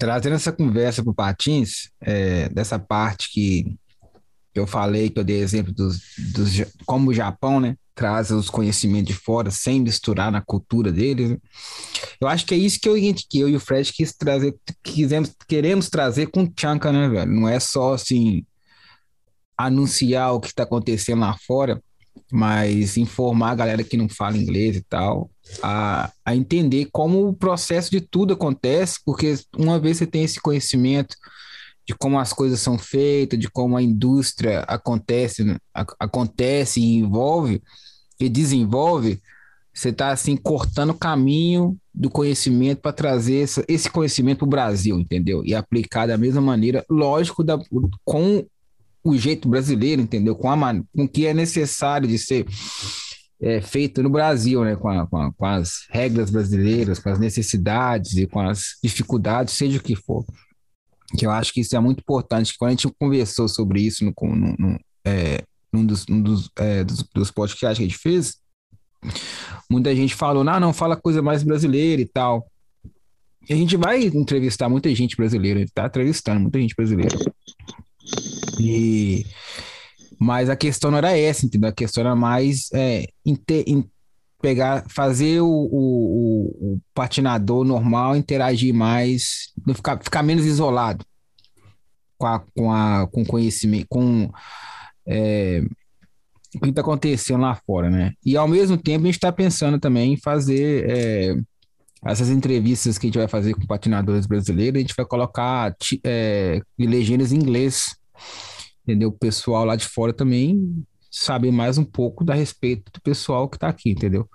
trazendo 0.00 0.34
essa 0.34 0.50
conversa 0.50 1.02
para 1.02 1.10
o 1.10 1.14
Patins, 1.14 1.90
é, 2.00 2.48
dessa 2.48 2.78
parte 2.78 3.30
que 3.30 3.76
eu 4.54 4.66
falei, 4.66 5.10
que 5.10 5.18
eu 5.18 5.24
dei 5.24 5.40
exemplo 5.40 5.74
dos, 5.74 6.00
dos 6.32 6.50
como 6.86 7.10
o 7.10 7.14
Japão, 7.14 7.60
né, 7.60 7.76
traz 7.94 8.30
os 8.30 8.48
conhecimentos 8.48 9.14
de 9.14 9.20
fora 9.20 9.50
sem 9.50 9.78
misturar 9.78 10.32
na 10.32 10.40
cultura 10.40 10.90
deles. 10.90 11.30
Né? 11.30 11.38
Eu 12.18 12.28
acho 12.28 12.46
que 12.46 12.54
é 12.54 12.56
isso 12.56 12.80
que 12.80 12.88
eu, 12.88 12.94
que 13.28 13.38
eu 13.38 13.48
e 13.48 13.54
o 13.54 13.60
Fred 13.60 13.92
quis 13.92 14.14
trazer, 14.14 14.56
quisemos, 14.82 15.34
queremos 15.46 15.90
trazer 15.90 16.28
com 16.28 16.50
Chanka, 16.58 16.90
né, 16.90 17.06
velho? 17.06 17.30
Não 17.30 17.46
é 17.46 17.60
só 17.60 17.92
assim 17.92 18.44
anunciar 19.54 20.32
o 20.32 20.40
que 20.40 20.48
está 20.48 20.62
acontecendo 20.62 21.20
lá 21.20 21.36
fora, 21.46 21.80
mas 22.30 22.96
informar 22.96 23.50
a 23.50 23.54
galera 23.56 23.84
que 23.84 23.96
não 23.96 24.08
fala 24.08 24.36
inglês 24.36 24.76
e 24.76 24.82
tal, 24.82 25.30
a, 25.62 26.10
a 26.24 26.34
entender 26.34 26.88
como 26.92 27.28
o 27.28 27.34
processo 27.34 27.90
de 27.90 28.00
tudo 28.00 28.34
acontece, 28.34 29.00
porque 29.04 29.38
uma 29.56 29.78
vez 29.78 29.98
você 29.98 30.06
tem 30.06 30.22
esse 30.22 30.40
conhecimento 30.40 31.16
de 31.86 31.94
como 31.94 32.18
as 32.18 32.32
coisas 32.32 32.60
são 32.60 32.78
feitas, 32.78 33.38
de 33.38 33.50
como 33.50 33.76
a 33.76 33.82
indústria 33.82 34.60
acontece, 34.60 35.56
a, 35.74 35.84
acontece 35.98 36.80
e 36.80 36.96
envolve 36.96 37.62
e 38.20 38.28
desenvolve, 38.28 39.20
você 39.72 39.88
está 39.88 40.10
assim 40.10 40.36
cortando 40.36 40.90
o 40.90 40.98
caminho 40.98 41.76
do 41.92 42.10
conhecimento 42.10 42.80
para 42.80 42.92
trazer 42.92 43.42
essa, 43.42 43.64
esse 43.66 43.90
conhecimento 43.90 44.38
para 44.38 44.46
o 44.46 44.50
Brasil, 44.50 44.98
entendeu? 44.98 45.42
E 45.44 45.54
aplicar 45.54 46.06
da 46.06 46.18
mesma 46.18 46.40
maneira, 46.40 46.84
lógico, 46.88 47.42
da, 47.42 47.58
com 48.04 48.44
o 49.02 49.16
jeito 49.16 49.48
brasileiro, 49.48 50.02
entendeu? 50.02 50.34
Com, 50.36 50.50
a, 50.50 50.74
com 50.74 51.04
o 51.04 51.08
que 51.08 51.26
é 51.26 51.34
necessário 51.34 52.06
de 52.06 52.18
ser 52.18 52.46
é, 53.40 53.60
feito 53.60 54.02
no 54.02 54.10
Brasil, 54.10 54.64
né? 54.64 54.76
Com, 54.76 54.88
a, 54.88 55.06
com, 55.06 55.16
a, 55.16 55.32
com, 55.32 55.46
as 55.46 55.86
regras 55.90 56.30
brasileiras, 56.30 56.98
com 56.98 57.08
as 57.08 57.18
necessidades 57.18 58.16
e 58.16 58.26
com 58.26 58.40
as 58.40 58.76
dificuldades, 58.82 59.54
seja 59.54 59.78
o 59.78 59.82
que 59.82 59.96
for. 59.96 60.24
Que 61.16 61.26
eu 61.26 61.30
acho 61.30 61.52
que 61.52 61.60
isso 61.60 61.74
é 61.74 61.80
muito 61.80 62.00
importante. 62.00 62.54
Quando 62.58 62.68
a 62.68 62.72
gente 62.72 62.94
conversou 62.98 63.48
sobre 63.48 63.80
isso 63.80 64.04
no, 64.04 64.12
no, 64.22 64.56
no 64.58 64.80
é, 65.04 65.42
num, 65.72 65.84
dos, 65.84 66.04
um 66.08 66.20
dos, 66.20 66.50
é, 66.56 66.84
dos, 66.84 67.02
dos 67.14 67.30
podcasts 67.30 67.78
que 67.78 67.84
a 67.84 67.88
gente 67.88 67.98
fez, 67.98 68.36
muita 69.70 69.94
gente 69.94 70.14
falou, 70.14 70.44
não, 70.44 70.60
não, 70.60 70.72
fala 70.72 70.96
coisa 70.96 71.22
mais 71.22 71.42
brasileira 71.42 72.02
e 72.02 72.06
tal. 72.06 72.46
E 73.48 73.52
a 73.52 73.56
gente 73.56 73.76
vai 73.76 74.04
entrevistar 74.04 74.68
muita 74.68 74.94
gente 74.94 75.16
brasileira, 75.16 75.58
a 75.58 75.62
gente 75.62 75.72
tá 75.72 75.86
entrevistando 75.86 76.40
muita 76.40 76.60
gente 76.60 76.74
brasileira. 76.76 77.16
E, 78.60 79.26
mas 80.18 80.50
a 80.50 80.56
questão 80.56 80.90
não 80.90 80.98
era 80.98 81.16
essa, 81.16 81.46
entendeu? 81.46 81.70
A 81.70 81.72
questão 81.72 82.02
era 82.02 82.14
mais 82.14 82.68
é, 82.74 83.06
pegar, 84.40 84.84
fazer 84.88 85.40
o, 85.40 85.48
o, 85.48 86.74
o, 86.74 86.80
patinador 86.94 87.64
normal 87.64 88.16
interagir 88.16 88.74
mais, 88.74 89.52
ficar, 89.74 90.02
ficar 90.02 90.22
menos 90.22 90.44
isolado 90.44 91.04
com, 92.18 92.26
a, 92.26 92.40
com, 92.54 92.72
a, 92.72 93.06
com 93.06 93.24
conhecimento, 93.24 93.86
com 93.88 94.30
é, 95.06 95.62
o 96.54 96.60
que 96.60 96.68
está 96.70 96.80
acontecendo 96.80 97.42
lá 97.42 97.54
fora, 97.54 97.90
né? 97.90 98.12
E 98.24 98.36
ao 98.36 98.48
mesmo 98.48 98.76
tempo 98.76 99.04
a 99.04 99.06
gente 99.06 99.16
está 99.16 99.30
pensando 99.30 99.78
também 99.78 100.14
em 100.14 100.16
fazer 100.16 100.90
é, 100.90 101.36
essas 102.04 102.30
entrevistas 102.30 102.98
que 102.98 103.06
a 103.06 103.08
gente 103.08 103.18
vai 103.18 103.28
fazer 103.28 103.54
com 103.54 103.66
patinadores 103.66 104.26
brasileiros, 104.26 104.78
a 104.78 104.80
gente 104.80 104.94
vai 104.96 105.06
colocar 105.06 105.74
é, 106.04 106.60
legendas 106.78 107.32
em 107.32 107.36
inglês 107.36 107.94
entendeu? 108.82 109.10
O 109.10 109.18
pessoal 109.18 109.64
lá 109.64 109.76
de 109.76 109.86
fora 109.86 110.12
também 110.12 110.84
sabe 111.10 111.50
mais 111.50 111.76
um 111.76 111.84
pouco 111.84 112.24
da 112.24 112.34
respeito 112.34 112.90
do 112.92 113.00
pessoal 113.00 113.48
que 113.48 113.56
está 113.56 113.68
aqui, 113.68 113.90
entendeu? 113.90 114.28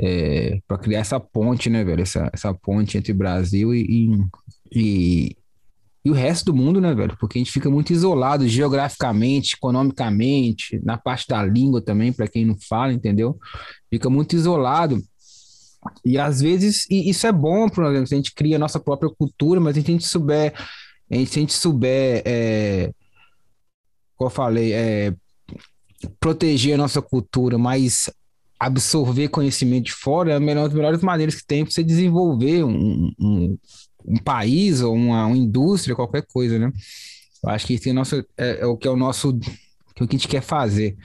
É, 0.00 0.58
para 0.66 0.78
criar 0.78 1.00
essa 1.00 1.20
ponte, 1.20 1.68
né, 1.70 1.84
velho? 1.84 2.02
Essa, 2.02 2.30
essa 2.32 2.52
ponte 2.54 2.96
entre 2.96 3.12
Brasil 3.12 3.74
e, 3.74 4.16
e, 4.72 5.36
e, 6.04 6.10
o 6.10 6.14
resto 6.14 6.46
do 6.46 6.54
mundo, 6.54 6.80
né, 6.80 6.94
velho? 6.94 7.16
Porque 7.18 7.38
a 7.38 7.40
gente 7.40 7.52
fica 7.52 7.70
muito 7.70 7.92
isolado 7.92 8.48
geograficamente, 8.48 9.54
economicamente, 9.54 10.80
na 10.82 10.96
parte 10.96 11.28
da 11.28 11.42
língua 11.44 11.82
também, 11.82 12.12
para 12.12 12.26
quem 12.26 12.44
não 12.44 12.56
fala, 12.68 12.92
entendeu? 12.92 13.38
Fica 13.90 14.10
muito 14.10 14.34
isolado. 14.34 15.00
E 16.04 16.18
às 16.18 16.40
vezes, 16.40 16.86
e 16.90 17.10
isso 17.10 17.26
é 17.26 17.32
bom, 17.32 17.68
por 17.68 17.84
exemplo, 17.84 18.06
se 18.06 18.14
a 18.14 18.16
gente 18.16 18.34
cria 18.34 18.56
a 18.56 18.58
nossa 18.58 18.80
própria 18.80 19.10
cultura, 19.10 19.60
mas 19.60 19.76
a 19.76 19.80
gente 19.80 20.06
souber, 20.06 20.54
se 21.08 21.38
a 21.38 21.40
gente 21.40 21.52
souber 21.52 22.22
é, 22.24 22.90
como 24.16 24.28
eu 24.28 24.34
falei, 24.34 24.72
é, 24.72 25.14
proteger 26.20 26.74
a 26.74 26.78
nossa 26.78 27.02
cultura, 27.02 27.58
mas 27.58 28.10
absorver 28.58 29.28
conhecimento 29.28 29.86
de 29.86 29.92
fora 29.92 30.32
é 30.32 30.38
uma 30.38 30.54
das 30.54 30.72
melhores 30.72 31.02
maneiras 31.02 31.34
que 31.34 31.46
tem 31.46 31.64
para 31.64 31.72
você 31.72 31.82
desenvolver 31.82 32.64
um, 32.64 33.12
um, 33.18 33.58
um 34.06 34.16
país 34.18 34.80
ou 34.80 34.94
uma, 34.94 35.26
uma, 35.26 35.36
indústria, 35.36 35.94
qualquer 35.94 36.24
coisa, 36.26 36.58
né? 36.58 36.72
Eu 37.42 37.50
acho 37.50 37.66
que 37.66 37.74
isso 37.74 37.88
é, 37.88 38.24
é, 38.38 38.60
é 38.60 38.66
o 38.66 38.76
que 38.76 38.88
é 38.88 38.90
o 38.90 38.96
nosso, 38.96 39.36
que 39.38 40.02
é 40.02 40.04
o 40.04 40.08
que 40.08 40.16
a 40.16 40.18
gente 40.18 40.28
quer 40.28 40.42
fazer. 40.42 40.96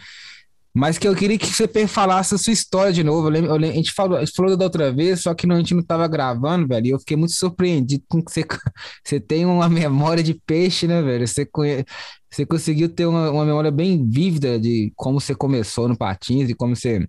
Mas 0.74 0.98
que 0.98 1.08
eu 1.08 1.16
queria 1.16 1.38
que 1.38 1.48
você 1.48 1.68
falasse 1.88 2.36
a 2.36 2.38
sua 2.38 2.54
história 2.54 2.94
de 2.94 3.04
novo. 3.04 3.28
Eu 3.28 3.32
lembro, 3.32 3.50
eu 3.50 3.56
lembro, 3.56 3.74
a, 3.74 3.78
gente 3.78 3.92
falou, 3.92 4.18
a 4.18 4.24
gente 4.24 4.36
falou 4.36 4.56
da 4.56 4.66
outra 4.66 4.92
vez, 4.92 5.22
só 5.22 5.34
que 5.34 5.48
não, 5.48 5.56
a 5.56 5.60
gente 5.60 5.74
não 5.74 5.82
estava 5.82 6.08
gravando, 6.08 6.68
velho. 6.68 6.88
E 6.88 6.90
eu 6.92 7.00
fiquei 7.00 7.18
muito 7.18 7.34
surpreendido 7.34 8.04
com 8.08 8.24
que 8.24 8.32
você, 8.32 8.46
você 9.04 9.20
tem 9.20 9.46
uma 9.46 9.68
memória 9.68 10.24
de 10.24 10.34
peixe, 10.34 10.88
né, 10.88 11.02
velho? 11.02 11.28
Você, 11.28 11.46
conhe, 11.46 11.84
você 12.30 12.46
conseguiu 12.46 12.88
ter 12.88 13.08
uma, 13.08 13.32
uma 13.32 13.46
memória 13.46 13.72
bem 13.72 14.08
vívida 14.08 14.60
de 14.60 14.94
como 14.96 15.20
você 15.20 15.34
começou 15.34 15.88
no 15.88 15.98
Patins 15.98 16.50
e 16.50 16.54
como 16.54 16.76
você. 16.76 17.08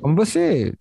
Como 0.00 0.14
você 0.14 0.72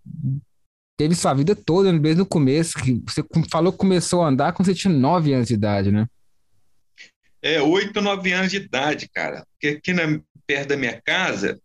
teve 0.98 1.14
sua 1.16 1.34
vida 1.34 1.56
toda, 1.56 1.92
desde 2.00 2.22
o 2.22 2.26
começo, 2.26 2.74
que 2.78 3.02
você 3.08 3.24
falou 3.52 3.72
que 3.72 3.78
começou 3.78 4.24
a 4.24 4.30
andar 4.30 4.54
quando 4.54 4.66
você 4.66 4.74
tinha 4.74 4.94
9 4.94 5.34
anos 5.34 5.48
de 5.48 5.54
idade, 5.54 5.92
né? 5.92 6.08
É, 7.42 7.62
8, 7.62 8.02
9 8.02 8.32
anos 8.32 8.52
de 8.52 8.58
idade, 8.58 9.08
cara. 9.14 9.46
Porque 9.52 9.78
aqui 9.78 9.94
na, 9.94 10.20
perto 10.48 10.70
da 10.70 10.78
minha 10.78 11.02
casa 11.02 11.60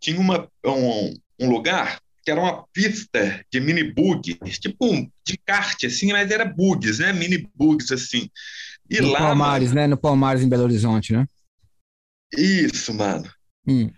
tinha 0.00 0.18
uma, 0.18 0.48
um, 0.64 1.14
um 1.40 1.50
lugar 1.50 2.00
que 2.24 2.30
era 2.30 2.40
uma 2.40 2.66
pista 2.74 3.44
de 3.50 3.58
mini 3.58 3.82
bugs, 3.82 4.58
tipo 4.58 5.10
de 5.26 5.38
kart, 5.46 5.82
assim, 5.84 6.12
mas 6.12 6.30
era 6.30 6.44
bugs, 6.44 6.98
né? 6.98 7.10
Mini 7.12 7.48
bugs, 7.54 7.90
assim. 7.90 8.28
E 8.90 9.00
no 9.00 9.08
lá, 9.08 9.18
Palmares, 9.18 9.68
mano, 9.68 9.80
né? 9.80 9.86
No 9.86 9.96
Palmares, 9.96 10.42
em 10.42 10.48
Belo 10.48 10.64
Horizonte, 10.64 11.14
né? 11.14 11.26
Isso, 12.36 12.92
mano. 12.92 13.30
Hum. 13.66 13.90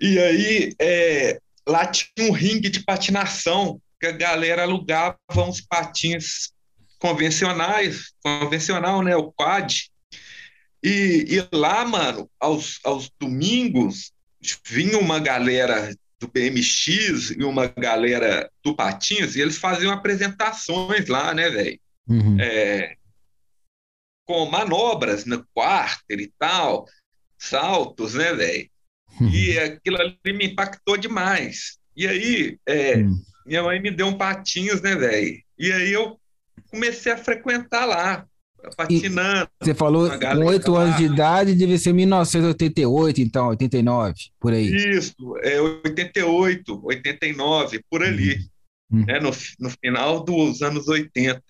E 0.00 0.18
aí, 0.18 0.74
é, 0.80 1.40
lá 1.66 1.86
tinha 1.86 2.28
um 2.28 2.32
ringue 2.32 2.68
de 2.68 2.82
patinação, 2.82 3.80
que 4.00 4.06
a 4.08 4.12
galera 4.12 4.62
alugava 4.62 5.16
uns 5.36 5.60
patins 5.60 6.52
convencionais, 6.98 8.12
convencional, 8.20 9.02
né? 9.02 9.14
O 9.16 9.32
quad. 9.32 9.90
E, 10.84 11.38
e 11.38 11.56
lá, 11.56 11.82
mano, 11.86 12.30
aos, 12.38 12.78
aos 12.84 13.10
domingos, 13.18 14.12
vinha 14.66 14.98
uma 14.98 15.18
galera 15.18 15.96
do 16.20 16.28
BMX 16.28 17.30
e 17.30 17.42
uma 17.42 17.68
galera 17.68 18.50
do 18.62 18.76
Patins, 18.76 19.34
e 19.34 19.40
eles 19.40 19.56
faziam 19.56 19.90
apresentações 19.90 21.08
lá, 21.08 21.32
né, 21.32 21.48
velho? 21.48 21.80
Uhum. 22.06 22.38
É, 22.38 22.96
com 24.26 24.44
manobras 24.44 25.24
no 25.24 25.42
quarter 25.54 26.20
e 26.20 26.30
tal, 26.38 26.86
saltos, 27.38 28.12
né, 28.12 28.34
velho? 28.34 28.68
Uhum. 29.18 29.30
E 29.30 29.58
aquilo 29.58 29.96
ali 29.98 30.18
me 30.26 30.46
impactou 30.48 30.98
demais. 30.98 31.78
E 31.96 32.06
aí, 32.06 32.58
é, 32.66 32.96
uhum. 32.96 33.22
minha 33.46 33.62
mãe 33.62 33.80
me 33.80 33.90
deu 33.90 34.08
um 34.08 34.18
patins, 34.18 34.82
né, 34.82 34.94
velho? 34.94 35.42
E 35.58 35.72
aí 35.72 35.90
eu 35.90 36.20
comecei 36.70 37.10
a 37.10 37.16
frequentar 37.16 37.86
lá, 37.86 38.26
patinando. 38.76 39.48
E 39.60 39.64
você 39.64 39.74
falou 39.74 40.10
com 40.10 40.44
oito 40.44 40.74
anos 40.74 40.96
de 40.96 41.04
idade, 41.04 41.54
deve 41.54 41.78
ser 41.78 41.92
1988, 41.92 43.20
então, 43.20 43.48
89, 43.48 44.14
por 44.40 44.52
aí. 44.52 44.66
Isso, 44.66 45.14
é 45.42 45.60
88, 45.60 46.80
89, 46.84 47.80
por 47.90 48.02
ali. 48.02 48.38
Uhum. 48.90 49.04
Né, 49.06 49.18
no, 49.18 49.30
no 49.58 49.70
final 49.70 50.22
dos 50.22 50.62
anos 50.62 50.88
80. 50.88 51.42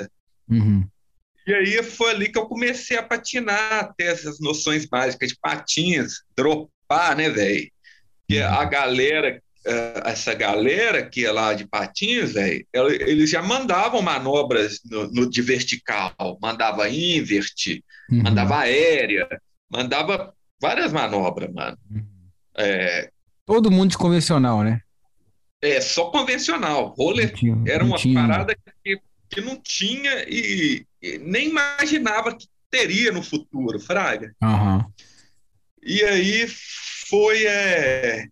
Uhum. 0.48 0.86
E 1.46 1.52
aí 1.52 1.82
foi 1.82 2.10
ali 2.10 2.28
que 2.30 2.38
eu 2.38 2.46
comecei 2.46 2.96
a 2.96 3.02
patinar, 3.02 3.92
ter 3.96 4.04
essas 4.04 4.40
noções 4.40 4.86
básicas 4.86 5.30
de 5.30 5.38
patins, 5.38 6.22
dropar, 6.36 7.16
né, 7.16 7.28
velho? 7.28 7.70
Que 8.26 8.40
uhum. 8.40 8.46
a 8.46 8.64
galera, 8.64 9.42
essa 10.04 10.34
galera 10.34 11.08
que 11.08 11.24
é 11.24 11.32
lá 11.32 11.54
de 11.54 11.66
patins, 11.66 12.32
velho, 12.34 12.66
eles 12.72 13.30
já 13.30 13.42
mandavam 13.42 14.02
manobras 14.02 14.80
no, 14.84 15.10
no 15.10 15.30
de 15.30 15.40
vertical, 15.40 16.38
mandava 16.40 16.88
invert, 16.88 17.82
uhum. 18.10 18.22
mandava 18.22 18.58
aérea, 18.58 19.26
mandava 19.70 20.34
várias 20.60 20.92
manobras, 20.92 21.52
mano. 21.52 21.78
Uhum. 21.90 22.04
É... 22.56 23.10
Todo 23.46 23.70
mundo 23.70 23.90
de 23.90 23.98
convencional, 23.98 24.62
né? 24.62 24.80
É, 25.62 25.80
só 25.80 26.10
convencional. 26.10 26.94
Roller 26.96 27.32
tinha, 27.32 27.56
era 27.66 27.82
uma 27.82 27.96
tinha. 27.96 28.20
parada 28.20 28.54
que, 28.84 29.00
que 29.30 29.40
não 29.40 29.56
tinha 29.56 30.24
e, 30.28 30.86
nem 31.22 31.48
imaginava 31.48 32.36
que 32.36 32.46
teria 32.70 33.10
no 33.12 33.22
futuro, 33.22 33.80
Fraga. 33.80 34.34
Uhum. 34.42 34.84
E 35.82 36.02
aí 36.02 36.46
foi. 37.08 37.46
É... 37.46 38.26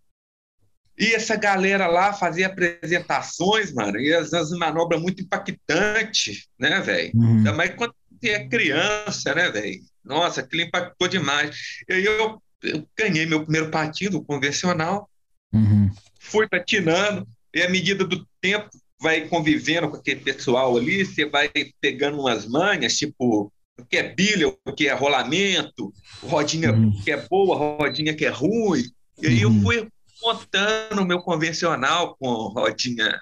E 1.02 1.14
essa 1.14 1.34
galera 1.34 1.88
lá 1.88 2.12
fazia 2.12 2.46
apresentações, 2.46 3.75
mano, 3.75 3.99
e 3.99 4.14
as, 4.14 4.32
as 4.32 4.50
manobras 4.50 5.02
muito 5.02 5.20
impactantes, 5.20 6.46
né, 6.56 6.81
velho? 6.81 7.10
Uhum. 7.12 7.38
Ainda 7.38 7.52
mais 7.52 7.75
quando 7.75 7.93
é 8.22 8.46
criança, 8.46 9.34
né, 9.34 9.50
velho? 9.50 9.81
Nossa, 10.04 10.43
aquilo 10.43 10.62
impactou 10.62 11.08
demais. 11.08 11.56
E 11.88 11.94
aí 11.94 12.04
eu, 12.04 12.40
eu 12.62 12.87
ganhei 12.96 13.26
meu 13.26 13.43
primeiro 13.43 13.69
patinho 13.69 14.12
do 14.12 14.22
convencional, 14.22 15.10
uhum. 15.52 15.90
fui 16.20 16.49
patinando, 16.49 17.26
e 17.52 17.60
à 17.62 17.69
medida 17.69 18.05
do 18.05 18.25
tempo 18.40 18.70
vai 19.00 19.22
convivendo 19.22 19.90
com 19.90 19.96
aquele 19.96 20.20
pessoal 20.20 20.76
ali, 20.76 21.05
você 21.05 21.25
vai 21.25 21.50
pegando 21.81 22.20
umas 22.20 22.46
manhas, 22.46 22.96
tipo, 22.96 23.52
o 23.76 23.84
que 23.84 23.96
é 23.96 24.14
bilha, 24.14 24.46
o 24.46 24.72
que 24.72 24.87
é 24.87 24.94
rolamento, 24.94 25.93
rodinha 26.22 26.70
uhum. 26.70 26.93
que 27.02 27.10
é 27.10 27.26
boa, 27.28 27.56
rodinha 27.56 28.14
que 28.14 28.25
é 28.25 28.31
ruim. 28.31 28.84
E 29.20 29.26
aí 29.26 29.44
uhum. 29.44 29.56
eu 29.56 29.62
fui 29.62 29.88
montando 30.22 31.02
o 31.02 31.06
meu 31.06 31.20
convencional 31.20 32.16
com 32.16 32.48
rodinha 32.48 33.20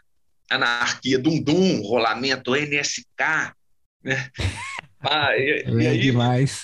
anarquia, 0.51 1.19
dum-dum, 1.19 1.83
rolamento 1.83 2.55
NSK, 2.55 3.55
né? 4.03 4.31
Ah, 5.03 5.35
e, 5.35 5.65
é 5.65 5.71
e 5.71 5.87
aí, 5.87 5.99
demais. 5.99 6.63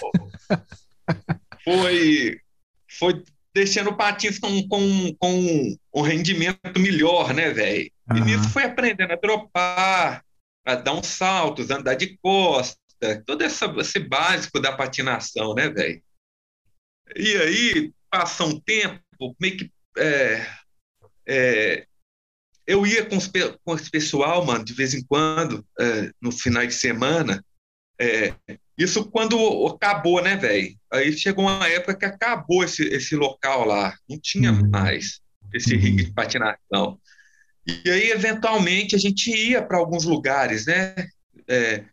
Foi, 1.65 2.39
foi 2.87 3.25
deixando 3.55 3.89
o 3.89 3.97
patins 3.97 4.39
com, 4.39 4.69
com, 4.69 5.17
com 5.19 5.77
um 5.95 6.03
rendimento 6.03 6.79
melhor, 6.79 7.33
né, 7.33 7.51
velho? 7.51 7.91
Uhum. 8.11 8.19
E 8.19 8.21
nisso 8.21 8.51
foi 8.51 8.65
aprendendo 8.65 9.11
a 9.11 9.17
dropar, 9.17 10.23
a 10.67 10.75
dar 10.75 10.93
uns 10.93 11.07
saltos, 11.07 11.71
andar 11.71 11.95
de 11.95 12.19
costa, 12.19 12.77
todo 13.25 13.43
essa, 13.43 13.65
esse 13.79 14.01
básico 14.01 14.61
da 14.61 14.77
patinação, 14.77 15.55
né, 15.55 15.71
velho? 15.71 16.03
E 17.15 17.37
aí, 17.37 17.93
passa 18.11 18.45
um 18.45 18.61
tempo, 18.61 19.01
meio 19.41 19.57
que. 19.57 19.71
É, 19.99 20.47
é, 21.27 21.87
eu 22.67 22.87
ia 22.87 23.05
com, 23.05 23.17
os, 23.17 23.31
com 23.65 23.75
esse 23.75 23.91
pessoal, 23.91 24.45
mano, 24.45 24.65
de 24.65 24.73
vez 24.73 24.95
em 24.95 25.05
quando, 25.05 25.65
é, 25.79 26.11
no 26.21 26.33
final 26.33 26.67
de 26.67 26.75
semana. 26.75 27.45
É, 27.99 28.35
isso 28.77 29.11
quando 29.11 29.67
acabou, 29.67 30.23
né, 30.23 30.37
velho? 30.37 30.77
Aí 30.93 31.13
chegou 31.17 31.47
uma 31.47 31.67
época 31.69 31.97
que 31.97 32.05
acabou 32.05 32.63
esse, 32.63 32.83
esse 32.89 33.17
local 33.17 33.65
lá. 33.65 33.95
Não 34.09 34.19
tinha 34.21 34.53
uhum. 34.53 34.69
mais 34.69 35.21
esse 35.55 35.75
uhum. 35.75 35.81
ringue 35.81 36.05
de 36.05 36.13
patinação. 36.13 37.01
E 37.67 37.91
aí, 37.91 38.11
eventualmente, 38.11 38.95
a 38.95 38.99
gente 38.99 39.31
ia 39.31 39.63
para 39.63 39.79
alguns 39.79 40.05
lugares, 40.05 40.67
né? 40.67 40.95
É, 41.49 41.85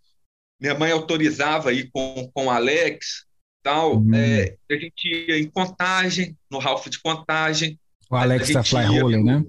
minha 0.60 0.76
mãe 0.76 0.92
autorizava 0.92 1.74
ir 1.74 1.90
com, 1.92 2.30
com 2.34 2.46
o 2.46 2.52
Alex, 2.52 3.26
tal. 3.64 3.98
Uhum. 3.98 4.14
É, 4.14 4.56
a 4.70 4.76
gente 4.76 5.08
ia 5.08 5.40
em 5.40 5.50
contagem, 5.50 6.38
no 6.52 6.60
Ralph 6.60 6.88
de 6.88 7.02
contagem. 7.02 7.80
O 8.14 8.16
Alex 8.16 8.54
da 8.54 8.64
Fly 8.64 8.86
Roller, 8.86 9.24
né? 9.24 9.44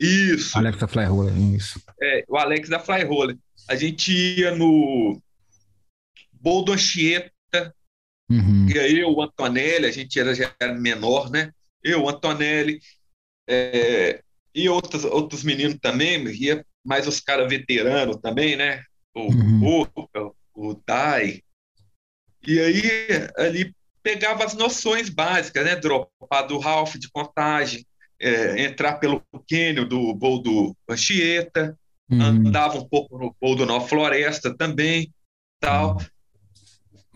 Isso. 0.00 0.58
Alex 0.58 0.76
da 0.76 0.88
Fly 0.88 1.04
Roller, 1.04 1.38
isso. 1.54 1.80
É, 2.02 2.24
o 2.28 2.36
Alex 2.36 2.68
da 2.68 2.80
Fly 2.80 3.04
Roller. 3.04 3.38
A 3.68 3.76
gente 3.76 4.12
ia 4.12 4.52
no 4.52 5.22
Boldo 6.32 6.72
Anchieta, 6.72 7.30
uhum. 8.28 8.68
e 8.68 8.76
aí 8.76 9.04
o 9.04 9.22
Antonelli, 9.22 9.86
a 9.86 9.92
gente 9.92 10.18
era, 10.18 10.34
já 10.34 10.52
era 10.60 10.74
menor, 10.74 11.30
né? 11.30 11.52
Eu, 11.80 12.02
o 12.02 12.08
Antonelli, 12.08 12.80
é, 13.48 14.20
e 14.52 14.68
outros, 14.68 15.04
outros 15.04 15.44
meninos 15.44 15.78
também, 15.80 16.26
ia 16.26 16.66
mais 16.84 17.06
os 17.06 17.20
caras 17.20 17.48
veteranos 17.48 18.16
também, 18.16 18.56
né? 18.56 18.82
O 19.14 19.32
uhum. 19.32 19.86
o, 20.14 20.34
o 20.54 20.82
Dai. 20.84 21.40
E 22.44 22.58
aí, 22.58 22.82
ali 23.36 23.72
pegava 24.06 24.44
as 24.44 24.54
noções 24.54 25.08
básicas, 25.08 25.64
né? 25.64 25.74
Dropar 25.74 26.46
do 26.46 26.58
Ralph 26.58 26.94
de 26.94 27.10
contagem, 27.10 27.84
é, 28.20 28.62
entrar 28.62 29.00
pelo 29.00 29.20
cânion 29.50 29.84
do 29.84 30.16
voo 30.16 30.40
do 30.40 30.76
Anchieta, 30.88 31.76
uhum. 32.08 32.22
andava 32.22 32.78
um 32.78 32.88
pouco 32.88 33.18
no 33.18 33.34
voo 33.40 33.56
do 33.56 33.66
Nova 33.66 33.88
Floresta 33.88 34.56
também, 34.56 35.12
tal. 35.60 36.00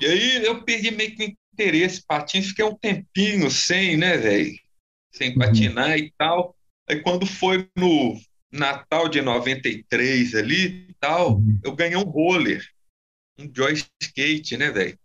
E 0.00 0.04
aí 0.04 0.44
eu 0.44 0.64
perdi 0.64 0.90
meio 0.90 1.14
que 1.14 1.26
o 1.26 1.32
interesse, 1.54 2.04
patins, 2.04 2.48
fiquei 2.48 2.64
um 2.64 2.74
tempinho 2.74 3.48
sem, 3.52 3.96
né, 3.96 4.16
velho? 4.16 4.52
Sem 5.14 5.30
uhum. 5.30 5.38
patinar 5.38 5.96
e 5.96 6.12
tal. 6.18 6.56
Aí 6.88 7.00
quando 7.02 7.24
foi 7.24 7.70
no 7.76 8.20
Natal 8.50 9.08
de 9.08 9.22
93 9.22 10.34
ali 10.34 10.88
e 10.88 10.94
tal, 10.98 11.36
uhum. 11.36 11.60
eu 11.62 11.72
ganhei 11.76 11.96
um 11.96 12.02
roller, 12.02 12.66
um 13.38 13.48
joy 13.54 13.80
skate, 14.02 14.56
né, 14.56 14.72
velho? 14.72 14.98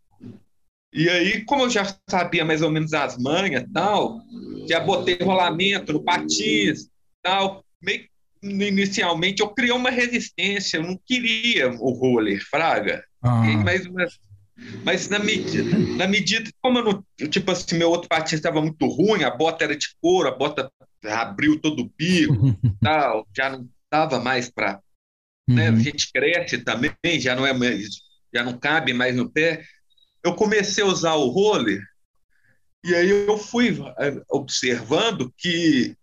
E 0.96 1.10
aí, 1.10 1.44
como 1.44 1.64
eu 1.64 1.70
já 1.70 1.94
sabia 2.10 2.46
mais 2.46 2.62
ou 2.62 2.72
menos 2.72 2.94
as 2.94 3.18
manhas 3.18 3.66
tal, 3.74 4.22
já 4.68 4.80
botei 4.80 5.18
rolamento 5.22 5.92
no 5.92 6.02
patins 6.02 6.90
tal, 7.22 7.64
meio 7.82 8.06
inicialmente 8.42 9.42
eu 9.42 9.50
criei 9.50 9.72
uma 9.72 9.90
resistência, 9.90 10.78
eu 10.78 10.84
não 10.84 11.00
queria 11.06 11.70
o 11.72 11.92
roller, 11.92 12.42
fraga. 12.48 13.04
Ah. 13.22 13.42
Mas, 13.64 13.88
mas, 13.88 14.20
mas 14.84 15.10
na 15.10 15.20
medida, 15.20 15.78
na 15.98 16.08
medida, 16.08 16.50
como 16.62 16.80
eu 16.80 16.84
não, 16.84 17.28
tipo 17.28 17.52
assim, 17.52 17.78
meu 17.78 17.90
outro 17.90 18.08
patins 18.08 18.34
estava 18.34 18.62
muito 18.62 18.86
ruim, 18.88 19.24
a 19.24 19.32
bota 19.32 19.64
era 19.64 19.76
de 19.76 19.88
couro, 20.02 20.30
a 20.30 20.36
bota 20.36 20.72
abriu 21.04 21.60
todo 21.60 21.82
o 21.82 21.92
bico, 21.98 22.34
tal, 22.82 23.28
já 23.36 23.50
não 23.50 23.68
estava 23.84 24.20
mais 24.20 24.50
para. 24.50 24.80
Né? 25.48 25.70
Uhum. 25.70 25.78
A 25.78 25.80
gente 25.80 26.12
cresce 26.12 26.60
também, 26.60 26.94
já 27.20 27.36
não 27.36 27.46
é 27.46 27.54
mais, 27.54 27.88
já 28.34 28.44
não 28.44 28.58
cabe 28.58 28.94
mais 28.94 29.16
no 29.16 29.30
pé. 29.30 29.64
Eu 30.26 30.36
comecei 30.36 30.84
a 30.84 30.88
usar 30.88 31.14
o 31.14 31.30
roller 31.30 31.82
e 32.84 32.94
aí 32.94 33.10
eu 33.10 33.38
fui 33.38 33.78
eh, 34.00 34.22
observando 34.30 35.34
que 35.38 35.96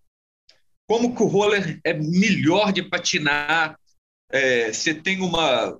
como 0.87 1.15
que 1.15 1.23
o 1.23 1.27
roller 1.27 1.81
é 1.85 1.93
melhor 1.93 2.73
de 2.73 2.83
patinar, 2.83 3.79
é, 4.31 4.73
você 4.73 4.95
tem 4.95 5.21
uma, 5.21 5.79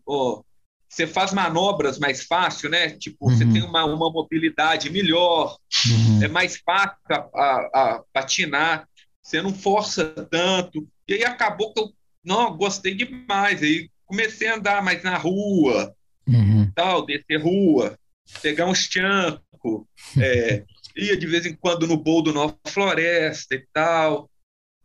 você 0.89 1.07
faz 1.07 1.33
manobras 1.33 1.99
mais 1.99 2.25
fácil, 2.25 2.69
né? 2.71 2.91
Tipo, 2.91 3.29
uhum. 3.29 3.37
você 3.37 3.45
tem 3.45 3.63
uma, 3.63 3.85
uma 3.85 4.11
mobilidade 4.11 4.91
melhor, 4.91 5.57
uhum. 5.87 6.23
é 6.23 6.29
mais 6.29 6.59
fácil 6.65 6.97
a, 7.11 7.17
a, 7.17 7.95
a 7.95 8.03
patinar 8.13 8.89
você 9.23 9.41
não 9.41 9.55
força 9.55 10.05
tanto. 10.31 10.87
E 11.07 11.15
aí 11.15 11.25
acabou 11.25 11.73
que 11.73 11.81
eu 11.81 11.93
não 12.25 12.57
gostei 12.57 12.95
demais. 12.95 13.63
Aí 13.63 13.89
comecei 14.05 14.49
a 14.49 14.57
andar 14.57 14.83
mais 14.83 15.03
na 15.03 15.17
rua, 15.17 15.95
uhum. 16.27 16.71
tal, 16.75 17.07
descer 17.07 17.41
rua, 17.41 17.97
pegar 18.41 18.67
um 18.67 18.75
chanco, 18.75 19.89
é, 20.19 20.65
ia 20.97 21.17
de 21.17 21.27
vez 21.27 21.47
em 21.47 21.55
quando 21.55 21.87
no 21.87 21.97
bowl 21.97 22.23
do 22.23 22.33
Nova 22.33 22.57
Floresta 22.67 23.55
e 23.55 23.67
tal, 23.73 24.31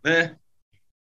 né? 0.03 0.35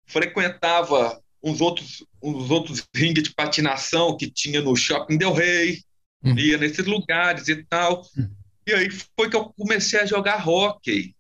Frequentava 0.06 1.22
uns 1.44 1.62
outros, 1.62 2.06
uns 2.22 2.50
outros 2.50 2.84
ringues 2.96 3.24
de 3.24 3.34
patinação 3.34 4.18
que 4.18 4.30
tinha 4.30 4.62
no 4.62 4.76
Shopping 4.76 5.18
Del 5.18 5.34
Rey, 5.34 5.82
uhum. 6.24 6.38
ia 6.38 6.58
nesses 6.58 6.86
lugares 6.86 7.48
e 7.48 7.64
tal. 7.64 8.02
Uhum. 8.18 8.36
E 8.68 8.74
aí 8.74 8.90
foi 8.90 9.30
que 9.30 9.36
eu 9.36 9.46
comecei 9.54 10.00
a 10.00 10.06
jogar 10.06 10.48
hockey. 10.48 11.16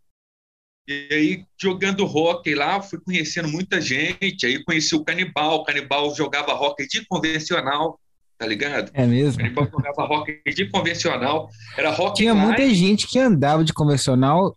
E 0.88 1.08
aí, 1.12 1.46
jogando 1.62 2.06
hockey 2.06 2.56
lá, 2.56 2.82
fui 2.82 3.00
conhecendo 3.00 3.48
muita 3.48 3.80
gente. 3.82 4.46
Aí 4.46 4.64
conheci 4.64 4.96
o 4.96 5.04
Canibal. 5.04 5.56
O 5.56 5.64
Canibal 5.64 6.14
jogava 6.16 6.54
hockey 6.54 6.88
de 6.88 7.06
convencional, 7.06 8.00
tá 8.38 8.46
ligado? 8.46 8.92
É 8.94 9.06
mesmo? 9.06 9.36
O 9.36 9.38
Canibal 9.38 9.70
jogava 9.72 10.14
hockey 10.14 10.42
de 10.54 10.70
convencional. 10.70 11.50
Era 11.78 11.92
hockey 11.92 12.24
Tinha 12.24 12.36
muita 12.36 12.70
gente 12.74 13.08
que 13.08 13.20
andava 13.20 13.64
de 13.64 13.74
convencional, 13.74 14.56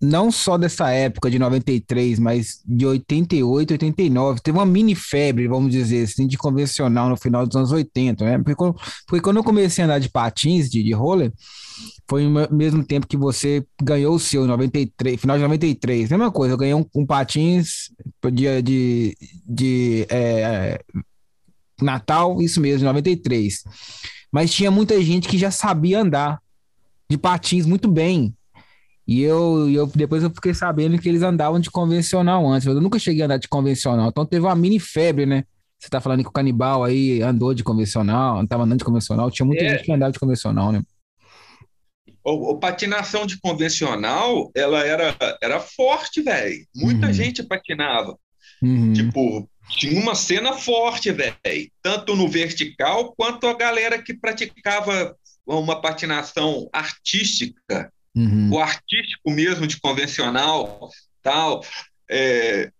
não 0.00 0.30
só 0.30 0.56
dessa 0.56 0.90
época 0.90 1.30
de 1.30 1.38
93, 1.38 2.18
mas 2.18 2.62
de 2.64 2.86
88, 2.86 3.72
89. 3.72 4.40
Teve 4.40 4.56
uma 4.56 4.64
mini 4.64 4.94
febre, 4.94 5.46
vamos 5.46 5.70
dizer 5.70 6.04
assim, 6.04 6.26
de 6.26 6.38
convencional 6.38 7.08
no 7.08 7.16
final 7.16 7.46
dos 7.46 7.56
anos 7.56 7.72
80, 7.72 8.24
né? 8.24 8.38
Porque 8.38 8.54
quando, 8.54 8.76
porque 9.06 9.22
quando 9.22 9.36
eu 9.36 9.44
comecei 9.44 9.82
a 9.82 9.86
andar 9.86 9.98
de 9.98 10.08
patins, 10.08 10.70
de, 10.70 10.82
de 10.82 10.92
roller 10.92 11.32
foi 12.08 12.24
no 12.24 12.48
mesmo 12.50 12.84
tempo 12.84 13.06
que 13.06 13.16
você 13.16 13.64
ganhou 13.80 14.14
o 14.14 14.18
seu, 14.18 14.46
93, 14.46 15.20
final 15.20 15.36
de 15.36 15.42
93. 15.42 16.10
Mesma 16.10 16.30
coisa, 16.30 16.54
eu 16.54 16.58
ganhei 16.58 16.74
um, 16.74 16.84
um 16.94 17.06
patins 17.06 17.90
dia 18.32 18.62
de, 18.62 19.16
de 19.46 20.06
é, 20.10 20.80
Natal, 21.84 22.40
isso 22.40 22.60
mesmo, 22.60 22.84
93. 22.86 23.64
Mas 24.30 24.52
tinha 24.52 24.70
muita 24.70 25.00
gente 25.02 25.28
que 25.28 25.38
já 25.38 25.50
sabia 25.50 26.00
andar 26.00 26.40
de 27.08 27.18
patins 27.18 27.66
muito 27.66 27.88
bem. 27.88 28.34
E 29.06 29.22
eu, 29.22 29.68
eu 29.70 29.86
depois 29.88 30.22
eu 30.22 30.30
fiquei 30.30 30.54
sabendo 30.54 30.98
que 30.98 31.08
eles 31.08 31.22
andavam 31.22 31.58
de 31.58 31.70
convencional 31.70 32.46
antes. 32.46 32.66
Eu 32.66 32.80
nunca 32.80 32.98
cheguei 32.98 33.22
a 33.22 33.24
andar 33.24 33.38
de 33.38 33.48
convencional. 33.48 34.08
Então 34.08 34.24
teve 34.24 34.46
uma 34.46 34.54
mini 34.54 34.78
febre, 34.78 35.26
né? 35.26 35.44
Você 35.78 35.88
tá 35.88 36.00
falando 36.00 36.22
que 36.22 36.28
o 36.28 36.32
canibal 36.32 36.84
aí 36.84 37.22
andou 37.22 37.54
de 37.54 37.64
convencional, 37.64 38.46
tava 38.46 38.64
andando 38.64 38.78
de 38.78 38.84
convencional. 38.84 39.30
Tinha 39.30 39.46
muita 39.46 39.64
é. 39.64 39.70
gente 39.70 39.84
que 39.84 39.92
andava 39.92 40.12
de 40.12 40.18
convencional, 40.18 40.70
né? 40.70 40.82
o, 42.24 42.52
o, 42.52 42.58
patinação 42.58 43.26
de 43.26 43.40
convencional, 43.40 44.50
ela 44.54 44.84
era, 44.84 45.16
era 45.42 45.60
forte, 45.60 46.22
velho. 46.22 46.66
Muita 46.74 47.06
uhum. 47.06 47.12
gente 47.12 47.42
patinava. 47.42 48.16
Uhum. 48.62 48.92
Tipo, 48.92 49.48
tinha 49.76 50.00
uma 50.00 50.14
cena 50.14 50.52
forte, 50.52 51.10
velho. 51.12 51.70
Tanto 51.82 52.14
no 52.16 52.28
vertical, 52.28 53.14
quanto 53.16 53.46
a 53.46 53.54
galera 53.54 54.02
que 54.02 54.14
praticava 54.14 55.16
uma 55.46 55.80
patinação 55.80 56.68
artística, 56.72 57.92
uhum. 58.14 58.50
o 58.52 58.58
artístico 58.58 59.30
mesmo 59.30 59.66
de 59.66 59.80
convencional, 59.80 60.90
tal. 61.22 61.64
É, 62.08 62.70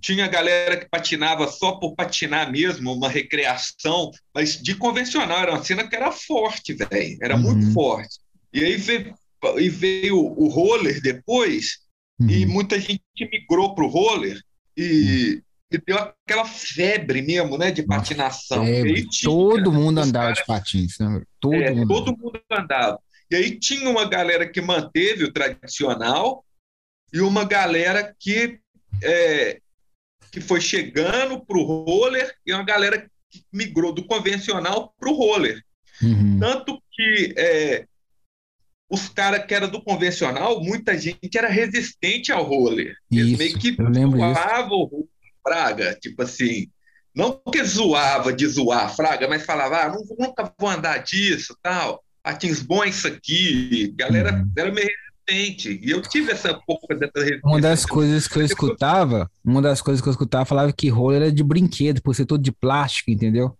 tinha 0.00 0.28
galera 0.28 0.76
que 0.76 0.88
patinava 0.88 1.48
só 1.48 1.72
por 1.72 1.94
patinar 1.94 2.52
mesmo, 2.52 2.92
uma 2.92 3.08
recreação, 3.08 4.10
mas 4.34 4.60
de 4.62 4.74
convencional, 4.74 5.38
era 5.38 5.52
uma 5.52 5.64
cena 5.64 5.88
que 5.88 5.96
era 5.96 6.12
forte, 6.12 6.74
velho, 6.74 7.18
era 7.22 7.36
uhum. 7.36 7.42
muito 7.42 7.72
forte. 7.72 8.18
E 8.52 8.62
aí 8.62 8.76
veio, 8.76 9.14
e 9.58 9.68
veio 9.70 10.18
o 10.18 10.48
roller 10.48 11.00
depois, 11.00 11.78
uhum. 12.20 12.28
e 12.28 12.44
muita 12.44 12.78
gente 12.78 13.02
migrou 13.32 13.74
para 13.74 13.84
o 13.84 13.88
roller, 13.88 14.38
e, 14.76 15.42
e, 15.72 15.78
deu 15.78 15.98
aquela 15.98 16.44
febre 16.44 17.22
mesmo, 17.22 17.58
né, 17.58 17.70
de 17.70 17.82
patinação. 17.82 18.64
Febre. 18.64 19.08
Tinha, 19.08 19.30
todo 19.30 19.72
mundo 19.72 20.00
andava 20.00 20.32
de 20.32 20.44
patins, 20.44 20.98
né? 20.98 21.22
Todo, 21.40 21.54
é, 21.54 21.70
mundo. 21.70 21.88
todo 21.88 22.16
mundo 22.16 22.40
andava. 22.50 22.98
E 23.30 23.36
aí 23.36 23.58
tinha 23.58 23.88
uma 23.88 24.04
galera 24.08 24.48
que 24.48 24.60
manteve 24.60 25.24
o 25.24 25.32
tradicional 25.32 26.44
e 27.12 27.20
uma 27.20 27.44
galera 27.44 28.14
que 28.18 28.58
é, 29.02 29.58
que 30.30 30.40
foi 30.40 30.60
chegando 30.60 31.44
para 31.44 31.58
o 31.58 31.62
roller 31.62 32.34
e 32.44 32.52
uma 32.52 32.64
galera 32.64 32.98
que 33.30 33.42
migrou 33.52 33.92
do 33.92 34.04
convencional 34.04 34.92
para 34.98 35.10
o 35.10 35.14
roller. 35.14 35.62
Uhum. 36.02 36.38
Tanto 36.40 36.82
que 36.90 37.34
é, 37.36 37.86
os 38.90 39.08
caras 39.08 39.44
que 39.46 39.54
eram 39.54 39.68
do 39.68 39.82
convencional, 39.82 40.62
muita 40.62 40.98
gente 40.98 41.36
era 41.36 41.48
resistente 41.48 42.32
ao 42.32 42.44
roller. 42.44 42.96
Eles 43.10 43.28
isso, 43.28 43.38
meio 43.38 43.58
que 43.58 43.76
zoavam 43.76 44.88
o 44.90 45.08
Fraga, 45.46 45.96
tipo 46.00 46.22
assim, 46.22 46.68
não 47.14 47.40
que 47.52 47.62
zoava 47.62 48.32
de 48.32 48.46
zoar 48.46 48.94
Fraga, 48.94 49.28
mas 49.28 49.44
falava, 49.44 49.82
ah, 49.82 49.88
não, 49.88 50.02
nunca 50.18 50.52
vou 50.58 50.68
andar 50.68 50.98
disso, 50.98 51.56
tal, 51.62 52.02
patins 52.22 52.60
bons 52.60 52.96
isso 52.96 53.06
aqui, 53.06 53.92
galera 53.94 54.32
uhum. 54.32 54.50
era 54.56 54.72
meio 54.72 54.88
resistente. 55.28 55.80
E 55.82 55.90
eu 55.90 56.02
tive 56.02 56.32
essa 56.32 56.54
pouca 56.66 56.94
dessa 56.94 57.12
resistência. 57.16 57.42
Uma 57.44 57.60
das 57.60 57.86
coisas 57.86 58.26
que 58.26 58.38
eu 58.38 58.44
escutava, 58.44 59.30
uma 59.44 59.62
das 59.62 59.80
coisas 59.80 60.02
que 60.02 60.08
eu 60.08 60.12
escutava 60.12 60.44
falava 60.44 60.72
que 60.72 60.88
roller 60.88 61.22
era 61.22 61.32
de 61.32 61.44
brinquedo, 61.44 62.02
por 62.02 62.14
ser 62.14 62.26
todo 62.26 62.42
de 62.42 62.50
plástico, 62.50 63.10
entendeu? 63.10 63.56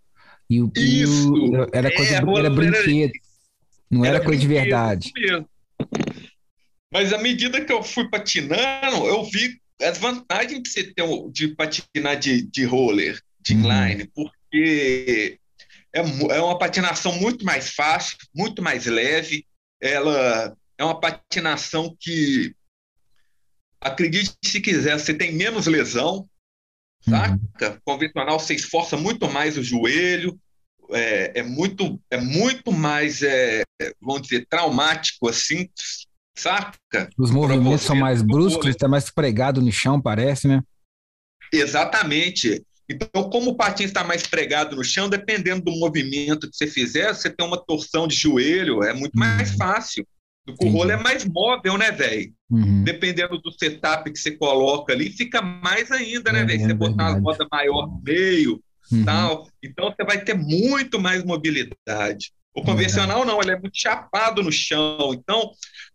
E 0.49 0.61
o, 0.61 0.71
Isso, 0.77 1.37
e 1.37 1.57
o, 1.57 1.67
era 1.73 1.95
coisa 1.95 2.15
é, 2.15 2.39
era 2.39 2.51
brinquedo, 2.51 3.13
não 3.91 4.05
era, 4.05 4.17
era 4.17 4.25
coisa 4.25 4.41
de 4.41 4.49
verdade. 4.49 5.13
Mesmo. 5.17 5.49
Mas 6.93 7.13
à 7.13 7.19
medida 7.19 7.65
que 7.65 7.73
eu 7.73 7.83
fui 7.83 8.09
patinando, 8.09 9.07
eu 9.07 9.25
vi 9.25 9.61
as 9.81 9.99
vantagens 9.99 10.63
de 10.63 10.71
você 10.71 10.85
ter 10.85 11.05
de 11.31 11.49
patinar 11.49 12.19
de, 12.19 12.43
de 12.43 12.65
roller, 12.65 13.21
de 13.41 13.55
inline, 13.55 14.11
porque 14.15 15.39
é, 15.93 16.01
é 16.01 16.41
uma 16.41 16.59
patinação 16.59 17.13
muito 17.13 17.45
mais 17.45 17.71
fácil, 17.71 18.17
muito 18.35 18.63
mais 18.63 18.87
leve. 18.87 19.47
Ela 19.81 20.57
é 20.79 20.85
uma 20.85 20.99
patinação 20.99 21.97
que, 22.01 22.55
acredite 23.81 24.35
se 24.43 24.61
quiser, 24.61 24.99
você 24.99 25.13
tem 25.13 25.33
menos 25.35 25.67
lesão, 25.67 26.29
saca? 27.01 27.39
Uhum. 27.61 27.79
Convencional, 27.85 28.41
você 28.41 28.55
esforça 28.55 28.97
muito 28.97 29.29
mais 29.31 29.59
o 29.59 29.63
joelho, 29.63 30.39
é, 30.91 31.41
é 31.41 31.43
muito, 31.43 32.01
é 32.11 32.19
muito 32.19 32.73
mais, 32.73 33.23
é, 33.23 33.63
vamos 34.01 34.23
dizer, 34.23 34.47
traumático, 34.49 35.29
assim, 35.29 35.69
saca? 36.35 37.09
Os 37.19 37.31
movimentos 37.31 37.83
são 37.83 37.97
mais 37.97 38.23
bruscos, 38.23 38.67
está 38.67 38.89
mais 38.89 39.11
pregado 39.11 39.61
no 39.61 39.73
chão, 39.73 40.01
parece, 40.01 40.49
né? 40.49 40.63
Exatamente. 41.53 42.65
Então, 42.89 43.31
como 43.31 43.53
o 43.53 43.57
patins 43.57 43.87
está 43.87 44.05
mais 44.05 44.27
pregado 44.27 44.77
no 44.77 44.85
chão, 44.85 45.09
dependendo 45.09 45.63
do 45.63 45.73
movimento 45.73 46.51
que 46.51 46.57
você 46.57 46.67
fizer, 46.67 47.15
você 47.15 47.31
tem 47.31 47.47
uma 47.47 47.57
torção 47.57 48.07
de 48.07 48.15
joelho, 48.15 48.83
é 48.83 48.93
muito 48.93 49.19
mais 49.19 49.53
uhum. 49.53 49.57
fácil. 49.57 50.07
O 50.61 50.69
rolo 50.69 50.91
é 50.91 50.97
mais 50.97 51.25
móvel, 51.25 51.79
né, 51.79 51.91
velho? 51.91 52.31
Uhum. 52.51 52.85
Dependendo 52.85 53.39
do 53.39 53.51
setup 53.51 54.13
que 54.13 54.19
você 54.19 54.33
coloca 54.33 54.93
ali, 54.93 55.11
fica 55.11 55.41
mais 55.41 55.91
ainda, 55.91 56.31
né, 56.31 56.41
é, 56.41 56.45
velho? 56.45 56.63
É, 56.63 56.67
você 56.67 56.75
botar 56.75 57.13
uma 57.13 57.21
roda 57.21 57.47
maior 57.51 57.87
no 57.87 58.03
meio, 58.03 58.63
uhum. 58.93 59.05
tal. 59.05 59.49
Então 59.63 59.91
você 59.91 60.05
vai 60.05 60.23
ter 60.23 60.35
muito 60.35 61.01
mais 61.01 61.25
mobilidade. 61.25 62.33
O 62.55 62.63
convencional 62.63 63.25
não, 63.25 63.41
ele 63.41 63.51
é 63.51 63.59
muito 63.59 63.77
chapado 63.77 64.43
no 64.43 64.53
chão. 64.53 65.13
Então, 65.13 65.51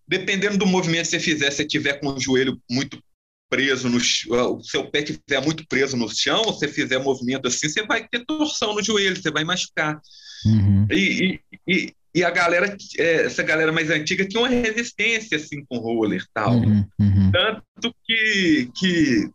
dependendo 0.10 0.58
do 0.58 0.66
movimento 0.66 1.06
que 1.06 1.12
você 1.12 1.20
fizer, 1.20 1.52
se 1.52 1.64
tiver 1.66 2.00
com 2.00 2.08
o 2.08 2.20
joelho 2.20 2.60
muito 2.70 3.00
preso 3.48 3.88
no 3.88 3.98
o 3.98 4.64
seu 4.64 4.90
pé 4.90 5.00
estiver 5.00 5.42
muito 5.42 5.68
preso 5.68 5.96
no 5.96 6.10
chão, 6.10 6.44
você 6.46 6.68
fizer 6.68 6.98
movimento 7.00 7.48
assim, 7.48 7.70
você 7.70 7.86
vai 7.86 8.08
ter 8.08 8.26
torção 8.26 8.74
no 8.74 8.84
joelho, 8.84 9.22
você 9.22 9.30
vai 9.32 9.44
machucar. 9.44 10.02
Uhum. 10.46 10.88
E, 10.92 11.40
e, 11.68 11.94
e 12.14 12.24
a 12.24 12.32
galera, 12.32 12.76
é, 12.98 13.26
essa 13.26 13.44
galera 13.44 13.72
mais 13.72 13.92
antiga 13.92 14.28
tinha 14.28 14.42
uma 14.42 14.50
resistência 14.50 15.38
assim 15.38 15.64
com 15.66 15.78
roller 15.78 16.26
tal. 16.34 16.54
Uhum, 16.54 16.86
uhum. 17.00 17.32
Tanto 17.32 17.96
que, 18.04 18.72
que 18.76 19.30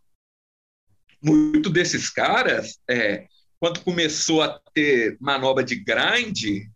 muito 1.21 1.69
desses 1.69 2.09
caras, 2.09 2.79
é, 2.89 3.27
quando 3.59 3.81
começou 3.81 4.41
a 4.41 4.59
ter 4.73 5.17
manobra 5.21 5.63
de 5.63 5.75
grind, 5.75 6.67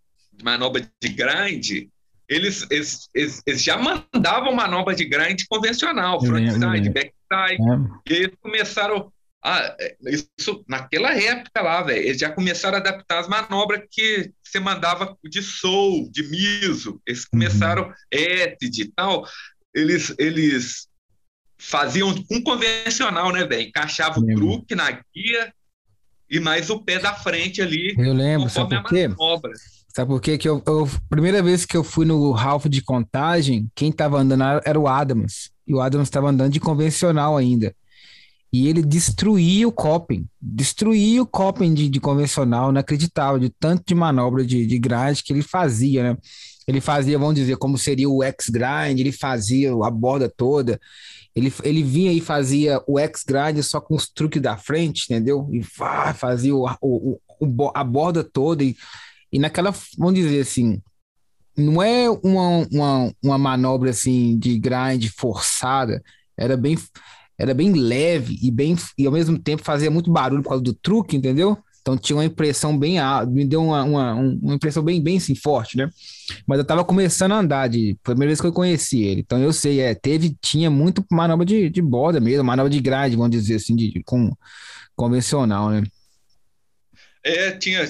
manobra 0.41 0.89
de 1.01 1.09
grind, 1.09 1.89
eles, 2.29 2.65
eles, 2.69 3.09
eles, 3.13 3.41
eles 3.45 3.63
já 3.63 3.77
mandavam 3.77 4.53
manobra 4.53 4.95
de 4.95 5.03
grind 5.05 5.41
convencional, 5.49 6.23
frontside, 6.23 6.89
backside. 6.89 7.61
É. 7.61 8.13
E 8.13 8.13
eles 8.13 8.35
começaram 8.39 9.11
ah, 9.43 9.75
isso 10.05 10.63
naquela 10.67 11.15
época 11.15 11.61
lá, 11.61 11.81
velho, 11.81 12.03
eles 12.05 12.19
já 12.19 12.29
começaram 12.29 12.77
a 12.77 12.81
adaptar 12.81 13.19
as 13.19 13.27
manobras 13.27 13.81
que 13.89 14.31
você 14.43 14.59
mandava 14.59 15.17
de 15.23 15.41
soul, 15.41 16.09
de 16.11 16.23
miso. 16.23 17.01
Eles 17.07 17.21
uhum. 17.21 17.29
começaram 17.31 17.83
uhum. 17.87 18.57
de 18.61 18.91
tal. 18.93 19.25
Eles, 19.73 20.13
eles 20.19 20.87
faziam 21.57 22.13
um 22.29 22.43
convencional, 22.43 23.31
né, 23.31 23.45
velho? 23.45 23.69
Encaixava 23.69 24.19
o 24.19 24.25
truque 24.25 24.75
na 24.75 24.91
guia 24.91 25.53
e 26.29 26.39
mais 26.39 26.69
o 26.69 26.83
pé 26.83 26.99
da 26.99 27.13
frente 27.13 27.61
ali. 27.61 27.95
Eu 27.97 28.13
lembro, 28.13 28.49
sabe 28.49 28.81
por 28.81 28.89
quê? 28.89 29.09
Sabe 29.93 30.09
por 30.09 30.21
quê? 30.21 30.37
Que 30.37 30.47
eu, 30.47 30.61
eu, 30.65 30.87
primeira 31.09 31.41
vez 31.41 31.65
que 31.65 31.75
eu 31.75 31.83
fui 31.83 32.05
no 32.05 32.31
Ralph 32.31 32.65
de 32.65 32.81
contagem, 32.81 33.69
quem 33.75 33.89
estava 33.89 34.19
andando 34.19 34.43
era 34.63 34.79
o 34.79 34.87
Adams. 34.87 35.51
E 35.67 35.73
o 35.73 35.81
Adams 35.81 36.07
estava 36.07 36.29
andando 36.29 36.53
de 36.53 36.59
convencional 36.59 37.35
ainda. 37.35 37.75
E 38.51 38.67
ele 38.67 38.81
destruía 38.81 39.67
o 39.67 39.71
coping, 39.71 40.27
destruía 40.41 41.21
o 41.21 41.25
coping 41.25 41.71
de, 41.73 41.87
de 41.87 41.99
convencional, 41.99 42.71
inacreditável, 42.71 43.39
de 43.39 43.49
tanto 43.49 43.83
de 43.85 43.93
manobra 43.93 44.43
de, 44.43 44.65
de 44.65 44.79
grind 44.79 45.21
que 45.23 45.31
ele 45.31 45.43
fazia, 45.43 46.01
né? 46.03 46.17
Ele 46.67 46.81
fazia, 46.81 47.17
vamos 47.17 47.35
dizer, 47.35 47.57
como 47.57 47.79
seria 47.79 48.07
o 48.07 48.23
X-Grind, 48.23 48.99
ele 48.99 49.11
fazia 49.11 49.71
a 49.71 49.89
borda 49.89 50.29
toda. 50.29 50.79
Ele, 51.35 51.51
ele 51.63 51.81
vinha 51.81 52.13
e 52.13 52.21
fazia 52.21 52.79
o 52.87 52.99
X-Grind 52.99 53.61
só 53.63 53.81
com 53.81 53.95
os 53.95 54.07
truques 54.07 54.39
da 54.39 54.55
frente, 54.55 55.05
entendeu? 55.05 55.49
E 55.51 55.63
fazia 56.13 56.55
o, 56.55 56.67
o, 56.79 57.19
o, 57.39 57.71
a 57.73 57.83
borda 57.83 58.23
toda. 58.23 58.63
E, 58.63 58.75
e 59.31 59.39
naquela, 59.39 59.73
vamos 59.97 60.15
dizer 60.15 60.41
assim, 60.41 60.81
não 61.55 61.81
é 61.81 62.09
uma, 62.09 62.67
uma, 62.71 63.13
uma 63.21 63.37
manobra 63.37 63.89
assim 63.89 64.37
de 64.37 64.57
grind 64.57 65.07
forçada, 65.15 66.01
era 66.37 66.55
bem 66.55 66.77
era 67.37 67.53
bem 67.53 67.71
leve 67.71 68.37
e 68.41 68.51
bem 68.51 68.75
e 68.97 69.05
ao 69.05 69.13
mesmo 69.13 69.39
tempo 69.39 69.63
fazia 69.63 69.89
muito 69.89 70.11
barulho 70.11 70.43
por 70.43 70.49
causa 70.49 70.63
do 70.63 70.73
truque, 70.73 71.15
entendeu? 71.15 71.57
Então 71.81 71.97
tinha 71.97 72.17
uma 72.17 72.25
impressão 72.25 72.77
bem 72.77 72.97
me 73.27 73.45
deu 73.45 73.63
uma, 73.63 73.83
uma, 73.83 74.13
uma 74.13 74.55
impressão 74.55 74.83
bem 74.83 75.01
bem 75.01 75.17
assim, 75.17 75.33
forte, 75.33 75.77
né? 75.77 75.89
Mas 76.45 76.59
eu 76.59 76.65
tava 76.65 76.83
começando 76.83 77.31
a 77.31 77.39
andar 77.39 77.69
de 77.69 77.97
primeira 78.03 78.29
vez 78.29 78.41
que 78.41 78.47
eu 78.47 78.51
conheci 78.51 79.03
ele. 79.03 79.21
Então 79.21 79.39
eu 79.39 79.53
sei, 79.53 79.79
é, 79.79 79.95
teve 79.95 80.37
tinha 80.41 80.69
muito 80.69 81.03
manobra 81.09 81.45
de, 81.45 81.69
de 81.69 81.81
borda 81.81 82.19
mesmo, 82.19 82.43
manobra 82.43 82.69
de 82.69 82.81
grade, 82.81 83.15
vamos 83.15 83.31
dizer 83.31 83.55
assim, 83.55 83.75
de, 83.75 83.89
de 83.89 84.03
com 84.03 84.31
convencional, 84.95 85.69
né? 85.69 85.83
É, 87.23 87.51
tinha 87.51 87.85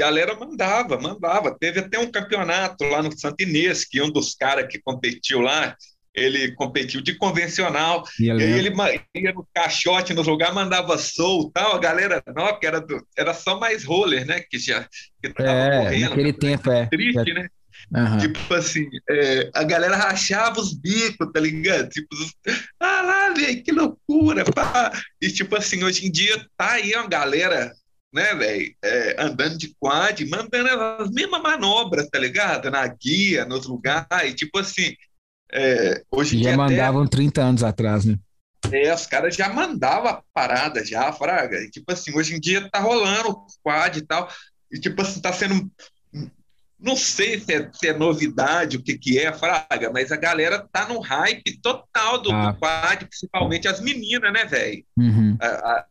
galera 0.00 0.34
mandava, 0.34 0.98
mandava. 0.98 1.56
Teve 1.58 1.80
até 1.80 1.98
um 1.98 2.10
campeonato 2.10 2.84
lá 2.84 3.02
no 3.02 3.16
Santo 3.16 3.42
Inês, 3.42 3.84
que 3.84 4.00
um 4.00 4.10
dos 4.10 4.34
caras 4.34 4.66
que 4.66 4.80
competiu 4.80 5.40
lá, 5.40 5.76
ele 6.14 6.52
competiu 6.54 7.02
de 7.02 7.14
convencional, 7.16 8.02
e, 8.18 8.24
e 8.24 8.30
aí 8.30 8.58
ele 8.58 8.74
ia 9.14 9.32
no 9.32 9.46
caixote, 9.54 10.14
no 10.14 10.22
lugar, 10.22 10.54
mandava 10.54 10.96
soul 10.96 11.50
tal, 11.52 11.74
a 11.74 11.78
galera, 11.78 12.22
não, 12.34 12.58
que 12.58 12.66
era, 12.66 12.80
do, 12.80 13.06
era 13.16 13.34
só 13.34 13.60
mais 13.60 13.84
roller, 13.84 14.26
né, 14.26 14.40
que 14.40 14.58
já 14.58 14.88
que 15.22 15.28
tava 15.32 15.50
é, 15.50 15.82
morrendo. 15.82 16.10
naquele 16.10 16.32
tempo, 16.32 16.70
é. 16.70 16.86
Triste, 16.86 17.32
né? 17.32 17.46
Uhum. 17.94 18.18
Tipo 18.18 18.54
assim, 18.54 18.88
é, 19.08 19.50
a 19.54 19.64
galera 19.64 19.96
rachava 19.96 20.60
os 20.60 20.72
bicos, 20.72 21.30
tá 21.32 21.40
ligado? 21.40 21.88
Tipo, 21.88 22.08
ah 22.78 23.02
lá, 23.02 23.32
velho, 23.34 23.62
que 23.62 23.72
loucura, 23.72 24.44
pá. 24.44 24.92
E 25.20 25.28
tipo 25.30 25.56
assim, 25.56 25.82
hoje 25.82 26.06
em 26.06 26.10
dia 26.10 26.44
tá 26.56 26.72
aí 26.72 26.94
uma 26.94 27.08
galera, 27.08 27.72
né, 28.12 28.34
velho, 28.34 28.74
é, 28.82 29.16
andando 29.18 29.56
de 29.56 29.74
quad, 29.78 30.20
mandando 30.26 30.68
as 31.02 31.10
mesmas 31.10 31.42
manobras, 31.42 32.08
tá 32.08 32.18
ligado? 32.18 32.70
Na 32.70 32.86
guia, 32.86 33.44
nos 33.44 33.66
lugares, 33.66 34.34
tipo 34.34 34.58
assim, 34.58 34.94
é, 35.52 36.02
hoje 36.10 36.42
já 36.42 36.56
mandavam 36.56 37.02
até, 37.02 37.16
30 37.16 37.42
anos 37.42 37.62
atrás, 37.62 38.04
né? 38.04 38.18
É, 38.72 38.94
os 38.94 39.06
caras 39.06 39.34
já 39.34 39.48
mandavam 39.48 40.10
a 40.10 40.22
parada, 40.32 40.84
já, 40.84 41.12
Fraga. 41.12 41.58
E, 41.58 41.70
tipo 41.70 41.90
assim, 41.92 42.14
hoje 42.16 42.36
em 42.36 42.40
dia 42.40 42.68
tá 42.70 42.78
rolando 42.78 43.44
quad 43.62 43.96
e 43.96 44.02
tal. 44.02 44.28
E, 44.70 44.78
tipo 44.78 45.02
assim, 45.02 45.20
tá 45.20 45.32
sendo 45.32 45.70
não 46.82 46.96
sei 46.96 47.38
se 47.38 47.52
é, 47.52 47.70
se 47.72 47.88
é, 47.88 47.92
novidade, 47.92 48.78
o 48.78 48.82
que, 48.82 48.96
que 48.96 49.18
é, 49.18 49.32
Fraga, 49.32 49.90
mas 49.92 50.10
a 50.10 50.16
galera 50.16 50.66
tá 50.72 50.88
no 50.88 50.98
hype 51.00 51.60
total 51.60 52.22
do, 52.22 52.32
ah. 52.32 52.52
do 52.52 52.58
quad, 52.58 53.04
principalmente 53.04 53.68
as 53.68 53.80
meninas, 53.80 54.32
né, 54.32 54.46
velho? 54.46 54.84
Uhum. 54.96 55.36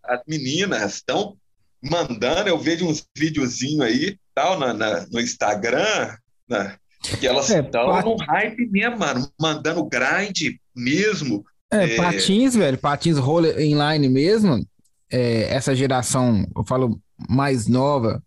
As 0.03 0.21
meninas 0.27 0.95
estão 0.95 1.38
mandando, 1.81 2.50
eu 2.50 2.57
vejo 2.57 2.88
uns 2.88 3.05
videozinhos 3.15 3.81
aí, 3.81 4.17
tal, 4.33 4.59
na, 4.59 4.74
na 4.74 5.05
no 5.12 5.19
Instagram, 5.19 6.15
né, 6.48 6.75
que 7.19 7.27
elas 7.27 7.50
estão 7.50 7.98
é, 7.98 8.03
no 8.03 8.17
hype 8.17 8.69
mesmo, 8.69 9.00
mano, 9.00 9.31
mandando 9.39 9.86
grind 9.86 10.55
mesmo. 10.75 11.45
É, 11.71 11.95
é... 11.95 11.95
patins, 11.95 12.55
velho, 12.55 12.77
patins 12.77 13.17
roller 13.17 13.59
inline 13.59 14.09
mesmo, 14.09 14.65
é, 15.12 15.53
essa 15.53 15.75
geração, 15.75 16.45
eu 16.55 16.63
falo 16.63 17.00
mais 17.29 17.67
nova, 17.67 18.24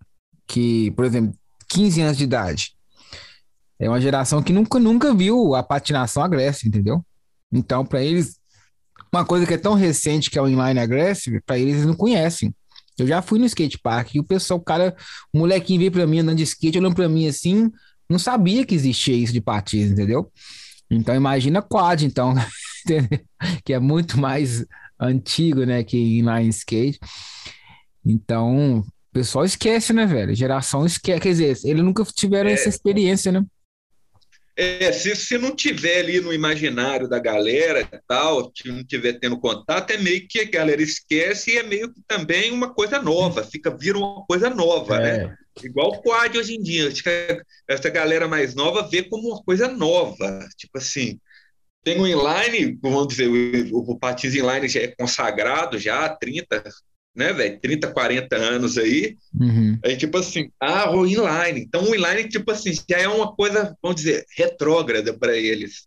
que, 0.46 0.90
por 0.92 1.04
exemplo, 1.04 1.34
15 1.68 2.00
anos 2.00 2.18
de 2.18 2.24
idade. 2.24 2.72
É 3.78 3.88
uma 3.88 4.00
geração 4.00 4.42
que 4.42 4.52
nunca, 4.52 4.78
nunca 4.78 5.14
viu 5.14 5.54
a 5.54 5.62
patinação 5.62 6.22
agressiva, 6.22 6.68
entendeu? 6.68 7.04
Então, 7.52 7.84
para 7.84 8.02
eles, 8.02 8.38
uma 9.12 9.24
coisa 9.24 9.46
que 9.46 9.54
é 9.54 9.58
tão 9.58 9.74
recente 9.74 10.30
que 10.30 10.38
é 10.38 10.42
o 10.42 10.48
inline 10.48 10.78
aggressive, 10.78 11.40
para 11.40 11.58
eles, 11.58 11.74
eles 11.74 11.86
não 11.86 11.94
conhecem. 11.94 12.54
Eu 13.02 13.08
já 13.08 13.22
fui 13.22 13.38
no 13.38 13.46
skate 13.46 13.78
park 13.78 14.14
e 14.14 14.20
o 14.20 14.24
pessoal, 14.24 14.58
o 14.58 14.62
cara, 14.62 14.96
o 15.32 15.38
molequinho 15.38 15.78
veio 15.78 15.92
para 15.92 16.06
mim 16.06 16.20
andando 16.20 16.38
de 16.38 16.44
skate, 16.44 16.78
olhando 16.78 16.94
para 16.94 17.08
mim 17.08 17.26
assim, 17.26 17.70
não 18.08 18.18
sabia 18.18 18.64
que 18.64 18.74
existia 18.74 19.16
isso 19.16 19.32
de 19.32 19.40
patins, 19.40 19.90
entendeu? 19.90 20.30
Então, 20.90 21.14
imagina 21.14 21.62
quad, 21.62 22.04
então, 22.04 22.34
que 23.64 23.72
é 23.72 23.78
muito 23.78 24.18
mais 24.18 24.64
antigo, 25.00 25.64
né, 25.64 25.82
que 25.82 25.96
inline 25.96 26.48
skate. 26.50 26.98
Então, 28.04 28.80
o 28.80 28.84
pessoal 29.12 29.44
esquece, 29.44 29.92
né, 29.92 30.06
velho? 30.06 30.34
Geração 30.34 30.84
esquece. 30.84 31.20
Quer 31.20 31.28
dizer, 31.28 31.58
eles 31.64 31.84
nunca 31.84 32.04
tiveram 32.04 32.50
é. 32.50 32.52
essa 32.52 32.68
experiência, 32.68 33.32
né? 33.32 33.44
É, 34.54 34.92
se, 34.92 35.16
se 35.16 35.38
não 35.38 35.56
tiver 35.56 36.00
ali 36.00 36.20
no 36.20 36.32
imaginário 36.32 37.08
da 37.08 37.18
galera 37.18 37.80
e 37.80 37.98
tal, 38.06 38.52
se 38.54 38.68
não 38.68 38.84
tiver 38.84 39.14
tendo 39.14 39.40
contato, 39.40 39.90
é 39.92 39.96
meio 39.96 40.26
que 40.28 40.40
a 40.40 40.44
galera 40.44 40.82
esquece 40.82 41.52
e 41.52 41.56
é 41.56 41.62
meio 41.62 41.92
que 41.92 42.00
também 42.06 42.50
uma 42.50 42.72
coisa 42.72 43.00
nova, 43.00 43.42
fica, 43.42 43.70
vira 43.70 43.98
uma 43.98 44.24
coisa 44.26 44.50
nova, 44.50 44.98
né? 44.98 45.14
é. 45.14 45.26
né? 45.26 45.36
Igual 45.62 45.90
o 45.90 46.02
quad 46.02 46.36
hoje 46.38 46.54
em 46.54 46.62
dia, 46.62 46.90
essa 47.68 47.90
galera 47.90 48.26
mais 48.26 48.54
nova 48.54 48.88
vê 48.88 49.02
como 49.02 49.28
uma 49.28 49.42
coisa 49.42 49.68
nova, 49.68 50.48
tipo 50.56 50.78
assim, 50.78 51.18
tem 51.84 52.00
um 52.00 52.06
inline, 52.06 52.78
vamos 52.80 53.08
dizer, 53.08 53.28
o, 53.28 53.78
o 53.78 53.98
patins 53.98 54.34
inline 54.34 54.68
já 54.68 54.80
é 54.80 54.88
consagrado 54.88 55.78
já 55.78 56.04
há 56.04 56.08
30, 56.08 56.62
né, 57.14 57.32
velho, 57.32 57.60
30, 57.60 57.92
40 57.92 58.36
anos 58.36 58.78
aí, 58.78 59.16
uhum. 59.38 59.78
aí 59.84 59.96
tipo 59.96 60.16
assim, 60.18 60.50
ah, 60.60 60.90
o 60.90 61.06
inline. 61.06 61.60
Então 61.60 61.84
o 61.84 61.94
inline, 61.94 62.28
tipo 62.28 62.50
assim, 62.50 62.72
já 62.88 62.98
é 62.98 63.08
uma 63.08 63.34
coisa, 63.34 63.76
vamos 63.82 63.96
dizer, 64.02 64.24
retrógrada 64.36 65.12
para 65.12 65.36
eles. 65.36 65.86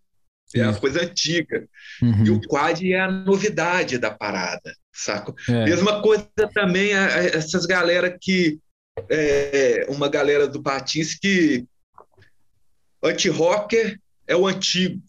É 0.53 0.63
uma 0.63 0.79
coisa 0.79 1.03
antiga. 1.03 1.67
Uhum. 2.01 2.25
E 2.25 2.29
o 2.29 2.41
quad 2.47 2.81
é 2.81 2.99
a 2.99 3.11
novidade 3.11 3.97
da 3.97 4.11
parada, 4.11 4.73
saco? 4.93 5.35
É. 5.49 5.65
Mesma 5.65 6.01
coisa 6.01 6.29
também 6.53 6.93
a, 6.93 7.07
a 7.07 7.23
essas 7.25 7.65
galera 7.65 8.15
que. 8.19 8.59
É, 9.09 9.85
uma 9.89 10.07
galera 10.07 10.47
do 10.47 10.63
Patins 10.63 11.15
que 11.15 11.65
anti-rocker 13.03 13.99
é 14.25 14.35
o 14.35 14.47
antigo. 14.47 15.01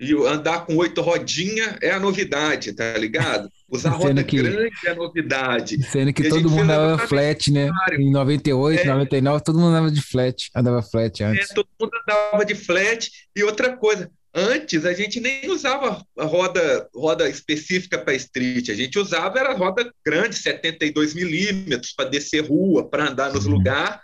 E 0.00 0.12
andar 0.26 0.64
com 0.64 0.76
oito 0.76 1.02
rodinhas 1.02 1.76
é 1.82 1.90
a 1.90 2.00
novidade, 2.00 2.72
tá 2.72 2.96
ligado? 2.96 3.50
Usar 3.68 3.92
sendo 3.92 4.02
roda 4.02 4.24
que, 4.24 4.36
grande 4.36 4.70
é 4.86 4.94
novidade. 4.94 5.82
Sendo 5.84 6.12
que 6.12 6.28
todo 6.28 6.50
mundo 6.50 6.62
andava 6.62 6.98
flat, 7.08 7.50
né? 7.50 7.70
Em 7.98 8.10
98, 8.10 8.80
é, 8.80 8.84
99, 8.84 9.42
todo 9.42 9.58
mundo 9.58 9.68
andava 9.68 9.90
de 9.90 10.02
flat, 10.02 10.50
andava 10.54 10.82
flat 10.82 11.22
é, 11.22 11.26
antes. 11.26 11.50
É, 11.50 11.54
todo 11.54 11.66
mundo 11.80 11.90
andava 12.02 12.44
de 12.44 12.54
flat. 12.54 13.10
E 13.34 13.42
outra 13.42 13.74
coisa, 13.76 14.10
antes 14.34 14.84
a 14.84 14.92
gente 14.92 15.18
nem 15.18 15.50
usava 15.50 16.04
roda, 16.18 16.88
roda 16.94 17.28
específica 17.28 17.98
para 17.98 18.14
street, 18.14 18.68
a 18.68 18.74
gente 18.74 18.98
usava 18.98 19.38
era 19.38 19.54
roda 19.54 19.90
grande, 20.04 20.36
72 20.36 21.14
milímetros, 21.14 21.92
para 21.92 22.10
descer 22.10 22.46
rua, 22.46 22.88
para 22.88 23.08
andar 23.08 23.32
nos 23.32 23.46
lugares. 23.46 23.98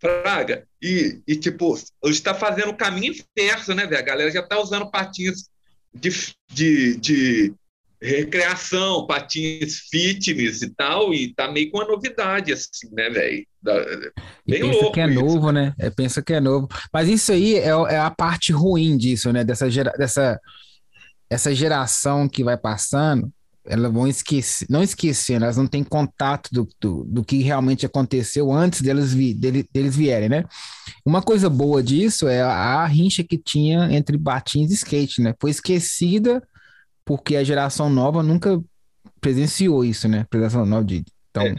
Praga. 0.00 0.66
E, 0.80 1.20
e 1.26 1.36
tipo, 1.36 1.74
hoje 1.74 2.14
está 2.14 2.32
fazendo 2.32 2.70
o 2.70 2.76
caminho 2.76 3.12
inverso, 3.36 3.74
né, 3.74 3.86
velho? 3.86 3.98
A 3.98 4.04
galera 4.04 4.30
já 4.30 4.40
está 4.40 4.58
usando 4.58 4.90
patins 4.90 5.50
de, 5.92 6.10
de, 6.50 6.96
de 6.96 7.54
recreação, 8.02 9.06
patins 9.06 9.80
fitness 9.90 10.62
e 10.62 10.70
tal, 10.70 11.12
e 11.12 11.34
tá 11.34 11.50
meio 11.50 11.70
com 11.70 11.78
uma 11.78 11.86
novidade, 11.86 12.52
assim, 12.52 12.88
né, 12.92 13.10
velho? 13.10 13.46
Bem 14.46 14.60
pensa 14.62 14.80
louco 14.80 14.92
que 14.92 15.00
é 15.00 15.06
isso. 15.06 15.20
novo, 15.20 15.52
né? 15.52 15.74
É, 15.78 15.90
pensa 15.90 16.22
que 16.22 16.32
é 16.32 16.40
novo. 16.40 16.68
Mas 16.92 17.08
isso 17.08 17.30
aí 17.30 17.56
é, 17.56 17.68
é 17.68 17.98
a 17.98 18.10
parte 18.10 18.52
ruim 18.52 18.96
disso, 18.96 19.30
né? 19.32 19.44
Dessa, 19.44 19.68
gera, 19.70 19.92
dessa 19.98 20.40
essa 21.28 21.54
geração 21.54 22.28
que 22.28 22.42
vai 22.42 22.56
passando, 22.56 23.30
elas 23.66 23.92
vão 23.92 24.08
esquecer, 24.08 24.66
não 24.70 24.82
esquecendo, 24.82 25.44
elas 25.44 25.58
não 25.58 25.66
têm 25.66 25.84
contato 25.84 26.48
do, 26.50 26.68
do, 26.80 27.04
do 27.04 27.24
que 27.24 27.42
realmente 27.42 27.84
aconteceu 27.84 28.50
antes 28.50 28.80
deles, 28.80 29.12
vi, 29.12 29.34
dele, 29.34 29.68
deles 29.72 29.94
vierem, 29.94 30.28
né? 30.28 30.44
Uma 31.04 31.20
coisa 31.20 31.50
boa 31.50 31.82
disso 31.82 32.26
é 32.26 32.40
a, 32.40 32.80
a 32.80 32.86
rincha 32.86 33.22
que 33.22 33.36
tinha 33.36 33.92
entre 33.92 34.16
batins 34.16 34.70
e 34.70 34.74
skate, 34.74 35.20
né? 35.20 35.34
Foi 35.38 35.50
esquecida 35.50 36.42
porque 37.10 37.34
a 37.34 37.42
geração 37.42 37.90
nova 37.90 38.22
nunca 38.22 38.62
presenciou 39.20 39.84
isso, 39.84 40.06
né? 40.06 40.24
Presença 40.30 40.64
nova 40.64 40.84
de. 40.84 41.04
Então, 41.28 41.42
é. 41.42 41.56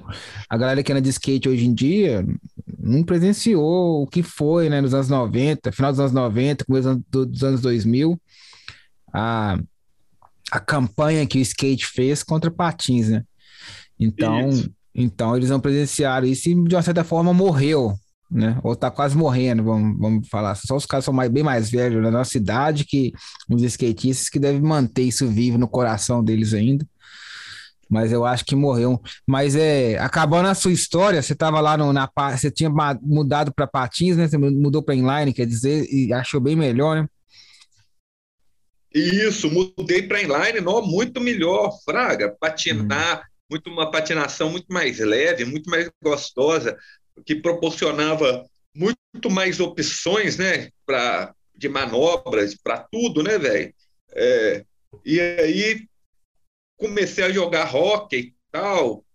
a 0.49 0.57
galera 0.57 0.81
que 0.81 0.89
anda 0.93 1.01
de 1.01 1.09
skate 1.09 1.49
hoje 1.49 1.65
em 1.65 1.73
dia 1.73 2.25
não 2.79 3.03
presenciou 3.03 4.01
o 4.01 4.07
que 4.07 4.23
foi, 4.23 4.69
né, 4.69 4.79
nos 4.79 4.93
anos 4.93 5.09
90, 5.09 5.73
final 5.73 5.91
dos 5.91 5.99
anos 5.99 6.13
90, 6.13 6.63
começo 6.63 7.03
dos 7.09 7.43
anos 7.43 7.59
2000, 7.59 8.17
a, 9.13 9.59
a 10.53 10.59
campanha 10.61 11.27
que 11.27 11.39
o 11.39 11.41
skate 11.41 11.85
fez 11.85 12.23
contra 12.23 12.49
patins, 12.49 13.09
né? 13.09 13.21
Então, 13.99 14.51
então 14.95 15.35
eles 15.35 15.49
não 15.49 15.59
presenciaram 15.59 16.27
isso 16.27 16.47
e 16.47 16.55
de 16.63 16.75
uma 16.75 16.81
certa 16.81 17.03
forma 17.03 17.33
morreu, 17.33 17.99
né? 18.31 18.57
Ou 18.63 18.75
tá 18.75 18.89
quase 18.89 19.17
morrendo, 19.17 19.63
vamos, 19.63 19.99
vamos 19.99 20.29
falar. 20.29 20.55
Só 20.55 20.75
os 20.75 20.85
caras 20.85 21.03
são 21.03 21.13
mais, 21.13 21.29
bem 21.29 21.43
mais 21.43 21.69
velhos 21.69 22.01
na 22.01 22.09
nossa 22.09 22.31
cidade 22.31 22.85
que 22.85 23.11
os 23.49 23.61
skatistas 23.61 24.29
que 24.29 24.39
devem 24.39 24.61
manter 24.61 25.03
isso 25.03 25.27
vivo 25.27 25.57
no 25.57 25.67
coração 25.67 26.23
deles 26.23 26.53
ainda. 26.53 26.87
Mas 27.89 28.13
eu 28.13 28.23
acho 28.25 28.45
que 28.45 28.55
morreu. 28.55 29.01
Mas 29.27 29.53
é, 29.53 29.97
acabando 29.97 30.47
a 30.47 30.55
sua 30.55 30.71
história, 30.71 31.21
você 31.21 31.33
estava 31.33 31.59
lá 31.59 31.75
no, 31.75 31.91
na 31.91 32.09
você 32.31 32.49
tinha 32.49 32.69
mudado 33.01 33.53
para 33.53 33.67
patins, 33.67 34.15
né? 34.15 34.29
Você 34.29 34.37
mudou 34.37 34.81
para 34.81 34.95
inline, 34.95 35.33
quer 35.33 35.45
dizer, 35.45 35.85
e 35.91 36.13
achou 36.13 36.39
bem 36.39 36.55
melhor, 36.55 37.01
né? 37.01 37.07
Isso, 38.93 39.49
mudei 39.49 40.03
para 40.03 40.21
inline, 40.21 40.61
não, 40.61 40.81
muito 40.85 41.19
melhor, 41.19 41.71
fraga, 41.83 42.33
patinar, 42.39 43.19
hum. 43.19 43.29
muito 43.49 43.69
uma 43.69 43.89
patinação 43.89 44.49
muito 44.49 44.67
mais 44.69 44.99
leve, 44.99 45.45
muito 45.45 45.69
mais 45.69 45.89
gostosa 46.01 46.77
que 47.26 47.36
proporcionava 47.36 48.45
muito 48.76 49.30
mais 49.30 49.60
opções, 49.60 50.38
né, 50.38 50.69
para 50.86 51.34
de 51.56 51.69
manobras, 51.69 52.56
para 52.56 52.80
tudo, 52.91 53.21
né, 53.21 53.38
velho? 53.38 53.74
É, 54.13 54.65
e 55.06 55.19
aí 55.19 55.88
comecei 56.78 57.24
a 57.24 57.32
jogar 57.32 57.74
hockey 57.76 58.19
e 58.19 58.34
tal, 58.52 59.06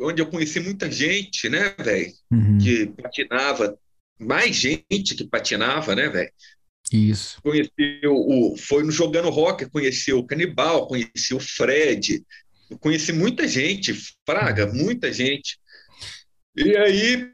onde 0.00 0.20
eu 0.20 0.26
conheci 0.26 0.58
muita 0.58 0.90
gente, 0.90 1.48
né, 1.48 1.74
velho, 1.78 2.12
uhum. 2.32 2.58
que 2.58 2.86
patinava, 2.86 3.78
mais 4.18 4.56
gente 4.56 5.14
que 5.14 5.24
patinava, 5.24 5.94
né, 5.94 6.08
velho? 6.08 6.32
Isso. 6.92 7.40
Conheci 7.42 8.00
o, 8.06 8.56
foi 8.56 8.82
no 8.82 8.90
jogando 8.90 9.28
hockey, 9.28 9.68
conheci 9.68 10.12
o 10.12 10.24
Canibal, 10.24 10.86
conheci 10.86 11.34
o 11.34 11.40
Fred, 11.40 12.24
conheci 12.80 13.12
muita 13.12 13.46
gente, 13.46 13.94
Fraga, 14.26 14.66
muita 14.66 15.12
gente. 15.12 15.58
E 16.58 16.76
aí 16.76 17.32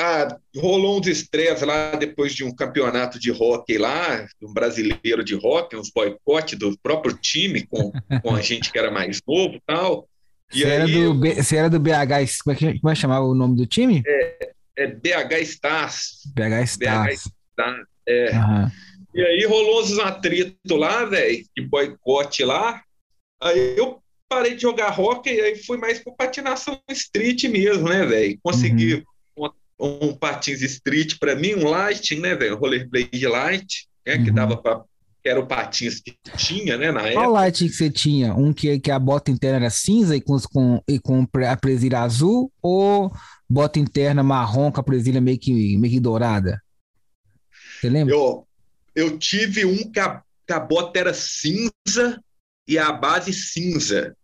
ah, 0.00 0.34
rolou 0.56 0.98
uns 0.98 1.06
estresses 1.06 1.66
lá 1.66 1.94
depois 1.94 2.34
de 2.34 2.42
um 2.42 2.54
campeonato 2.54 3.18
de 3.18 3.30
hockey 3.30 3.76
lá, 3.76 4.26
um 4.42 4.52
brasileiro 4.52 5.22
de 5.22 5.34
hockey, 5.34 5.76
uns 5.76 5.90
boicote 5.90 6.56
do 6.56 6.76
próprio 6.82 7.14
time 7.14 7.66
com, 7.66 7.92
com 8.22 8.34
a 8.34 8.40
gente 8.40 8.72
que 8.72 8.78
era 8.78 8.90
mais 8.90 9.20
novo 9.28 9.56
e 9.56 9.62
tal. 9.66 10.08
E 10.54 10.60
você, 10.60 10.64
aí, 10.64 10.72
era 10.72 10.86
do, 10.86 11.20
você 11.20 11.56
era 11.56 11.70
do 11.70 11.78
BH, 11.78 12.42
como 12.42 12.54
é 12.54 12.56
que 12.56 12.80
vai 12.82 12.96
chamar 12.96 13.20
o 13.20 13.34
nome 13.34 13.56
do 13.56 13.66
time? 13.66 14.02
É, 14.06 14.52
é 14.78 14.86
BH 14.86 15.42
Stars. 15.42 16.22
BH 16.34 16.64
Stars. 16.64 17.06
BH 17.06 17.32
Stars, 17.50 17.86
é. 18.08 18.30
Uhum. 18.32 18.70
E 19.14 19.20
aí 19.20 19.44
rolou 19.44 19.82
uns 19.82 19.98
atritos 19.98 20.54
lá, 20.70 21.04
velho, 21.04 21.44
de 21.54 21.62
boicote 21.66 22.42
lá. 22.42 22.82
Aí 23.42 23.76
eu 23.76 24.02
parei 24.30 24.54
de 24.54 24.62
jogar 24.62 24.98
hockey 24.98 25.34
e 25.34 25.40
aí 25.40 25.56
fui 25.56 25.76
mais 25.76 25.98
para 25.98 26.12
patinação 26.12 26.80
street 26.88 27.44
mesmo, 27.44 27.88
né, 27.88 28.06
velho? 28.06 28.38
Consegui 28.40 29.04
uhum. 29.36 29.50
um, 29.80 30.08
um 30.08 30.14
patins 30.14 30.62
street 30.62 31.18
para 31.18 31.34
mim, 31.34 31.54
um 31.54 31.68
light, 31.68 32.14
né, 32.14 32.36
velho? 32.36 32.56
Rollerblade 32.56 33.26
light, 33.26 33.88
né, 34.06 34.14
uhum. 34.14 34.24
que 34.24 34.30
dava 34.30 34.56
para 34.56 34.84
que 35.22 35.28
era 35.28 35.38
o 35.38 35.46
patins 35.46 36.00
que 36.00 36.16
tinha, 36.36 36.78
né, 36.78 36.90
na 36.90 37.02
época. 37.02 37.14
Qual 37.14 37.32
light 37.32 37.58
que 37.58 37.68
você 37.68 37.90
tinha? 37.90 38.32
Um 38.34 38.54
que, 38.54 38.78
que 38.80 38.90
a 38.90 38.98
bota 38.98 39.30
interna 39.30 39.56
era 39.58 39.70
cinza 39.70 40.16
e 40.16 40.20
com, 40.20 40.38
com, 40.50 40.82
e 40.88 40.98
com 40.98 41.26
a 41.46 41.56
presilha 41.56 42.00
azul 42.00 42.50
ou 42.62 43.12
bota 43.48 43.78
interna 43.78 44.22
marrom 44.22 44.72
com 44.72 44.80
a 44.80 44.84
presilha 44.84 45.20
meio 45.20 45.38
que, 45.38 45.76
meio 45.76 45.92
que 45.92 46.00
dourada? 46.00 46.62
Você 47.78 47.90
lembra? 47.90 48.14
Eu, 48.14 48.46
eu 48.94 49.18
tive 49.18 49.66
um 49.66 49.90
que 49.90 50.00
a, 50.00 50.22
que 50.46 50.52
a 50.54 50.60
bota 50.60 50.98
era 50.98 51.12
cinza 51.12 52.18
e 52.66 52.78
a 52.78 52.90
base 52.90 53.32
cinza. 53.32 54.16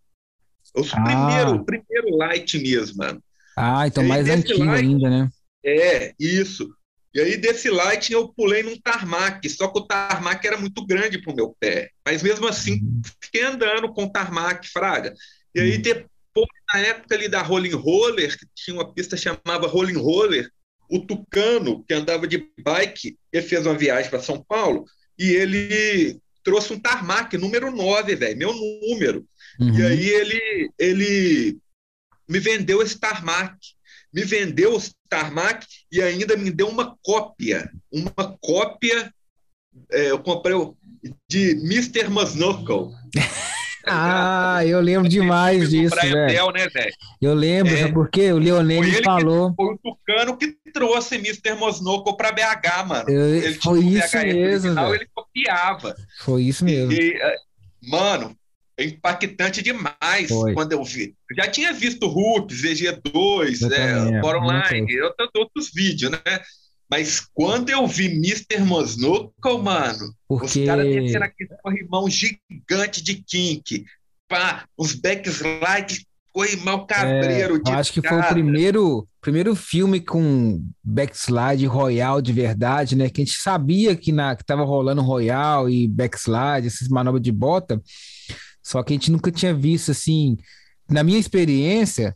Os 0.75 0.93
ah. 0.93 1.01
primeiro, 1.01 1.65
primeiro 1.65 2.17
light 2.17 2.57
mesmo, 2.59 2.97
mano. 2.97 3.21
Ah, 3.55 3.87
então 3.87 4.03
mais 4.03 4.29
antigo 4.29 4.63
light, 4.63 4.85
ainda, 4.85 5.09
né? 5.09 5.29
É, 5.65 6.13
isso. 6.19 6.69
E 7.13 7.19
aí 7.19 7.37
desse 7.37 7.69
light 7.69 8.11
eu 8.13 8.29
pulei 8.29 8.61
num 8.61 8.79
tarmac, 8.79 9.49
só 9.49 9.67
que 9.67 9.79
o 9.79 9.87
tarmac 9.87 10.45
era 10.45 10.57
muito 10.57 10.85
grande 10.85 11.19
para 11.19 11.33
o 11.33 11.35
meu 11.35 11.55
pé. 11.59 11.89
Mas 12.05 12.21
mesmo 12.21 12.47
assim, 12.47 12.73
uhum. 12.73 13.01
fiquei 13.21 13.43
andando 13.43 13.91
com 13.91 14.03
o 14.03 14.11
tarmac, 14.11 14.67
fraga. 14.67 15.13
E 15.55 15.59
aí 15.59 15.75
uhum. 15.77 15.81
depois, 15.81 16.47
na 16.71 16.79
época 16.81 17.15
ali 17.15 17.27
da 17.27 17.41
Rolling 17.41 17.73
Roller, 17.73 18.37
que 18.37 18.45
tinha 18.53 18.75
uma 18.75 18.93
pista 18.93 19.17
chamada 19.17 19.65
Rolling 19.67 19.97
Roller, 19.97 20.47
o 20.89 20.99
Tucano, 20.99 21.83
que 21.83 21.93
andava 21.93 22.27
de 22.27 22.49
bike, 22.59 23.17
ele 23.33 23.45
fez 23.45 23.65
uma 23.65 23.75
viagem 23.75 24.09
para 24.09 24.21
São 24.21 24.43
Paulo 24.43 24.85
e 25.17 25.31
ele 25.31 26.19
trouxe 26.43 26.71
um 26.71 26.79
tarmac, 26.79 27.35
número 27.37 27.71
9, 27.71 28.15
velho, 28.15 28.37
meu 28.37 28.53
número. 28.53 29.25
Uhum. 29.59 29.79
E 29.79 29.85
aí 29.85 30.09
ele, 30.09 30.71
ele 30.77 31.57
me 32.27 32.39
vendeu 32.39 32.81
esse 32.81 32.99
tarmac 32.99 33.57
me 34.13 34.23
vendeu 34.23 34.75
o 34.75 34.81
Tarmac 35.09 35.65
e 35.91 36.01
ainda 36.01 36.35
me 36.35 36.49
deu 36.49 36.67
uma 36.67 36.95
cópia, 37.03 37.71
uma 37.91 38.35
cópia, 38.41 39.13
é, 39.91 40.11
eu 40.11 40.19
comprei 40.19 40.55
de 41.29 41.51
Mr. 41.51 42.09
Musnuckle. 42.09 42.95
ah, 43.85 44.65
eu 44.65 44.81
lembro 44.81 45.07
demais 45.07 45.69
disso, 45.69 45.95
velho. 45.95 46.15
Né, 46.15 46.89
eu 47.21 47.33
lembro, 47.33 47.75
é, 47.75 47.91
por 47.91 48.09
quê? 48.09 48.31
O 48.31 48.39
Leonel 48.39 48.81
falou. 49.03 49.53
foi 49.55 49.75
o 49.75 49.77
Tucano 49.77 50.35
que 50.35 50.57
trouxe 50.73 51.15
Mr. 51.15 51.53
Mosnoco 51.53 52.17
para 52.17 52.31
BH, 52.31 52.87
mano. 52.87 53.09
Eu, 53.09 53.35
ele 53.35 53.53
foi 53.55 53.79
isso 53.79 54.17
mesmo, 54.17 54.41
original, 54.41 54.95
ele 54.95 55.07
copiava. 55.13 55.95
Foi 56.19 56.43
isso 56.43 56.65
mesmo. 56.65 56.91
E, 56.91 57.13
é, 57.21 57.35
mano, 57.83 58.35
impactante 58.83 59.61
demais 59.61 60.27
Foi. 60.27 60.53
quando 60.53 60.71
eu 60.73 60.83
vi. 60.83 61.15
Eu 61.29 61.43
já 61.43 61.49
tinha 61.49 61.73
visto 61.73 62.07
Hulk, 62.07 62.53
VG2, 62.53 63.71
é, 63.71 64.21
For 64.21 64.35
Online, 64.35 64.87
outros 65.35 65.71
vídeos, 65.73 66.11
né? 66.11 66.19
Mas 66.89 67.19
quando 67.33 67.69
eu 67.69 67.85
vi 67.85 68.05
Mr. 68.05 68.59
Mosnuckle, 68.59 69.61
mano, 69.61 70.13
Porque... 70.27 70.45
os 70.45 70.65
caras 70.65 70.85
desceram 70.85 71.25
aquele 71.25 71.49
corrimão 71.61 72.09
gigante 72.09 73.03
de 73.03 73.15
kink, 73.15 73.83
pá, 74.27 74.65
uns 74.79 74.93
backslides, 74.93 76.05
corrimão 76.31 76.85
cabreiro 76.85 77.55
é, 77.55 77.59
de 77.59 77.71
acho 77.71 77.91
que 77.91 78.07
foi 78.07 78.19
o 78.19 78.27
primeiro, 78.27 79.07
primeiro 79.19 79.55
filme 79.55 79.99
com 79.99 80.63
backslide 80.83 81.65
royal 81.65 82.21
de 82.21 82.31
verdade, 82.31 82.95
né? 82.95 83.09
Que 83.09 83.21
a 83.21 83.25
gente 83.25 83.37
sabia 83.37 83.95
que, 83.95 84.11
na, 84.11 84.35
que 84.35 84.45
tava 84.45 84.63
rolando 84.63 85.01
royal 85.01 85.67
e 85.67 85.87
backslide, 85.87 86.67
essas 86.67 86.87
manobras 86.87 87.23
de 87.23 87.31
bota, 87.31 87.81
só 88.67 88.83
que 88.83 88.91
a 88.91 88.95
gente 88.95 89.09
nunca 89.09 89.31
tinha 89.31 89.53
visto 89.53 89.91
assim. 89.91 90.37
Na 90.89 91.01
minha 91.01 91.17
experiência, 91.17 92.13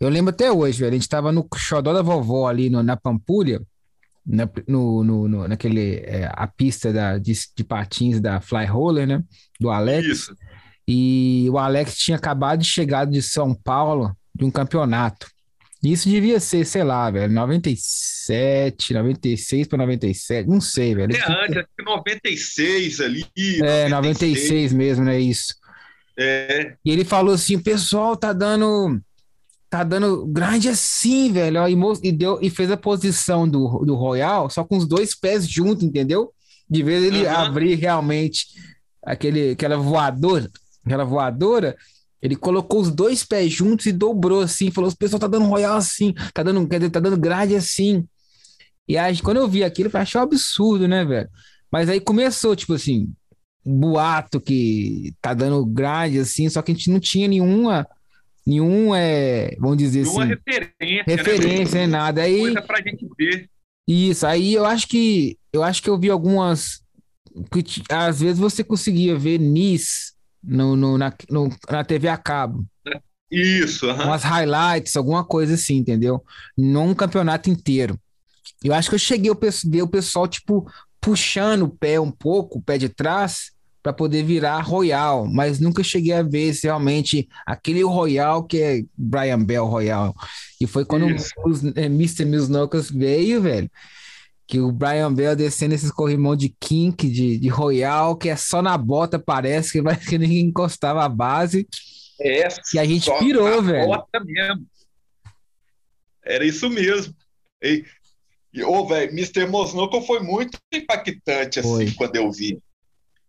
eu 0.00 0.08
lembro 0.08 0.30
até 0.30 0.50
hoje, 0.50 0.80
velho. 0.80 0.90
A 0.90 0.94
gente 0.94 1.08
tava 1.08 1.30
no 1.30 1.46
xodó 1.54 1.92
da 1.92 2.02
vovó 2.02 2.48
ali 2.48 2.68
no, 2.68 2.82
na 2.82 2.96
Pampulha, 2.96 3.62
na, 4.26 4.50
no, 4.66 5.04
no, 5.04 5.28
no, 5.28 5.46
naquele. 5.46 5.98
É, 6.04 6.28
a 6.34 6.44
pista 6.48 6.92
da, 6.92 7.18
de, 7.18 7.32
de, 7.56 7.62
patins 7.62 8.20
da 8.20 8.40
Fly 8.40 8.64
Roller, 8.64 9.06
né? 9.06 9.22
Do 9.60 9.70
Alex. 9.70 10.08
Isso. 10.08 10.36
E 10.88 11.46
o 11.52 11.56
Alex 11.56 11.96
tinha 11.96 12.16
acabado 12.16 12.62
de 12.62 12.66
chegar 12.66 13.06
de 13.06 13.22
São 13.22 13.54
Paulo 13.54 14.12
de 14.34 14.44
um 14.44 14.50
campeonato. 14.50 15.28
Isso 15.84 16.08
devia 16.08 16.40
ser, 16.40 16.66
sei 16.66 16.82
lá, 16.82 17.08
velho, 17.12 17.32
97, 17.32 18.92
96 18.92 19.68
para 19.68 19.78
97, 19.78 20.48
não 20.48 20.60
sei, 20.60 20.96
velho. 20.96 21.14
É 21.14 21.44
antes, 21.44 21.64
96 21.78 23.00
ali. 23.00 23.24
É, 23.62 23.88
96, 23.88 23.90
96 23.90 24.72
mesmo, 24.72 25.04
né? 25.04 25.20
Isso. 25.20 25.54
É. 26.18 26.74
E 26.84 26.90
ele 26.90 27.04
falou 27.04 27.34
assim: 27.34 27.58
pessoal, 27.58 28.16
tá 28.16 28.32
dando. 28.32 29.00
Tá 29.68 29.82
dando 29.82 30.24
grande 30.26 30.68
assim, 30.68 31.32
velho. 31.32 31.66
E, 31.68 32.08
e, 32.08 32.12
deu, 32.12 32.38
e 32.40 32.48
fez 32.48 32.70
a 32.70 32.76
posição 32.76 33.48
do, 33.48 33.84
do 33.84 33.96
Royal 33.96 34.48
só 34.48 34.62
com 34.62 34.76
os 34.76 34.86
dois 34.86 35.14
pés 35.14 35.48
juntos, 35.48 35.82
entendeu? 35.82 36.32
De 36.70 36.82
vez 36.82 37.04
ele 37.04 37.24
uhum. 37.24 37.30
abrir 37.30 37.74
realmente 37.74 38.46
aquele, 39.04 39.50
aquela 39.50 39.76
voadora, 39.76 40.48
aquela 40.84 41.04
voadora, 41.04 41.76
ele 42.22 42.36
colocou 42.36 42.80
os 42.80 42.90
dois 42.90 43.24
pés 43.24 43.52
juntos 43.52 43.86
e 43.86 43.92
dobrou 43.92 44.40
assim, 44.40 44.70
falou: 44.70 44.90
o 44.90 44.96
pessoal 44.96 45.20
tá 45.20 45.26
dando 45.26 45.46
Royal 45.46 45.76
assim, 45.76 46.14
tá 46.32 46.42
dando, 46.42 46.66
quer 46.68 46.78
dizer, 46.78 46.90
tá 46.90 47.00
dando 47.00 47.16
grade 47.16 47.54
assim. 47.54 48.06
E 48.88 48.96
aí, 48.96 49.20
quando 49.20 49.38
eu 49.38 49.48
vi 49.48 49.64
aquilo, 49.64 49.90
eu 49.92 50.00
achei 50.00 50.20
um 50.20 50.24
absurdo, 50.24 50.86
né, 50.86 51.04
velho? 51.04 51.28
Mas 51.70 51.88
aí 51.88 52.00
começou, 52.00 52.54
tipo 52.54 52.74
assim, 52.74 53.12
boato 53.66 54.40
que 54.40 55.12
tá 55.20 55.34
dando 55.34 55.66
grade, 55.66 56.20
assim, 56.20 56.48
só 56.48 56.62
que 56.62 56.70
a 56.70 56.74
gente 56.74 56.88
não 56.88 57.00
tinha 57.00 57.26
nenhuma, 57.26 57.84
nenhum, 58.46 58.94
é, 58.94 59.56
vamos 59.58 59.76
dizer 59.76 60.04
nenhuma 60.04 60.24
assim... 60.24 60.34
referência, 60.34 61.04
Referência, 61.06 61.80
né? 61.80 61.86
nada. 61.88 62.22
Aí, 62.22 62.40
coisa 62.40 62.62
pra 62.62 62.80
gente 62.80 63.04
ver. 63.18 63.50
Isso, 63.88 64.24
aí 64.24 64.54
eu 64.54 64.64
acho 64.64 64.86
que, 64.86 65.36
eu 65.52 65.64
acho 65.64 65.82
que 65.82 65.90
eu 65.90 65.98
vi 65.98 66.10
algumas, 66.10 66.80
que 67.50 67.82
às 67.90 68.20
vezes 68.20 68.38
você 68.38 68.62
conseguia 68.62 69.18
ver 69.18 69.38
NIS 69.38 70.14
no, 70.42 70.76
no, 70.76 70.96
na, 70.96 71.12
no, 71.28 71.48
na 71.68 71.84
TV 71.84 72.08
a 72.08 72.16
cabo. 72.16 72.64
Isso, 73.28 73.86
uhum. 73.86 74.04
umas 74.04 74.22
highlights, 74.22 74.96
alguma 74.96 75.24
coisa 75.24 75.54
assim, 75.54 75.78
entendeu? 75.78 76.24
Num 76.56 76.94
campeonato 76.94 77.50
inteiro. 77.50 77.98
Eu 78.62 78.72
acho 78.72 78.88
que 78.88 78.94
eu 78.94 79.00
cheguei 79.00 79.30
a 79.30 79.36
ver 79.68 79.82
o 79.82 79.88
pessoal, 79.88 80.28
tipo, 80.28 80.70
puxando 81.00 81.62
o 81.62 81.68
pé 81.68 81.98
um 81.98 82.12
pouco, 82.12 82.58
o 82.58 82.62
pé 82.62 82.78
de 82.78 82.88
trás, 82.88 83.55
para 83.86 83.92
poder 83.92 84.24
virar 84.24 84.62
Royal, 84.62 85.28
mas 85.28 85.60
nunca 85.60 85.80
cheguei 85.80 86.12
a 86.12 86.20
ver 86.20 86.52
se 86.52 86.66
realmente 86.66 87.28
aquele 87.46 87.84
Royal 87.84 88.42
que 88.42 88.60
é 88.60 88.82
Brian 88.98 89.40
Bell 89.40 89.64
Royal. 89.64 90.12
E 90.60 90.66
foi 90.66 90.84
quando 90.84 91.06
os, 91.44 91.64
é, 91.76 91.84
Mr. 91.84 92.24
Veio, 92.92 93.40
velho, 93.40 93.70
que 94.44 94.58
o 94.58 94.72
Brian 94.72 95.14
Bell 95.14 95.36
descendo 95.36 95.72
esses 95.72 95.92
corrimão 95.92 96.34
de 96.34 96.48
kink, 96.58 97.08
de, 97.08 97.38
de 97.38 97.48
Royal, 97.48 98.16
que 98.16 98.28
é 98.28 98.34
só 98.34 98.60
na 98.60 98.76
bota, 98.76 99.20
parece 99.20 99.70
que, 99.70 99.80
vai, 99.80 99.94
que 100.04 100.18
ninguém 100.18 100.46
encostava 100.46 101.04
a 101.04 101.08
base. 101.08 101.68
É, 102.20 102.48
e 102.74 102.78
a 102.80 102.84
gente 102.84 103.08
pirou, 103.20 103.62
velho. 103.62 103.86
Bota 103.86 104.18
mesmo. 104.24 104.66
Era 106.24 106.44
isso 106.44 106.68
mesmo. 106.68 107.14
E, 107.62 107.84
e 108.52 108.64
oh, 108.64 108.84
velho, 108.84 109.12
Mr. 109.12 109.46
Mosnoco 109.46 110.02
foi 110.02 110.18
muito 110.18 110.58
impactante 110.72 111.60
assim 111.60 111.68
foi. 111.68 111.92
quando 111.92 112.16
eu 112.16 112.32
vi. 112.32 112.58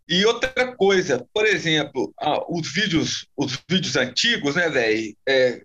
E 0.08 0.24
outra 0.24 0.74
coisa, 0.74 1.26
por 1.34 1.46
exemplo, 1.46 2.12
ah, 2.18 2.42
os 2.48 2.72
vídeos, 2.72 3.26
os 3.36 3.58
vídeos 3.68 3.94
antigos, 3.96 4.54
né, 4.54 4.68
velho? 4.70 5.14
É, 5.28 5.62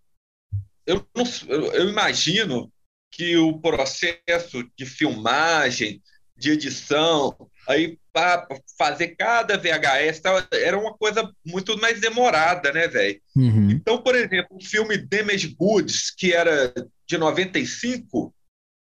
eu, 0.86 1.08
eu 1.48 1.90
imagino 1.90 2.72
que 3.10 3.38
o 3.38 3.60
processo 3.60 4.70
de 4.78 4.86
filmagem, 4.86 6.02
de 6.36 6.52
edição, 6.52 7.36
aí 7.68 7.98
para 8.12 8.48
fazer 8.78 9.10
cada 9.10 9.58
VHS 9.58 10.22
era 10.52 10.78
uma 10.78 10.94
coisa 10.94 11.32
muito 11.46 11.80
mais 11.80 12.02
demorada, 12.02 12.72
né, 12.74 12.88
velho? 12.88 13.22
Uhum. 13.36 13.72
Então, 13.72 14.02
por 14.02 14.16
exemplo, 14.16 14.58
o 14.58 14.64
filme 14.64 14.98
Damage 14.98 15.56
Goods, 15.58 16.12
que 16.12 16.34
era 16.34 16.74
de 17.08 17.18
95, 17.18 18.34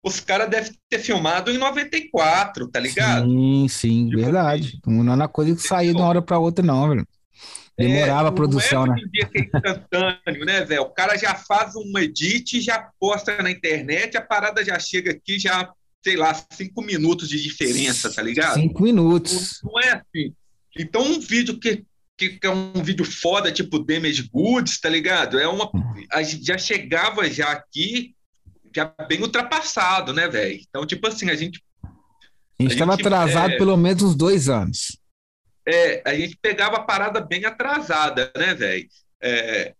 os 0.06 0.20
caras 0.20 0.48
devem 0.48 0.72
ter 0.88 1.00
filmado 1.00 1.50
em 1.50 1.58
94, 1.58 2.68
tá 2.68 2.78
ligado? 2.78 3.28
Sim, 3.28 3.66
sim, 3.68 4.08
tipo, 4.08 4.22
verdade. 4.22 4.78
Não 4.86 5.12
é 5.12 5.16
uma 5.16 5.28
coisa 5.28 5.56
que 5.56 5.60
saiu 5.60 5.92
de 5.92 6.00
uma 6.00 6.08
hora 6.08 6.22
para 6.22 6.38
outra, 6.38 6.64
não, 6.64 6.88
velho. 6.88 7.08
Demorava 7.76 8.28
é, 8.28 8.30
a 8.30 8.32
produção, 8.32 8.86
é 8.86 8.90
né? 8.90 8.96
Dia 9.12 9.26
que 9.26 9.38
é 9.38 9.42
instantâneo, 9.42 10.46
né, 10.46 10.64
velho? 10.64 10.82
O 10.82 10.90
cara 10.90 11.16
já 11.16 11.34
faz 11.34 11.74
um 11.74 11.98
edit, 11.98 12.60
já 12.60 12.88
posta 13.00 13.42
na 13.42 13.50
internet, 13.50 14.16
a 14.16 14.22
parada 14.22 14.64
já 14.64 14.78
chega 14.78 15.10
aqui, 15.10 15.40
já, 15.40 15.68
sei 16.04 16.16
lá, 16.16 16.32
cinco 16.52 16.82
minutos 16.82 17.28
de 17.28 17.42
diferença, 17.42 18.08
tá 18.08 18.22
ligado? 18.22 18.54
Cinco 18.54 18.84
minutos. 18.84 19.60
Não, 19.64 19.72
não 19.72 19.80
é 19.80 19.90
assim. 19.90 20.32
Então, 20.78 21.02
um 21.02 21.18
vídeo 21.18 21.58
que, 21.58 21.84
que, 22.16 22.38
é 22.42 22.50
um 22.50 22.80
vídeo 22.80 23.04
foda, 23.04 23.50
tipo 23.50 23.80
Damage 23.80 24.30
Goods, 24.32 24.78
tá 24.78 24.88
ligado? 24.88 25.36
É 25.36 25.48
uma. 25.48 25.68
Uhum. 25.74 26.06
Já 26.40 26.56
chegava 26.56 27.28
já 27.28 27.50
aqui 27.50 28.14
já 28.76 28.94
bem 29.08 29.22
ultrapassado, 29.22 30.12
né, 30.12 30.28
velho? 30.28 30.60
Então, 30.68 30.86
tipo 30.86 31.06
assim, 31.06 31.30
a 31.30 31.34
gente. 31.34 31.62
A 31.82 32.62
gente 32.62 32.72
estava 32.72 32.94
atrasado 32.94 33.52
é, 33.52 33.58
pelo 33.58 33.76
menos 33.76 34.02
uns 34.02 34.14
dois 34.14 34.48
anos. 34.48 34.98
É, 35.66 36.02
a 36.06 36.14
gente 36.14 36.38
pegava 36.40 36.76
a 36.76 36.82
parada 36.82 37.20
bem 37.20 37.44
atrasada, 37.44 38.30
né, 38.36 38.54
velho? 38.54 38.88
É, 39.20 39.74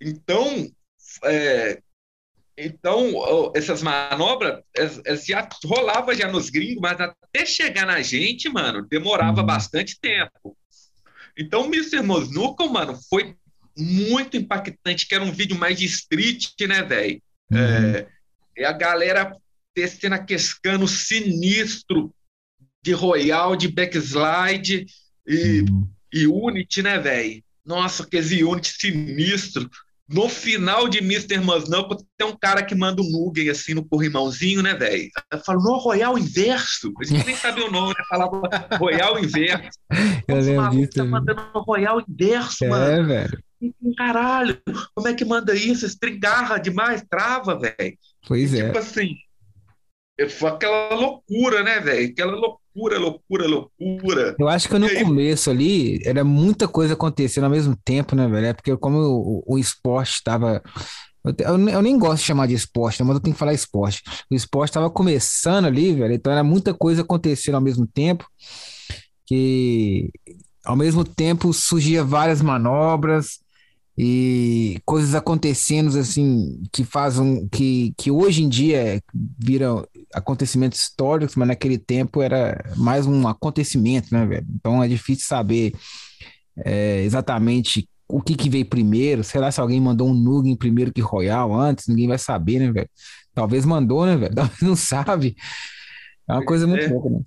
então, 0.00 0.70
é, 1.24 1.82
então, 2.56 3.52
essas 3.54 3.82
manobras, 3.82 4.62
elas 4.74 5.24
já 5.24 5.48
rolava 5.64 6.14
já 6.14 6.30
nos 6.30 6.50
gringos, 6.50 6.80
mas 6.80 7.00
até 7.00 7.46
chegar 7.46 7.86
na 7.86 8.00
gente, 8.02 8.48
mano, 8.48 8.86
demorava 8.86 9.40
uhum. 9.40 9.46
bastante 9.46 9.98
tempo. 10.00 10.56
Então, 11.36 11.62
o 11.62 11.66
Mr. 11.66 12.02
Mosnuka, 12.02 12.66
mano, 12.66 12.98
foi 13.08 13.36
muito 13.76 14.36
impactante, 14.36 15.06
que 15.06 15.14
era 15.14 15.22
um 15.22 15.30
vídeo 15.30 15.56
mais 15.56 15.78
de 15.78 15.84
street, 15.84 16.52
né, 16.62 16.82
velho? 16.82 17.22
Uhum. 17.50 17.58
É, 17.58 18.08
e 18.58 18.64
a 18.64 18.72
galera 18.72 19.32
descendo 19.74 20.16
aquele 20.16 20.42
cano 20.62 20.88
sinistro 20.88 22.12
de 22.82 22.92
Royal, 22.92 23.54
de 23.54 23.68
backslide 23.68 24.86
e, 25.26 25.60
uhum. 25.60 25.88
e 26.12 26.26
Unity, 26.26 26.82
né, 26.82 26.98
velho? 26.98 27.42
Nossa, 27.64 28.02
aquele 28.02 28.42
Unity 28.42 28.72
sinistro. 28.72 29.70
No 30.08 30.26
final 30.26 30.88
de 30.88 30.98
Mr. 30.98 31.38
Musnup, 31.38 32.02
tem 32.16 32.26
um 32.26 32.34
cara 32.34 32.62
que 32.62 32.74
manda 32.74 33.02
um 33.02 33.10
Mugen 33.10 33.50
assim 33.50 33.74
no 33.74 33.84
corrimãozinho, 33.84 34.62
né, 34.62 34.74
velho? 34.74 35.10
Eu 35.30 35.38
falo, 35.40 35.62
no 35.62 35.76
Royal 35.76 36.18
Inverso. 36.18 36.94
A 36.98 37.04
gente 37.04 37.26
nem 37.26 37.36
sabia 37.36 37.66
o 37.66 37.70
nome, 37.70 37.90
né? 37.90 38.04
Falava 38.08 38.40
Royal 38.78 39.18
Inverso. 39.18 39.78
Eu 40.26 40.40
lembro 40.40 40.70
disso. 40.70 40.92
Tá 40.94 41.04
mandando 41.04 41.42
Royal 41.54 42.02
Inverso, 42.08 42.64
é, 42.64 42.68
mano. 42.68 42.90
É, 42.90 43.02
velho. 43.02 43.44
Caralho, 43.96 44.60
como 44.94 45.08
é 45.08 45.14
que 45.14 45.24
manda 45.24 45.54
isso? 45.54 45.84
Estringarra 45.84 46.58
demais, 46.58 47.04
trava, 47.08 47.58
velho. 47.58 47.98
Pois 48.26 48.54
é. 48.54 48.66
Tipo 48.66 48.78
assim, 48.78 49.16
foi 50.26 50.50
aquela 50.50 50.94
loucura, 50.94 51.62
né, 51.62 51.80
velho? 51.80 52.10
Aquela 52.10 52.32
loucura, 52.32 52.98
loucura, 52.98 53.46
loucura. 53.46 54.36
Eu 54.38 54.48
acho 54.48 54.68
que 54.68 54.78
no 54.78 54.86
aí... 54.86 55.04
começo 55.04 55.50
ali 55.50 56.00
era 56.04 56.24
muita 56.24 56.66
coisa 56.66 56.94
acontecendo 56.94 57.44
ao 57.44 57.50
mesmo 57.50 57.76
tempo, 57.84 58.16
né, 58.16 58.26
velho? 58.26 58.46
É 58.46 58.52
porque 58.52 58.76
como 58.76 58.98
o, 58.98 59.44
o 59.46 59.58
esporte 59.58 60.14
estava. 60.14 60.62
Eu, 61.24 61.68
eu, 61.68 61.82
nem 61.82 61.98
gosto 61.98 62.22
de 62.22 62.26
chamar 62.26 62.46
de 62.46 62.54
esporte, 62.54 63.00
né, 63.00 63.06
mas 63.06 63.16
eu 63.16 63.22
tenho 63.22 63.34
que 63.34 63.38
falar 63.38 63.52
esporte. 63.52 64.02
O 64.30 64.34
esporte 64.34 64.70
estava 64.70 64.90
começando 64.90 65.66
ali, 65.66 65.92
velho, 65.92 66.14
então 66.14 66.32
era 66.32 66.42
muita 66.42 66.72
coisa 66.72 67.02
acontecendo 67.02 67.56
ao 67.56 67.60
mesmo 67.60 67.86
tempo. 67.86 68.26
Que 69.26 70.10
ao 70.64 70.74
mesmo 70.74 71.04
tempo 71.04 71.52
surgia 71.52 72.02
várias 72.02 72.42
manobras, 72.42 73.38
e 74.00 74.80
coisas 74.84 75.12
acontecendo 75.16 75.98
assim 75.98 76.62
que 76.72 76.84
fazem 76.84 77.48
que, 77.48 77.92
que 77.98 78.12
hoje 78.12 78.44
em 78.44 78.48
dia 78.48 79.02
viram 79.36 79.84
acontecimentos 80.14 80.80
históricos, 80.80 81.34
mas 81.34 81.48
naquele 81.48 81.76
tempo 81.76 82.22
era 82.22 82.56
mais 82.76 83.08
um 83.08 83.26
acontecimento, 83.26 84.14
né, 84.14 84.24
velho? 84.24 84.46
Então 84.54 84.80
é 84.80 84.86
difícil 84.86 85.26
saber 85.26 85.72
é, 86.64 87.02
exatamente 87.02 87.88
o 88.06 88.22
que, 88.22 88.36
que 88.36 88.48
veio 88.48 88.66
primeiro. 88.66 89.24
Sei 89.24 89.40
lá 89.40 89.50
se 89.50 89.60
alguém 89.60 89.80
mandou 89.80 90.08
um 90.08 90.14
Nugen 90.14 90.54
primeiro 90.54 90.92
que 90.92 91.00
Royal 91.00 91.52
antes, 91.52 91.88
ninguém 91.88 92.06
vai 92.06 92.18
saber, 92.18 92.60
né, 92.60 92.70
velho? 92.70 92.90
Talvez 93.34 93.64
mandou, 93.64 94.06
né, 94.06 94.16
velho? 94.16 94.34
Talvez 94.36 94.60
não 94.60 94.76
sabe. 94.76 95.34
É 96.28 96.34
uma 96.34 96.44
coisa 96.44 96.68
muito 96.68 96.84
é. 96.84 96.88
louca, 96.88 97.10
né? 97.10 97.20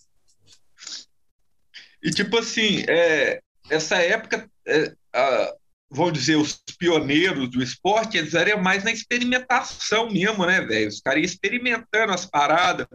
E 2.02 2.12
tipo 2.12 2.38
assim, 2.38 2.86
é, 2.88 3.42
essa 3.70 3.98
época, 3.98 4.50
é, 4.66 4.94
a, 5.14 5.54
vamos 5.92 6.14
dizer, 6.14 6.38
os 6.38 6.62
pioneiros 6.80 7.50
do 7.50 7.62
esporte, 7.62 8.18
eles 8.18 8.34
eram 8.34 8.62
mais 8.62 8.84
na 8.84 8.92
experimentação 8.92 10.10
mesmo, 10.10 10.46
né, 10.46 10.62
velho? 10.62 10.88
Os 10.88 11.02
caras 11.02 11.20
iam 11.20 11.26
experimentando 11.26 12.14
as 12.14 12.26
paradas. 12.26 12.88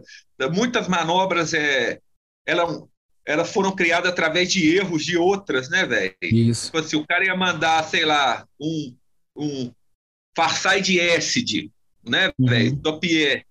Muitas 0.51 0.87
manobras 0.87 1.53
é, 1.53 1.99
elas, 2.45 2.83
elas 3.23 3.51
foram 3.53 3.75
criadas 3.75 4.11
através 4.11 4.51
de 4.51 4.75
erros 4.75 5.05
de 5.05 5.15
outras, 5.15 5.69
né, 5.69 5.85
velho? 5.85 6.15
Isso. 6.23 6.65
Tipo 6.65 6.79
assim, 6.79 6.95
o 6.95 7.05
cara 7.05 7.23
ia 7.23 7.35
mandar, 7.35 7.83
sei 7.83 8.03
lá, 8.03 8.47
um, 8.59 8.95
um 9.35 9.71
Farside 10.35 10.99
Acid, 10.99 11.69
né, 12.03 12.31
uhum. 12.39 12.47
velho? 12.47 12.75
Top 12.77 13.07
Air. 13.07 13.45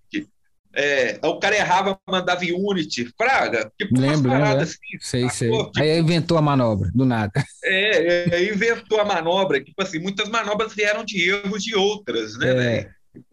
É, 0.79 1.19
o 1.23 1.39
cara 1.39 1.55
errava, 1.55 1.99
mandava 2.07 2.41
Unity, 2.45 3.11
Fraga, 3.17 3.71
tipo 3.79 3.99
Lembro, 3.99 4.29
lembro. 4.31 4.61
Assim, 4.61 4.77
sei, 4.99 5.27
sei. 5.27 5.49
Tipo, 5.49 5.71
aí 5.75 5.97
inventou 5.97 6.37
a 6.37 6.41
manobra, 6.41 6.91
do 6.93 7.03
nada. 7.03 7.31
É, 7.63 8.35
é, 8.35 8.53
inventou 8.53 8.99
a 8.99 9.05
manobra, 9.05 9.59
tipo 9.59 9.81
assim, 9.81 9.97
muitas 9.97 10.29
manobras 10.29 10.75
vieram 10.75 11.03
de 11.03 11.29
erros 11.29 11.63
de 11.63 11.75
outras, 11.75 12.37
né, 12.37 12.75
é, 12.75 12.89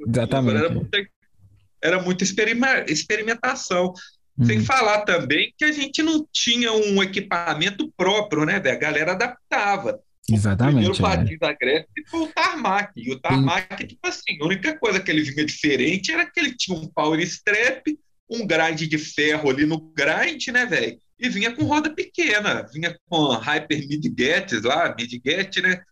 Exatamente. 0.09 0.57
Era 0.57 0.71
muita, 0.71 0.99
era 1.83 2.03
muita 2.03 2.25
experimentação. 2.89 3.93
Hum. 4.39 4.45
Sem 4.47 4.65
falar 4.65 5.03
também 5.03 5.53
que 5.57 5.65
a 5.65 5.71
gente 5.71 6.03
não 6.03 6.27
tinha 6.33 6.73
um 6.73 7.03
equipamento 7.03 7.93
próprio, 7.97 8.45
né, 8.45 8.59
velho? 8.59 8.77
A 8.77 8.81
galera 8.81 9.13
adaptava. 9.13 10.01
Exatamente. 10.31 10.89
O 10.89 10.93
primeiro 10.93 11.07
é. 11.07 11.17
patins 11.17 11.39
da 11.39 11.53
Grécia 11.53 11.89
foi 12.09 12.21
o 12.23 12.27
tarmac. 12.29 12.93
E 12.97 13.13
o 13.13 13.21
tarmac, 13.21 13.87
tipo 13.87 14.07
assim, 14.07 14.39
a 14.41 14.45
única 14.45 14.79
coisa 14.79 15.01
que 15.01 15.11
ele 15.11 15.23
vinha 15.23 15.45
diferente 15.45 16.13
era 16.13 16.31
que 16.31 16.41
ele 16.41 16.55
tinha 16.57 16.79
um 16.79 16.89
power 16.89 17.21
strap, 17.21 17.87
um 18.31 18.47
grind 18.47 18.81
de 18.81 18.99
ferro 18.99 19.51
ali 19.51 19.67
no 19.67 19.81
grind, 19.93 20.49
né, 20.49 20.65
velho? 20.65 20.99
E 21.19 21.29
vinha 21.29 21.55
com 21.55 21.65
roda 21.65 21.91
pequena, 21.91 22.67
vinha 22.73 22.97
com 23.09 23.29
hyper 23.29 23.87
mid-gets 23.87 24.63
lá, 24.63 24.95
mid-get, 24.99 25.61
né? 25.61 25.83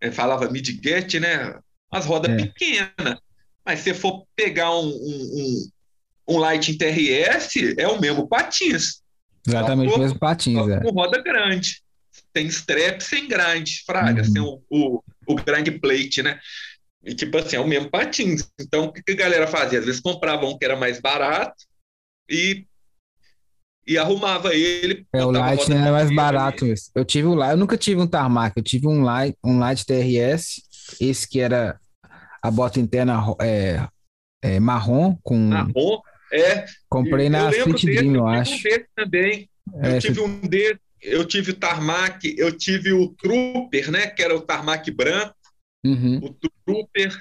É, 0.00 0.10
falava 0.10 0.50
mid-get, 0.50 1.20
né? 1.20 1.58
As 1.90 2.06
rodas 2.06 2.32
é. 2.32 2.36
pequenas. 2.36 3.18
Mas 3.64 3.80
se 3.80 3.92
for 3.92 4.26
pegar 4.34 4.74
um, 4.74 4.86
um, 4.86 4.88
um, 4.88 6.34
um 6.34 6.38
Light 6.38 6.76
TRS, 6.76 7.74
é 7.76 7.86
o 7.86 8.00
mesmo 8.00 8.26
patins. 8.26 9.02
Exatamente, 9.46 9.94
o 9.94 9.98
mesmo 9.98 10.18
patins, 10.18 10.68
é. 10.68 10.80
Com 10.80 10.90
roda 10.90 11.22
grande 11.22 11.81
tem 12.32 12.46
strap 12.46 13.00
sem 13.00 13.28
grind, 13.28 13.68
fraga, 13.86 14.22
uhum. 14.22 14.32
sem 14.32 14.42
o, 14.42 14.62
o, 14.70 15.02
o 15.26 15.34
grind 15.36 15.68
plate, 15.80 16.22
né? 16.22 16.38
E 17.04 17.14
tipo 17.14 17.36
assim, 17.36 17.56
é 17.56 17.60
o 17.60 17.66
mesmo 17.66 17.90
patins. 17.90 18.48
Então, 18.60 18.84
o 18.84 18.92
que, 18.92 19.02
que 19.02 19.12
a 19.12 19.16
galera 19.16 19.46
fazia? 19.46 19.78
Às 19.78 19.84
vezes 19.84 20.00
comprava 20.00 20.46
um 20.46 20.56
que 20.56 20.64
era 20.64 20.76
mais 20.76 21.00
barato 21.00 21.64
e, 22.30 22.64
e 23.86 23.98
arrumava 23.98 24.54
ele. 24.54 25.04
É, 25.12 25.24
o 25.24 25.30
Light 25.30 25.70
era 25.70 25.90
mais 25.90 26.14
barato. 26.14 26.64
Ali. 26.64 26.74
Eu 26.94 27.04
tive 27.04 27.26
um 27.26 27.34
Light, 27.34 27.52
eu 27.52 27.56
nunca 27.58 27.76
tive 27.76 28.00
um 28.00 28.06
Tarmac, 28.06 28.56
eu 28.56 28.62
tive 28.62 28.86
um 28.86 29.02
Light, 29.02 29.36
um 29.42 29.58
Light 29.58 29.84
TRS, 29.84 30.62
esse 31.00 31.28
que 31.28 31.40
era 31.40 31.80
a 32.40 32.50
bota 32.50 32.78
interna 32.78 33.20
é, 33.40 33.86
é 34.40 34.60
marrom 34.60 35.16
com. 35.22 35.36
Marrom, 35.36 36.00
é. 36.32 36.64
Comprei 36.88 37.28
na 37.28 37.50
Fit 37.50 37.84
Dream, 37.84 38.14
eu 38.14 38.26
acho. 38.26 38.54
Um 38.54 38.62
desse 38.62 38.86
também. 38.94 39.50
É, 39.82 39.96
eu 39.96 40.00
tive 40.00 40.20
um 40.20 40.40
desse 40.40 40.80
eu 41.02 41.24
tive 41.24 41.50
o 41.50 41.56
tarmac, 41.56 42.34
eu 42.38 42.56
tive 42.56 42.92
o 42.92 43.08
Trooper, 43.08 43.90
né? 43.90 44.06
Que 44.06 44.22
era 44.22 44.36
o 44.36 44.40
tarmac 44.40 44.88
branco, 44.90 45.34
uhum. 45.84 46.20
o 46.22 46.36
Trooper. 46.64 47.12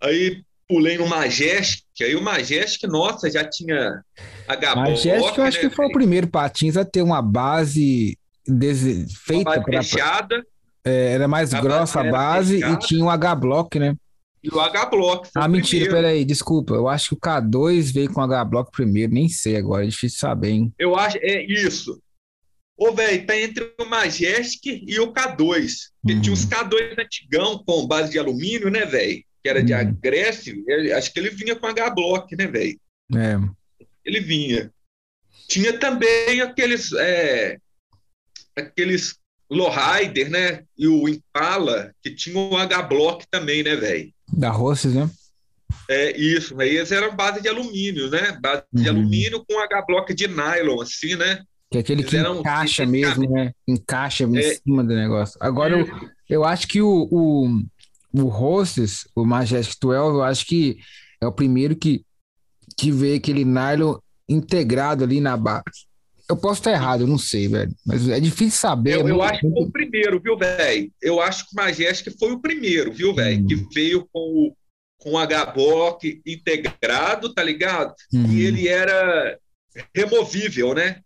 Aí 0.00 0.42
pulei 0.68 0.98
no 0.98 1.08
Majestic, 1.08 1.84
aí 2.00 2.14
o 2.14 2.22
Majestic, 2.22 2.88
nossa, 2.88 3.30
já 3.30 3.42
tinha 3.42 4.02
h 4.46 4.76
Majestic, 4.76 5.38
eu 5.38 5.44
acho 5.44 5.62
né? 5.62 5.68
que 5.68 5.74
foi 5.74 5.86
o 5.86 5.92
primeiro 5.92 6.28
patins 6.28 6.76
a 6.76 6.84
ter 6.84 7.02
uma 7.02 7.22
base 7.22 8.16
des... 8.46 9.12
feita 9.24 9.60
para. 9.60 9.80
É, 10.84 11.12
era 11.12 11.26
mais 11.26 11.52
a 11.52 11.60
grossa 11.60 12.02
base 12.04 12.08
a 12.08 12.12
base 12.12 12.54
fechada. 12.54 12.74
e 12.74 12.86
tinha 12.86 13.04
o 13.04 13.10
H-Block, 13.10 13.78
né? 13.78 13.94
E 14.42 14.48
o 14.48 14.60
H-Block. 14.60 15.28
Ah, 15.34 15.48
mentira, 15.48 15.84
primeiro. 15.84 16.06
peraí, 16.06 16.24
desculpa. 16.24 16.74
Eu 16.74 16.88
acho 16.88 17.08
que 17.08 17.14
o 17.14 17.18
K2 17.18 17.92
veio 17.92 18.12
com 18.12 18.20
o 18.20 18.24
H-Block 18.24 18.70
primeiro, 18.70 19.12
nem 19.12 19.28
sei 19.28 19.56
agora, 19.56 19.84
é 19.84 19.88
difícil 19.88 20.20
saber, 20.20 20.50
hein? 20.50 20.72
Eu 20.78 20.96
acho, 20.96 21.18
é 21.20 21.44
isso. 21.44 22.00
Ô, 22.78 22.92
velho, 22.92 23.26
tá 23.26 23.36
entre 23.36 23.74
o 23.80 23.84
Majestic 23.84 24.84
e 24.86 25.00
o 25.00 25.12
K2. 25.12 25.88
Uhum. 26.04 26.20
Tinha 26.20 26.32
os 26.32 26.46
K2 26.46 26.96
antigão 26.96 27.62
com 27.66 27.88
base 27.88 28.12
de 28.12 28.20
alumínio, 28.20 28.70
né, 28.70 28.86
velho? 28.86 29.24
Que 29.42 29.48
era 29.48 29.62
de 29.62 29.72
uhum. 29.72 29.80
agressivo. 29.80 30.64
Acho 30.96 31.12
que 31.12 31.18
ele 31.18 31.30
vinha 31.30 31.56
com 31.56 31.66
H-Block, 31.66 32.36
né, 32.36 32.46
velho? 32.46 32.78
É. 33.16 33.36
Ele 34.04 34.20
vinha. 34.20 34.70
Tinha 35.48 35.76
também 35.76 36.40
aqueles. 36.40 36.92
É, 36.92 37.58
aqueles 38.54 39.18
Lowrider, 39.50 40.30
né? 40.30 40.62
E 40.76 40.86
o 40.86 41.08
Impala, 41.08 41.92
que 42.02 42.14
tinha 42.14 42.38
o 42.38 42.56
H-Block 42.56 43.26
também, 43.30 43.62
né, 43.62 43.74
velho? 43.74 44.12
Da 44.32 44.50
Rosses, 44.50 44.94
né? 44.94 45.10
É 45.88 46.16
isso, 46.16 46.58
aí 46.60 46.76
eles 46.76 46.92
eram 46.92 47.16
base 47.16 47.40
de 47.40 47.48
alumínio, 47.48 48.10
né? 48.10 48.38
Base 48.40 48.62
uhum. 48.72 48.82
de 48.82 48.88
alumínio 48.88 49.44
com 49.48 49.58
H-Block 49.58 50.14
de 50.14 50.28
nylon, 50.28 50.80
assim, 50.80 51.16
né? 51.16 51.42
Que 51.70 51.78
é 51.78 51.80
aquele 51.80 52.02
que 52.02 52.16
encaixa 52.16 52.86
mesmo, 52.86 53.28
né? 53.30 53.52
Encaixa 53.66 54.24
em 54.24 54.38
é, 54.38 54.54
cima 54.54 54.82
do 54.82 54.94
negócio. 54.94 55.36
Agora, 55.40 55.78
é. 55.78 55.82
eu, 55.82 56.10
eu 56.28 56.44
acho 56.44 56.66
que 56.66 56.80
o, 56.80 57.08
o, 57.10 57.62
o 58.12 58.28
Hostess, 58.28 59.06
o 59.14 59.24
Majestic 59.24 59.78
12, 59.80 60.16
eu 60.16 60.22
acho 60.22 60.46
que 60.46 60.78
é 61.20 61.26
o 61.26 61.32
primeiro 61.32 61.76
que, 61.76 62.04
que 62.76 62.90
vê 62.90 63.14
aquele 63.14 63.44
nylon 63.44 63.98
integrado 64.28 65.04
ali 65.04 65.20
na 65.20 65.36
base. 65.36 65.88
Eu 66.28 66.36
posso 66.36 66.60
estar 66.60 66.72
errado, 66.72 67.02
eu 67.02 67.06
não 67.06 67.16
sei, 67.16 67.48
velho. 67.48 67.74
Mas 67.86 68.06
é 68.08 68.20
difícil 68.20 68.60
saber. 68.60 68.96
Eu, 68.96 69.08
é 69.08 69.10
eu 69.10 69.22
acho 69.22 69.40
que 69.40 69.50
foi 69.50 69.62
o 69.62 69.72
primeiro, 69.72 70.20
viu, 70.20 70.36
velho? 70.36 70.92
Eu 71.00 71.20
acho 71.20 71.44
que 71.44 71.54
o 71.54 71.56
Majestic 71.56 72.18
foi 72.18 72.32
o 72.32 72.40
primeiro, 72.40 72.92
viu, 72.92 73.14
velho? 73.14 73.42
Hum. 73.42 73.46
Que 73.46 73.74
veio 73.74 74.08
com 74.12 74.20
o, 74.20 74.56
com 74.98 75.12
o 75.12 75.18
H-Block 75.18 76.20
integrado, 76.26 77.32
tá 77.32 77.42
ligado? 77.42 77.94
Hum. 78.12 78.26
E 78.30 78.42
ele 78.42 78.68
era 78.68 79.38
removível, 79.94 80.74
né? 80.74 81.00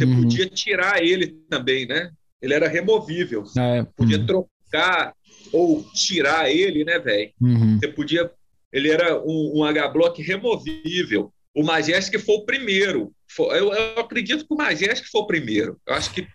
Você 0.00 0.04
uhum. 0.04 0.22
podia 0.22 0.46
tirar 0.46 1.02
ele 1.02 1.28
também, 1.48 1.86
né? 1.86 2.10
Ele 2.40 2.54
era 2.54 2.68
removível. 2.68 3.44
É, 3.56 3.84
podia 3.96 4.18
uhum. 4.18 4.26
trocar 4.26 5.14
ou 5.52 5.82
tirar 5.92 6.50
ele, 6.50 6.84
né, 6.84 6.98
velho? 6.98 7.30
Uhum. 7.40 7.78
Você 7.78 7.88
podia 7.88 8.30
ele 8.72 8.88
era 8.88 9.20
um, 9.20 9.58
um 9.58 9.64
H-Block 9.64 10.22
removível. 10.22 11.32
O 11.54 11.64
Majestic 11.64 12.20
foi 12.20 12.36
o 12.36 12.44
primeiro. 12.44 13.12
Eu, 13.38 13.72
eu, 13.72 14.00
acredito 14.00 14.46
que 14.46 14.54
o 14.54 14.56
Majestic 14.56 15.08
foi 15.10 15.20
o 15.22 15.26
primeiro. 15.26 15.76
Eu 15.86 15.94
acho 15.94 16.12
que. 16.12 16.26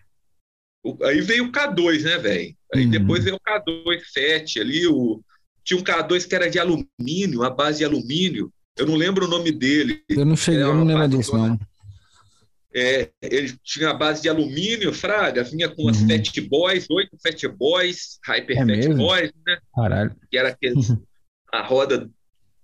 Aí 1.04 1.22
veio 1.22 1.46
o 1.46 1.52
K2, 1.52 2.04
né, 2.04 2.18
velho? 2.18 2.56
Aí 2.74 2.84
uhum. 2.84 2.92
depois 2.92 3.24
veio 3.24 3.38
o 3.38 3.40
K2 3.40 4.02
FET 4.14 4.60
ali. 4.60 4.86
O, 4.86 5.22
tinha 5.64 5.80
um 5.80 5.84
K2 5.84 6.28
que 6.28 6.36
era 6.36 6.50
de 6.50 6.60
alumínio, 6.60 7.44
a 7.44 7.50
base 7.50 7.80
de 7.80 7.86
alumínio. 7.86 8.52
Eu 8.78 8.86
não 8.86 8.96
lembro 8.96 9.26
o 9.26 9.30
nome 9.30 9.52
dele. 9.52 10.04
Eu 10.10 10.26
não 10.26 10.36
cheguei, 10.36 10.62
eu 10.62 10.76
não 10.76 10.84
lembro 10.84 11.08
disso, 11.08 11.36
não. 11.38 11.58
É, 12.78 13.10
ele 13.22 13.58
tinha 13.64 13.92
a 13.92 13.94
base 13.94 14.22
de 14.22 14.28
alumínio, 14.28 14.94
Fraga, 14.94 15.46
vinha 15.46 15.70
com 15.70 15.88
as 15.88 16.02
uhum. 16.02 16.10
Fat 16.10 16.42
Boys, 16.50 16.86
oito 16.90 17.18
Fat 17.24 17.48
Boys, 17.56 18.20
Hyper 18.28 18.58
é 18.58 18.84
Fat 18.84 18.94
Boys, 18.96 19.32
né? 19.48 19.58
Caralho. 19.74 20.16
Que 20.30 20.38
era 20.38 20.50
aqueles, 20.50 20.94
a 21.54 21.62
roda 21.62 22.10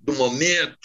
do 0.01 0.13
momento. 0.13 0.77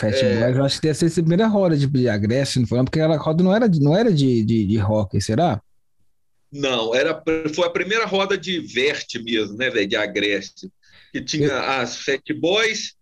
Fat 0.00 0.12
é... 0.12 0.40
Boys, 0.40 0.56
eu 0.56 0.64
acho 0.64 0.80
que 0.80 0.88
deve 0.88 0.98
ser 0.98 1.06
a 1.06 1.22
primeira 1.22 1.46
roda 1.46 1.76
de, 1.76 1.86
de 1.86 2.08
Agreste, 2.08 2.58
não 2.58 2.66
foi? 2.66 2.82
Porque 2.82 2.98
aquela 2.98 3.16
roda 3.16 3.44
não 3.44 3.54
era, 3.54 3.68
não 3.68 3.96
era 3.96 4.12
de, 4.12 4.42
de, 4.42 4.66
de 4.66 4.76
rock, 4.76 5.20
será? 5.20 5.62
Não, 6.50 6.92
era, 6.92 7.22
foi 7.54 7.66
a 7.66 7.70
primeira 7.70 8.06
roda 8.06 8.36
de 8.36 8.58
Vert 8.58 9.06
mesmo, 9.22 9.56
né, 9.56 9.70
velho, 9.70 9.86
de 9.86 9.94
Agreste. 9.94 10.68
Que 11.12 11.20
tinha 11.20 11.46
eu... 11.46 11.58
as 11.58 11.98
Fat 11.98 12.24
Boys, 12.40 12.96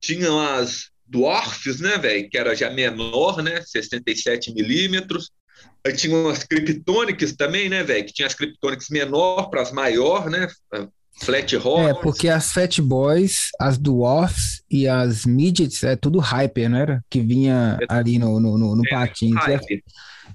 tinha 0.00 0.56
as 0.56 0.90
Dwarfs, 1.08 1.80
né, 1.80 1.96
velho, 1.98 2.28
que 2.28 2.36
era 2.36 2.54
já 2.54 2.70
menor, 2.70 3.42
né, 3.42 3.62
67 3.62 4.52
milímetros. 4.52 5.30
Aí 5.84 5.94
tinha 5.94 6.14
umas 6.14 6.44
Kryptonics 6.44 7.34
também, 7.34 7.68
né, 7.68 7.82
velho, 7.82 8.04
que 8.04 8.12
tinha 8.12 8.26
as 8.26 8.34
Kryptonics 8.34 8.88
menor 8.90 9.48
para 9.48 9.62
as 9.62 9.72
maior, 9.72 10.28
né, 10.28 10.46
Flat 11.20 11.56
Horse. 11.56 11.90
É, 11.90 11.94
porque 11.94 12.28
as 12.28 12.52
Fat 12.52 12.80
Boys, 12.80 13.48
as 13.58 13.78
Dwarfs 13.78 14.62
e 14.70 14.86
as 14.86 15.24
Midgets 15.24 15.82
é 15.82 15.96
tudo 15.96 16.20
Hyper, 16.20 16.68
não 16.68 16.78
era? 16.78 17.04
Que 17.10 17.20
vinha 17.20 17.78
é, 17.80 17.86
ali 17.88 18.18
no, 18.18 18.38
no, 18.38 18.56
no, 18.56 18.76
no 18.76 18.86
é, 18.86 18.90
patins. 18.90 19.34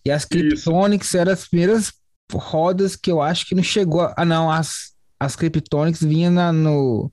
E 0.03 0.11
as 0.11 0.25
Kryptonics 0.25 1.13
eram 1.15 1.31
as 1.31 1.47
primeiras 1.47 1.93
rodas 2.33 2.95
que 2.95 3.09
eu 3.09 3.21
acho 3.21 3.45
que 3.45 3.55
não 3.55 3.63
chegou. 3.63 4.01
A... 4.01 4.13
Ah, 4.17 4.25
não, 4.25 4.51
as, 4.51 4.91
as 5.17 5.35
Kryptonics 5.35 6.03
vinham 6.03 6.31
na, 6.31 6.51
no, 6.51 7.09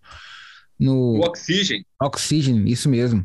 no. 0.79 1.19
O 1.19 1.21
Oxygen. 1.21 1.85
Oxygen, 2.01 2.65
isso 2.67 2.89
mesmo 2.89 3.25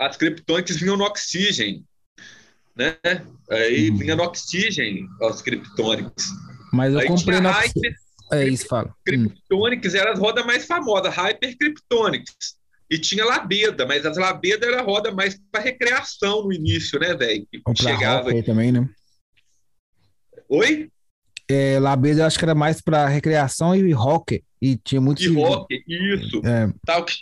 as 0.00 0.16
criptônicas 0.16 0.76
vinham 0.78 0.96
no 0.96 1.04
oxigênio, 1.04 1.84
né? 2.74 2.96
Aí 3.50 3.90
uhum. 3.90 3.96
vinha 3.98 4.16
no 4.16 4.22
oxigênio 4.22 5.06
as 5.22 5.42
criptônicas. 5.42 6.26
Mas 6.72 6.94
eu 6.94 7.00
Aí 7.00 7.06
comprei 7.06 7.38
no 7.38 7.50
Hyper, 7.50 7.94
É 8.32 8.48
isso, 8.48 8.66
fala. 8.66 8.94
Kryptonics 9.04 9.92
hum. 9.92 9.96
era 9.96 10.12
as 10.12 10.18
rodas 10.18 10.46
mais 10.46 10.64
famosas, 10.64 11.14
Hyper 11.14 11.58
Kryptonics. 11.58 12.58
E 12.90 12.98
tinha 12.98 13.24
Labeda, 13.24 13.86
mas 13.86 14.06
as 14.06 14.16
Labeda 14.16 14.66
era 14.66 14.82
roda 14.82 15.12
mais 15.12 15.38
para 15.52 15.62
recreação 15.62 16.44
no 16.44 16.52
início, 16.52 16.98
né, 16.98 17.14
velho? 17.14 17.46
Chegava 17.76 18.30
aí 18.30 18.42
também, 18.42 18.72
né? 18.72 18.88
Oi? 20.48 20.90
É, 21.48 21.78
Labeda 21.78 22.22
eu 22.22 22.26
acho 22.26 22.38
que 22.38 22.44
era 22.44 22.54
mais 22.54 22.80
para 22.80 23.06
recreação 23.06 23.76
e 23.76 23.92
rock. 23.92 24.42
E 24.62 24.76
tinha 24.76 25.00
muito. 25.00 25.22
E 25.22 25.28
rock, 25.28 25.84
isso. 25.86 26.40
É. 26.44 26.72
Tal 26.84 27.04
que 27.04 27.14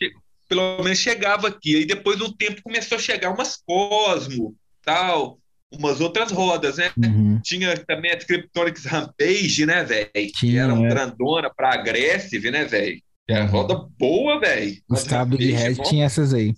pelo 0.48 0.82
menos 0.82 0.98
chegava 0.98 1.48
aqui. 1.48 1.76
Aí 1.76 1.84
depois 1.84 2.16
de 2.16 2.24
um 2.24 2.32
tempo 2.32 2.62
começou 2.62 2.96
a 2.96 3.00
chegar 3.00 3.30
umas 3.30 3.56
Cosmo, 3.56 4.56
tal, 4.82 5.38
umas 5.70 6.00
outras 6.00 6.32
rodas, 6.32 6.78
né? 6.78 6.90
Uhum. 6.96 7.40
Tinha 7.42 7.76
também 7.84 8.10
a 8.10 8.16
Kryptonics 8.16 8.84
Rampage, 8.84 9.66
né, 9.66 9.84
velho? 9.84 10.32
Que 10.38 10.58
era 10.58 10.72
um 10.72 10.86
é. 10.86 10.88
grandona 10.88 11.52
para 11.54 11.74
Aggressive, 11.74 12.50
né, 12.50 12.64
velho? 12.64 13.00
É 13.28 13.42
uhum. 13.42 13.46
roda 13.46 13.86
boa, 13.98 14.40
velho. 14.40 14.80
Gustavo 14.88 15.36
de 15.36 15.52
Red 15.52 15.76
tinha 15.82 16.06
essas 16.06 16.32
aí. 16.32 16.54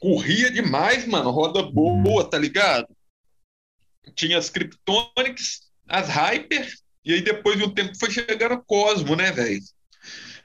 Corria 0.00 0.50
demais, 0.50 1.06
mano. 1.06 1.30
Roda 1.30 1.62
boa, 1.62 2.22
uhum. 2.22 2.28
tá 2.28 2.38
ligado? 2.38 2.86
Tinha 4.14 4.38
as 4.38 4.48
Kryptonics, 4.48 5.62
as 5.88 6.08
Hyper, 6.08 6.68
e 7.04 7.14
aí 7.14 7.20
depois 7.20 7.58
de 7.58 7.64
um 7.64 7.70
tempo 7.70 7.96
foi 7.98 8.10
chegando 8.10 8.54
a 8.54 8.58
Cosmo, 8.58 9.16
né, 9.16 9.32
velho? 9.32 9.60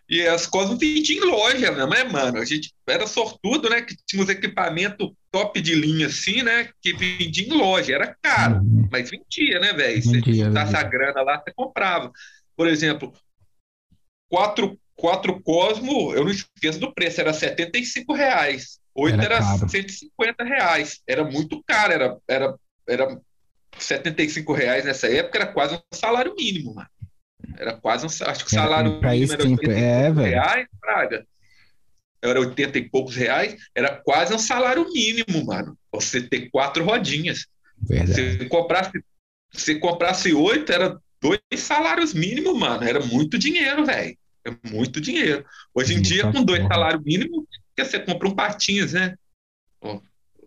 E 0.10 0.26
as 0.26 0.46
coisas 0.48 0.78
vendiam 0.78 1.26
em 1.26 1.30
loja, 1.30 1.72
né, 1.86 2.04
mano? 2.06 2.40
A 2.40 2.46
gente 2.46 2.74
era 2.88 3.06
sortudo, 3.06 3.70
né? 3.70 3.82
Que 3.82 3.96
tinha 4.06 4.24
uns 4.24 4.30
equipamentos 4.30 5.12
top 5.32 5.60
de 5.60 5.76
linha, 5.76 6.08
assim, 6.08 6.42
né? 6.44 6.70
Que 6.82 6.94
vendia 6.94 7.46
em 7.46 7.52
loja. 7.52 7.94
Era 7.94 8.16
caro, 8.22 8.62
uhum. 8.62 8.88
mas 8.90 9.10
vendia, 9.10 9.60
né, 9.60 9.74
velho? 9.74 10.02
Se 10.02 10.22
juntasse 10.34 10.76
a 10.76 10.84
grana 10.84 11.22
lá, 11.22 11.42
você 11.42 11.52
comprava. 11.54 12.12
Por 12.56 12.68
exemplo, 12.68 13.12
quatro, 14.30 14.80
quatro 14.96 15.42
Cosmo, 15.42 16.14
eu 16.14 16.24
não 16.24 16.32
esqueço 16.32 16.80
do 16.80 16.94
preço, 16.94 17.20
era 17.20 17.34
75 17.34 18.14
reais. 18.14 18.80
Oito 18.96 19.22
era, 19.22 19.36
era 19.36 19.44
150 19.44 20.44
reais. 20.44 21.02
Era 21.06 21.24
muito 21.24 21.62
caro, 21.68 21.94
era, 21.94 22.18
era, 22.28 22.56
era 22.88 23.22
75 23.78 24.54
reais 24.54 24.86
nessa 24.86 25.08
época, 25.08 25.38
era 25.38 25.54
quase 25.54 25.76
um 25.76 25.96
salário 25.96 26.34
mínimo, 26.36 26.74
mano. 26.74 26.90
Era 27.58 27.74
quase 27.74 28.06
um. 28.06 28.28
Acho 28.28 28.46
que 28.46 28.52
o 28.52 28.54
salário 28.54 29.00
era, 29.02 29.12
mínimo 29.12 29.34
era 29.34 29.44
80 29.44 29.72
é, 29.72 30.12
reais, 30.12 30.68
Praga. 30.80 31.28
Era 32.22 32.40
80 32.40 32.78
e 32.78 32.90
poucos 32.90 33.16
reais. 33.16 33.56
Era 33.76 33.96
quase 33.96 34.34
um 34.34 34.40
salário 34.40 34.92
mínimo, 34.92 35.46
mano. 35.46 35.78
Você 35.92 36.22
ter 36.22 36.50
quatro 36.50 36.84
rodinhas. 36.84 37.46
Verdade. 37.80 38.14
Se 38.14 38.46
comprasse, 38.50 39.04
se 39.52 39.76
comprasse 39.80 40.34
oito, 40.34 40.72
era 40.72 41.00
dois 41.22 41.40
salários 41.58 42.14
mínimos, 42.14 42.58
mano. 42.58 42.84
Era 42.84 43.00
muito 43.06 43.38
dinheiro, 43.38 43.86
velho. 43.86 44.18
É 44.46 44.70
muito 44.70 45.00
dinheiro. 45.00 45.46
Hoje 45.74 45.94
em 45.94 46.02
dia, 46.02 46.32
com 46.32 46.44
dois 46.44 46.66
salários 46.68 47.04
mínimos, 47.04 47.46
você 47.78 48.00
compra 48.00 48.28
um 48.28 48.36
patins, 48.36 48.94
né? 48.94 49.16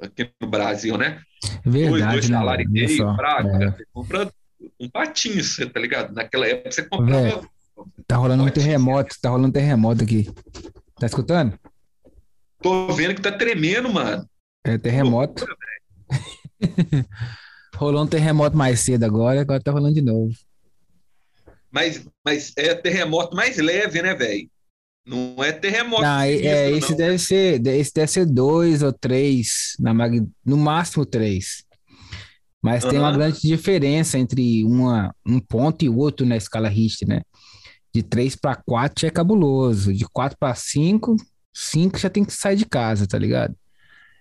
Aqui 0.01 0.31
no 0.41 0.49
Brasil, 0.49 0.97
né? 0.97 1.23
Verdade, 1.65 1.89
dois, 1.89 2.07
dois 2.07 2.29
né? 2.29 2.37
salários 2.37 2.69
e 2.69 2.73
meio, 2.73 3.17
praga. 3.17 3.65
É. 3.65 3.71
Você 3.71 3.85
compra 3.93 4.33
um 4.81 4.89
patinho, 4.89 5.45
você 5.45 5.69
tá 5.69 5.79
ligado? 5.79 6.15
Naquela 6.15 6.47
época 6.47 6.73
você 6.73 6.83
comprava. 6.83 7.23
Véio, 7.23 7.51
tá 8.07 8.17
rolando 8.17 8.45
um 8.45 8.51
terremoto, 8.51 9.15
tá 9.21 9.29
rolando 9.29 9.49
um 9.49 9.53
terremoto 9.53 10.03
aqui. 10.03 10.29
Tá 10.99 11.07
escutando? 11.07 11.59
Tô 12.63 12.93
vendo 12.93 13.15
que 13.15 13.23
tá 13.23 13.33
tremendo, 13.33 13.93
mano. 13.93 14.29
É 14.65 14.79
terremoto. 14.79 15.47
Rolou 17.77 18.05
um 18.05 18.07
terremoto 18.07 18.57
mais 18.57 18.81
cedo 18.81 19.05
agora, 19.05 19.41
agora 19.41 19.63
tá 19.63 19.71
rolando 19.71 19.95
de 19.95 20.03
novo. 20.03 20.35
Mas, 21.71 22.05
mas 22.25 22.53
é 22.57 22.75
terremoto 22.75 23.37
mais 23.37 23.57
leve, 23.59 24.03
né, 24.03 24.15
velho? 24.15 24.51
Não 25.07 25.43
é 25.43 25.53
terremoto. 25.53 26.03
Não, 26.03 26.21
é, 26.21 26.33
é 26.35 26.71
esse 26.71 26.91
não. 26.91 26.97
deve 26.99 27.19
ser, 27.19 27.67
esse 27.67 27.93
deve 27.95 28.11
ser 28.11 28.27
dois 28.27 28.83
ou 28.83 28.93
três, 28.93 29.75
na 29.79 29.95
mag... 29.95 30.27
no 30.45 30.57
máximo 30.57 31.07
três. 31.07 31.65
Mas 32.63 32.85
uhum. 32.85 32.91
tem 32.91 32.99
uma 32.99 33.13
grande 33.13 33.41
diferença 33.41 34.19
entre 34.19 34.65
uma, 34.65 35.15
um 35.27 35.41
ponto 35.41 35.85
e 35.85 35.89
outro 35.89 36.27
na 36.27 36.37
escala 36.37 36.69
Richter, 36.69 37.09
né? 37.09 37.23
De 37.93 38.03
3 38.03 38.37
para 38.37 38.55
4 38.55 39.07
é 39.07 39.11
cabuloso. 39.11 39.93
De 39.95 40.05
4 40.05 40.37
para 40.39 40.55
5, 40.55 41.17
5 41.55 41.99
já 41.99 42.11
tem 42.11 42.25
que 42.25 42.33
sair 42.33 42.57
de 42.57 42.67
casa, 42.67 43.07
tá 43.07 43.19
ligado? 43.19 43.55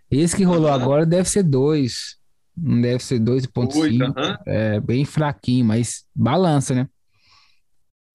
Esse 0.10 0.36
que 0.36 0.44
rolou 0.44 0.70
uhum. 0.70 0.74
agora 0.74 1.06
deve 1.06 1.30
ser 1.30 1.44
2. 1.44 2.18
Não 2.58 2.82
deve 2.82 3.04
ser 3.04 3.20
2,5. 3.20 4.08
Uhum. 4.08 4.36
É 4.46 4.80
bem 4.80 5.06
fraquinho, 5.06 5.66
mas 5.66 6.06
balança, 6.16 6.74
né? 6.74 6.88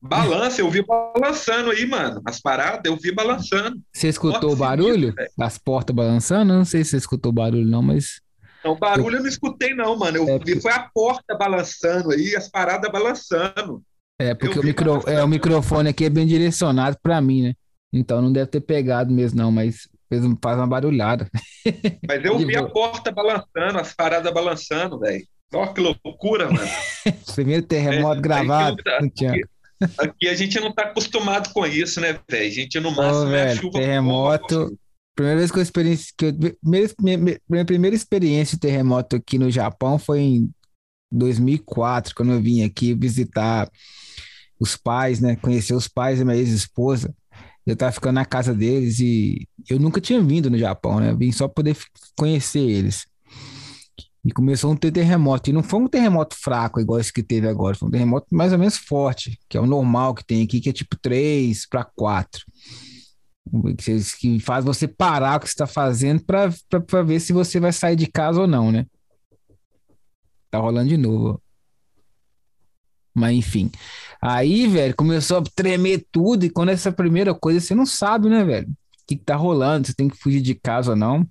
Balança, 0.03 0.61
eu 0.61 0.71
vi 0.71 0.85
balançando 0.85 1.71
aí, 1.71 1.87
mano. 1.87 2.21
As 2.27 2.39
paradas, 2.39 2.83
eu 2.85 2.97
vi 2.97 3.11
balançando. 3.11 3.81
Você 3.91 4.09
escutou 4.09 4.53
o 4.53 4.57
barulho? 4.57 5.15
das 5.37 5.57
portas 5.57 5.97
balançando? 5.97 6.53
Não 6.53 6.65
sei 6.65 6.85
se 6.85 6.91
você 6.91 6.97
escutou 6.99 7.31
o 7.31 7.35
barulho, 7.35 7.67
não, 7.67 7.81
mas 7.81 8.21
não, 8.65 8.77
barulho 8.77 9.19
eu 9.19 9.23
não 9.23 9.29
escutei, 9.29 9.75
não, 9.75 9.97
mano. 9.97 10.17
Eu 10.17 10.29
é 10.29 10.39
vi, 10.39 10.61
foi 10.61 10.73
a 10.73 10.89
porta 10.95 11.37
balançando 11.37 12.13
aí, 12.13 12.35
as 12.35 12.49
paradas 12.49 12.91
balançando. 12.91 13.83
É, 14.19 14.35
porque 14.35 14.59
o, 14.59 14.63
micro, 14.63 15.03
é, 15.07 15.23
o 15.23 15.29
microfone 15.29 15.91
aqui 15.91 16.05
é 16.05 16.11
bem 16.11 16.27
direcionado 16.27 16.97
para 17.03 17.21
mim, 17.21 17.43
né? 17.43 17.55
Então 17.93 18.23
não 18.23 18.33
deve 18.33 18.47
ter 18.47 18.61
pegado 18.61 19.13
mesmo, 19.13 19.39
não, 19.39 19.53
mas 19.53 19.89
fez, 20.09 20.25
faz 20.43 20.57
uma 20.57 20.67
barulhada. 20.67 21.29
Mas 22.07 22.25
eu 22.25 22.39
vi 22.39 22.57
a 22.57 22.67
porta 22.67 23.11
balançando, 23.11 23.79
as 23.79 23.95
paradas 23.95 24.33
balançando, 24.33 24.99
velho. 24.99 25.25
Olha 25.53 25.73
que 25.73 25.81
loucura, 25.81 26.51
mano. 26.51 26.69
Primeiro 27.35 27.63
terremoto 27.63 28.19
é, 28.19 28.23
gravado. 28.23 28.83
Aqui, 28.99 29.27
aqui, 29.99 30.29
a 30.29 30.35
gente 30.35 30.59
não 30.61 30.73
tá 30.73 30.83
acostumado 30.83 31.53
com 31.53 31.65
isso, 31.67 32.01
né, 32.01 32.19
velho? 32.29 32.47
A 32.47 32.51
gente 32.51 32.81
no 32.81 32.91
máximo 32.91 33.31
oh, 33.31 33.35
é 33.35 33.55
chuva. 33.55 33.79
Terremoto. 33.79 34.79
Primeira 35.15 35.39
vez 35.39 35.51
que 35.51 35.59
eu 35.59 35.63
experiência, 35.63 36.13
que 36.17 36.25
eu, 36.27 36.33
minha, 36.63 37.41
minha 37.49 37.65
primeira 37.65 37.95
experiência 37.95 38.57
de 38.57 38.61
terremoto 38.61 39.17
aqui 39.17 39.39
no 39.39 39.51
Japão 39.51 39.99
foi 39.99 40.21
em 40.21 40.51
2004, 41.13 42.15
quando 42.15 42.33
eu 42.33 42.43
vim 42.43 42.63
aqui 42.65 42.95
visitar 42.95 43.71
os 44.59 44.77
pais, 44.77 45.21
né? 45.21 45.37
Conhecer 45.37 45.75
os 45.75 45.87
pais 45.87 46.19
da 46.19 46.25
minha 46.25 46.37
ex-esposa. 46.37 47.15
Eu 47.67 47.77
tava 47.77 47.93
ficando 47.93 48.17
na 48.17 48.25
casa 48.25 48.53
deles 48.53 49.01
e 49.01 49.49
eu 49.71 49.79
nunca 49.79 50.01
tinha 50.01 50.21
vindo 50.23 50.51
no 50.51 50.59
Japão, 50.59 51.01
né? 51.01 51.11
Eu 51.11 51.17
vim 51.17 51.33
só 51.33 51.49
poder 51.49 51.77
conhecer 52.17 52.61
eles. 52.61 53.07
E 54.25 54.33
começou 54.33 54.73
um 54.73 54.77
ter 54.77 54.91
terremoto. 54.91 55.51
E 55.51 55.53
não 55.53 55.63
foi 55.63 55.81
um 55.81 55.89
terremoto 55.89 56.35
fraco, 56.37 56.81
igual 56.81 56.99
esse 56.99 57.13
que 57.13 57.23
teve 57.23 57.47
agora. 57.47 57.77
Foi 57.77 57.89
um 57.89 57.91
terremoto 57.91 58.27
mais 58.31 58.53
ou 58.53 58.59
menos 58.59 58.77
forte, 58.77 59.39
que 59.49 59.57
é 59.57 59.61
o 59.61 59.67
normal 59.67 60.15
que 60.15 60.25
tem 60.25 60.43
aqui, 60.43 60.61
que 60.61 60.71
é 60.71 60.73
tipo 60.73 60.97
3 61.01 61.67
para 61.69 61.85
4. 61.85 62.45
Que 64.19 64.41
faz 64.41 64.65
você 64.65 64.89
parar 64.89 65.37
o 65.37 65.41
que 65.41 65.47
está 65.47 65.67
fazendo 65.67 66.25
para 66.25 67.03
ver 67.03 67.21
se 67.21 67.33
você 67.33 67.61
vai 67.61 67.73
sair 67.73 67.97
de 67.97 68.07
casa 68.07 68.41
ou 68.41 68.47
não, 68.47 68.73
né? 68.73 68.87
Tá 70.51 70.59
rolando 70.59 70.89
de 70.89 70.97
novo. 70.97 71.41
Mas 73.15 73.37
enfim. 73.37 73.71
Aí, 74.21 74.67
velho, 74.67 74.95
começou 74.97 75.39
a 75.39 75.45
tremer 75.55 76.07
tudo. 76.11 76.45
E 76.45 76.51
quando 76.51 76.71
essa 76.71 76.91
primeira 76.91 77.35
coisa, 77.35 77.61
você 77.61 77.75
não 77.75 77.87
sabe, 77.87 78.29
né, 78.29 78.45
velho? 78.45 78.69
O 78.69 79.07
que, 79.07 79.17
que 79.17 79.25
tá 79.25 79.37
rolando, 79.37 79.87
você 79.87 79.95
tem 79.95 80.09
que 80.09 80.17
fugir 80.17 80.41
de 80.41 80.55
casa 80.55 80.91
ou 80.91 80.97
não. 80.97 81.29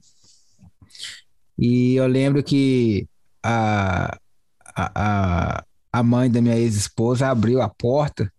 E 1.57 1.95
eu 1.95 2.07
lembro 2.07 2.43
que 2.43 3.07
a, 3.41 4.17
a, 4.75 5.63
a 5.91 6.03
mãe 6.03 6.29
da 6.29 6.41
minha 6.41 6.57
ex-esposa 6.57 7.27
abriu 7.29 7.61
a 7.61 7.69
porta 7.69 8.32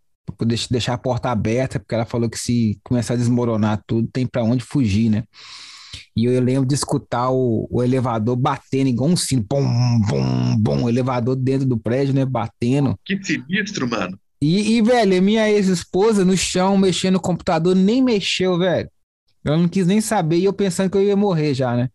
deixar 0.71 0.95
a 0.95 0.99
porta 0.99 1.31
aberta, 1.31 1.79
porque 1.79 1.95
ela 1.95 2.05
falou 2.05 2.29
que 2.29 2.39
se 2.39 2.79
começar 2.83 3.15
a 3.15 3.17
desmoronar 3.17 3.83
tudo, 3.87 4.09
tem 4.13 4.27
para 4.27 4.43
onde 4.43 4.65
fugir, 4.65 5.11
né? 5.11 5.25
E 6.17 6.25
eu 6.25 6.41
lembro 6.41 6.67
de 6.67 6.75
escutar 6.75 7.31
o, 7.31 7.69
o 7.71 7.83
elevador 7.83 8.37
batendo 8.37 8.89
igual 8.89 9.11
um 9.11 9.17
sino, 9.17 9.45
bom, 9.49 9.65
bom, 10.09 10.57
bom, 10.59 10.89
elevador 10.89 11.37
dentro 11.37 11.67
do 11.67 11.79
prédio, 11.79 12.15
né, 12.15 12.25
batendo. 12.25 12.99
Que 13.05 13.23
sinistro, 13.23 13.89
mano. 13.89 14.19
E, 14.41 14.77
e 14.77 14.83
velho, 14.83 15.23
minha 15.23 15.51
ex-esposa 15.51 16.25
no 16.25 16.37
chão, 16.37 16.77
mexendo 16.77 17.15
no 17.15 17.21
computador, 17.21 17.75
nem 17.75 18.03
mexeu, 18.03 18.59
velho. 18.59 18.89
Eu 19.45 19.59
não 19.59 19.69
quis 19.69 19.87
nem 19.87 20.01
saber 20.01 20.39
e 20.39 20.45
eu 20.45 20.53
pensando 20.53 20.91
que 20.91 20.97
eu 20.97 21.03
ia 21.03 21.17
morrer 21.17 21.55
já, 21.55 21.77
né? 21.77 21.89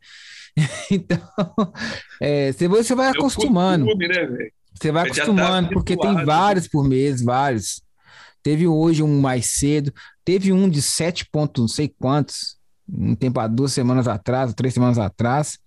então, 0.92 1.20
é, 2.22 2.52
você 2.52 2.96
vai 2.96 3.10
acostumando. 3.10 3.86
Costume, 3.86 4.08
né, 4.08 4.50
você 4.74 4.92
vai 4.92 5.06
tá 5.06 5.12
acostumando, 5.12 5.70
tá 5.70 5.74
porque 5.74 5.98
tem 5.98 6.26
vários 6.26 6.68
por 6.68 6.88
mês, 6.88 7.22
vários. 7.22 7.82
Teve 8.42 8.68
hoje 8.68 9.04
um 9.04 9.20
mais 9.20 9.48
cedo, 9.48 9.94
teve 10.24 10.52
um 10.54 10.70
de 10.70 10.82
sete 10.82 11.26
pontos, 11.30 11.62
não 11.62 11.68
sei 11.68 11.94
quantos, 12.00 12.58
um 12.88 13.16
tempo 13.16 13.40
há 13.40 13.48
duas 13.48 13.74
semanas 13.74 14.08
atrás, 14.08 14.54
três 14.54 14.74
semanas 14.74 14.98
atrás. 14.98 15.60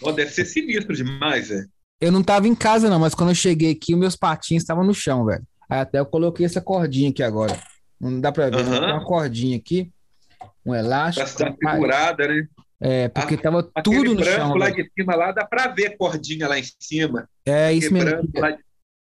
Oh, 0.00 0.12
deve 0.12 0.30
ser 0.30 0.44
sinistro 0.44 0.94
demais, 0.94 1.48
velho. 1.48 1.68
Eu 2.00 2.12
não 2.12 2.22
tava 2.22 2.48
em 2.48 2.54
casa, 2.54 2.90
não, 2.90 2.98
mas 2.98 3.14
quando 3.14 3.30
eu 3.30 3.34
cheguei 3.34 3.72
aqui, 3.72 3.94
meus 3.94 4.16
patins 4.16 4.62
estavam 4.62 4.84
no 4.84 4.94
chão, 4.94 5.24
velho. 5.24 5.42
Aí 5.68 5.80
até 5.80 5.98
eu 6.00 6.06
coloquei 6.06 6.44
essa 6.44 6.60
cordinha 6.60 7.10
aqui 7.10 7.22
agora. 7.22 7.58
Não 8.00 8.20
dá 8.20 8.32
pra 8.32 8.50
ver, 8.50 8.64
uhum. 8.64 8.70
tem 8.70 8.92
uma 8.92 9.04
cordinha 9.04 9.56
aqui, 9.56 9.90
um 10.66 10.74
elástico. 10.74 11.26
Pra 11.36 11.48
estar 11.50 11.72
segurada, 11.72 12.28
né? 12.28 12.46
É, 12.80 13.08
porque 13.08 13.34
a, 13.34 13.38
tava 13.38 13.62
tudo 13.82 14.14
no 14.14 14.24
chão. 14.24 14.54
lá 14.56 14.68
de 14.68 14.90
cima 14.98 15.14
lá 15.14 15.32
dá 15.32 15.44
pra 15.46 15.68
ver 15.68 15.86
a 15.86 15.96
cordinha 15.96 16.48
lá 16.48 16.58
em 16.58 16.64
cima. 16.78 17.28
É, 17.46 17.72
isso 17.72 17.92
mesmo. 17.92 18.22
De... 18.22 18.58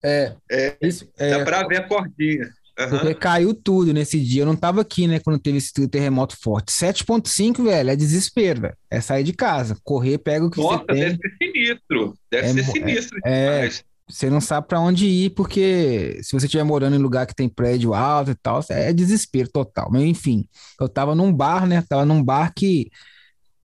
É, 0.04 0.36
é, 0.50 0.76
isso, 0.82 1.10
é, 1.16 1.30
dá 1.30 1.44
pra 1.44 1.66
ver 1.66 1.78
a 1.78 1.88
cordinha. 1.88 2.52
Uhum. 2.78 2.88
Porque 2.88 3.14
caiu 3.14 3.54
tudo 3.54 3.92
nesse 3.92 4.20
dia. 4.20 4.42
Eu 4.42 4.46
não 4.46 4.56
tava 4.56 4.80
aqui, 4.80 5.06
né, 5.06 5.20
quando 5.20 5.38
teve 5.38 5.58
esse 5.58 5.72
terremoto 5.88 6.36
forte. 6.40 6.72
7.5, 6.72 7.62
velho, 7.62 7.90
é 7.90 7.96
desespero, 7.96 8.62
velho. 8.62 8.76
É 8.90 9.00
sair 9.00 9.22
de 9.22 9.32
casa, 9.32 9.76
correr, 9.84 10.18
pega 10.18 10.44
o 10.44 10.50
que 10.50 10.60
Nossa, 10.60 10.78
você 10.78 10.86
tem. 10.86 10.96
deve 10.96 11.16
ser 11.16 11.36
sinistro. 11.40 12.18
Deve 12.30 12.46
é, 12.46 12.52
ser 12.52 12.64
sinistro 12.64 13.18
é, 13.24 13.66
é, 13.66 13.70
você 14.08 14.28
não 14.28 14.40
sabe 14.40 14.66
para 14.68 14.80
onde 14.80 15.06
ir, 15.06 15.30
porque 15.30 16.18
se 16.22 16.32
você 16.32 16.46
estiver 16.46 16.64
morando 16.64 16.96
em 16.96 16.98
lugar 16.98 17.26
que 17.26 17.34
tem 17.34 17.48
prédio 17.48 17.94
alto 17.94 18.32
e 18.32 18.34
tal, 18.34 18.62
é 18.68 18.92
desespero 18.92 19.48
total. 19.50 19.88
Mas 19.90 20.02
enfim, 20.02 20.46
eu 20.80 20.88
tava 20.88 21.14
num 21.14 21.32
bar, 21.32 21.66
né? 21.66 21.82
Tava 21.88 22.04
num 22.04 22.22
bar 22.22 22.52
que, 22.54 22.90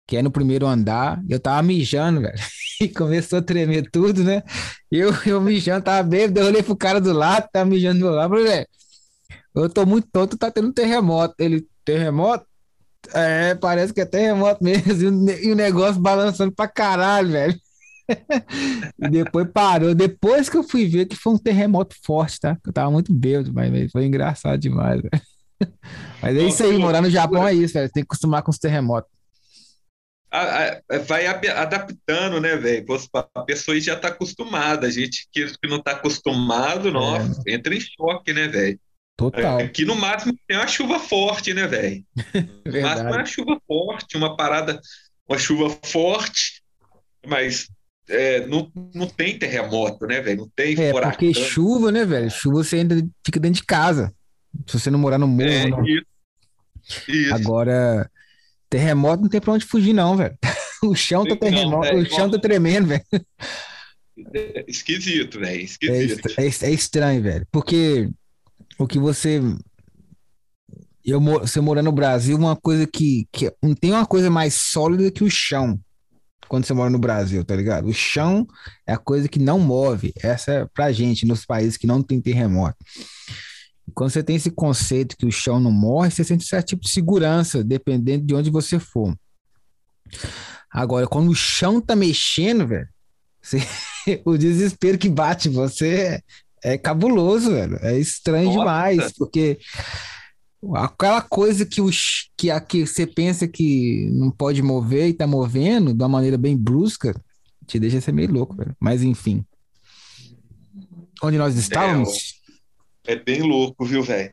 que 0.06 0.16
é 0.16 0.22
no 0.22 0.30
primeiro 0.30 0.66
andar, 0.66 1.20
eu 1.28 1.38
tava 1.40 1.62
mijando, 1.62 2.20
velho. 2.20 2.38
E 2.80 2.88
começou 2.88 3.40
a 3.40 3.42
tremer 3.42 3.90
tudo, 3.90 4.24
né? 4.24 4.42
Eu, 4.90 5.10
eu 5.26 5.38
mijando, 5.38 5.84
tava 5.84 6.02
bêbado, 6.02 6.40
eu 6.40 6.46
olhei 6.46 6.62
pro 6.62 6.74
cara 6.74 6.98
do 6.98 7.12
lado, 7.12 7.46
tava 7.52 7.68
mijando 7.68 8.00
do 8.00 8.10
lado, 8.10 8.30
falei, 8.30 8.44
velho 8.44 8.66
eu 9.54 9.68
tô 9.68 9.84
muito 9.86 10.08
tonto, 10.12 10.38
tá 10.38 10.50
tendo 10.50 10.72
terremoto. 10.72 11.34
Ele, 11.38 11.66
terremoto? 11.84 12.46
É, 13.14 13.54
parece 13.54 13.92
que 13.92 14.00
é 14.00 14.04
terremoto 14.04 14.62
mesmo. 14.64 15.30
E 15.30 15.52
o 15.52 15.56
negócio 15.56 16.00
balançando 16.00 16.52
pra 16.52 16.68
caralho, 16.68 17.30
velho. 17.30 17.60
e 18.98 19.08
depois 19.08 19.48
parou. 19.52 19.94
Depois 19.94 20.48
que 20.48 20.56
eu 20.56 20.62
fui 20.62 20.86
ver 20.86 21.06
que 21.06 21.16
foi 21.16 21.34
um 21.34 21.38
terremoto 21.38 21.96
forte, 22.04 22.40
tá? 22.40 22.56
Eu 22.64 22.72
tava 22.72 22.90
muito 22.90 23.12
bêbado, 23.12 23.52
mas 23.52 23.90
foi 23.90 24.04
engraçado 24.04 24.58
demais, 24.58 25.00
velho. 25.00 25.22
Mas 26.22 26.36
é 26.36 26.42
isso 26.42 26.62
aí, 26.62 26.78
morar 26.78 27.02
no 27.02 27.10
Japão 27.10 27.46
é 27.46 27.52
isso, 27.52 27.74
velho. 27.74 27.90
Tem 27.92 28.02
que 28.02 28.06
acostumar 28.06 28.42
com 28.42 28.50
os 28.50 28.58
terremotos. 28.58 29.10
Vai 31.06 31.26
adaptando, 31.26 32.40
né, 32.40 32.56
velho? 32.56 32.86
A 33.14 33.42
pessoa 33.42 33.78
já 33.78 33.94
tá 33.94 34.08
acostumada. 34.08 34.86
A 34.86 34.90
gente 34.90 35.28
que 35.30 35.46
não 35.64 35.82
tá 35.82 35.92
acostumado, 35.92 36.88
é. 36.88 36.90
nossa, 36.90 37.42
é. 37.46 37.52
entra 37.52 37.74
em 37.74 37.80
choque, 37.80 38.32
né, 38.32 38.48
velho? 38.48 38.80
Total. 39.20 39.58
Aqui 39.58 39.84
no 39.84 39.94
máximo 39.94 40.34
tem 40.48 40.56
uma 40.56 40.66
chuva 40.66 40.98
forte, 40.98 41.52
né, 41.52 41.66
velho? 41.66 42.02
No 42.64 42.80
máximo 42.80 43.08
é 43.10 43.12
uma 43.12 43.26
chuva 43.26 43.60
forte, 43.66 44.16
uma 44.16 44.34
parada, 44.34 44.80
uma 45.28 45.38
chuva 45.38 45.68
forte, 45.84 46.62
mas 47.26 47.68
é, 48.08 48.46
não, 48.46 48.72
não 48.94 49.06
tem 49.06 49.38
terremoto, 49.38 50.06
né, 50.06 50.22
velho? 50.22 50.38
Não 50.38 50.50
tem 50.56 50.72
É, 50.72 50.90
furacão. 50.90 51.10
porque 51.10 51.34
chuva, 51.34 51.92
né, 51.92 52.06
velho? 52.06 52.30
Chuva 52.30 52.64
você 52.64 52.76
ainda 52.76 52.96
fica 53.22 53.38
dentro 53.38 53.60
de 53.60 53.66
casa. 53.66 54.10
Se 54.66 54.78
você 54.78 54.90
não 54.90 54.98
morar 54.98 55.18
no 55.18 55.28
morro. 55.28 55.50
É, 55.50 55.68
não. 55.68 55.84
Isso. 55.86 56.06
Isso. 57.06 57.34
Agora, 57.34 58.10
terremoto 58.70 59.22
não 59.22 59.28
tem 59.28 59.38
pra 59.40 59.52
onde 59.52 59.66
fugir, 59.66 59.92
não, 59.92 60.16
velho. 60.16 60.36
O 60.82 60.94
chão 60.94 61.26
tá 61.26 61.36
terremoto, 61.36 61.88
é, 61.88 61.94
o 61.94 62.06
chão 62.06 62.30
tá 62.30 62.38
tremendo, 62.38 62.86
velho. 62.88 63.04
É 64.32 64.64
esquisito, 64.66 65.38
velho. 65.38 65.60
Esquisito. 65.60 66.26
É, 66.38 66.46
é, 66.46 66.46
é 66.46 66.70
estranho, 66.70 67.22
velho. 67.22 67.46
Porque 67.52 68.08
o 68.80 68.86
que 68.86 68.98
você 68.98 69.42
eu 71.04 71.20
você 71.20 71.60
morar 71.60 71.82
no 71.82 71.92
Brasil, 71.92 72.36
uma 72.36 72.56
coisa 72.56 72.86
que, 72.86 73.26
que 73.32 73.52
não 73.62 73.74
tem 73.74 73.92
uma 73.92 74.06
coisa 74.06 74.30
mais 74.30 74.54
sólida 74.54 75.10
que 75.10 75.24
o 75.24 75.30
chão. 75.30 75.78
Quando 76.48 76.66
você 76.66 76.72
mora 76.72 76.90
no 76.90 76.98
Brasil, 76.98 77.44
tá 77.44 77.54
ligado? 77.54 77.86
O 77.86 77.92
chão 77.92 78.46
é 78.86 78.92
a 78.92 78.98
coisa 78.98 79.28
que 79.28 79.38
não 79.38 79.58
move. 79.58 80.12
Essa 80.20 80.52
é 80.52 80.66
pra 80.74 80.90
gente, 80.92 81.26
nos 81.26 81.46
países 81.46 81.76
que 81.76 81.86
não 81.86 82.02
tem 82.02 82.20
terremoto. 82.20 82.76
Quando 83.94 84.10
você 84.10 84.22
tem 84.22 84.36
esse 84.36 84.50
conceito 84.50 85.16
que 85.16 85.26
o 85.26 85.32
chão 85.32 85.60
não 85.60 85.70
morre, 85.70 86.10
você 86.10 86.24
sente 86.24 86.44
certo 86.44 86.68
tipo 86.68 86.82
de 86.82 86.90
segurança, 86.90 87.62
dependendo 87.62 88.26
de 88.26 88.34
onde 88.34 88.50
você 88.50 88.78
for. 88.78 89.16
Agora, 90.70 91.06
quando 91.06 91.30
o 91.30 91.34
chão 91.34 91.80
tá 91.80 91.94
mexendo, 91.94 92.66
velho, 92.66 92.88
você... 93.40 93.58
o 94.24 94.36
desespero 94.36 94.98
que 94.98 95.08
bate 95.08 95.48
você 95.48 96.20
é 96.62 96.78
cabuloso, 96.78 97.52
velho. 97.52 97.78
É 97.82 97.98
estranho 97.98 98.46
Nossa. 98.46 98.58
demais, 98.58 99.12
porque 99.12 99.58
aquela 100.74 101.22
coisa 101.22 101.64
que, 101.64 101.80
os, 101.80 102.30
que, 102.36 102.50
a, 102.50 102.60
que 102.60 102.86
você 102.86 103.06
pensa 103.06 103.48
que 103.48 104.10
não 104.12 104.30
pode 104.30 104.62
mover 104.62 105.08
e 105.08 105.14
tá 105.14 105.26
movendo 105.26 105.94
de 105.94 106.02
uma 106.02 106.08
maneira 106.08 106.36
bem 106.36 106.56
brusca, 106.56 107.14
te 107.66 107.78
deixa 107.78 108.00
ser 108.00 108.12
meio 108.12 108.30
louco, 108.30 108.56
velho. 108.56 108.76
Mas 108.78 109.02
enfim. 109.02 109.44
Onde 111.22 111.38
nós 111.38 111.56
estávamos? 111.56 112.40
É, 113.06 113.12
é 113.12 113.16
bem 113.16 113.42
louco, 113.42 113.84
viu, 113.84 114.02
velho? 114.02 114.32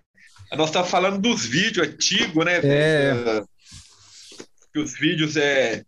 Nós 0.54 0.70
estávamos 0.70 0.92
falando 0.92 1.20
dos 1.20 1.46
vídeos 1.46 1.88
antigos, 1.88 2.46
né? 2.46 2.60
É. 2.64 3.44
Que 4.74 4.80
os 4.80 4.98
vídeos 4.98 5.36
é, 5.36 5.84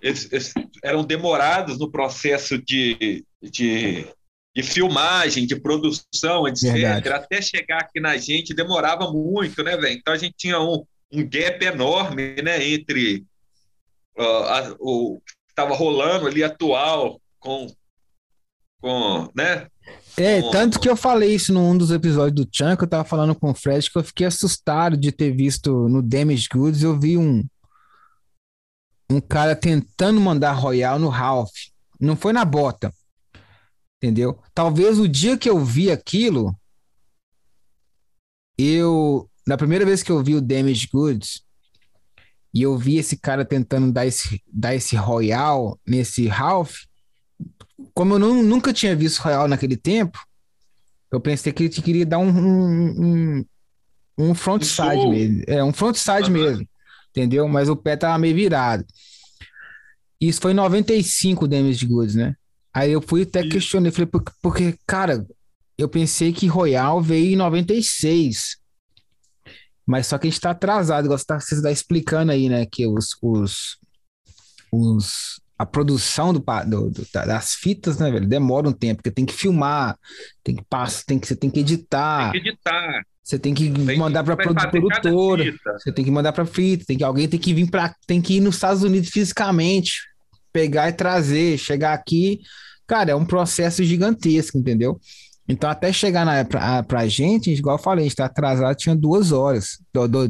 eles, 0.00 0.28
eles 0.32 0.52
eram 0.82 1.04
demorados 1.04 1.78
no 1.78 1.90
processo 1.90 2.58
de, 2.58 3.24
de 3.42 4.06
de 4.58 4.64
filmagem, 4.64 5.46
de 5.46 5.54
produção, 5.54 6.48
etc. 6.48 6.72
Verdade. 6.72 7.08
Até 7.10 7.40
chegar 7.40 7.78
aqui 7.78 8.00
na 8.00 8.16
gente 8.16 8.52
demorava 8.52 9.08
muito, 9.08 9.62
né, 9.62 9.76
velho? 9.76 9.96
Então 9.96 10.12
a 10.12 10.18
gente 10.18 10.34
tinha 10.36 10.60
um, 10.60 10.84
um 11.12 11.28
gap 11.28 11.64
enorme, 11.64 12.34
né, 12.42 12.66
entre 12.66 13.24
uh, 14.18 14.22
a, 14.22 14.76
o 14.80 15.20
que 15.24 15.32
estava 15.48 15.76
rolando 15.76 16.26
ali 16.26 16.42
atual 16.42 17.20
com, 17.38 17.68
com 18.80 19.30
né? 19.32 19.68
É, 20.16 20.42
com... 20.42 20.50
tanto 20.50 20.80
que 20.80 20.88
eu 20.88 20.96
falei 20.96 21.36
isso 21.36 21.52
num 21.52 21.78
dos 21.78 21.92
episódios 21.92 22.44
do 22.44 22.50
Chan, 22.52 22.76
que 22.76 22.82
eu 22.82 22.88
tava 22.88 23.04
falando 23.04 23.36
com 23.36 23.52
o 23.52 23.54
Fred, 23.54 23.88
que 23.88 23.96
eu 23.96 24.02
fiquei 24.02 24.26
assustado 24.26 24.96
de 24.96 25.12
ter 25.12 25.30
visto 25.30 25.88
no 25.88 26.02
Damage 26.02 26.48
Goods, 26.52 26.82
eu 26.82 26.98
vi 26.98 27.16
um 27.16 27.44
um 29.08 29.20
cara 29.20 29.54
tentando 29.54 30.20
mandar 30.20 30.52
Royal 30.52 30.98
no 30.98 31.08
Ralph. 31.08 31.52
Não 32.00 32.16
foi 32.16 32.32
na 32.32 32.44
bota, 32.44 32.92
Entendeu? 34.00 34.38
Talvez 34.54 34.98
o 34.98 35.08
dia 35.08 35.36
que 35.36 35.50
eu 35.50 35.58
vi 35.64 35.90
aquilo, 35.90 36.56
eu. 38.56 39.28
Na 39.46 39.56
primeira 39.56 39.84
vez 39.84 40.02
que 40.02 40.12
eu 40.12 40.22
vi 40.22 40.34
o 40.34 40.40
Damage 40.40 40.88
Goods, 40.92 41.42
e 42.52 42.62
eu 42.62 42.76
vi 42.76 42.96
esse 42.96 43.16
cara 43.16 43.44
tentando 43.44 43.90
dar 43.92 44.06
esse, 44.06 44.42
dar 44.46 44.74
esse 44.74 44.94
Royal 44.94 45.78
nesse 45.86 46.26
Ralph, 46.26 46.76
como 47.94 48.14
eu 48.14 48.18
não, 48.18 48.42
nunca 48.42 48.72
tinha 48.72 48.94
visto 48.94 49.20
Royal 49.20 49.48
naquele 49.48 49.76
tempo, 49.76 50.18
eu 51.10 51.20
pensei 51.20 51.52
que 51.52 51.64
ele 51.64 51.70
queria 51.70 52.06
dar 52.06 52.18
um, 52.18 52.28
um, 52.28 53.04
um, 53.38 53.44
um 54.18 54.34
frontside 54.34 55.06
mesmo. 55.06 55.42
É, 55.46 55.64
um 55.64 55.72
frontside 55.72 56.24
uhum. 56.24 56.30
mesmo. 56.30 56.68
Entendeu? 57.10 57.48
Mas 57.48 57.68
o 57.68 57.76
pé 57.76 57.96
tava 57.96 58.18
meio 58.18 58.34
virado. 58.34 58.84
Isso 60.20 60.40
foi 60.40 60.52
em 60.52 60.54
95 60.54 61.44
o 61.44 61.48
Damage 61.48 61.86
Goods, 61.86 62.14
né? 62.14 62.36
Aí 62.78 62.92
eu 62.92 63.02
fui 63.02 63.22
até 63.22 63.42
questionei, 63.42 63.90
falei, 63.90 64.06
porque, 64.06 64.32
porque, 64.40 64.78
cara, 64.86 65.26
eu 65.76 65.88
pensei 65.88 66.32
que 66.32 66.46
Royal 66.46 67.02
veio 67.02 67.32
em 67.32 67.36
96. 67.36 68.56
Mas 69.84 70.06
só 70.06 70.16
que 70.16 70.28
a 70.28 70.30
gente 70.30 70.40
tá 70.40 70.50
atrasado, 70.50 71.06
igual 71.06 71.18
você 71.18 71.24
tá, 71.24 71.40
você 71.40 71.60
tá 71.60 71.72
explicando 71.72 72.30
aí, 72.30 72.48
né? 72.48 72.66
Que 72.70 72.86
os, 72.86 73.16
os, 73.20 73.78
os, 74.70 75.40
a 75.58 75.66
produção 75.66 76.32
do, 76.32 76.38
do, 76.38 76.90
do, 76.90 77.06
das 77.12 77.54
fitas, 77.54 77.98
né, 77.98 78.12
velho, 78.12 78.28
demora 78.28 78.68
um 78.68 78.72
tempo, 78.72 78.98
porque 78.98 79.10
tem 79.10 79.26
que 79.26 79.34
filmar, 79.34 79.98
tem 80.44 80.54
que 80.54 80.64
passar, 80.70 81.04
tem 81.04 81.18
que, 81.18 81.26
você 81.26 81.34
tem 81.34 81.50
que 81.50 81.60
editar. 81.60 82.30
Tem 82.30 82.42
que 82.42 82.48
editar. 82.50 83.02
Você 83.24 83.38
tem 83.40 83.52
que 83.52 83.70
tem 83.70 83.98
mandar 83.98 84.22
para 84.22 84.36
produtora, 84.36 85.44
você 85.76 85.90
tem 85.90 86.04
que 86.04 86.10
mandar 86.12 86.32
para 86.32 86.46
fita, 86.46 86.84
tem 86.86 86.96
que 86.96 87.04
alguém 87.04 87.28
tem 87.28 87.40
que 87.40 87.52
vir 87.52 87.68
para 87.68 87.92
tem 88.06 88.22
que 88.22 88.36
ir 88.36 88.40
nos 88.40 88.54
Estados 88.54 88.84
Unidos 88.84 89.10
fisicamente, 89.10 90.00
pegar 90.52 90.88
e 90.88 90.92
trazer, 90.92 91.58
chegar 91.58 91.92
aqui, 91.92 92.40
cara, 92.86 93.12
é 93.12 93.14
um 93.14 93.24
processo 93.24 93.82
gigantesco, 93.84 94.58
entendeu? 94.58 95.00
Então, 95.48 95.70
até 95.70 95.90
chegar 95.92 96.26
na, 96.26 96.44
pra, 96.44 96.82
pra 96.82 97.08
gente, 97.08 97.50
igual 97.50 97.76
eu 97.76 97.82
falei, 97.82 98.04
a 98.04 98.08
gente 98.08 98.16
tá 98.16 98.26
atrasado, 98.26 98.76
tinha 98.76 98.94
duas 98.94 99.32
horas, 99.32 99.80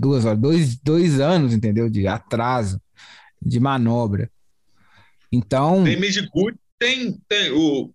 duas 0.00 0.24
horas, 0.24 0.38
dois, 0.38 0.76
dois 0.76 1.18
anos, 1.18 1.52
entendeu? 1.52 1.90
De 1.90 2.06
atraso, 2.06 2.80
de 3.42 3.58
manobra. 3.58 4.30
Então. 5.32 5.82
Tem 5.82 5.98
Midgood, 5.98 6.56
tem, 6.78 7.20
tem 7.28 7.50
o. 7.50 7.92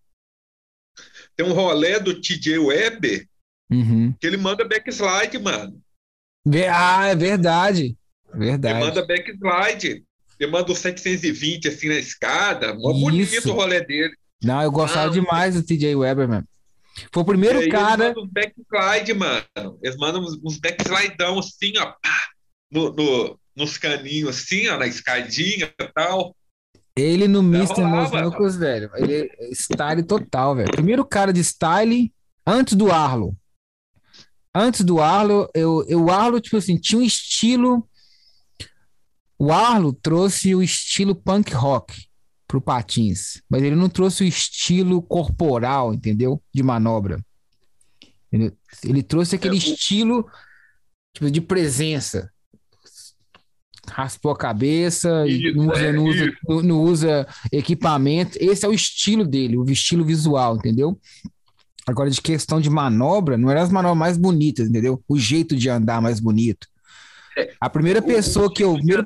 Tem 1.36 1.48
um 1.48 1.54
rolê 1.54 2.00
do 2.00 2.20
TJ 2.22 2.60
Weber 2.60 3.28
uhum. 3.72 4.14
que 4.20 4.28
ele 4.28 4.38
manda 4.38 4.68
backslide, 4.68 5.40
mano. 5.40 5.82
Ah, 6.72 7.08
é 7.08 7.16
verdade. 7.16 7.98
Verdade. 8.34 8.78
Ele 8.78 8.86
manda 8.86 9.06
backslide. 9.06 10.04
Ele 10.40 10.52
manda 10.52 10.72
o 10.72 10.76
720 10.76 11.68
assim 11.68 11.90
na 11.90 11.96
escada. 11.96 12.74
Mó 12.74 12.94
bonito 12.94 13.50
o 13.50 13.54
rolê 13.54 13.82
dele. 13.82 14.14
Não, 14.44 14.62
eu 14.62 14.72
gostava 14.72 15.08
ah, 15.08 15.14
demais 15.14 15.56
do 15.56 15.64
TJ 15.64 15.96
Weber, 15.96 16.28
mano. 16.28 16.48
Foi 17.12 17.24
o 17.24 17.26
primeiro 17.26 17.68
cara. 17.70 18.06
Eles 18.06 18.16
mandam 18.16 18.24
uns 18.24 18.30
backslide, 18.32 19.14
mano. 19.14 19.80
Eles 19.82 19.98
mandam 19.98 20.24
uns 20.44 20.60
backslidão 20.60 21.40
assim, 21.40 21.74
ó. 21.78 21.86
Pá, 21.86 22.28
no, 22.72 22.94
no, 22.94 23.40
nos 23.56 23.78
caninhos, 23.78 24.30
assim, 24.30 24.68
ó, 24.68 24.78
na 24.78 24.88
escadinha 24.88 25.74
e 25.80 25.88
tal. 25.94 26.36
Ele 26.96 27.28
no 27.28 27.40
Mr. 27.40 27.84
Mosnocos, 27.84 28.56
velho. 28.56 28.92
Ele 28.96 29.32
é 29.40 29.52
style 29.52 30.04
total, 30.04 30.56
velho. 30.56 30.72
Primeiro 30.72 31.04
cara 31.04 31.34
de 31.34 31.44
style 31.44 32.14
antes 32.46 32.76
do 32.76 32.92
Arlo. 32.92 33.36
Antes 34.54 34.82
do 34.82 35.02
Arlo, 35.02 35.50
eu, 35.56 35.84
eu, 35.88 36.04
o 36.04 36.12
Arlo, 36.12 36.40
tipo 36.40 36.58
assim, 36.58 36.78
tinha 36.78 37.00
um 37.00 37.04
estilo. 37.04 37.88
O 39.46 39.52
Arlo 39.52 39.92
trouxe 39.92 40.56
o 40.56 40.64
estilo 40.64 41.14
punk 41.14 41.54
rock 41.54 42.06
pro 42.48 42.62
Patins, 42.62 43.42
mas 43.50 43.62
ele 43.62 43.76
não 43.76 43.90
trouxe 43.90 44.24
o 44.24 44.26
estilo 44.26 45.02
corporal, 45.02 45.94
entendeu? 45.94 46.42
De 46.54 46.64
manobra. 46.64 47.20
Ele, 48.32 48.54
ele 48.86 49.04
trouxe 49.04 49.36
aquele 49.36 49.56
é, 49.56 49.58
estilo 49.58 50.26
tipo, 51.14 51.30
de 51.30 51.42
presença. 51.42 52.32
Raspou 53.86 54.32
a 54.32 54.38
cabeça, 54.38 55.28
isso, 55.28 55.58
não, 55.58 55.68
usa, 55.68 55.82
é, 55.82 55.92
não, 55.92 56.06
usa, 56.06 56.32
não, 56.64 56.82
usa, 56.82 57.28
equipamento. 57.52 58.38
Esse 58.40 58.66
é 58.66 58.70
o 58.70 58.74
estilo 58.74 59.28
dele, 59.28 59.58
o 59.58 59.70
estilo 59.70 60.06
visual, 60.06 60.56
entendeu? 60.56 60.98
Agora, 61.86 62.10
de 62.10 62.22
questão 62.22 62.62
de 62.62 62.70
manobra, 62.70 63.38
não 63.38 63.52
eram 63.52 63.62
as 63.62 63.70
manobras 63.70 64.00
mais 64.00 64.18
bonitas, 64.18 64.70
entendeu? 64.70 65.04
O 65.06 65.20
jeito 65.20 65.54
de 65.54 65.70
andar 65.70 66.02
mais 66.02 66.22
bonito. 66.22 66.66
A 67.60 67.70
primeira 67.70 68.02
pessoa 68.02 68.48
o 68.48 68.50
que 68.50 68.64
eu. 68.64 68.74
Primeiro... 68.76 69.06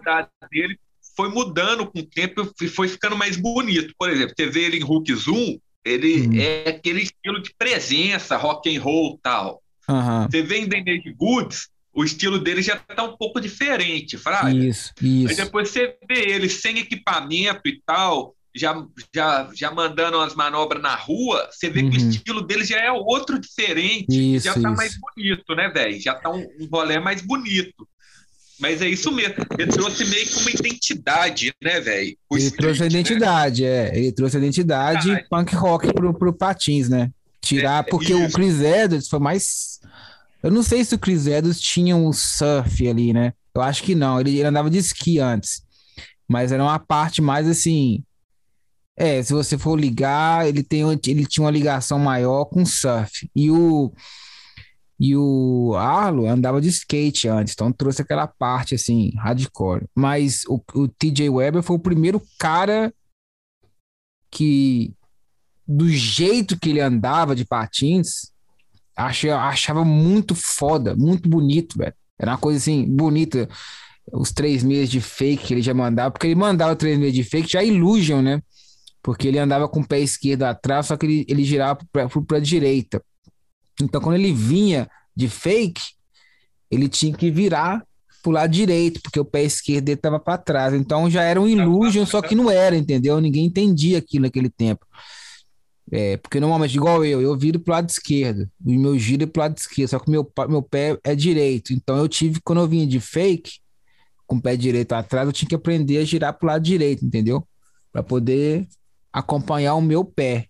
dele 0.52 0.80
foi 1.16 1.30
mudando 1.30 1.88
com 1.88 2.00
o 2.00 2.06
tempo 2.06 2.54
e 2.62 2.68
foi 2.68 2.88
ficando 2.88 3.18
mais 3.18 3.36
bonito. 3.36 3.94
Por 3.98 4.10
exemplo, 4.10 4.34
você 4.38 4.46
vê 4.46 4.66
ele 4.66 4.78
em 4.78 4.84
Hulk 4.84 5.16
Zoom, 5.16 5.58
ele 5.84 6.28
hum. 6.28 6.40
é 6.40 6.70
aquele 6.70 7.02
estilo 7.02 7.42
de 7.42 7.54
presença, 7.58 8.38
rock 8.38 8.76
and 8.76 8.82
roll 8.82 9.20
tal. 9.22 9.62
Uhum. 9.90 10.28
Você 10.30 10.42
vê 10.42 10.60
em 10.60 10.70
The 10.70 10.78
Naked 10.78 11.14
Goods, 11.14 11.70
o 11.94 12.04
estilo 12.04 12.38
dele 12.38 12.62
já 12.62 12.76
está 12.76 13.04
um 13.04 13.18
pouco 13.18 13.40
diferente, 13.40 14.18
fraga. 14.18 14.54
Isso, 14.54 14.94
isso. 15.02 15.30
Aí 15.30 15.36
depois 15.36 15.70
você 15.70 15.98
vê 16.08 16.30
ele 16.30 16.50
sem 16.50 16.78
equipamento 16.78 17.62
e 17.66 17.82
tal, 17.86 18.36
já, 18.56 18.86
já, 19.14 19.50
já 19.54 19.72
mandando 19.72 20.18
umas 20.18 20.36
manobras 20.36 20.82
na 20.82 20.96
rua, 20.96 21.50
você 21.52 21.70
vê 21.70 21.82
uhum. 21.82 21.90
que 21.90 21.98
o 21.98 22.02
uhum. 22.02 22.10
estilo 22.10 22.42
dele 22.42 22.66
já 22.66 22.80
é 22.80 22.92
outro 22.92 23.40
diferente, 23.40 24.36
isso, 24.36 24.46
já 24.46 24.54
tá 24.54 24.60
isso. 24.60 24.76
mais 24.76 24.96
bonito, 25.00 25.56
né, 25.56 25.70
velho? 25.70 26.00
Já 26.00 26.14
tá 26.16 26.30
um, 26.30 26.46
um 26.60 26.68
rolê 26.72 27.00
mais 27.00 27.22
bonito. 27.22 27.88
Mas 28.60 28.82
é 28.82 28.90
isso 28.90 29.12
mesmo. 29.12 29.36
Ele 29.58 29.72
trouxe 29.72 30.06
meio 30.06 30.26
que 30.26 30.40
uma 30.40 30.50
identidade, 30.50 31.54
né, 31.62 31.80
velho? 31.80 32.18
Ele 32.32 32.44
street, 32.44 32.56
trouxe 32.60 32.82
a 32.82 32.86
né? 32.86 32.90
identidade, 32.90 33.64
né? 33.64 33.70
é. 33.70 33.98
Ele 33.98 34.12
trouxe 34.12 34.38
a 34.38 34.40
identidade 34.40 35.12
ah, 35.12 35.24
punk 35.30 35.56
rock 35.56 35.94
pro, 35.94 36.14
pro 36.14 36.34
Patins, 36.34 36.90
né? 36.90 37.12
Tirar, 37.42 37.86
é, 37.86 37.90
porque 37.90 38.14
isso. 38.14 38.26
o 38.26 38.32
Chris 38.32 38.60
Edwards 38.62 39.08
foi 39.08 39.20
mais. 39.20 39.80
Eu 40.42 40.52
não 40.52 40.64
sei 40.64 40.84
se 40.84 40.96
o 40.96 41.00
Chris 41.00 41.28
Edwards 41.28 41.62
tinha 41.62 41.96
um 41.96 42.12
surf 42.12 42.88
ali, 42.88 43.14
né? 43.14 43.34
Eu 43.54 43.62
acho 43.62 43.84
que 43.84 43.94
não. 43.94 44.20
Ele, 44.20 44.32
ele 44.32 44.48
andava 44.48 44.70
de 44.70 44.78
esqui 44.78 45.20
antes. 45.20 45.62
Mas 46.28 46.52
era 46.52 46.64
uma 46.64 46.80
parte 46.80 47.22
mais 47.22 47.48
assim. 47.48 48.04
É, 48.96 49.22
se 49.22 49.32
você 49.32 49.58
for 49.58 49.80
ligar, 49.80 50.48
ele, 50.48 50.64
tem, 50.64 50.82
ele 51.06 51.26
tinha 51.26 51.46
uma 51.46 51.52
ligação 51.52 52.00
maior 52.00 52.46
com 52.46 52.66
surf. 52.66 53.30
E 53.36 53.52
o 53.52 53.94
e 55.00 55.16
o 55.16 55.76
Arlo 55.76 56.28
andava 56.28 56.60
de 56.60 56.70
skate 56.70 57.28
antes, 57.28 57.54
então 57.54 57.72
trouxe 57.72 58.02
aquela 58.02 58.26
parte 58.26 58.74
assim, 58.74 59.12
hardcore. 59.16 59.86
Mas 59.94 60.44
o, 60.48 60.60
o 60.74 60.88
TJ 60.88 61.30
Weber 61.30 61.62
foi 61.62 61.76
o 61.76 61.80
primeiro 61.80 62.22
cara 62.40 62.92
que, 64.32 64.94
do 65.68 65.88
jeito 65.88 66.60
que 66.60 66.70
ele 66.70 66.82
andava 66.82 67.36
de 67.36 67.46
patins, 67.46 68.32
achava, 68.96 69.42
achava 69.44 69.86
muito 69.86 70.34
foda, 70.34 70.96
muito 70.96 71.30
bonito, 71.30 71.78
velho. 71.78 71.94
Era 72.20 72.32
uma 72.32 72.38
coisa 72.38 72.58
assim, 72.58 72.84
bonita. 72.84 73.48
Os 74.12 74.32
três 74.32 74.64
meses 74.64 74.90
de 74.90 75.02
fake 75.02 75.46
que 75.46 75.54
ele 75.54 75.62
já 75.62 75.74
mandava, 75.74 76.10
porque 76.12 76.28
ele 76.28 76.36
mandava 76.36 76.76
três 76.76 76.98
meses 76.98 77.14
de 77.14 77.24
fake 77.24 77.52
já 77.52 77.64
Illusion, 77.64 78.22
né? 78.22 78.42
Porque 79.04 79.28
ele 79.28 79.38
andava 79.38 79.68
com 79.68 79.82
o 79.82 79.88
pé 79.88 80.00
esquerdo 80.00 80.44
atrás, 80.44 80.88
só 80.88 80.98
que 80.98 81.06
ele, 81.06 81.26
ele 81.28 81.44
girava 81.44 81.80
para 81.92 82.38
a 82.38 82.40
direita. 82.40 83.02
Então, 83.82 84.02
quando 84.02 84.16
ele 84.16 84.34
vinha 84.34 84.90
de 85.16 85.28
fake, 85.28 85.82
ele 86.70 86.88
tinha 86.88 87.16
que 87.16 87.32
virar 87.32 87.84
pro 88.22 88.32
lado 88.32 88.52
direito, 88.52 89.02
porque 89.02 89.20
o 89.20 89.26
pé 89.26 89.44
esquerdo 89.44 89.86
dele 89.86 89.98
estava 89.98 90.20
para 90.20 90.38
trás. 90.38 90.74
Então 90.74 91.10
já 91.10 91.24
era 91.24 91.40
um 91.40 91.48
illusion, 91.48 92.06
só 92.06 92.22
que 92.22 92.36
não 92.36 92.52
era, 92.52 92.76
entendeu? 92.76 93.22
Ninguém 93.22 93.46
entendia 93.46 94.00
aquilo 94.00 94.24
naquele 94.24 94.50
tempo. 94.50 94.86
É, 95.90 96.18
porque 96.18 96.40
normalmente, 96.40 96.76
igual 96.76 97.06
eu, 97.06 97.22
eu 97.22 97.38
viro 97.38 97.60
pro 97.62 97.74
lado 97.74 97.90
esquerdo, 97.90 98.50
o 98.64 98.74
meu 98.74 99.00
giro 99.00 99.24
é 99.24 99.26
pro 99.26 99.42
lado 99.42 99.58
esquerdo, 99.58 99.90
só 99.90 100.00
que 100.00 100.12
meu, 100.12 100.30
meu 100.50 100.62
pé 100.62 100.98
é 101.04 101.16
direito. 101.16 101.72
Então 101.72 101.96
eu 101.98 102.10
tive, 102.10 102.42
quando 102.42 102.60
eu 102.60 102.68
vinha 102.68 102.86
de 102.86 103.00
fake, 103.00 103.60
com 104.26 104.36
o 104.36 104.42
pé 104.42 104.58
direito 104.58 104.92
atrás, 104.92 105.26
eu 105.26 105.32
tinha 105.32 105.48
que 105.48 105.56
aprender 105.56 105.98
a 106.00 106.04
girar 106.04 106.38
pro 106.38 106.48
lado 106.48 106.62
direito, 106.62 107.06
entendeu? 107.06 107.48
Para 107.94 108.04
poder 108.04 108.68
acompanhar 109.14 109.76
o 109.76 109.82
meu 109.82 110.04
pé. 110.04 110.47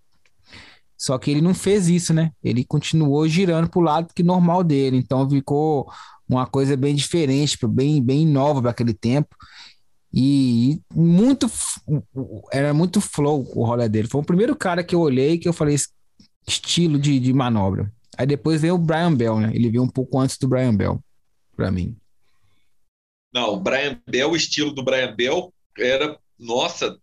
Só 0.97 1.17
que 1.17 1.29
ele 1.29 1.41
não 1.41 1.53
fez 1.53 1.87
isso, 1.87 2.13
né? 2.13 2.31
Ele 2.43 2.63
continuou 2.63 3.27
girando 3.27 3.69
para 3.69 3.79
o 3.79 3.83
lado 3.83 4.13
que 4.13 4.23
normal 4.23 4.63
dele. 4.63 4.97
Então 4.97 5.29
ficou 5.29 5.91
uma 6.27 6.47
coisa 6.47 6.75
bem 6.75 6.95
diferente, 6.95 7.57
bem, 7.67 8.01
bem 8.01 8.25
nova 8.25 8.61
para 8.61 8.71
aquele 8.71 8.93
tempo. 8.93 9.35
E 10.11 10.81
muito 10.93 11.49
era 12.51 12.73
muito 12.73 12.99
flow 12.99 13.47
o 13.55 13.63
rolê 13.63 13.87
dele. 13.87 14.07
Foi 14.07 14.21
o 14.21 14.25
primeiro 14.25 14.55
cara 14.55 14.83
que 14.83 14.95
eu 14.95 14.99
olhei 14.99 15.37
que 15.37 15.47
eu 15.47 15.53
falei 15.53 15.75
estilo 16.47 16.97
de, 16.97 17.19
de 17.19 17.33
manobra. 17.33 17.91
Aí 18.17 18.25
depois 18.25 18.61
veio 18.61 18.75
o 18.75 18.79
Brian 18.79 19.13
Bell, 19.13 19.39
né? 19.39 19.51
Ele 19.53 19.69
veio 19.69 19.83
um 19.83 19.89
pouco 19.89 20.19
antes 20.19 20.37
do 20.37 20.47
Brian 20.47 20.73
Bell, 20.75 20.99
para 21.55 21.69
mim. 21.69 21.95
Não, 23.31 23.53
o 23.53 23.59
Brian 23.59 24.01
Bell, 24.07 24.31
o 24.31 24.35
estilo 24.35 24.71
do 24.71 24.81
Brian 24.81 25.13
Bell 25.15 25.53
era, 25.77 26.17
nossa, 26.39 26.97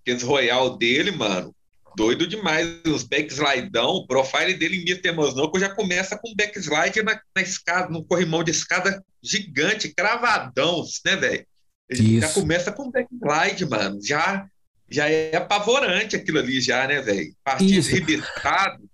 aqueles 0.00 0.22
Royal 0.22 0.76
dele, 0.76 1.10
mano, 1.10 1.52
doido 1.96 2.26
demais. 2.26 2.80
Os 2.86 3.04
backslidão, 3.04 3.90
o 3.90 4.06
profile 4.06 4.54
dele 4.54 4.78
em 4.78 4.90
Mr. 4.90 5.12
Mosnoco 5.12 5.58
já 5.58 5.68
começa 5.68 6.18
com 6.18 6.34
backslide 6.34 7.02
na, 7.02 7.20
na 7.34 7.42
escada, 7.42 7.88
no 7.88 8.04
corrimão 8.04 8.42
de 8.42 8.50
escada 8.50 9.02
gigante, 9.22 9.92
cravadão, 9.94 10.84
né, 11.04 11.16
velho? 11.16 11.46
Já 11.90 12.28
começa 12.28 12.70
com 12.70 12.90
backslide, 12.90 13.66
mano. 13.66 13.98
Já, 14.02 14.46
já 14.88 15.08
é 15.08 15.36
apavorante 15.36 16.16
aquilo 16.16 16.38
ali, 16.38 16.60
já, 16.60 16.86
né, 16.86 17.00
velho? 17.00 17.34
Partido 17.42 17.86
arrebentado. 17.86 18.88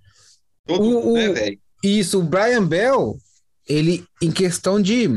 Todo, 0.66 1.10
o, 1.10 1.14
né, 1.14 1.28
velho? 1.28 1.60
Isso, 1.82 2.18
o 2.18 2.22
Brian 2.22 2.66
Bell, 2.66 3.18
ele, 3.68 4.04
em 4.20 4.32
questão 4.32 4.80
de. 4.80 5.08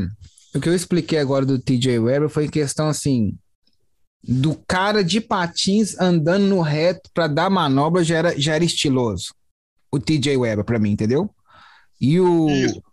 O 0.54 0.60
que 0.60 0.68
eu 0.68 0.74
expliquei 0.74 1.18
agora 1.18 1.46
do 1.46 1.58
TJ 1.58 1.98
Weber 1.98 2.28
foi 2.28 2.46
em 2.46 2.50
questão 2.50 2.88
assim 2.88 3.38
do 4.22 4.54
cara 4.66 5.02
de 5.02 5.20
patins 5.20 5.98
andando 5.98 6.46
no 6.46 6.60
reto 6.60 7.10
para 7.14 7.26
dar 7.26 7.50
manobra 7.50 8.04
já 8.04 8.18
era, 8.18 8.38
já 8.38 8.54
era 8.54 8.64
estiloso. 8.64 9.34
O 9.90 9.98
TJ 9.98 10.36
Weber 10.36 10.64
para 10.64 10.78
mim, 10.78 10.90
entendeu? 10.90 11.30
E 12.00 12.20
o, 12.20 12.48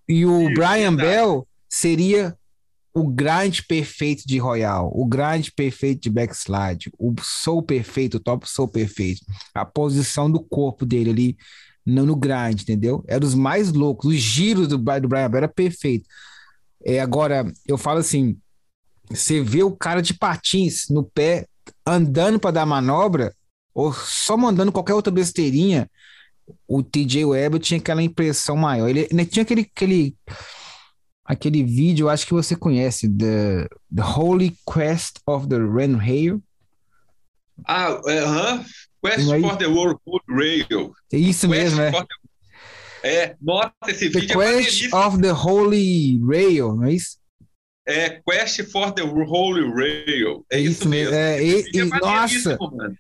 e 0.08 0.26
o 0.26 0.42
Isso, 0.44 0.54
Brian 0.56 0.96
verdade. 0.96 0.96
Bell 0.96 1.48
seria 1.70 2.38
o 2.94 3.08
grande 3.08 3.62
perfeito 3.64 4.24
de 4.26 4.40
Royal, 4.40 4.92
o 4.94 5.06
grande 5.06 5.52
perfeito 5.52 6.02
de 6.02 6.10
backslide, 6.10 6.92
o 6.98 7.14
soul 7.22 7.62
perfeito, 7.62 8.18
o 8.18 8.20
top 8.20 8.50
soul 8.50 8.68
perfeito. 8.68 9.22
A 9.54 9.64
posição 9.64 10.32
do 10.32 10.40
corpo 10.40 10.86
dele 10.86 11.12
ali 11.12 11.38
no, 11.86 12.06
no 12.06 12.16
grind, 12.16 12.62
entendeu? 12.62 13.04
Era 13.08 13.24
os 13.24 13.36
mais 13.36 13.72
loucos. 13.72 14.12
Os 14.12 14.20
giros 14.20 14.68
do, 14.68 14.78
do 14.78 15.08
Brian 15.08 15.30
Bell 15.30 15.38
era 15.38 15.48
perfeito. 15.48 16.08
É, 16.84 17.00
agora, 17.00 17.46
eu 17.68 17.78
falo 17.78 18.00
assim: 18.00 18.38
você 19.10 19.42
vê 19.42 19.64
o 19.64 19.72
cara 19.76 20.02
de 20.02 20.14
patins 20.14 20.88
no 20.90 21.04
pé 21.04 21.46
andando 21.86 22.40
para 22.40 22.52
dar 22.52 22.66
manobra, 22.66 23.34
ou 23.74 23.94
só 23.94 24.36
mandando 24.38 24.72
qualquer 24.72 24.94
outra 24.94 25.12
besteirinha, 25.12 25.90
o 26.68 26.82
TJ 26.82 27.26
Webb 27.26 27.60
tinha 27.60 27.80
aquela 27.80 28.02
impressão 28.02 28.56
maior. 28.56 28.88
Ele, 28.90 29.08
ele 29.12 29.26
tinha 29.26 29.44
aquele, 29.44 29.62
aquele, 29.62 30.16
aquele 31.26 31.64
vídeo, 31.64 32.10
acho 32.10 32.26
que 32.26 32.34
você 32.34 32.56
conhece, 32.56 33.08
The, 33.10 33.68
the 33.94 34.04
Holy 34.04 34.56
Quest 34.72 35.18
of 35.26 35.48
the 35.48 35.58
Ren 35.58 35.98
Rail. 35.98 36.42
Ah, 37.66 37.92
uh 37.94 38.02
-huh. 38.02 38.66
Quest 39.04 39.32
Aí- 39.32 39.42
for 39.42 39.56
the 39.58 39.68
World 39.68 40.00
Rail. 40.30 40.94
É 41.14 41.18
isso 41.18 41.48
Quest 41.48 41.50
mesmo, 41.76 41.82
é. 41.82 41.92
the- 41.92 42.06
É, 43.04 43.36
nossa, 43.42 43.72
esse 43.88 44.10
The 44.10 44.20
vídeo 44.22 44.42
é 44.42 44.46
Quest 44.54 44.82
maneiríssimo. 44.84 44.98
of 44.98 45.22
the 45.22 45.32
Holy 45.32 46.20
Rail, 46.26 46.76
não 46.76 46.84
é 46.86 46.94
isso? 46.94 47.18
É 47.88 48.22
Quest 48.30 48.64
for 48.72 48.92
the 48.92 49.02
Holy 49.04 49.64
Rail. 49.72 50.46
É, 50.52 50.58
É 50.58 50.60
isso, 50.60 50.72
isso 50.82 50.90
mesmo, 50.90 51.16
é, 51.16 51.44
e- 51.44 51.62
é 51.62 51.64
e- 51.74 51.86
maneiríssimo, 51.86 52.58
nossa. 52.60 52.96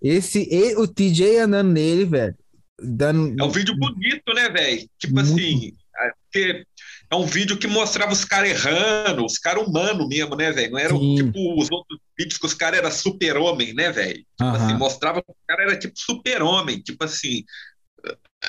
Esse, 0.00 0.48
e- 0.50 0.76
o 0.76 0.86
TJ 0.86 1.38
andando 1.40 1.72
nele, 1.72 2.04
velho. 2.04 2.34
Dando, 2.80 3.34
É 3.40 3.44
um 3.44 3.50
vídeo 3.50 3.76
bonito, 3.76 4.32
né, 4.34 4.48
velho? 4.48 4.88
Tipo 4.98 5.14
Muito. 5.14 5.32
assim, 5.32 5.72
é, 6.00 6.10
porque 6.22 6.64
é 7.10 7.16
um 7.16 7.26
vídeo 7.26 7.58
que 7.58 7.66
mostrava 7.66 8.12
os 8.12 8.24
caras 8.24 8.50
errando, 8.50 9.24
os 9.24 9.38
caras 9.38 9.66
humanos 9.66 10.06
mesmo, 10.06 10.36
né, 10.36 10.52
velho? 10.52 10.70
Não 10.70 10.78
era 10.78 10.90
Sim. 10.94 11.16
tipo 11.16 11.60
os 11.60 11.68
outros 11.72 11.98
vídeos 12.16 12.38
que 12.38 12.46
os 12.46 12.54
caras 12.54 12.78
eram 12.78 12.92
super-homem, 12.92 13.74
né, 13.74 13.90
velho? 13.90 14.18
Tipo 14.18 14.26
Aham. 14.42 14.64
assim, 14.66 14.74
mostrava 14.78 15.20
que 15.20 15.30
o 15.32 15.36
cara 15.48 15.62
era 15.64 15.76
tipo 15.76 15.94
super-homem, 15.98 16.80
tipo 16.80 17.02
assim, 17.04 17.42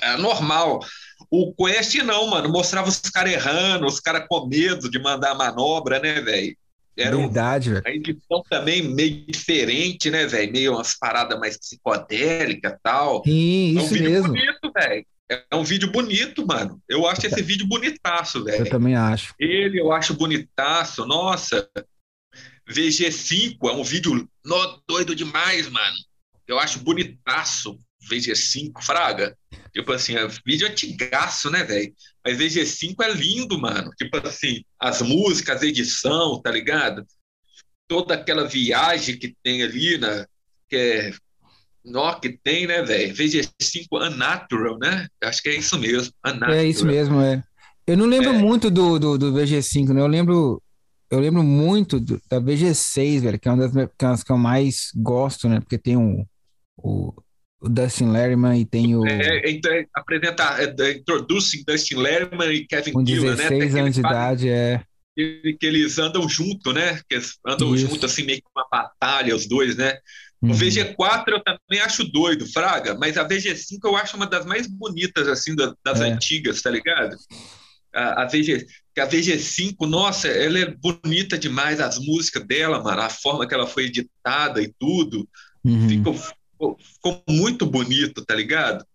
é 0.02 0.18
normal. 0.18 0.80
O 1.30 1.54
Quest 1.54 1.96
não, 2.04 2.28
mano, 2.28 2.50
mostrava 2.50 2.90
os 2.90 3.00
caras 3.00 3.34
errando, 3.34 3.86
os 3.86 4.00
caras 4.00 4.26
com 4.28 4.48
medo 4.48 4.90
de 4.90 5.00
mandar 5.00 5.32
a 5.32 5.36
manobra, 5.36 6.00
né, 6.00 6.22
velho? 6.22 6.56
Era 6.98 7.16
Verdade, 7.16 7.70
velho. 7.70 7.84
a 7.86 7.92
edição 7.92 8.44
também 8.50 8.82
meio 8.82 9.26
diferente, 9.26 10.10
né, 10.10 10.26
velho? 10.26 10.52
Meio 10.52 10.74
umas 10.74 10.98
paradas 10.98 11.40
mais 11.40 11.58
psicodélicas 11.58 12.74
e 12.74 12.78
tal. 12.84 13.24
Sim, 13.26 13.78
É 13.78 13.80
um 13.80 13.84
isso 13.86 13.94
vídeo 13.94 14.10
mesmo. 14.12 14.28
bonito, 14.28 14.72
velho. 14.74 15.06
É 15.52 15.56
um 15.56 15.64
vídeo 15.64 15.92
bonito, 15.92 16.46
mano. 16.46 16.82
Eu 16.90 17.08
acho 17.08 17.26
esse 17.28 17.42
vídeo 17.42 17.68
bonitaço, 17.68 18.40
Eu 18.40 18.44
velho. 18.46 18.70
também 18.70 18.96
acho. 18.96 19.34
Ele 19.40 19.80
eu 19.80 19.92
acho 19.92 20.14
bonitaço. 20.16 21.06
Nossa, 21.06 21.70
VG5 22.70 23.58
é 23.70 23.72
um 23.72 23.84
vídeo 23.84 24.28
nó, 24.44 24.80
doido 24.88 25.16
demais, 25.16 25.70
mano. 25.70 25.96
Eu 26.48 26.60
acho 26.60 26.80
bonitaço 26.80 27.80
VG5, 28.10 28.82
fraga. 28.82 29.38
Tipo 29.74 29.92
assim, 29.92 30.16
é 30.16 30.28
vídeo 30.46 30.68
antigaço, 30.68 31.50
né, 31.50 31.64
velho? 31.64 31.94
Mas 32.26 32.38
VG5 32.38 32.96
é 33.04 33.12
lindo, 33.12 33.60
mano. 33.60 33.92
Tipo 33.98 34.26
assim, 34.28 34.64
as 34.80 35.02
músicas, 35.02 35.62
a 35.62 35.66
edição, 35.66 36.42
tá 36.42 36.52
ligado? 36.52 37.06
Toda 37.88 38.14
aquela 38.14 38.48
viagem 38.48 39.18
que 39.18 39.36
tem 39.44 39.64
ali, 39.64 39.98
né? 39.98 40.26
Que 40.70 40.76
é 40.76 41.14
Nó 41.84 42.14
que 42.20 42.38
tem, 42.44 42.68
né, 42.68 42.82
velho? 42.84 43.14
VG5 43.16 43.88
Unnatural, 43.94 44.78
né? 44.78 45.08
Acho 45.24 45.42
que 45.42 45.50
é 45.50 45.56
isso 45.56 45.78
mesmo. 45.80 46.14
Unnatural. 46.26 46.54
É 46.56 46.66
isso 46.66 46.86
mesmo, 46.86 47.20
é. 47.22 47.44
Eu 47.88 47.98
não 47.98 48.06
lembro 48.06 48.30
É. 48.30 48.38
muito 48.38 48.70
do, 48.70 49.00
do, 49.00 49.18
do 49.18 49.34
VG5, 49.34 49.94
né? 49.94 50.02
Eu 50.02 50.08
lembro, 50.08 50.62
eu 51.10 51.20
lembro 51.20 51.42
muito 51.42 52.00
do- 52.00 52.22
da 52.30 52.40
VG6, 52.40 53.22
velho, 53.24 53.40
que 53.40 53.48
é 53.48 53.52
uma 53.52 53.68
das 53.68 53.72
que 53.74 54.06
é 54.06 54.26
que 54.26 54.32
eu 54.32 54.38
mais 54.38 54.92
gosto, 54.96 55.50
né? 55.50 55.60
Porque 55.60 55.78
tem 55.78 55.98
o, 55.98 56.28
o, 56.78 57.14
o 57.62 57.68
Dustin 57.70 58.10
Lerman 58.12 58.60
e 58.60 58.66
tem 58.66 58.96
o 58.96 59.06
É, 59.06 59.50
então, 59.50 59.72
é, 59.72 59.86
apresentar, 59.94 60.62
é, 60.62 60.74
é, 60.80 60.92
Introducing 60.94 61.64
Dustin 61.68 61.96
Lerman 61.96 62.52
e 62.52 62.66
Kevin 62.66 62.94
com 62.94 63.06
Gillan, 63.06 63.36
né? 63.36 63.50
16 63.50 63.74
Tem 63.74 63.82
anos 63.82 63.94
de 63.96 64.00
idade, 64.00 64.50
é. 64.50 64.82
que, 65.16 65.58
que 65.60 65.66
eles 65.66 65.98
andam 66.00 66.28
junto, 66.30 66.72
né? 66.72 67.00
Que 67.10 67.16
eles 67.16 67.38
andam 67.46 67.76
Isso. 67.76 67.88
junto, 67.88 68.06
assim, 68.06 68.24
meio 68.24 68.40
que 68.40 68.48
uma 68.56 68.68
batalha, 68.72 69.36
os 69.36 69.46
dois, 69.48 69.76
né? 69.76 69.98
Uhum. 70.42 70.52
O 70.52 70.54
VG4 70.54 71.24
eu 71.28 71.44
também 71.44 71.82
acho 71.84 72.06
doido, 72.10 72.48
Fraga, 72.48 72.96
mas 72.96 73.18
a 73.18 73.28
VG5 73.28 73.80
eu 73.84 73.98
acho 73.98 74.16
uma 74.16 74.26
das 74.26 74.46
mais 74.46 74.66
bonitas, 74.68 75.28
assim, 75.28 75.54
da- 75.54 75.76
das 75.84 76.00
É. 76.00 76.06
antigas, 76.06 76.62
tá 76.62 76.70
ligado? 76.70 77.18
A, 77.94 78.24
a, 78.24 78.26
VG, 78.26 78.66
a 78.98 79.06
VG5, 79.06 79.86
nossa, 79.86 80.30
ela 80.30 80.60
é 80.60 80.66
bonita 80.66 81.38
demais, 81.38 81.82
as 81.82 82.00
músicas 82.00 82.46
dela, 82.48 82.82
mano, 82.82 83.02
a 83.02 83.10
forma 83.10 83.46
que 83.46 83.54
ela 83.54 83.68
foi 83.68 83.86
editada 83.88 84.62
e 84.62 84.74
tudo. 84.80 85.28
Uhum. 85.66 85.90
Ficou, 85.90 86.16
ficou, 86.60 87.24
muito 87.28 87.66
bonito, 87.66 88.24
tá 88.26 88.36
ligado? 88.36 88.86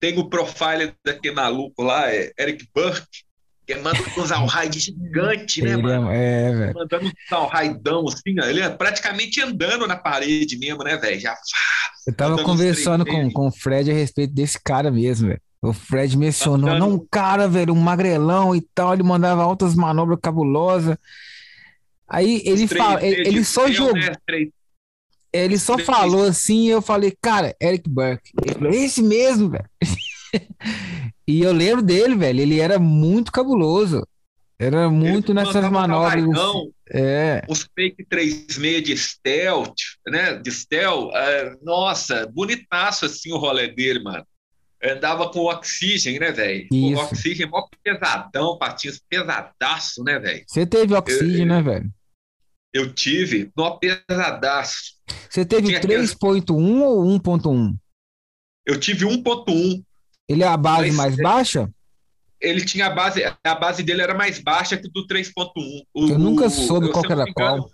Tem 0.00 0.18
o 0.18 0.28
profile 0.28 0.92
daquele 1.04 1.34
maluco 1.34 1.82
lá, 1.82 2.12
é 2.12 2.32
Eric 2.38 2.68
Burke, 2.74 3.24
que 3.66 3.74
manda 3.76 3.98
usar 4.18 4.40
um 4.40 4.46
raio 4.46 4.72
gigante, 4.72 5.62
né, 5.62 5.72
Ele 5.72 5.82
mano? 5.82 6.10
é, 6.10 6.50
é, 6.50 6.52
velho. 6.52 6.74
Mandando 6.74 7.12
usar 7.26 7.40
um 7.40 7.46
raidão, 7.46 8.04
assim, 8.08 8.38
ó. 8.40 8.44
ele 8.44 8.60
é 8.60 8.68
praticamente 8.68 9.40
andando 9.40 9.86
na 9.86 9.96
parede 9.96 10.58
mesmo, 10.58 10.84
né, 10.84 10.96
velho? 10.96 11.18
Já 11.18 11.34
Eu 12.06 12.14
tava 12.14 12.34
uns 12.34 12.42
conversando 12.42 13.06
com, 13.06 13.30
com 13.30 13.48
o 13.48 13.52
Fred 13.52 13.90
a 13.90 13.94
respeito 13.94 14.34
desse 14.34 14.60
cara 14.62 14.90
mesmo, 14.90 15.28
velho. 15.28 15.40
O 15.62 15.72
Fred 15.72 16.18
mencionou, 16.18 16.78
não, 16.78 16.90
um 16.90 17.06
cara, 17.10 17.48
velho, 17.48 17.72
um 17.72 17.80
magrelão 17.80 18.54
e 18.54 18.60
tal, 18.60 18.92
ele 18.92 19.02
mandava 19.02 19.42
altas 19.42 19.74
manobras 19.74 20.18
cabulosas. 20.20 20.98
Aí 22.06 22.42
ele, 22.44 22.68
fala, 22.68 23.02
ele, 23.02 23.28
ele 23.28 23.44
só 23.44 23.62
céu, 23.62 23.72
jogou, 23.72 23.94
né? 23.94 24.12
Ele 25.34 25.58
só 25.58 25.76
falou 25.78 26.22
assim, 26.22 26.66
e 26.66 26.68
eu 26.68 26.80
falei, 26.80 27.12
cara, 27.20 27.56
Eric 27.60 27.90
Burke. 27.90 28.30
Ele 28.40 28.54
falou, 28.54 28.72
esse 28.72 29.02
mesmo, 29.02 29.50
velho. 29.50 29.68
e 31.26 31.42
eu 31.42 31.52
lembro 31.52 31.82
dele, 31.82 32.14
velho, 32.14 32.40
ele 32.40 32.60
era 32.60 32.78
muito 32.78 33.32
cabuloso. 33.32 34.06
Era 34.56 34.88
muito 34.88 35.34
nessas 35.34 35.68
manobras. 35.68 36.22
assim. 36.22 36.32
raidão, 36.32 36.72
É, 36.88 37.42
Os 37.48 37.68
fake 37.74 38.06
36 38.08 38.84
de 38.84 38.96
stealth, 38.96 39.74
né? 40.06 40.34
De 40.34 40.52
stealth. 40.52 41.10
é, 41.12 41.56
nossa, 41.60 42.26
bonitaço 42.32 43.04
assim 43.04 43.32
o 43.32 43.36
rolê 43.36 43.66
dele, 43.66 44.04
mano. 44.04 44.24
Andava 44.80 45.28
com 45.30 45.40
oxigênio, 45.40 46.20
né, 46.20 46.30
velho? 46.30 46.68
O 46.70 46.94
oxigênio 46.94 47.50
mó 47.50 47.66
pesadão, 47.82 48.56
patinhos 48.56 49.00
pesadaço, 49.08 50.04
né, 50.04 50.20
velho? 50.20 50.44
você 50.46 50.64
teve 50.64 50.94
oxigênio, 50.94 51.46
né, 51.46 51.60
velho? 51.60 51.90
Eu 52.74 52.92
tive, 52.92 53.52
nó 53.56 53.76
pesadaço. 53.78 54.94
Você 55.30 55.44
teve 55.46 55.68
Tinha 55.68 55.78
aquelas- 55.78 56.10
3.1 56.14 56.82
ou 56.82 57.04
1.1? 57.04 57.72
Eu 58.66 58.80
tive 58.80 59.04
1.1. 59.06 59.80
Ele 60.28 60.42
é 60.42 60.46
a 60.48 60.56
base 60.56 60.90
Mas- 60.90 60.96
mais 60.96 61.16
baixa? 61.16 61.70
Ele 62.40 62.64
tinha 62.64 62.86
a 62.86 62.90
base, 62.90 63.22
a 63.22 63.54
base 63.54 63.82
dele 63.82 64.02
era 64.02 64.12
mais 64.14 64.38
baixa 64.40 64.76
que 64.76 64.88
do 64.88 65.06
3.1. 65.06 65.82
O- 65.94 66.08
Eu 66.08 66.18
nunca 66.18 66.46
o- 66.46 66.50
soube 66.50 66.86
eu, 66.88 66.92
qual 66.92 67.04
era 67.04 67.24
me 67.24 67.30
engano, 67.30 67.62
qual. 67.62 67.70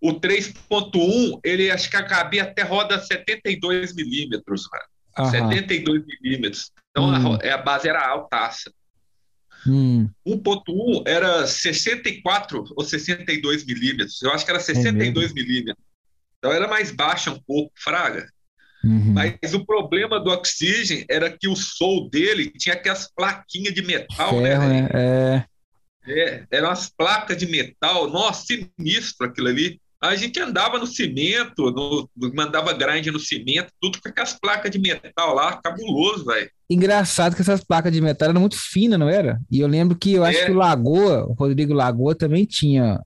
O 0.00 0.14
3.1, 0.14 1.38
ele 1.44 1.70
acho 1.70 1.90
que 1.90 2.02
cabia 2.02 2.44
até 2.44 2.62
roda 2.62 2.98
72 2.98 3.94
milímetros, 3.94 4.66
cara. 4.66 4.84
Aham. 5.18 5.30
72 5.30 6.02
milímetros. 6.06 6.70
Então 6.90 7.10
a 7.14 7.18
Hum. 7.18 7.22
ro- 7.22 7.38
é, 7.42 7.50
a 7.52 7.58
base 7.58 7.88
era 7.88 8.06
altaça. 8.08 8.72
Hum, 9.66 10.08
1.1 10.26 11.04
era 11.06 11.46
64 11.46 12.64
ou 12.76 12.84
62 12.84 13.64
milímetros. 13.64 14.22
Eu 14.22 14.32
acho 14.32 14.44
que 14.44 14.50
era 14.50 14.60
62 14.60 15.32
milímetros. 15.32 15.84
Então 16.38 16.52
era 16.52 16.68
mais 16.68 16.90
baixa 16.90 17.30
um 17.30 17.40
pouco, 17.40 17.72
fraga. 17.76 18.28
uhum. 18.84 19.12
Mas 19.12 19.54
o 19.54 19.64
problema 19.64 20.20
do 20.20 20.30
Oxygen 20.30 21.04
era 21.10 21.30
que 21.30 21.48
o 21.48 21.56
sol 21.56 22.08
dele 22.08 22.50
tinha 22.50 22.74
aquelas 22.74 23.10
plaquinhas 23.12 23.74
de 23.74 23.82
metal, 23.82 24.40
né, 24.40 24.58
né? 24.58 24.88
É, 24.92 25.44
É, 26.08 26.46
eram 26.50 26.70
as 26.70 26.88
placas 26.88 27.36
de 27.36 27.46
metal, 27.46 28.08
nossa, 28.08 28.46
sinistro 28.46 29.26
aquilo 29.26 29.48
ali. 29.48 29.80
A 30.08 30.16
gente 30.16 30.38
andava 30.40 30.78
no 30.78 30.86
cimento, 30.86 31.70
no- 31.70 32.08
mandava 32.34 32.72
grind 32.72 33.06
no 33.08 33.18
cimento, 33.20 33.72
tudo 33.80 34.00
com 34.00 34.08
aquelas 34.08 34.32
placas 34.38 34.70
de 34.70 34.78
metal 34.78 35.34
lá, 35.34 35.56
cabuloso, 35.62 36.24
velho. 36.24 36.50
engraçado 36.68 37.36
que 37.36 37.42
essas 37.42 37.62
placas 37.62 37.92
de 37.92 38.00
metal 38.00 38.28
eram 38.30 38.40
muito 38.40 38.56
finas, 38.58 38.98
não 38.98 39.08
era? 39.08 39.40
E 39.50 39.60
eu 39.60 39.68
lembro 39.68 39.96
que 39.96 40.12
eu 40.14 40.24
acho 40.24 40.38
É. 40.40 40.44
que 40.46 40.50
o 40.50 40.54
Lagoa, 40.56 41.24
o 41.26 41.32
Rodrigo 41.32 41.72
Lagoa 41.72 42.14
também 42.14 42.44
tinha 42.44 43.00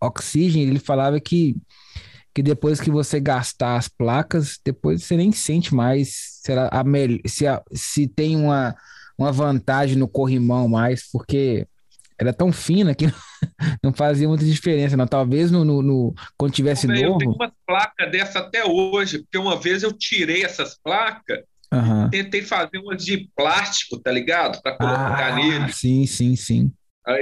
oxigênio. 0.00 0.68
Ele 0.70 0.78
falava 0.78 1.20
que, 1.20 1.56
que 2.34 2.42
depois 2.42 2.80
que 2.80 2.90
você 2.90 3.20
gastar 3.20 3.76
as 3.76 3.88
placas, 3.88 4.58
depois 4.64 5.02
você 5.04 5.16
nem 5.16 5.32
sente 5.32 5.74
mais 5.74 6.38
se, 6.42 6.52
a 6.52 6.70
se, 7.26 7.46
a- 7.46 7.62
se 7.72 8.06
tem 8.08 8.36
uma, 8.36 8.74
uma 9.18 9.32
vantagem 9.32 9.96
no 9.96 10.08
corrimão 10.08 10.68
mais, 10.68 11.08
porque 11.10 11.66
era 12.20 12.32
tão 12.32 12.52
fina 12.52 12.94
que 12.94 13.06
não 13.82 13.92
fazia 13.92 14.26
muita 14.28 14.44
diferença, 14.44 14.96
não. 14.96 15.06
Talvez 15.06 15.50
no, 15.50 15.64
no, 15.64 15.82
no- 15.82 16.14
quando 16.36 16.52
tivesse 16.52 16.86
Véi, 16.86 16.96
eu 17.04 17.16
tenho 17.16 17.30
novo. 17.30 17.36
umas 17.36 17.52
placas 17.66 18.10
dessa 18.10 18.40
até 18.40 18.64
hoje, 18.64 19.18
porque 19.20 19.38
uma 19.38 19.60
vez 19.60 19.82
eu 19.82 19.92
tirei 19.92 20.44
essas 20.44 20.76
placas, 20.82 21.40
Aham. 21.72 22.08
tentei 22.10 22.42
fazer 22.42 22.78
umas 22.78 23.04
de 23.04 23.28
plástico, 23.36 23.98
tá 24.00 24.10
ligado? 24.10 24.60
Para 24.62 24.76
colocar 24.76 25.32
Ah, 25.32 25.36
nele. 25.36 25.72
sim, 25.72 26.06
sim, 26.06 26.34
sim. 26.34 26.72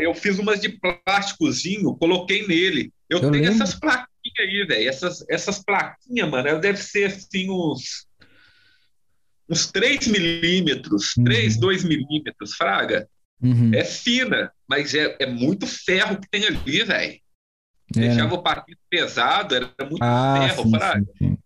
Eu 0.01 0.15
fiz 0.15 0.39
umas 0.39 0.61
de 0.61 0.69
plásticozinho, 1.05 1.95
coloquei 1.97 2.47
nele. 2.47 2.93
Eu, 3.09 3.19
Eu 3.19 3.31
tenho 3.31 3.45
lembro. 3.45 3.63
essas 3.63 3.75
plaquinhas 3.79 4.09
aí, 4.41 4.67
velho. 4.67 4.89
Essas, 4.89 5.25
essas 5.29 5.63
plaquinhas, 5.65 6.29
mano, 6.29 6.61
devem 6.61 6.81
ser 6.83 7.05
assim 7.05 7.49
uns. 7.51 8.07
Uns 9.49 9.71
3 9.71 10.09
milímetros, 10.09 11.17
Uhum. 11.17 11.25
3, 11.25 11.57
2 11.57 11.85
milímetros, 11.85 12.55
fraga. 12.55 13.09
Uhum. 13.43 13.71
É 13.75 13.85
fina, 13.85 14.51
mas 14.69 14.95
é, 14.95 15.17
é 15.21 15.27
muito 15.27 15.67
ferro 15.67 16.19
que 16.21 16.29
tem 16.31 16.47
ali, 16.47 16.83
velho. 16.85 17.21
É. 17.95 18.01
Deixava 18.01 18.35
o 18.35 18.43
patinho 18.43 18.77
pesado, 18.91 19.55
era 19.55 19.71
muito 19.89 20.03
ah, 20.03 20.49
ferro, 20.49 20.63
sim, 20.65 20.73
sim, 20.73 21.07
sim. 21.19 21.39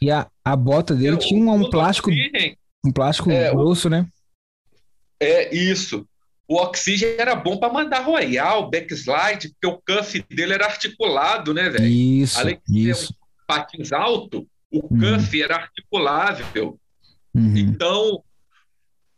E 0.00 0.10
a, 0.10 0.28
a 0.44 0.54
bota 0.54 0.94
dele 0.94 1.16
tinha 1.16 1.40
um, 1.40 1.52
um 1.52 1.70
plástico, 1.70 2.10
um 2.84 2.92
plástico 2.92 3.30
é, 3.30 3.50
grosso, 3.50 3.90
né? 3.90 4.06
É 5.18 5.54
isso. 5.54 6.06
O 6.48 6.56
oxigênio 6.56 7.20
era 7.20 7.34
bom 7.34 7.58
para 7.58 7.72
mandar 7.72 8.00
royal, 8.00 8.70
backslide, 8.70 9.50
porque 9.50 9.66
o 9.66 9.80
cuff 9.86 10.24
dele 10.30 10.54
era 10.54 10.66
articulado, 10.66 11.54
né, 11.54 11.68
velho? 11.68 11.86
Isso, 11.86 12.38
Além 12.38 12.60
de 12.66 12.90
isso. 12.90 13.12
um 13.12 13.46
patins 13.46 13.92
alto, 13.92 14.48
o 14.70 14.78
uhum. 14.78 15.16
cuff 15.16 15.42
era 15.42 15.56
articulável. 15.56 16.78
Uhum. 17.34 17.56
Então, 17.56 18.22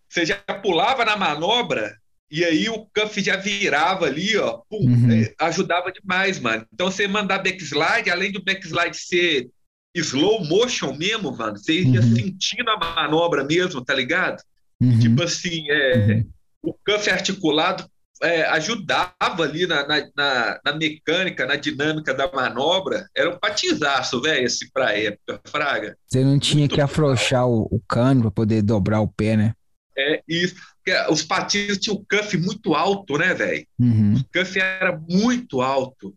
você 0.08 0.26
já 0.26 0.36
pulava 0.62 1.04
na 1.04 1.16
manobra 1.16 2.01
e 2.32 2.42
aí 2.46 2.66
o 2.70 2.86
cuff 2.96 3.20
já 3.20 3.36
virava 3.36 4.06
ali, 4.06 4.38
ó, 4.38 4.62
pum, 4.70 4.78
uhum. 4.78 5.12
é, 5.12 5.34
ajudava 5.38 5.92
demais, 5.92 6.40
mano. 6.40 6.66
Então, 6.72 6.90
você 6.90 7.06
mandar 7.06 7.42
backslide, 7.42 8.08
além 8.10 8.32
do 8.32 8.42
backslide 8.42 8.96
ser 8.96 9.50
slow 9.94 10.42
motion 10.42 10.94
mesmo, 10.94 11.36
mano, 11.36 11.58
você 11.58 11.82
ia 11.82 12.00
uhum. 12.00 12.16
sentindo 12.16 12.70
a 12.70 12.78
manobra 12.78 13.44
mesmo, 13.44 13.84
tá 13.84 13.94
ligado? 13.94 14.42
Uhum. 14.80 14.98
Tipo 14.98 15.22
assim, 15.22 15.70
é, 15.70 16.24
uhum. 16.64 16.70
o 16.70 16.72
cuff 16.72 17.10
articulado 17.10 17.84
é, 18.22 18.44
ajudava 18.46 19.42
ali 19.42 19.66
na, 19.66 19.86
na, 19.86 20.60
na, 20.64 20.72
mecânica, 20.74 21.44
na 21.44 21.56
dinâmica 21.56 22.14
da 22.14 22.32
manobra. 22.32 23.10
Era 23.14 23.28
um 23.28 23.38
patinzaço, 23.38 24.22
velho, 24.22 24.46
esse 24.46 24.72
pra 24.72 24.96
época, 24.96 25.38
Fraga. 25.44 25.98
Você 26.06 26.24
não 26.24 26.38
tinha 26.38 26.60
Muito 26.60 26.76
que 26.76 26.80
afrouxar 26.80 27.46
o, 27.46 27.68
o, 27.70 27.78
cano 27.86 28.22
para 28.22 28.30
poder 28.30 28.62
dobrar 28.62 29.02
o 29.02 29.08
pé, 29.08 29.36
né? 29.36 29.52
É 29.98 30.22
isso. 30.26 30.71
Os 31.10 31.22
patins 31.22 31.78
tinham 31.78 31.96
o 31.96 32.04
cuff 32.04 32.36
muito 32.36 32.74
alto, 32.74 33.16
né, 33.16 33.34
velho? 33.34 33.66
Uhum. 33.78 34.14
O 34.14 34.24
cuff 34.32 34.58
era 34.58 35.00
muito 35.08 35.60
alto. 35.60 36.14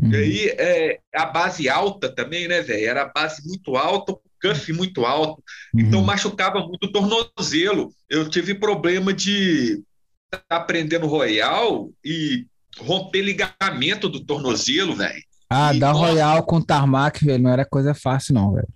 Uhum. 0.00 0.10
E 0.10 0.16
aí, 0.16 0.48
é, 0.58 1.00
a 1.14 1.26
base 1.26 1.68
alta 1.68 2.08
também, 2.08 2.48
né, 2.48 2.60
velho? 2.62 2.88
Era 2.88 3.02
a 3.02 3.08
base 3.08 3.46
muito 3.46 3.76
alta, 3.76 4.16
cuff 4.42 4.72
muito 4.72 5.06
alto, 5.06 5.40
então 5.72 6.00
uhum. 6.00 6.04
machucava 6.04 6.58
muito 6.66 6.84
o 6.86 6.92
tornozelo. 6.92 7.92
Eu 8.10 8.28
tive 8.28 8.54
problema 8.54 9.12
de 9.12 9.80
estar 10.24 10.44
tá 10.48 10.56
aprendendo 10.56 11.06
Royal 11.06 11.90
e 12.04 12.44
romper 12.78 13.22
ligamento 13.22 14.08
do 14.08 14.24
tornozelo, 14.24 14.96
velho. 14.96 15.22
Ah, 15.48 15.72
dar 15.72 15.92
Royal 15.92 16.42
com 16.42 16.60
tarmac, 16.60 17.24
velho, 17.24 17.42
não 17.42 17.50
era 17.50 17.64
coisa 17.64 17.94
fácil, 17.94 18.34
não, 18.34 18.52
velho. 18.52 18.68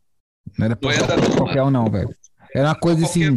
Não 0.57 0.66
era 0.66 0.77
qualquer 1.37 1.62
um, 1.62 1.70
não, 1.70 1.91
velho. 1.91 2.14
Era 2.55 2.68
uma 2.68 2.74
coisa 2.74 3.05
assim. 3.05 3.37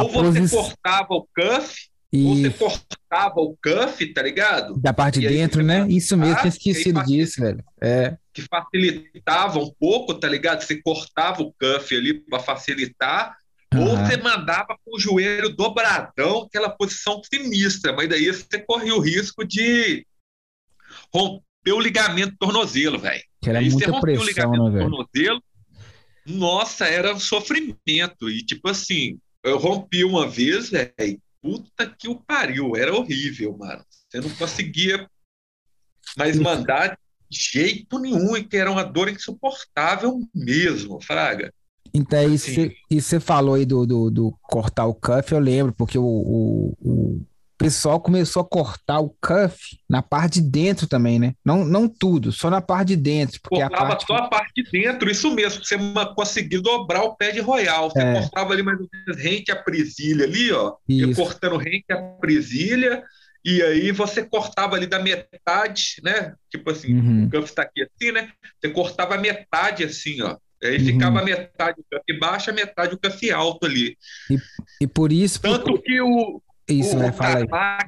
Ou 0.00 0.08
você 0.08 0.40
posi... 0.40 0.56
cortava 0.56 1.14
o 1.14 1.28
cuff, 1.34 1.88
e... 2.12 2.24
ou 2.24 2.36
você 2.36 2.50
cortava 2.50 3.40
o 3.40 3.56
cuff, 3.62 4.06
tá 4.12 4.22
ligado? 4.22 4.80
Da 4.80 4.92
parte 4.92 5.20
de 5.20 5.28
dentro, 5.28 5.62
né? 5.62 5.86
Isso 5.88 6.16
mesmo, 6.16 6.36
tinha 6.36 6.48
esquecido 6.48 7.02
disso, 7.04 7.40
velho. 7.40 7.62
É 7.80 8.16
que 8.34 8.42
facilitava 8.42 9.60
um 9.60 9.72
pouco, 9.78 10.12
tá 10.12 10.28
ligado? 10.28 10.60
Você 10.60 10.82
cortava 10.82 11.42
o 11.42 11.52
cuff 11.52 11.96
ali 11.96 12.14
para 12.14 12.40
facilitar, 12.40 13.36
uhum. 13.72 13.90
ou 13.90 13.96
você 13.96 14.16
mandava 14.16 14.76
com 14.84 14.96
o 14.96 15.00
joelho 15.00 15.54
dobradão, 15.54 16.42
aquela 16.42 16.68
posição 16.68 17.22
sinistra, 17.22 17.92
mas 17.92 18.08
daí 18.08 18.26
você 18.26 18.58
corria 18.58 18.94
o 18.94 19.00
risco 19.00 19.44
de 19.44 20.04
romper 21.14 21.72
o 21.72 21.80
ligamento 21.80 22.32
do 22.32 22.38
tornozelo, 22.38 22.98
velho. 22.98 23.22
Que 23.40 23.50
era 23.50 23.60
aí 23.60 23.70
muita 23.70 23.90
você 23.92 24.00
pressão, 24.00 24.24
o 24.24 24.26
ligamento 24.26 24.70
né, 24.70 24.80
tornozelo, 24.80 25.44
nossa, 26.26 26.86
era 26.86 27.14
um 27.14 27.20
sofrimento. 27.20 28.28
E 28.28 28.44
tipo 28.44 28.68
assim, 28.68 29.18
eu 29.44 29.58
rompi 29.58 30.02
uma 30.04 30.26
vez, 30.26 30.70
velho, 30.70 31.20
puta 31.40 31.86
que 31.86 32.08
o 32.08 32.16
pariu, 32.16 32.74
era 32.74 32.94
horrível, 32.94 33.56
mano. 33.56 33.84
Você 34.08 34.20
não 34.20 34.30
conseguia 34.30 35.08
mais 36.16 36.38
mandar 36.38 36.98
jeito 37.30 37.98
nenhum, 37.98 38.36
e 38.36 38.44
que 38.44 38.56
era 38.56 38.70
uma 38.70 38.82
dor 38.82 39.08
insuportável 39.08 40.20
mesmo, 40.34 41.00
Fraga. 41.00 41.52
Então, 41.92 42.32
assim, 42.32 42.72
e 42.90 43.00
você 43.00 43.20
falou 43.20 43.54
aí 43.54 43.64
do, 43.64 43.86
do, 43.86 44.10
do, 44.10 44.38
cortar 44.42 44.86
o 44.86 44.94
cuff, 44.94 45.30
eu 45.30 45.38
lembro, 45.38 45.72
porque 45.72 45.96
o, 45.96 46.04
o, 46.04 46.76
o, 46.80 47.26
pessoal 47.56 48.00
começou 48.00 48.42
a 48.42 48.44
cortar 48.44 49.00
o 49.00 49.10
cuff 49.20 49.78
na 49.88 50.02
parte 50.02 50.40
de 50.40 50.48
dentro 50.48 50.86
também, 50.86 51.18
né? 51.18 51.34
Não, 51.44 51.64
não 51.64 51.88
tudo, 51.88 52.32
só 52.32 52.50
na 52.50 52.60
parte 52.60 52.88
de 52.88 52.96
dentro. 52.96 53.40
Porque 53.42 53.60
Cortava 53.60 53.84
a 53.84 53.88
parte... 53.88 54.06
só 54.06 54.14
a 54.14 54.28
parte 54.28 54.52
de 54.56 54.70
dentro, 54.70 55.10
isso 55.10 55.34
mesmo, 55.34 55.64
você 55.64 55.76
conseguiu 56.14 56.62
dobrar 56.62 57.02
o 57.02 57.14
pé 57.14 57.30
de 57.30 57.40
royal. 57.40 57.90
Você 57.90 58.00
é. 58.00 58.20
cortava 58.20 58.52
ali 58.52 58.62
mais 58.62 58.80
ou 58.80 58.88
menos 58.92 59.22
rente 59.22 59.50
a 59.50 59.56
presilha 59.56 60.24
ali, 60.24 60.52
ó. 60.52 60.74
cortando 61.14 61.56
rente 61.56 61.86
a 61.90 61.96
presilha 62.20 63.02
e 63.44 63.62
aí 63.62 63.92
você 63.92 64.24
cortava 64.24 64.74
ali 64.74 64.86
da 64.86 64.98
metade, 64.98 65.96
né? 66.02 66.34
Tipo 66.50 66.70
assim, 66.70 66.94
uhum. 66.94 67.26
o 67.26 67.30
cuff 67.30 67.44
está 67.44 67.62
aqui 67.62 67.82
assim, 67.82 68.10
né? 68.10 68.32
Você 68.58 68.70
cortava 68.70 69.16
a 69.16 69.18
metade 69.18 69.84
assim, 69.84 70.22
ó. 70.22 70.38
Aí 70.62 70.78
uhum. 70.78 70.86
ficava 70.86 71.22
metade 71.22 71.78
o 71.78 71.84
cuff 71.84 72.18
baixo, 72.18 72.50
a 72.50 72.54
metade 72.54 72.94
o 72.94 72.98
cuff 72.98 73.30
alto 73.30 73.66
ali. 73.66 73.98
E, 74.30 74.38
e 74.84 74.86
por 74.86 75.12
isso... 75.12 75.42
Tanto 75.42 75.72
por... 75.72 75.82
que 75.82 76.00
o, 76.00 76.40
isso, 76.68 76.96
o 76.96 76.98
né? 76.98 77.12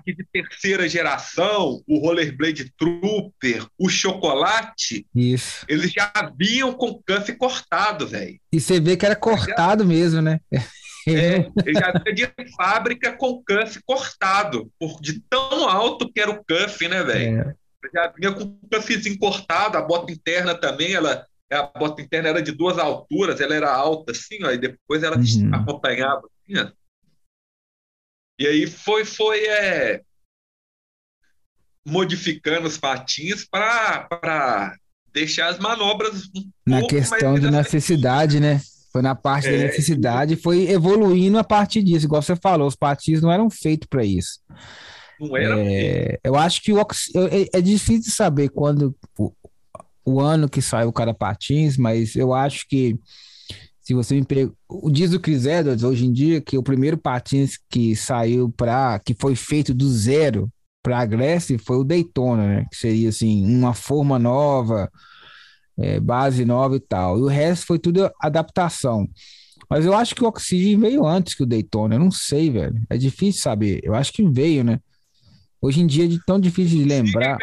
De 0.06 0.26
terceira 0.32 0.88
geração, 0.88 1.82
o 1.86 1.98
Rollerblade 1.98 2.72
Trooper, 2.76 3.66
o 3.78 3.88
Chocolate, 3.88 5.06
Isso. 5.14 5.64
eles 5.68 5.92
já 5.92 6.10
vinham 6.38 6.72
com 6.72 7.02
cuff 7.02 7.32
cortado, 7.36 8.06
velho. 8.06 8.38
E 8.52 8.60
você 8.60 8.78
vê 8.80 8.96
que 8.96 9.06
era 9.06 9.16
cortado 9.16 9.84
mesmo, 9.84 10.20
né? 10.20 10.40
É, 11.08 11.48
ele 11.64 11.72
já 11.72 11.92
vinha 12.04 12.32
de 12.36 12.56
fábrica 12.56 13.16
com 13.16 13.40
cuff 13.44 13.80
cortado, 13.86 14.68
por, 14.76 15.00
de 15.00 15.20
tão 15.30 15.68
alto 15.68 16.12
que 16.12 16.20
era 16.20 16.32
o 16.32 16.44
cuff, 16.44 16.88
né, 16.88 17.04
velho? 17.04 17.42
É. 17.42 17.54
Já 17.94 18.08
vinha 18.08 18.32
com 18.32 18.42
o 18.42 18.58
cuffzinho 18.68 19.18
cortado, 19.18 19.78
a 19.78 19.82
bota 19.82 20.12
interna 20.12 20.54
também, 20.54 20.94
ela, 20.94 21.24
a 21.52 21.62
bota 21.78 22.02
interna 22.02 22.28
era 22.30 22.42
de 22.42 22.52
duas 22.52 22.78
alturas, 22.78 23.40
ela 23.40 23.54
era 23.54 23.72
alta 23.72 24.12
assim, 24.12 24.42
ó, 24.42 24.50
e 24.50 24.58
depois 24.58 25.02
ela 25.02 25.16
uhum. 25.16 25.54
acompanhava 25.54 26.22
assim, 26.26 26.58
ó. 26.58 26.70
E 28.38 28.46
aí 28.46 28.66
foi, 28.66 29.04
foi 29.04 29.46
é, 29.46 30.02
modificando 31.86 32.66
os 32.66 32.76
patins 32.76 33.44
para 33.44 34.76
deixar 35.12 35.48
as 35.48 35.58
manobras 35.58 36.24
um 36.34 36.50
na 36.66 36.86
questão 36.86 37.38
de 37.38 37.50
necessidade, 37.50 38.40
né? 38.40 38.60
Foi 38.92 39.00
na 39.02 39.14
parte 39.14 39.48
é, 39.48 39.52
da 39.52 39.64
necessidade, 39.64 40.36
foi 40.36 40.68
evoluindo 40.68 41.38
a 41.38 41.44
partir 41.44 41.82
disso. 41.82 42.06
Igual 42.06 42.22
você 42.22 42.34
falou, 42.34 42.66
os 42.66 42.76
patins 42.76 43.22
não 43.22 43.30
eram 43.30 43.48
feitos 43.48 43.86
para 43.88 44.04
isso. 44.04 44.40
Não 45.20 45.36
era. 45.36 45.54
É, 45.58 46.18
eu 46.24 46.34
acho 46.34 46.62
que 46.62 46.72
o, 46.72 46.78
é, 46.78 47.58
é 47.58 47.60
difícil 47.60 48.12
saber 48.12 48.48
quando 48.50 48.94
o, 49.18 49.32
o 50.04 50.20
ano 50.20 50.48
que 50.48 50.60
saiu 50.60 50.88
o 50.88 50.92
cara 50.92 51.14
patins, 51.14 51.76
mas 51.76 52.16
eu 52.16 52.34
acho 52.34 52.66
que 52.68 52.98
se 53.86 53.94
você 53.94 54.16
me 54.16 54.24
pergunta, 54.24 54.58
diz 54.90 55.12
o 55.12 55.20
Chris 55.20 55.46
Edwards 55.46 55.84
hoje 55.84 56.06
em 56.06 56.12
dia 56.12 56.40
que 56.40 56.58
o 56.58 56.62
primeiro 56.62 56.98
patins 56.98 57.56
que 57.70 57.94
saiu 57.94 58.50
para 58.50 58.98
que 58.98 59.14
foi 59.14 59.36
feito 59.36 59.72
do 59.72 59.88
zero 59.88 60.50
para 60.82 60.98
a 60.98 61.06
Grécia 61.06 61.56
foi 61.56 61.76
o 61.76 61.84
Daytona, 61.84 62.48
né? 62.48 62.66
Que 62.68 62.76
seria 62.76 63.10
assim 63.10 63.46
uma 63.46 63.74
forma 63.74 64.18
nova, 64.18 64.90
é, 65.78 66.00
base 66.00 66.44
nova 66.44 66.74
e 66.74 66.80
tal. 66.80 67.16
E 67.16 67.22
o 67.22 67.28
resto 67.28 67.66
foi 67.66 67.78
tudo 67.78 68.10
adaptação. 68.20 69.08
Mas 69.70 69.86
eu 69.86 69.94
acho 69.94 70.16
que 70.16 70.24
o 70.24 70.26
Oxygen 70.26 70.80
veio 70.80 71.06
antes 71.06 71.34
que 71.34 71.44
o 71.44 71.46
Daytona. 71.46 71.94
Eu 71.94 72.00
não 72.00 72.10
sei, 72.10 72.50
velho. 72.50 72.74
É 72.90 72.98
difícil 72.98 73.40
saber. 73.40 73.78
Eu 73.84 73.94
acho 73.94 74.12
que 74.12 74.28
veio, 74.28 74.64
né? 74.64 74.80
Hoje 75.62 75.80
em 75.80 75.86
dia 75.86 76.12
é 76.12 76.18
tão 76.26 76.40
difícil 76.40 76.78
de 76.78 76.84
lembrar. 76.84 77.38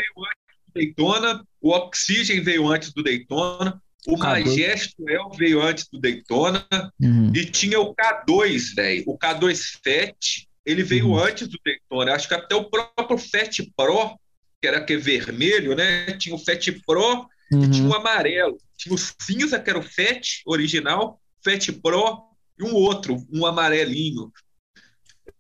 Daytona, 0.76 1.42
o 1.62 1.70
Oxygen 1.70 2.42
veio 2.42 2.68
antes 2.68 2.92
do 2.92 3.02
Daytona, 3.02 3.82
o 4.08 4.18
Majestuel 4.18 5.30
veio 5.38 5.62
antes 5.62 5.88
do 5.92 6.00
Daytona 6.00 6.66
uhum. 7.02 7.32
e 7.34 7.46
tinha 7.46 7.80
o 7.80 7.96
K2, 7.96 8.76
velho. 8.76 9.04
O 9.08 9.18
K2 9.18 9.80
Fat, 9.84 10.48
ele 10.66 10.84
veio 10.84 11.10
uhum. 11.10 11.18
antes 11.18 11.48
do 11.48 11.58
Daytona. 11.64 12.14
Acho 12.14 12.28
que 12.28 12.34
até 12.34 12.56
o 12.56 12.70
próprio 12.70 13.18
Fat 13.18 13.60
Pro, 13.76 14.18
que 14.62 14.68
era 14.68 14.84
que 14.84 14.98
vermelho, 14.98 15.76
né? 15.76 16.18
Tinha 16.18 16.36
o 16.36 16.40
Fat 16.40 16.70
Pro 16.86 17.28
uhum. 17.52 17.64
e 17.64 17.72
tinha 17.72 17.88
o 17.88 17.96
amarelo. 17.96 18.58
Tinha 18.78 18.94
o 18.94 18.98
cinza, 18.98 19.60
que 19.60 19.70
era 19.70 19.80
o 19.80 19.84
FET 19.84 20.42
original, 20.46 21.22
FET 21.42 21.72
Pro 21.74 22.24
e 22.60 22.64
um 22.64 22.74
outro, 22.74 23.26
um 23.32 23.46
amarelinho. 23.46 24.32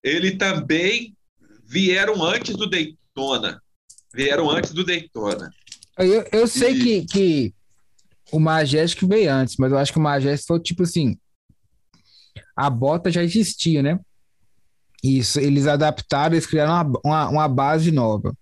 Ele 0.01 0.32
também 0.32 1.16
vieram 1.66 2.24
antes 2.24 2.55
do 2.55 2.70
Daytona. 2.70 3.61
Vieram 4.14 4.49
antes 4.49 4.72
do 4.72 4.86
Daytona. 4.86 5.51
Eu, 5.97 6.26
eu 6.32 6.47
sei 6.47 6.72
e... 6.72 6.84
que, 6.84 7.05
que 7.05 7.53
o 8.34 8.39
Majestic 8.39 9.07
veio 9.07 9.31
antes, 9.31 9.55
mas 9.57 9.71
eu 9.71 9.77
acho 9.77 9.93
que 9.93 9.99
o 9.99 10.01
Majestic 10.01 10.47
foi 10.47 10.59
tipo 10.59 10.84
assim. 10.84 11.17
A 12.55 12.69
bota 12.69 13.11
já 13.11 13.23
existia, 13.23 13.81
né? 13.81 13.99
Isso, 15.03 15.39
eles 15.39 15.67
adaptaram, 15.67 16.34
eles 16.34 16.45
criaram 16.45 16.73
uma, 16.73 16.99
uma, 17.03 17.29
uma 17.29 17.47
base 17.47 17.91
nova. 17.91 18.34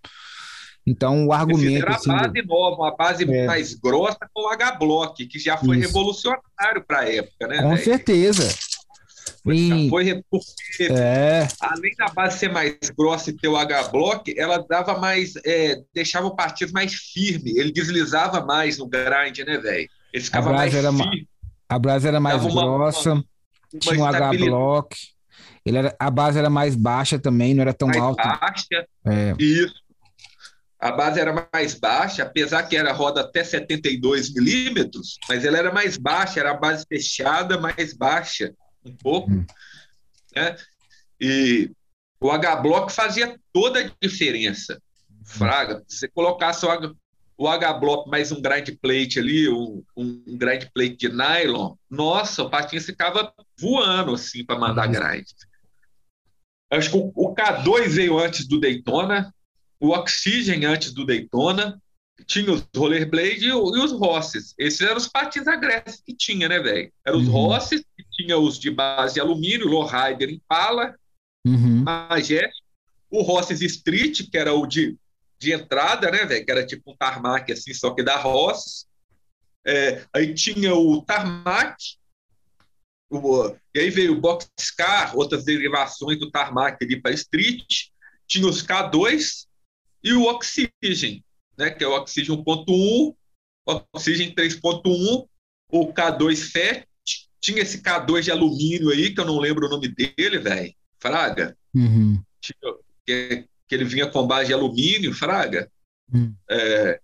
Então, 0.85 1.27
o 1.27 1.33
argumento. 1.33 1.85
Era 1.85 1.95
assim, 1.95 2.11
a 2.11 2.27
base 2.27 2.41
nova, 2.43 2.75
uma 2.75 2.95
base 2.95 3.23
é. 3.23 3.45
mais 3.45 3.73
grossa 3.73 4.19
com 4.33 4.43
o 4.43 4.49
H-Block, 4.49 5.25
que 5.27 5.39
já 5.39 5.57
foi 5.57 5.77
Isso. 5.77 5.87
revolucionário 5.87 6.83
para 6.87 6.99
a 6.99 7.09
época, 7.09 7.47
né? 7.47 7.61
Com 7.61 7.69
véio? 7.69 7.83
certeza. 7.83 8.70
Sim. 9.49 9.89
Foi 9.89 10.23
porque, 10.29 10.93
é. 10.93 11.47
além 11.59 11.95
da 11.97 12.07
base 12.09 12.37
ser 12.37 12.51
mais 12.51 12.75
grossa 12.95 13.31
e 13.31 13.33
ter 13.35 13.47
o 13.47 13.57
H-Block, 13.57 14.33
ela 14.37 14.63
dava 14.69 14.99
mais. 14.99 15.33
É, 15.43 15.77
deixava 15.93 16.27
o 16.27 16.35
partido 16.35 16.71
mais 16.71 16.93
firme. 16.93 17.57
Ele 17.57 17.71
deslizava 17.71 18.45
mais 18.45 18.77
no 18.77 18.87
grind, 18.87 19.39
né, 19.39 19.57
velho? 19.57 19.89
Ele 20.13 20.23
ficava 20.23 20.53
mais 20.53 20.73
era 20.75 20.91
firme. 20.91 21.27
A 21.67 21.79
base 21.79 22.07
era 22.07 22.19
mais 22.19 22.43
uma, 22.43 22.63
grossa, 22.63 23.13
uma, 23.13 23.23
uma 23.73 23.79
tinha 23.79 23.99
um 23.99 24.05
H-Block. 24.05 24.95
Ele 25.65 25.77
era, 25.77 25.95
a 25.99 26.11
base 26.11 26.37
era 26.37 26.49
mais 26.49 26.75
baixa 26.75 27.17
também, 27.17 27.53
não 27.53 27.61
era 27.61 27.73
tão 27.73 27.87
mais 27.87 28.01
alta. 28.01 28.37
Baixa. 28.39 28.87
É. 29.05 29.35
Isso. 29.39 29.81
A 30.79 30.91
base 30.91 31.19
era 31.19 31.47
mais 31.53 31.75
baixa, 31.75 32.23
apesar 32.23 32.63
que 32.63 32.75
era 32.75 32.91
roda 32.91 33.21
até 33.21 33.43
72 33.43 34.33
milímetros, 34.33 35.19
mas 35.29 35.45
ela 35.45 35.59
era 35.59 35.71
mais 35.71 35.95
baixa, 35.95 36.39
era 36.39 36.51
a 36.51 36.57
base 36.57 36.83
fechada, 36.89 37.59
mais 37.59 37.93
baixa, 37.93 38.51
um 38.86 38.95
pouco. 38.95 39.32
Hum. 39.32 39.45
Né? 40.36 40.55
E 41.19 41.71
o 42.19 42.32
H-Block 42.32 42.91
fazia 42.91 43.39
toda 43.51 43.79
a 43.79 43.91
diferença. 44.01 44.82
Fraga, 45.23 45.84
se 45.88 45.99
você 45.99 46.07
colocasse 46.07 46.65
o, 47.38 47.47
H-Block 47.47 48.09
mais 48.09 48.32
um 48.32 48.41
grind 48.41 48.69
plate 48.82 49.19
ali, 49.19 49.49
um, 49.49 49.84
um, 49.95 50.23
grind 50.38 50.65
plate 50.73 50.97
de 50.97 51.09
nylon, 51.09 51.75
nossa, 51.89 52.43
o 52.43 52.49
patinho 52.49 52.82
ficava 52.82 53.34
voando 53.59 54.13
assim 54.13 54.45
para 54.45 54.59
mandar 54.59 54.88
uhum. 54.88 54.93
grind. 54.93 55.25
Acho 56.71 56.91
que 56.91 56.97
o, 56.97 57.11
o 57.15 57.36
K2 57.36 57.89
veio 57.89 58.17
antes 58.17 58.47
do 58.47 58.59
Daytona, 58.59 59.34
o 59.79 59.89
Oxygen 59.89 60.65
antes 60.65 60.93
do 60.93 61.05
Daytona, 61.05 61.82
tinha 62.25 62.51
os 62.51 62.65
rollerblade 62.75 63.45
e, 63.45 63.49
e 63.49 63.53
os 63.53 63.91
Rosses. 63.91 64.53
Esses 64.57 64.82
eram 64.82 64.97
os 64.97 65.07
patins 65.07 65.47
agressos 65.47 66.01
que 66.05 66.15
tinha, 66.15 66.47
né, 66.47 66.59
velho? 66.59 66.91
Eram 67.05 67.19
os 67.19 67.27
uhum. 67.27 67.34
Rosses, 67.34 67.84
tinha 68.12 68.38
os 68.38 68.59
de 68.59 68.70
base 68.70 69.16
de 69.16 69.20
alumínio, 69.20 69.68
Lowrider 69.68 70.30
Impala, 70.30 70.95
uhum. 71.45 71.84
Majestic, 71.84 72.51
o 73.09 73.22
Rosses 73.22 73.62
Street, 73.62 74.30
que 74.30 74.38
era 74.38 74.53
o 74.53 74.66
de, 74.66 74.97
de 75.39 75.51
entrada, 75.51 76.09
né, 76.09 76.26
velho? 76.26 76.45
Que 76.45 76.51
era 76.51 76.66
tipo 76.66 76.91
um 76.91 76.95
tarmac, 76.95 77.51
assim, 77.51 77.74
só 77.74 77.91
que 77.91 78.03
da 78.03 78.16
Rosses. 78.16 78.88
É, 79.66 80.05
aí 80.14 80.34
tinha 80.34 80.74
o 80.74 81.01
tarmac, 81.01 81.76
o, 83.09 83.53
e 83.76 83.80
aí 83.80 83.89
veio 83.89 84.14
o 84.14 84.22
Boxcar, 84.22 85.16
outras 85.16 85.43
derivações 85.43 86.18
do 86.18 86.32
tarmac 86.32 86.78
ali 86.82 86.99
para 86.99 87.12
Street. 87.12 87.89
Tinha 88.28 88.47
os 88.47 88.64
K2, 88.64 89.45
e 90.03 90.14
o 90.14 90.24
Oxygen, 90.24 91.24
né, 91.57 91.70
que 91.70 91.84
é 91.84 91.88
o 91.88 91.93
Oxygen 91.93 92.38
1.1, 92.38 93.16
Oxygen 93.93 94.34
3.1, 94.34 95.28
o 95.70 95.93
K2 95.93 96.51
FET, 96.51 96.88
tinha 97.41 97.61
esse 97.61 97.81
K2 97.81 98.21
de 98.21 98.31
alumínio 98.31 98.89
aí, 98.89 99.13
que 99.13 99.19
eu 99.19 99.25
não 99.25 99.39
lembro 99.39 99.65
o 99.65 99.69
nome 99.69 99.87
dele, 99.87 100.37
velho, 100.37 100.73
Fraga, 100.99 101.57
uhum. 101.73 102.21
tinha, 102.39 102.73
que, 103.05 103.47
que, 103.67 103.75
ele 103.75 103.83
vinha 103.83 104.07
com 104.07 104.27
base 104.27 104.47
de 104.47 104.53
alumínio, 104.53 105.13
Fraga, 105.13 105.69
uhum. 106.13 106.33
é, 106.49 107.01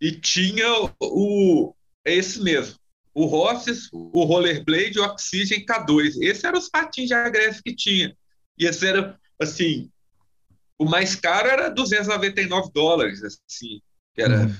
e 0.00 0.12
tinha 0.12 0.66
o, 1.00 1.74
é 2.04 2.14
esse 2.14 2.40
mesmo, 2.40 2.78
o 3.18 3.26
Rosses, 3.26 3.88
o 3.92 4.24
Rollerblade 4.24 5.00
o 5.00 5.04
Oxygen 5.04 5.66
K2. 5.66 6.22
Esses 6.22 6.44
eram 6.44 6.56
os 6.56 6.68
patins 6.68 7.08
de 7.08 7.14
agressivo 7.14 7.64
que 7.64 7.74
tinha. 7.74 8.16
E 8.56 8.64
esse 8.64 8.86
era, 8.86 9.18
assim, 9.40 9.90
o 10.78 10.84
mais 10.84 11.16
caro 11.16 11.48
era 11.48 11.68
299 11.68 12.70
dólares, 12.72 13.20
assim, 13.24 13.80
que 14.14 14.22
era 14.22 14.42
uhum. 14.42 14.56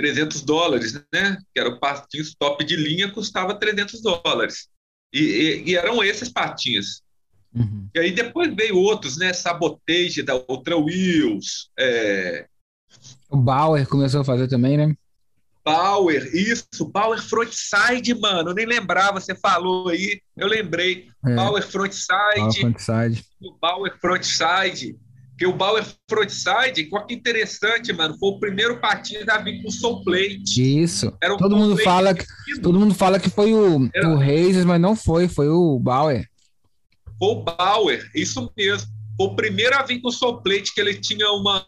300 0.00 0.40
dólares, 0.40 0.94
né? 1.12 1.36
Que 1.54 1.60
era 1.60 1.68
o 1.68 1.78
patinhos 1.78 2.34
top 2.34 2.64
de 2.64 2.74
linha, 2.74 3.10
custava 3.10 3.54
300 3.54 4.00
dólares. 4.00 4.66
E, 5.12 5.20
e, 5.20 5.70
e 5.70 5.76
eram 5.76 6.02
esses 6.02 6.30
patins. 6.30 7.02
Uhum. 7.54 7.86
E 7.94 7.98
aí 7.98 8.10
depois 8.10 8.54
veio 8.54 8.78
outros, 8.78 9.18
né? 9.18 9.30
Sabotage 9.34 10.22
da 10.22 10.36
Ultra 10.48 10.78
Wheels. 10.78 11.68
É... 11.78 12.46
O 13.28 13.36
Bauer 13.36 13.86
começou 13.86 14.22
a 14.22 14.24
fazer 14.24 14.48
também, 14.48 14.78
né? 14.78 14.94
Bauer, 15.62 16.34
isso, 16.34 16.86
Bauer 16.86 17.22
Frontside, 17.22 18.14
mano, 18.14 18.50
eu 18.50 18.54
nem 18.54 18.64
lembrava, 18.64 19.20
você 19.20 19.34
falou 19.34 19.90
aí, 19.90 20.22
eu 20.34 20.48
lembrei. 20.48 21.08
É. 21.26 21.34
Bauer 21.34 21.62
Frontside. 21.62 22.08
Bauer 22.38 22.54
Frontside. 22.54 23.24
O 23.38 23.52
Bauer 23.60 23.98
Frontside. 24.00 24.98
Porque 25.40 25.46
o 25.46 25.56
Bauer 25.56 25.82
Frontside, 26.06 26.84
que 26.84 27.14
interessante, 27.14 27.90
mano, 27.94 28.14
foi 28.18 28.28
o 28.28 28.38
primeiro 28.38 28.78
partido 28.78 29.26
a 29.30 29.38
vir 29.38 29.62
com 29.62 29.70
soul 29.70 30.04
plate. 30.04 30.82
Isso. 30.82 31.16
Era 31.22 31.34
todo 31.38 31.56
mundo 31.56 31.78
fala 31.78 32.14
que 32.14 32.26
todo 32.60 32.78
mundo 32.78 32.92
fala 32.94 33.18
que 33.18 33.30
foi 33.30 33.54
o, 33.54 33.88
Era... 33.94 34.10
o 34.10 34.18
Reis, 34.18 34.62
mas 34.66 34.78
não 34.78 34.94
foi, 34.94 35.28
foi 35.28 35.48
o 35.48 35.78
Bauer. 35.78 36.28
Foi 37.18 37.28
o 37.28 37.42
Bauer, 37.42 38.06
isso 38.14 38.52
mesmo. 38.54 38.86
Foi 39.16 39.28
o 39.28 39.34
primeiro 39.34 39.74
a 39.76 39.82
vir 39.82 40.02
com 40.02 40.10
soul 40.10 40.42
plate 40.42 40.74
que 40.74 40.80
ele 40.80 41.00
tinha 41.00 41.30
uma 41.30 41.64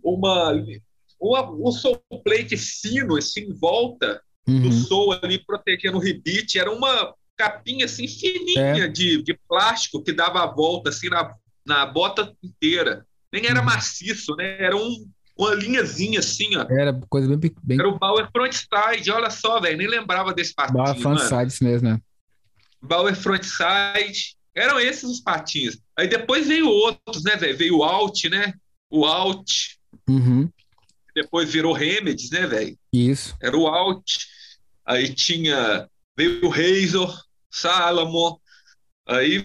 uma, 0.00 0.54
uma 1.20 1.50
um 1.50 1.72
soul 1.72 2.00
plate 2.22 2.56
fino 2.56 3.16
assim 3.16 3.48
em 3.48 3.52
volta 3.52 4.22
uhum. 4.46 4.60
do 4.60 4.72
soul 4.72 5.18
ali 5.20 5.44
protegendo 5.44 5.98
o 5.98 6.00
rebite, 6.00 6.56
era 6.56 6.70
uma 6.70 7.12
capinha 7.36 7.86
assim 7.86 8.06
fininha 8.06 8.84
é. 8.84 8.88
de, 8.88 9.24
de 9.24 9.36
plástico 9.48 10.04
que 10.04 10.12
dava 10.12 10.44
a 10.44 10.46
volta 10.46 10.90
assim 10.90 11.08
na 11.08 11.34
na 11.70 11.86
bota 11.86 12.34
inteira. 12.42 13.06
Nem 13.32 13.46
era 13.46 13.60
uhum. 13.60 13.64
maciço, 13.64 14.34
né? 14.34 14.60
Era 14.60 14.76
um, 14.76 15.08
uma 15.38 15.54
linhazinha 15.54 16.18
assim, 16.18 16.56
ó. 16.56 16.66
Era 16.68 16.92
coisa 17.08 17.36
bem. 17.36 17.54
bem... 17.62 17.78
Era 17.78 17.88
o 17.88 17.96
Bauer 17.96 18.28
Frontside, 18.32 19.12
olha 19.12 19.30
só, 19.30 19.60
velho. 19.60 19.78
Nem 19.78 19.86
lembrava 19.86 20.34
desse 20.34 20.52
patinho. 20.52 20.82
Bauer 20.82 20.98
Frontside, 20.98 21.46
isso 21.46 21.62
mesmo, 21.62 21.88
né? 21.88 22.00
Bauer 22.82 23.14
Frontside. 23.14 24.36
Eram 24.52 24.80
esses 24.80 25.04
os 25.04 25.20
patinhos. 25.20 25.78
Aí 25.96 26.08
depois 26.08 26.48
veio 26.48 26.68
outros, 26.68 27.22
né, 27.22 27.36
velho? 27.36 27.56
Veio 27.56 27.78
o 27.78 27.84
Alt, 27.84 28.24
né? 28.24 28.52
O 28.90 29.06
Alt. 29.06 29.76
Uhum. 30.08 30.50
Depois 31.14 31.52
virou 31.52 31.72
Remedies, 31.72 32.30
né, 32.30 32.48
velho? 32.48 32.76
Isso. 32.92 33.36
Era 33.40 33.56
o 33.56 33.68
Alt. 33.68 34.24
Aí 34.84 35.14
tinha. 35.14 35.88
Veio 36.16 36.44
o 36.44 36.48
Razor, 36.48 37.16
Salomon. 37.48 38.36
Aí 39.10 39.44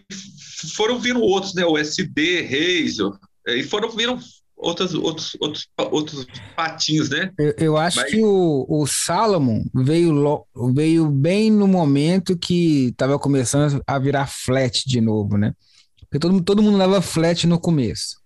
foram 0.75 0.99
vindo 0.99 1.19
outros, 1.21 1.55
né? 1.55 1.65
O 1.65 1.77
SD, 1.77 2.41
Razor, 2.43 3.19
e 3.47 3.63
foram 3.63 3.89
vindo 3.89 4.19
outros, 4.55 4.93
outros, 4.93 5.35
outros, 5.41 5.67
outros 5.91 6.27
patinhos, 6.55 7.09
né? 7.09 7.31
Eu, 7.37 7.53
eu 7.57 7.77
acho 7.77 7.97
Mas... 7.97 8.11
que 8.11 8.23
o, 8.23 8.65
o 8.69 8.85
Salomon 8.85 9.63
veio, 9.73 10.45
veio 10.71 11.09
bem 11.09 11.51
no 11.51 11.67
momento 11.67 12.37
que 12.37 12.89
estava 12.89 13.17
começando 13.17 13.81
a 13.87 13.97
virar 13.97 14.27
flat 14.27 14.83
de 14.87 15.01
novo, 15.01 15.35
né? 15.35 15.53
Porque 16.01 16.19
todo, 16.19 16.41
todo 16.43 16.61
mundo 16.61 16.77
leva 16.77 17.01
flat 17.01 17.47
no 17.47 17.59
começo. 17.59 18.23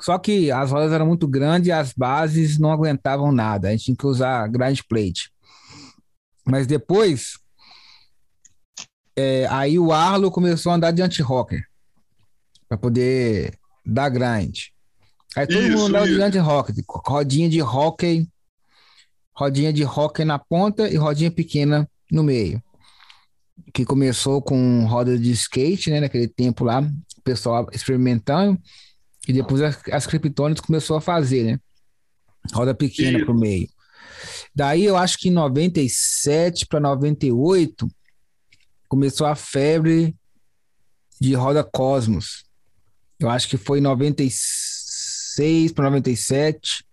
Só 0.00 0.18
que 0.18 0.50
as 0.50 0.70
rodas 0.70 0.92
eram 0.92 1.06
muito 1.06 1.26
grandes 1.26 1.68
e 1.68 1.72
as 1.72 1.92
bases 1.92 2.58
não 2.58 2.70
aguentavam 2.70 3.32
nada. 3.32 3.68
A 3.68 3.70
gente 3.70 3.84
tinha 3.84 3.96
que 3.96 4.06
usar 4.06 4.48
grande 4.48 4.84
plate. 4.84 5.30
Mas 6.44 6.66
depois 6.66 7.38
é, 9.16 9.46
aí 9.50 9.78
o 9.78 9.92
Arlo 9.92 10.30
começou 10.30 10.72
a 10.72 10.76
andar 10.76 10.90
de 10.90 11.02
anti-rocker 11.02 11.62
para 12.68 12.78
poder 12.78 13.58
dar 13.84 14.08
grind. 14.08 14.68
Aí 15.36 15.46
todo 15.46 15.60
isso, 15.60 15.70
mundo 15.70 15.86
andava 15.86 16.06
isso. 16.06 16.16
de 16.16 16.22
anti-rocker, 16.22 16.74
rodinha 16.88 17.48
de 17.48 17.62
hockey, 17.62 18.28
rodinha 19.34 19.72
de 19.72 19.84
hockey 19.84 20.24
na 20.24 20.38
ponta 20.38 20.88
e 20.88 20.96
rodinha 20.96 21.30
pequena 21.30 21.88
no 22.10 22.22
meio. 22.22 22.62
Que 23.72 23.84
começou 23.84 24.40
com 24.42 24.84
roda 24.86 25.18
de 25.18 25.30
skate, 25.32 25.90
né, 25.90 26.00
naquele 26.00 26.28
tempo 26.28 26.64
lá, 26.64 26.80
o 26.80 27.22
pessoal 27.22 27.66
experimentando, 27.72 28.58
e 29.28 29.32
depois 29.32 29.62
as, 29.62 29.78
as 29.90 30.06
começou 30.60 30.96
a 30.96 31.00
fazer, 31.00 31.44
né? 31.44 31.60
Roda 32.52 32.74
pequena 32.74 33.24
para 33.24 33.32
o 33.32 33.38
meio. 33.38 33.68
Daí 34.54 34.84
eu 34.84 34.96
acho 34.96 35.18
que 35.18 35.28
em 35.28 35.32
97 35.32 36.66
para 36.66 36.80
98 36.80 37.88
começou 38.92 39.26
a 39.26 39.34
febre 39.34 40.14
de 41.18 41.32
roda 41.32 41.64
Cosmos. 41.64 42.44
Eu 43.18 43.30
acho 43.30 43.48
que 43.48 43.56
foi 43.56 43.78
em 43.78 43.80
96 43.80 45.72
para 45.72 45.86
97. 45.86 46.84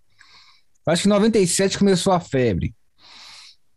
Eu 0.86 0.92
acho 0.94 1.02
que 1.02 1.08
em 1.08 1.12
97 1.12 1.78
começou 1.78 2.14
a 2.14 2.18
febre. 2.18 2.74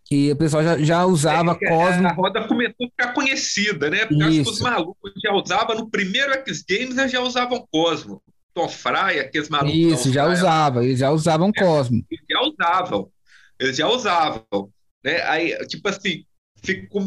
E 0.09 0.32
o 0.32 0.38
pessoal 0.38 0.63
já, 0.63 0.78
já 0.78 1.05
usava 1.05 1.59
é, 1.61 1.67
Cosmos. 1.67 2.05
A 2.05 2.13
roda 2.13 2.47
começou 2.47 2.86
a 2.86 2.89
ficar 2.91 3.13
conhecida, 3.13 3.89
né? 3.89 4.05
Porque 4.05 4.24
acho 4.24 4.43
que 4.43 4.49
os 4.49 4.61
malucos 4.61 5.11
já 5.21 5.34
usavam 5.34 5.76
no 5.76 5.89
primeiro 5.89 6.32
X 6.32 6.63
Games, 6.63 6.97
eles 6.97 7.11
já 7.11 7.19
usavam 7.19 7.67
Cosmo. 7.69 8.24
Tom 8.53 8.69
Fry, 8.69 9.19
aqueles 9.19 9.49
malucos. 9.49 9.76
Isso, 9.76 10.13
já 10.13 10.30
usava, 10.30 10.86
eles 10.86 10.99
já 10.99 11.11
usavam 11.11 11.51
é, 11.53 11.59
Cosmo. 11.59 12.05
Eles 12.09 12.26
já 12.30 12.41
usavam. 12.41 13.11
Eles 13.59 13.76
já 13.76 13.89
usavam. 13.89 14.69
Né? 15.03 15.21
Aí, 15.24 15.57
tipo 15.67 15.89
assim, 15.89 16.24
ficou, 16.64 17.03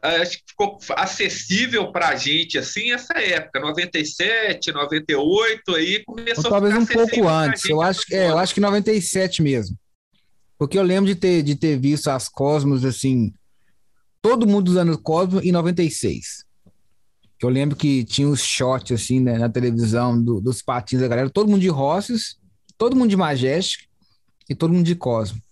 acho 0.00 0.38
que 0.38 0.44
ficou 0.48 0.78
acessível 0.96 1.90
para 1.90 2.08
a 2.10 2.16
gente 2.16 2.56
assim 2.56 2.92
essa 2.92 3.14
época, 3.18 3.60
97, 3.60 4.72
98, 4.72 5.74
aí 5.74 6.04
começou 6.04 6.44
Ou 6.44 6.50
talvez 6.50 6.76
um 6.76 6.86
pouco 6.86 7.28
antes. 7.28 7.68
Eu 7.68 7.82
acho, 7.82 8.02
é, 8.12 8.28
eu 8.28 8.38
acho 8.38 8.54
que 8.54 8.60
97 8.60 9.42
mesmo. 9.42 9.76
Porque 10.56 10.78
eu 10.78 10.82
lembro 10.82 11.12
de 11.12 11.16
ter, 11.16 11.42
de 11.42 11.56
ter 11.56 11.76
visto 11.76 12.08
as 12.08 12.28
Cosmos 12.28 12.84
assim 12.84 13.34
todo 14.22 14.46
mundo 14.46 14.68
usando 14.68 14.96
Cosmo 14.96 15.40
em 15.40 15.50
96. 15.50 16.44
Eu 17.42 17.48
lembro 17.48 17.74
que 17.74 18.04
tinha 18.04 18.28
os 18.28 18.40
shots 18.40 18.92
assim 18.92 19.18
né, 19.18 19.36
na 19.36 19.48
televisão 19.48 20.22
do, 20.22 20.40
dos 20.40 20.62
patins 20.62 21.00
da 21.00 21.08
galera, 21.08 21.28
todo 21.28 21.50
mundo 21.50 21.60
de 21.60 21.68
Rosses, 21.68 22.36
todo 22.78 22.94
mundo 22.94 23.10
de 23.10 23.16
Majestic 23.16 23.88
e 24.48 24.54
todo 24.54 24.72
mundo 24.72 24.86
de 24.86 24.94
Cosmo. 24.94 25.42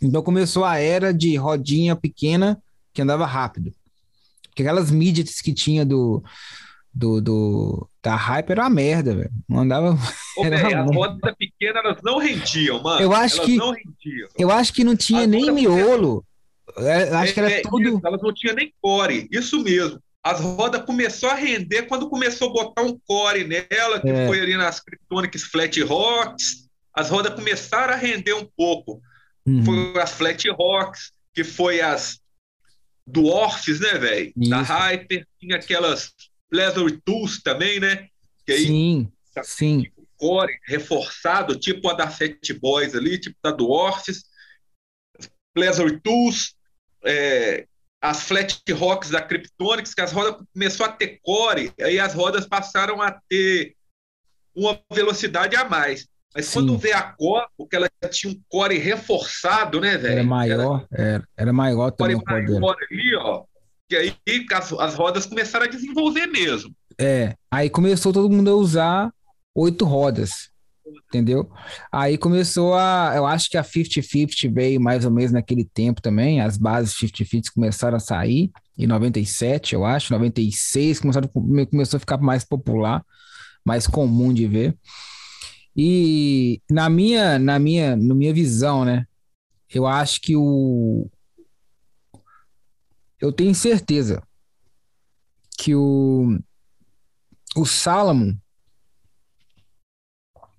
Então 0.00 0.22
começou 0.22 0.64
a 0.64 0.78
era 0.78 1.12
de 1.12 1.34
rodinha 1.34 1.96
pequena 1.96 2.62
que 2.98 3.02
andava 3.02 3.24
rápido. 3.24 3.72
Porque 4.48 4.62
aquelas 4.62 4.90
midgets 4.90 5.40
que 5.40 5.54
tinha 5.54 5.86
do, 5.86 6.20
do, 6.92 7.20
do 7.20 7.88
da 8.02 8.16
Hype 8.16 8.50
era 8.50 8.62
uma 8.62 8.70
merda, 8.70 9.14
velho. 9.14 9.30
Não 9.48 9.60
andava. 9.60 9.96
Ô, 10.36 10.42
véio, 10.50 10.82
as 10.82 10.96
rodas 10.96 11.34
pequenas 11.38 11.84
elas 11.84 11.98
não 12.02 12.18
rendiam, 12.18 12.82
mano. 12.82 13.00
Eu 13.00 13.12
acho 13.12 13.36
elas 13.36 13.46
que 13.46 13.56
não 13.56 13.70
rendiam. 13.70 14.28
Eu 14.36 14.50
acho 14.50 14.72
que 14.72 14.82
não 14.82 14.96
tinha 14.96 15.20
as 15.20 15.28
nem 15.28 15.52
miolo. 15.52 16.26
É, 16.76 17.14
acho 17.14 17.30
é, 17.30 17.34
que 17.34 17.40
era 17.40 17.50
é, 17.52 17.60
tudo. 17.60 17.88
Isso, 17.88 18.00
elas 18.04 18.20
não 18.20 18.34
tinham 18.34 18.56
nem 18.56 18.72
core, 18.82 19.28
isso 19.30 19.62
mesmo. 19.62 20.02
As 20.24 20.40
rodas 20.40 20.82
começou 20.82 21.30
a 21.30 21.34
render 21.34 21.82
quando 21.82 22.10
começou 22.10 22.50
a 22.50 22.52
botar 22.52 22.82
um 22.82 22.98
core 23.06 23.44
nela, 23.44 24.00
que 24.00 24.08
é. 24.08 24.26
foi 24.26 24.40
ali 24.40 24.56
nas 24.56 24.80
Kryptonics 24.80 25.44
Flat 25.44 25.80
Rocks. 25.82 26.68
As 26.92 27.10
rodas 27.10 27.32
começaram 27.32 27.94
a 27.94 27.96
render 27.96 28.34
um 28.34 28.48
pouco. 28.56 29.00
Uhum. 29.46 29.64
Foi 29.64 30.02
as 30.02 30.10
Flat 30.10 30.48
Rocks, 30.50 31.12
que 31.32 31.44
foi 31.44 31.80
as 31.80 32.20
Dwarfs, 33.08 33.80
né, 33.80 33.94
velho? 33.98 34.32
Da 34.36 34.62
Hyper, 34.62 35.26
tinha 35.38 35.56
aquelas 35.56 36.12
Pleasure 36.50 37.00
Tools 37.04 37.42
também, 37.42 37.80
né? 37.80 38.08
Que 38.44 38.52
aí, 38.52 38.66
sim, 38.66 39.12
sim. 39.42 39.82
Tipo, 39.82 40.06
core 40.16 40.58
reforçado, 40.66 41.58
tipo 41.58 41.88
a 41.88 41.94
da 41.94 42.10
Fat 42.10 42.52
Boys 42.60 42.94
ali, 42.94 43.18
tipo 43.18 43.36
da 43.42 43.50
Dwarfs. 43.50 44.24
Pleasure 45.54 45.98
Tools, 46.00 46.54
é, 47.04 47.66
as 48.00 48.22
Flat 48.22 48.62
Rocks 48.72 49.10
da 49.10 49.20
Kryptonics, 49.20 49.94
que 49.94 50.00
as 50.00 50.12
rodas 50.12 50.44
começou 50.52 50.86
a 50.86 50.92
ter 50.92 51.18
core, 51.22 51.72
aí 51.80 51.98
as 51.98 52.14
rodas 52.14 52.46
passaram 52.46 53.02
a 53.02 53.10
ter 53.28 53.74
uma 54.54 54.80
velocidade 54.92 55.56
a 55.56 55.64
mais. 55.64 56.06
Mas 56.34 56.46
Sim. 56.46 56.54
quando 56.54 56.78
vê 56.78 56.92
a 56.92 57.02
core, 57.02 57.46
porque 57.56 57.76
ela 57.76 57.88
tinha 58.10 58.32
um 58.32 58.40
core 58.48 58.78
reforçado, 58.78 59.80
né, 59.80 59.96
velho? 59.96 60.14
Era 60.14 60.24
maior, 60.24 60.86
era, 60.92 61.24
era 61.36 61.52
maior 61.52 61.90
também 61.90 62.16
o 62.16 62.22
core 62.22 62.60
maior 62.60 62.76
ali, 62.90 63.16
ó. 63.16 63.44
E 63.90 63.96
aí 63.96 64.14
as, 64.52 64.72
as 64.74 64.94
rodas 64.94 65.24
começaram 65.24 65.64
a 65.64 65.68
desenvolver 65.68 66.26
mesmo. 66.26 66.74
É, 67.00 67.34
aí 67.50 67.70
começou 67.70 68.12
todo 68.12 68.28
mundo 68.28 68.50
a 68.50 68.54
usar 68.54 69.10
oito 69.54 69.84
rodas, 69.84 70.50
entendeu? 71.08 71.50
Aí 71.90 72.18
começou 72.18 72.74
a, 72.74 73.12
eu 73.16 73.24
acho 73.24 73.48
que 73.48 73.56
a 73.56 73.64
50-50 73.64 74.52
veio 74.52 74.80
mais 74.80 75.04
ou 75.06 75.10
menos 75.10 75.32
naquele 75.32 75.64
tempo 75.64 76.02
também, 76.02 76.40
as 76.40 76.58
bases 76.58 76.94
50-50 76.94 77.52
começaram 77.54 77.96
a 77.96 78.00
sair, 78.00 78.50
em 78.76 78.86
97, 78.86 79.74
eu 79.74 79.84
acho, 79.84 80.12
96 80.12 81.00
começaram, 81.00 81.28
começou 81.70 81.96
a 81.96 82.00
ficar 82.00 82.18
mais 82.18 82.44
popular, 82.44 83.02
mais 83.64 83.86
comum 83.86 84.32
de 84.32 84.46
ver. 84.46 84.76
E 85.80 86.60
na 86.68 86.90
minha, 86.90 87.38
na 87.38 87.56
minha, 87.56 87.94
na 87.94 88.12
minha 88.12 88.34
visão, 88.34 88.84
né? 88.84 89.06
Eu 89.70 89.86
acho 89.86 90.20
que 90.20 90.34
o 90.34 91.08
eu 93.20 93.32
tenho 93.32 93.54
certeza 93.54 94.20
que 95.56 95.76
o 95.76 96.36
o 97.56 97.64
Salomon 97.64 98.36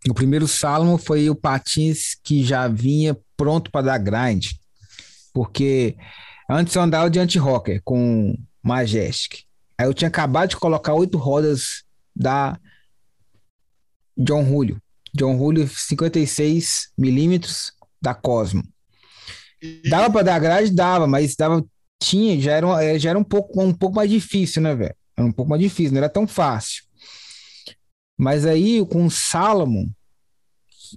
o 0.07 0.13
primeiro 0.13 0.47
Salomon 0.47 0.97
foi 0.97 1.29
o 1.29 1.35
patins 1.35 2.15
que 2.23 2.43
já 2.43 2.67
vinha 2.67 3.17
pronto 3.35 3.69
para 3.69 3.87
dar 3.87 3.97
grind, 3.97 4.51
porque 5.33 5.97
antes 6.49 6.73
eu 6.73 6.81
andava 6.81 7.09
de 7.09 7.19
anti-rocker 7.19 7.81
com 7.83 8.35
Majestic. 8.63 9.43
Aí 9.77 9.85
eu 9.85 9.93
tinha 9.93 10.07
acabado 10.07 10.51
de 10.51 10.57
colocar 10.57 10.93
oito 10.93 11.17
rodas 11.17 11.83
da 12.15 12.57
John 14.17 14.45
Julio. 14.45 14.81
John 15.13 15.37
Julio 15.37 15.67
56 15.67 16.91
milímetros 16.97 17.73
da 18.01 18.13
Cosmo. 18.13 18.63
Dava 19.89 20.11
para 20.11 20.23
dar 20.23 20.39
grade? 20.39 20.71
Dava, 20.71 21.05
mas 21.07 21.35
dava, 21.35 21.65
tinha, 22.01 22.39
já 22.39 22.53
era, 22.53 22.83
é, 22.83 22.97
já 22.97 23.09
era 23.09 23.19
um, 23.19 23.23
pouco, 23.23 23.61
um 23.61 23.73
pouco 23.73 23.95
mais 23.95 24.09
difícil, 24.09 24.61
né, 24.61 24.73
velho? 24.75 24.95
Era 25.17 25.27
um 25.27 25.31
pouco 25.31 25.49
mais 25.49 25.61
difícil, 25.61 25.91
não 25.91 25.99
era 25.99 26.09
tão 26.09 26.25
fácil. 26.25 26.83
Mas 28.17 28.45
aí 28.45 28.85
com 28.85 29.05
o 29.05 29.11
Salomon, 29.11 29.85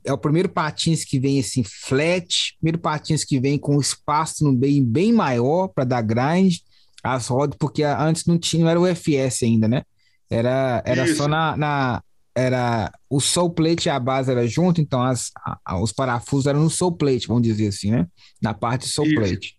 é 0.04 0.12
o 0.12 0.18
primeiro 0.18 0.48
patins 0.48 1.04
que 1.04 1.18
vem 1.18 1.38
assim 1.40 1.62
flat, 1.64 2.56
primeiro 2.58 2.78
patins 2.78 3.24
que 3.24 3.38
vem 3.38 3.58
com 3.58 3.80
espaço 3.80 4.44
no 4.44 4.52
bem 4.52 4.82
bem 4.82 5.12
maior 5.12 5.68
para 5.68 5.84
dar 5.84 6.02
grind, 6.02 6.56
as 7.02 7.26
rodas, 7.26 7.56
porque 7.58 7.82
antes 7.82 8.24
não 8.26 8.38
tinha, 8.38 8.64
não 8.64 8.70
era 8.70 8.80
o 8.80 8.86
FS 8.86 9.42
ainda, 9.42 9.66
né? 9.66 9.82
Era, 10.30 10.82
era 10.86 11.14
só 11.14 11.28
na, 11.28 11.56
na, 11.56 12.02
era 12.34 12.90
o 13.08 13.20
soul 13.20 13.50
plate 13.50 13.86
e 13.86 13.90
a 13.90 13.98
base 13.98 14.30
era 14.30 14.46
junto, 14.46 14.80
então 14.80 15.02
as, 15.02 15.30
a, 15.64 15.78
os 15.80 15.92
parafusos 15.92 16.46
eram 16.46 16.62
no 16.62 16.70
soul 16.70 16.92
plate, 16.92 17.28
vamos 17.28 17.42
dizer 17.42 17.68
assim, 17.68 17.90
né? 17.90 18.06
Na 18.40 18.54
parte 18.54 18.88
plate. 19.14 19.56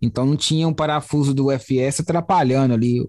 Então 0.00 0.24
não 0.24 0.36
tinha 0.36 0.66
um 0.66 0.72
parafuso 0.72 1.34
do 1.34 1.50
FS 1.50 2.00
atrapalhando 2.00 2.74
ali, 2.74 3.04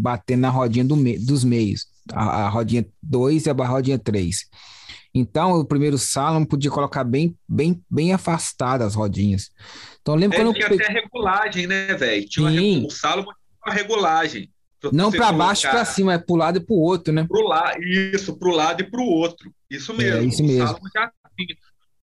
batendo 0.00 0.40
na 0.40 0.50
rodinha 0.50 0.84
do 0.84 0.96
me, 0.96 1.18
dos 1.18 1.44
meios, 1.44 1.86
a, 2.12 2.46
a 2.46 2.48
rodinha 2.48 2.86
2 3.02 3.46
e 3.46 3.50
a 3.50 3.52
rodinha 3.52 3.98
3. 3.98 4.46
Então 5.14 5.52
o 5.52 5.64
primeiro 5.64 5.96
salão 5.96 6.44
podia 6.44 6.70
colocar 6.70 7.04
bem, 7.04 7.36
bem, 7.48 7.80
bem 7.88 8.12
afastado 8.12 8.82
as 8.82 8.96
rodinhas. 8.96 9.50
Então 10.02 10.16
lembro 10.16 10.36
é, 10.36 10.40
quando 10.42 10.54
tinha 10.54 10.66
eu... 10.66 10.74
até 10.74 10.92
regulagem, 10.92 11.66
né, 11.68 11.94
velho? 11.94 12.28
Tinha 12.28 12.50
uma, 12.50 12.86
o 12.86 12.90
salão 12.90 13.24
tinha 13.24 13.34
uma 13.64 13.74
regulagem. 13.74 14.50
Não 14.92 15.10
para 15.10 15.32
baixo 15.32 15.62
para 15.62 15.84
cima, 15.84 16.14
é 16.14 16.18
para 16.18 16.32
o 16.32 16.36
lado 16.36 16.58
e 16.58 16.60
para 16.60 16.74
o 16.74 16.78
outro, 16.78 17.12
né? 17.12 17.24
Pro 17.26 17.46
la... 17.46 17.74
Isso, 17.78 18.36
para 18.36 18.48
o 18.48 18.52
lado 18.52 18.82
e 18.82 18.90
para 18.90 19.00
o 19.00 19.06
outro. 19.06 19.52
Isso 19.70 19.92
é, 19.92 19.96
mesmo. 19.96 20.20
É 20.20 20.24
isso 20.24 20.44
mesmo. 20.44 20.78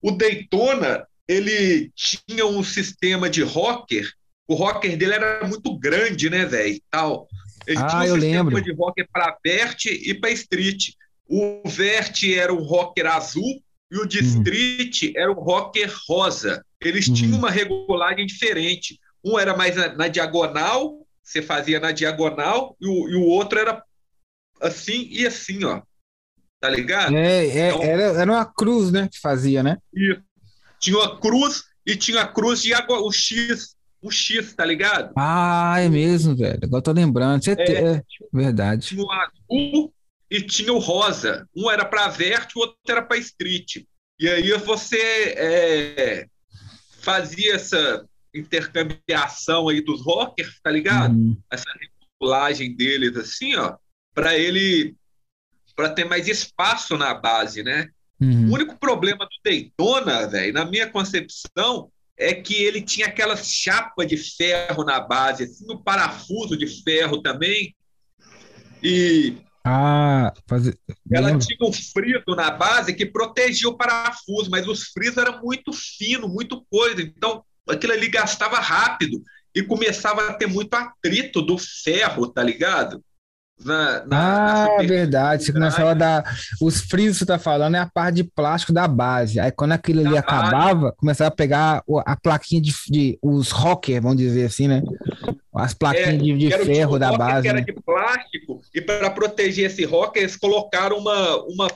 O, 0.02 0.08
o 0.08 0.10
Daytona, 0.12 1.06
ele 1.28 1.90
tinha 1.94 2.46
um 2.46 2.62
sistema 2.62 3.28
de 3.28 3.42
rocker. 3.42 4.08
O 4.48 4.54
rocker 4.54 4.96
dele 4.96 5.14
era 5.14 5.46
muito 5.46 5.76
grande, 5.78 6.30
né, 6.30 6.44
velho? 6.44 6.80
Tal. 6.90 7.26
Ele 7.66 7.78
ah, 7.78 7.86
tinha 7.86 8.00
um 8.00 8.04
eu 8.04 8.14
sistema 8.14 8.50
lembro. 8.50 8.62
de 8.62 8.72
rocker 8.72 9.08
para 9.12 9.36
vert 9.44 9.86
e 9.86 10.14
para 10.14 10.30
street. 10.30 10.90
O 11.28 11.62
vert 11.66 12.22
era 12.22 12.52
o 12.52 12.62
rocker 12.62 13.06
azul 13.06 13.62
e 13.90 13.98
o 13.98 14.06
de 14.06 14.20
uhum. 14.20 14.24
street 14.24 15.12
era 15.16 15.30
o 15.30 15.40
rocker 15.40 15.92
rosa. 16.08 16.64
Eles 16.80 17.08
uhum. 17.08 17.14
tinham 17.14 17.38
uma 17.38 17.50
regulagem 17.50 18.26
diferente. 18.26 18.98
Um 19.24 19.38
era 19.38 19.56
mais 19.56 19.74
na, 19.74 19.94
na 19.94 20.08
diagonal 20.08 21.05
você 21.26 21.42
fazia 21.42 21.80
na 21.80 21.90
diagonal 21.90 22.76
e 22.80 22.86
o, 22.86 23.08
e 23.08 23.14
o 23.16 23.24
outro 23.24 23.58
era 23.58 23.82
assim 24.60 25.08
e 25.10 25.26
assim, 25.26 25.64
ó. 25.64 25.82
Tá 26.60 26.70
ligado? 26.70 27.14
É, 27.14 27.46
é 27.46 27.68
então, 27.68 27.82
era, 27.82 28.02
era 28.02 28.32
uma 28.32 28.44
cruz, 28.46 28.92
né? 28.92 29.08
Que 29.12 29.20
fazia, 29.20 29.62
né? 29.62 29.76
Isso. 29.92 30.22
Tinha 30.80 30.96
uma 30.96 31.20
cruz 31.20 31.64
e 31.84 31.96
tinha 31.96 32.22
a 32.22 32.28
cruz 32.28 32.62
de 32.62 32.72
água, 32.72 33.00
o 33.00 33.12
X, 33.12 33.74
o 34.00 34.10
X, 34.10 34.54
tá 34.54 34.64
ligado? 34.64 35.12
Ah, 35.16 35.76
é 35.80 35.88
mesmo, 35.88 36.36
velho. 36.36 36.60
Agora 36.62 36.82
tô 36.82 36.92
lembrando. 36.92 37.44
Você 37.44 37.52
é, 37.52 37.96
é, 37.96 38.02
verdade. 38.32 38.86
Tinha 38.86 39.02
o 39.02 39.10
azul 39.12 39.92
e 40.30 40.40
tinha 40.40 40.72
o 40.72 40.78
rosa. 40.78 41.46
Um 41.54 41.70
era 41.70 41.84
para 41.84 42.08
vert, 42.08 42.50
o 42.54 42.60
outro 42.60 42.76
era 42.88 43.02
para 43.02 43.18
street. 43.18 43.84
E 44.18 44.28
aí 44.28 44.52
você 44.58 45.00
é, 45.36 46.26
fazia 47.00 47.56
essa 47.56 48.06
intercambiação 48.38 49.68
aí 49.68 49.80
dos 49.80 50.02
rockers, 50.02 50.60
tá 50.62 50.70
ligado? 50.70 51.14
Uhum. 51.14 51.36
Essa 51.50 51.70
regulagem 52.20 52.74
deles, 52.74 53.16
assim, 53.16 53.56
ó, 53.56 53.76
para 54.14 54.36
ele 54.36 54.94
para 55.74 55.90
ter 55.90 56.04
mais 56.04 56.26
espaço 56.26 56.96
na 56.96 57.12
base, 57.12 57.62
né? 57.62 57.90
Uhum. 58.18 58.48
O 58.48 58.54
único 58.54 58.78
problema 58.78 59.26
do 59.26 59.36
Daytona, 59.44 60.26
velho, 60.26 60.54
na 60.54 60.64
minha 60.64 60.88
concepção, 60.88 61.90
é 62.16 62.32
que 62.32 62.54
ele 62.54 62.80
tinha 62.80 63.08
aquela 63.08 63.36
chapa 63.36 64.06
de 64.06 64.16
ferro 64.16 64.84
na 64.84 64.98
base, 65.00 65.44
assim, 65.44 65.66
no 65.66 65.82
parafuso 65.82 66.56
de 66.56 66.66
ferro 66.82 67.20
também. 67.20 67.76
E 68.82 69.36
ah, 69.68 70.32
fazer... 70.46 70.78
ela 71.10 71.36
tinha 71.38 71.58
um 71.68 71.72
friso 71.72 72.36
na 72.36 72.52
base 72.52 72.94
que 72.94 73.04
protegia 73.04 73.68
o 73.68 73.76
parafuso, 73.76 74.48
mas 74.48 74.66
os 74.68 74.84
frisos 74.84 75.18
eram 75.18 75.42
muito 75.42 75.72
finos, 75.72 76.30
muito 76.30 76.64
coisa. 76.70 77.02
Então, 77.02 77.44
aquilo 77.68 77.92
ali 77.92 78.08
gastava 78.08 78.58
rápido 78.58 79.22
e 79.54 79.62
começava 79.62 80.28
a 80.28 80.34
ter 80.34 80.46
muito 80.46 80.74
atrito 80.74 81.40
do 81.40 81.56
ferro, 81.58 82.28
tá 82.28 82.42
ligado? 82.42 83.02
Na, 83.58 84.04
na, 84.04 84.64
ah, 84.64 84.76
na 84.76 84.82
verdade. 84.82 85.44
Você 85.44 85.52
começava 85.52 85.92
a 85.92 85.94
dar. 85.94 86.38
Os 86.60 86.82
frios 86.82 87.14
que 87.14 87.18
você 87.20 87.26
tá 87.26 87.38
falando 87.38 87.74
é 87.74 87.78
a 87.78 87.86
parte 87.86 88.16
de 88.16 88.24
plástico 88.24 88.72
da 88.72 88.86
base. 88.86 89.40
Aí 89.40 89.50
quando 89.50 89.72
aquilo 89.72 90.00
ali 90.00 90.12
da 90.12 90.20
acabava, 90.20 90.80
base. 90.82 90.96
começava 90.98 91.28
a 91.28 91.34
pegar 91.34 91.82
a 92.04 92.16
plaquinha 92.16 92.60
de, 92.60 92.74
de, 92.88 93.18
os 93.22 93.50
rocker, 93.50 94.02
vamos 94.02 94.18
dizer 94.18 94.44
assim, 94.44 94.68
né? 94.68 94.82
As 95.54 95.72
plaquinhas 95.72 96.14
é, 96.14 96.18
de, 96.18 96.36
de 96.36 96.50
ferro 96.66 96.98
da 96.98 97.16
base. 97.16 97.42
Que 97.42 97.48
era 97.48 97.60
né? 97.60 97.64
de 97.64 97.72
plástico, 97.72 98.60
e 98.74 98.82
para 98.82 99.10
proteger 99.10 99.70
esse 99.70 99.86
rocker, 99.86 100.22
eles 100.22 100.36
colocaram 100.36 100.98
uma, 100.98 101.42
uma, 101.44 101.68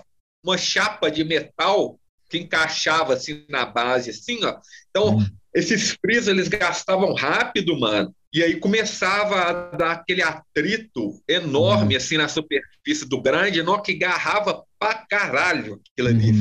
uma 0.44 0.58
chapa 0.58 1.10
de 1.10 1.24
metal 1.24 1.98
que 2.28 2.38
encaixava 2.38 3.14
assim 3.14 3.44
na 3.48 3.64
base, 3.64 4.10
assim, 4.10 4.44
ó. 4.44 4.58
Então, 4.90 5.16
hum. 5.16 5.26
Esses 5.54 5.96
frios, 6.00 6.28
eles 6.28 6.48
gastavam 6.48 7.12
rápido, 7.12 7.78
mano. 7.78 8.14
e 8.32 8.42
aí 8.42 8.56
começava 8.56 9.40
a 9.40 9.52
dar 9.76 9.92
aquele 9.92 10.22
atrito 10.22 11.20
enorme, 11.28 11.94
uhum. 11.94 12.00
assim, 12.00 12.16
na 12.16 12.28
superfície 12.28 13.08
do 13.08 13.20
grande, 13.20 13.62
não 13.62 13.82
que 13.82 13.94
garrava 13.94 14.64
pra 14.78 14.94
caralho 14.94 15.80
aquilo 15.92 16.08
ali. 16.08 16.30
Uhum. 16.30 16.40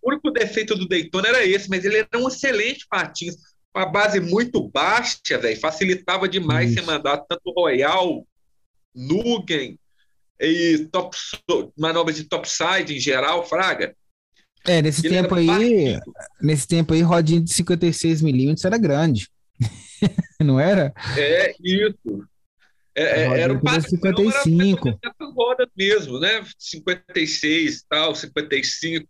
o 0.00 0.10
único 0.10 0.30
defeito 0.30 0.76
do 0.76 0.86
Daytona 0.86 1.28
era 1.28 1.44
esse, 1.44 1.68
mas 1.68 1.84
ele 1.84 1.98
era 1.98 2.08
um 2.18 2.28
excelente 2.28 2.86
patins, 2.88 3.34
com 3.72 3.80
a 3.80 3.86
base 3.86 4.20
muito 4.20 4.62
baixa, 4.68 5.36
velho, 5.36 5.58
facilitava 5.58 6.28
demais 6.28 6.70
Isso. 6.70 6.80
você 6.80 6.86
mandar 6.86 7.18
tanto 7.18 7.52
Royal, 7.56 8.24
Nugen 8.94 9.76
e 10.40 10.88
top, 10.92 11.16
manobras 11.76 12.16
de 12.16 12.24
topside 12.24 12.94
em 12.94 13.00
geral, 13.00 13.44
Fraga. 13.44 13.96
É, 14.66 14.80
nesse 14.80 15.06
ele 15.06 15.14
tempo 15.14 15.34
aí, 15.34 15.98
nesse 16.40 16.66
tempo 16.66 16.94
aí, 16.94 17.02
rodinha 17.02 17.40
de 17.40 17.52
56 17.52 18.22
milímetros 18.22 18.64
era 18.64 18.78
grande. 18.78 19.28
não 20.40 20.58
era? 20.58 20.92
É, 21.16 21.54
isso. 21.62 22.26
É, 22.94 23.22
é 23.24 23.40
era 23.40 23.52
o 23.52 23.60
padrão, 23.60 23.88
55. 23.88 24.88
Era 24.88 25.14
roda 25.32 25.68
mesmo, 25.76 26.18
né? 26.18 26.44
56 26.58 27.84
tal, 27.88 28.14
55. 28.14 29.06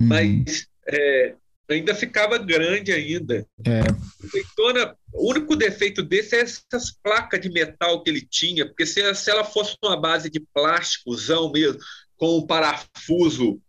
Uhum. 0.00 0.06
Mas 0.08 0.66
é, 0.88 1.34
ainda 1.68 1.94
ficava 1.94 2.38
grande 2.38 2.92
ainda. 2.92 3.46
É. 3.64 3.80
O 5.12 5.30
único 5.30 5.54
defeito 5.54 6.02
desse 6.02 6.36
é 6.36 6.40
essas 6.40 6.92
placas 7.02 7.40
de 7.40 7.50
metal 7.50 8.02
que 8.02 8.10
ele 8.10 8.22
tinha, 8.22 8.66
porque 8.66 8.86
se, 8.86 9.14
se 9.14 9.30
ela 9.30 9.44
fosse 9.44 9.76
uma 9.82 10.00
base 10.00 10.30
de 10.30 10.40
plásticozão 10.52 11.52
mesmo, 11.52 11.78
com 12.16 12.38
um 12.38 12.46
parafuso 12.46 13.60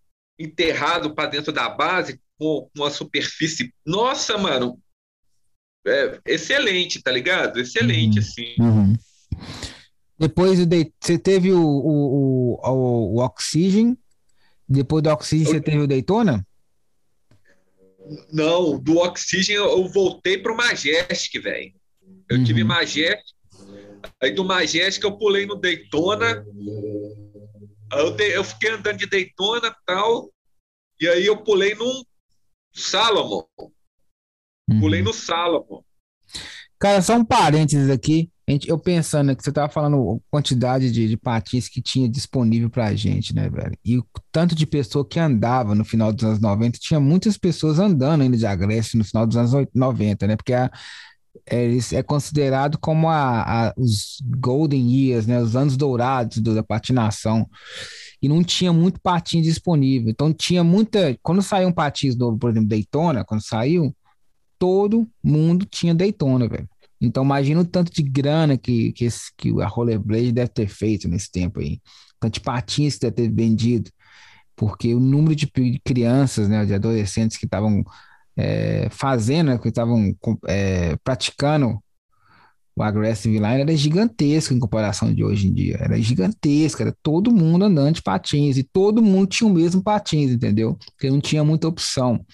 enterrado 0.42 1.14
para 1.14 1.30
dentro 1.30 1.52
da 1.52 1.70
base, 1.70 2.20
com 2.38 2.70
uma 2.76 2.90
superfície. 2.90 3.74
Nossa, 3.86 4.38
mano, 4.38 4.80
é, 5.86 6.20
excelente, 6.26 7.02
tá 7.02 7.12
ligado? 7.12 7.60
Excelente, 7.60 8.20
uhum. 8.20 8.26
assim. 8.26 8.56
Uhum. 8.60 8.96
Depois 10.18 10.60
você 10.60 11.18
teve 11.18 11.52
o, 11.52 11.60
o, 11.60 12.60
o, 12.64 13.16
o 13.16 13.24
Oxygen, 13.24 13.98
depois 14.68 15.04
do 15.04 15.10
Oxygen 15.10 15.46
você 15.46 15.62
teve 15.62 15.80
o 15.80 15.88
Daytona? 15.88 16.46
Não, 18.32 18.78
do 18.78 18.98
Oxygen 18.98 19.56
eu 19.56 19.88
voltei 19.88 20.38
pro 20.38 20.56
Majestic, 20.56 21.42
velho. 21.42 21.74
Eu 22.30 22.38
uhum. 22.38 22.44
tive 22.44 22.64
Majestic, 22.64 23.36
aí 24.22 24.32
do 24.32 24.44
Majestic 24.44 25.04
eu 25.04 25.18
pulei 25.18 25.46
no 25.46 25.56
Daytona, 25.56 26.46
eu, 27.94 28.12
de, 28.12 28.36
eu 28.36 28.44
fiquei 28.44 28.72
andando 28.72 28.98
de 28.98 29.06
Daytona 29.08 29.76
tal, 29.86 30.32
e 31.00 31.08
aí 31.08 31.26
eu 31.26 31.44
pulei 31.44 31.76
num 31.76 32.04
Salomon. 32.74 33.44
Uhum. 34.70 34.80
Pulei 34.80 35.02
no 35.02 35.14
Salomon. 35.14 35.82
Cara, 36.80 37.02
só 37.02 37.16
um 37.16 37.26
parênteses 37.26 37.90
aqui. 37.90 38.32
Eu 38.68 38.78
pensando 38.78 39.34
que 39.36 39.44
você 39.44 39.50
estava 39.50 39.72
falando 39.72 40.16
a 40.16 40.32
quantidade 40.32 40.92
de, 40.92 41.08
de 41.08 41.16
patins 41.16 41.70
que 41.70 41.82
tinha 41.82 42.10
disponível 42.10 42.70
para 42.70 42.88
a 42.88 42.96
gente, 42.96 43.34
né, 43.34 43.50
velho? 43.50 43.78
E 43.86 43.98
o 43.98 44.06
tanto 44.32 44.56
de 44.56 44.66
pessoa 44.66 45.08
que 45.08 45.20
andava 45.20 45.74
no 45.74 45.86
final 45.86 46.12
dos 46.12 46.26
anos 46.26 46.40
90, 46.40 46.78
tinha 46.80 47.00
muitas 47.00 47.38
pessoas 47.38 47.80
andando 47.80 48.22
ainda 48.22 48.36
de 48.36 48.46
Agreste 48.46 48.98
no 48.98 49.06
final 49.06 49.26
dos 49.26 49.38
anos 49.38 49.52
90, 49.74 50.28
né? 50.28 50.36
Porque 50.36 50.54
a, 50.54 50.70
é, 51.46 51.78
é 51.94 52.04
considerado 52.04 52.78
como 52.78 53.10
a, 53.10 53.68
a, 53.68 53.74
os 53.78 54.22
Golden 54.40 54.92
Years, 54.92 55.28
né? 55.28 55.40
Os 55.40 55.56
anos 55.56 55.78
dourados 55.78 56.38
do, 56.38 56.56
da 56.56 56.64
patinação 56.64 57.48
e 58.22 58.30
não 58.30 58.44
tinha 58.44 58.72
muito 58.72 59.02
patins 59.02 59.46
disponível. 59.46 60.10
Então 60.10 60.32
tinha 60.32 60.64
muita. 60.64 61.18
Quando 61.24 61.42
saiu 61.42 61.70
um 61.70 61.74
patins 61.74 62.16
novo, 62.16 62.38
por 62.38 62.52
exemplo, 62.52 62.70
Daytona, 62.70 63.26
quando 63.26 63.42
saiu, 63.42 63.96
todo 64.60 65.08
mundo 65.24 65.66
tinha 65.66 65.96
Daytona, 65.96 66.48
velho. 66.48 66.70
Então 67.02 67.24
imagina 67.24 67.62
o 67.62 67.66
tanto 67.66 67.92
de 67.92 68.04
grana 68.04 68.58
que, 68.58 68.92
que, 68.94 69.06
esse, 69.06 69.32
que 69.36 69.50
a 69.60 69.68
Rollerblade 69.68 70.32
deve 70.32 70.50
ter 70.50 70.68
feito 70.68 71.08
nesse 71.08 71.32
tempo 71.32 71.60
aí. 71.60 71.82
Tanto 72.20 72.36
de 72.36 72.42
patins 72.42 72.96
que 72.96 73.10
deve 73.10 73.16
ter 73.16 73.32
vendido. 73.34 73.90
Porque 74.56 74.94
o 74.94 75.00
número 75.00 75.36
de 75.36 75.48
crianças, 75.84 76.48
né, 76.48 76.64
de 76.64 76.76
adolescentes 76.76 77.38
que 77.38 77.46
estavam 77.46 77.84
é, 78.38 78.88
fazendo, 78.90 79.48
né, 79.48 79.58
que 79.58 79.70
estavam 79.70 80.16
é, 80.48 80.96
praticando 81.04 81.80
o 82.76 82.84
Aggressive 82.84 83.38
Line 83.38 83.62
era 83.62 83.76
gigantesco 83.76 84.54
em 84.54 84.60
comparação 84.60 85.14
de 85.14 85.24
hoje 85.24 85.48
em 85.48 85.54
dia. 85.54 85.78
Era 85.80 86.02
gigantesco, 86.02 86.82
era 86.82 86.96
todo 87.04 87.32
mundo 87.32 87.66
andando 87.66 87.96
de 87.96 88.02
patins 88.02 88.58
e 88.58 88.64
todo 88.64 89.02
mundo 89.02 89.28
tinha 89.28 89.48
o 89.48 89.54
mesmo 89.54 89.84
patins, 89.84 90.32
entendeu? 90.32 90.78
Porque 90.92 91.10
não 91.10 91.20
tinha 91.20 91.44
muita 91.44 91.68
opção. 91.68 92.26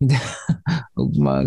Então, 0.00 0.16
uma, 0.96 1.44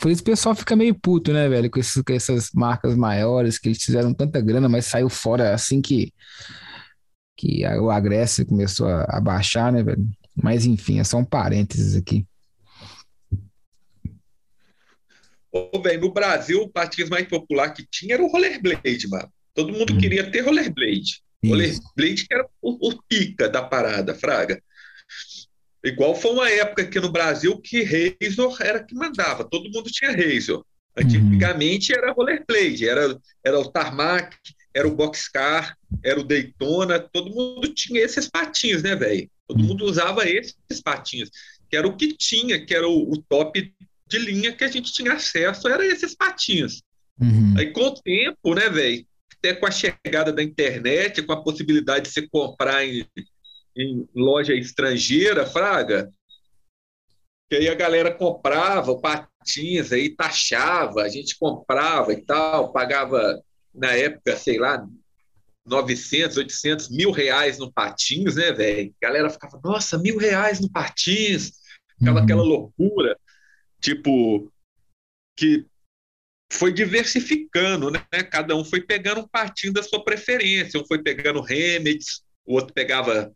por 0.00 0.10
isso 0.10 0.22
o 0.22 0.24
pessoal 0.24 0.54
fica 0.54 0.76
meio 0.76 0.94
puto, 0.94 1.32
né, 1.32 1.48
velho, 1.48 1.70
com, 1.70 1.80
esses, 1.80 2.02
com 2.02 2.12
essas 2.12 2.50
marcas 2.54 2.96
maiores 2.96 3.58
que 3.58 3.68
eles 3.68 3.82
fizeram 3.82 4.14
tanta 4.14 4.40
grana, 4.40 4.68
mas 4.68 4.86
saiu 4.86 5.08
fora 5.08 5.54
assim 5.54 5.82
que, 5.82 6.12
que 7.36 7.64
a, 7.64 7.80
o 7.80 7.90
Aggressive 7.90 8.48
começou 8.48 8.88
a, 8.88 9.04
a 9.08 9.20
baixar, 9.20 9.72
né, 9.72 9.82
velho? 9.82 10.06
Mas 10.34 10.64
enfim, 10.66 11.00
é 11.00 11.04
só 11.04 11.18
um 11.18 11.24
parênteses 11.24 11.96
aqui. 11.96 12.26
Velho, 15.82 16.00
no 16.00 16.12
Brasil, 16.12 16.62
o 16.62 16.68
patins 16.68 17.08
mais 17.08 17.26
popular 17.28 17.70
que 17.70 17.86
tinha 17.90 18.14
era 18.14 18.22
o 18.22 18.28
rollerblade, 18.28 19.08
mano. 19.08 19.30
Todo 19.54 19.72
mundo 19.72 19.94
hum. 19.94 19.98
queria 19.98 20.30
ter 20.30 20.40
rollerblade. 20.40 21.22
Isso. 21.42 21.52
Rollerblade 21.52 22.26
que 22.26 22.34
era 22.34 22.46
o, 22.60 22.88
o, 22.88 23.02
pica 23.08 23.48
da 23.48 23.62
parada, 23.62 24.14
fraga. 24.14 24.62
Igual 25.84 26.14
foi 26.14 26.32
uma 26.32 26.50
época 26.50 26.82
aqui 26.82 26.98
no 26.98 27.12
Brasil 27.12 27.58
que 27.60 27.82
Razor 27.82 28.56
era 28.60 28.82
que 28.82 28.94
mandava. 28.94 29.44
Todo 29.44 29.70
mundo 29.70 29.90
tinha 29.90 30.10
Razor. 30.10 30.64
Antigamente 30.96 31.92
uhum. 31.92 31.98
era 31.98 32.12
rollerblade, 32.12 32.88
era, 32.88 33.18
era 33.44 33.58
o 33.60 33.70
Tarmac, 33.70 34.36
era 34.74 34.88
o 34.88 34.94
Boxcar, 34.94 35.76
era 36.02 36.18
o 36.18 36.24
Daytona. 36.24 36.98
Todo 36.98 37.34
mundo 37.34 37.68
tinha 37.68 38.00
esses 38.00 38.28
patins, 38.28 38.82
né, 38.82 38.96
velho? 38.96 39.30
Todo 39.46 39.60
uhum. 39.60 39.68
mundo 39.68 39.84
usava 39.84 40.28
esses 40.28 40.82
patins, 40.82 41.30
que 41.70 41.76
era 41.76 41.86
o 41.86 41.96
que 41.96 42.16
tinha, 42.16 42.64
que 42.64 42.74
era 42.74 42.88
o, 42.88 43.12
o 43.12 43.22
top 43.22 43.72
de 44.06 44.18
linha 44.18 44.52
que 44.52 44.64
a 44.64 44.68
gente 44.68 44.92
tinha 44.92 45.14
acesso 45.14 45.68
era 45.68 45.84
esses 45.84 46.14
patins. 46.14 46.82
Uhum. 47.20 47.54
Aí 47.58 47.72
com 47.72 47.80
o 47.80 47.94
tempo, 47.94 48.54
né, 48.54 48.68
velho, 48.68 49.04
até 49.38 49.54
com 49.54 49.66
a 49.66 49.70
chegada 49.70 50.32
da 50.32 50.42
internet, 50.42 51.22
com 51.22 51.32
a 51.32 51.42
possibilidade 51.42 52.06
de 52.06 52.12
você 52.12 52.28
comprar 52.28 52.84
em, 52.84 53.06
em 53.76 54.08
loja 54.14 54.54
estrangeira, 54.54 55.46
fraga, 55.46 56.10
que 57.48 57.56
aí 57.56 57.68
a 57.68 57.74
galera 57.74 58.12
comprava 58.12 58.98
patins, 58.98 59.92
aí 59.92 60.10
taxava, 60.10 61.02
a 61.02 61.08
gente 61.08 61.38
comprava 61.38 62.12
e 62.12 62.20
tal, 62.22 62.72
pagava 62.72 63.40
na 63.74 63.92
época, 63.92 64.36
sei 64.36 64.58
lá, 64.58 64.86
900, 65.64 66.36
800, 66.36 66.88
mil 66.90 67.10
reais 67.10 67.58
no 67.58 67.72
patins, 67.72 68.36
né, 68.36 68.52
velho? 68.52 68.94
A 69.02 69.06
galera 69.06 69.30
ficava, 69.30 69.60
nossa, 69.62 69.98
mil 69.98 70.16
reais 70.16 70.60
no 70.60 70.70
patins, 70.70 71.52
ficava 71.98 72.18
uhum. 72.18 72.24
aquela 72.24 72.42
loucura 72.42 73.16
tipo, 73.80 74.50
que 75.36 75.66
foi 76.52 76.72
diversificando, 76.72 77.90
né? 77.90 78.00
Cada 78.30 78.54
um 78.56 78.64
foi 78.64 78.80
pegando 78.80 79.20
um 79.20 79.28
patinho 79.28 79.72
da 79.72 79.82
sua 79.82 80.04
preferência. 80.04 80.80
Um 80.80 80.86
foi 80.86 81.02
pegando 81.02 81.40
Remedies, 81.40 82.22
o 82.46 82.54
outro 82.54 82.72
pegava 82.72 83.32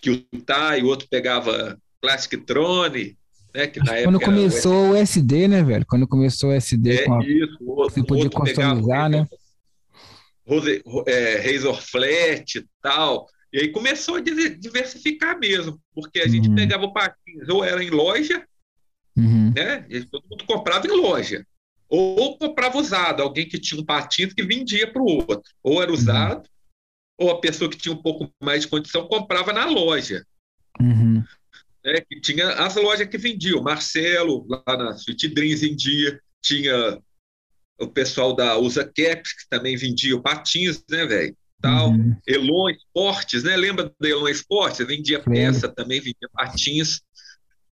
Kyutai, 0.00 0.82
o 0.82 0.86
outro 0.86 1.08
pegava 1.08 1.78
Classic 2.00 2.36
Trone, 2.38 3.16
né? 3.54 3.66
Que 3.66 3.78
na 3.78 4.02
Quando 4.02 4.20
começou 4.20 4.90
o 4.90 4.96
SD, 4.96 5.48
né, 5.48 5.62
velho? 5.62 5.86
Quando 5.86 6.06
começou 6.06 6.50
o 6.50 6.52
SD, 6.52 6.92
é, 6.92 7.04
com 7.04 7.22
isso, 7.22 7.56
o 7.60 7.70
outro, 7.70 7.94
você 7.94 8.04
podia 8.04 8.30
customizar, 8.30 9.08
né? 9.08 9.26
Rose, 10.46 10.82
é, 11.06 11.36
Razor 11.36 11.80
Flat 11.80 12.58
e 12.58 12.66
tal. 12.82 13.28
E 13.52 13.60
aí 13.60 13.68
começou 13.68 14.16
a 14.16 14.20
diversificar 14.20 15.38
mesmo, 15.38 15.78
porque 15.94 16.20
a 16.20 16.26
gente 16.26 16.48
uhum. 16.48 16.54
pegava 16.54 16.84
o 16.84 16.92
patinho, 16.92 17.44
ou 17.50 17.62
era 17.62 17.84
em 17.84 17.90
loja, 17.90 18.44
Uhum. 19.16 19.52
Né? 19.54 19.86
E 19.88 20.04
todo 20.04 20.24
mundo 20.30 20.44
comprava 20.46 20.86
em 20.86 20.90
loja. 20.90 21.46
Ou 21.88 22.38
comprava 22.38 22.78
usado, 22.78 23.22
alguém 23.22 23.46
que 23.46 23.58
tinha 23.58 23.80
um 23.80 23.84
patins 23.84 24.32
que 24.32 24.42
vendia 24.42 24.90
para 24.90 25.02
o 25.02 25.06
outro. 25.06 25.42
Ou 25.62 25.82
era 25.82 25.90
uhum. 25.90 25.96
usado, 25.96 26.38
uhum. 26.38 27.26
ou 27.26 27.30
a 27.30 27.40
pessoa 27.40 27.70
que 27.70 27.76
tinha 27.76 27.94
um 27.94 28.02
pouco 28.02 28.32
mais 28.42 28.62
de 28.62 28.68
condição 28.68 29.06
comprava 29.06 29.52
na 29.52 29.66
loja. 29.66 30.24
Uhum. 30.80 31.22
Né? 31.84 32.00
Que 32.00 32.20
tinha 32.20 32.48
as 32.52 32.76
lojas 32.76 33.08
que 33.08 33.18
vendiam. 33.18 33.62
Marcelo, 33.62 34.46
lá 34.48 34.62
na 34.76 34.90
Sweet 34.92 35.28
Dreams, 35.28 35.60
vendia. 35.60 36.20
Tinha 36.42 37.00
o 37.78 37.88
pessoal 37.88 38.34
da 38.34 38.56
Usa 38.56 38.84
Caps, 38.84 39.32
que 39.32 39.48
também 39.48 39.76
vendia 39.76 40.20
patins, 40.20 40.82
né, 40.88 41.04
velho? 41.06 41.36
Tal. 41.60 41.90
Uhum. 41.90 42.16
Elon 42.26 42.70
Esportes, 42.70 43.44
né? 43.44 43.56
Lembra 43.56 43.92
do 43.98 44.06
Elon 44.06 44.28
Esportes? 44.28 44.84
Vendia 44.86 45.20
peça, 45.20 45.68
também 45.68 46.00
vendia 46.00 46.28
patins. 46.32 47.00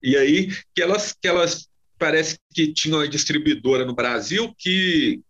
E 0.02 0.16
aí 0.16 0.52
que 0.74 0.82
elas, 0.82 1.12
que 1.12 1.28
elas 1.28 1.68
parece 1.98 2.38
que 2.54 2.72
tinham 2.72 2.98
uma 2.98 3.08
distribuidora 3.08 3.84
no 3.84 3.94
Brasil 3.94 4.54
que, 4.56 5.20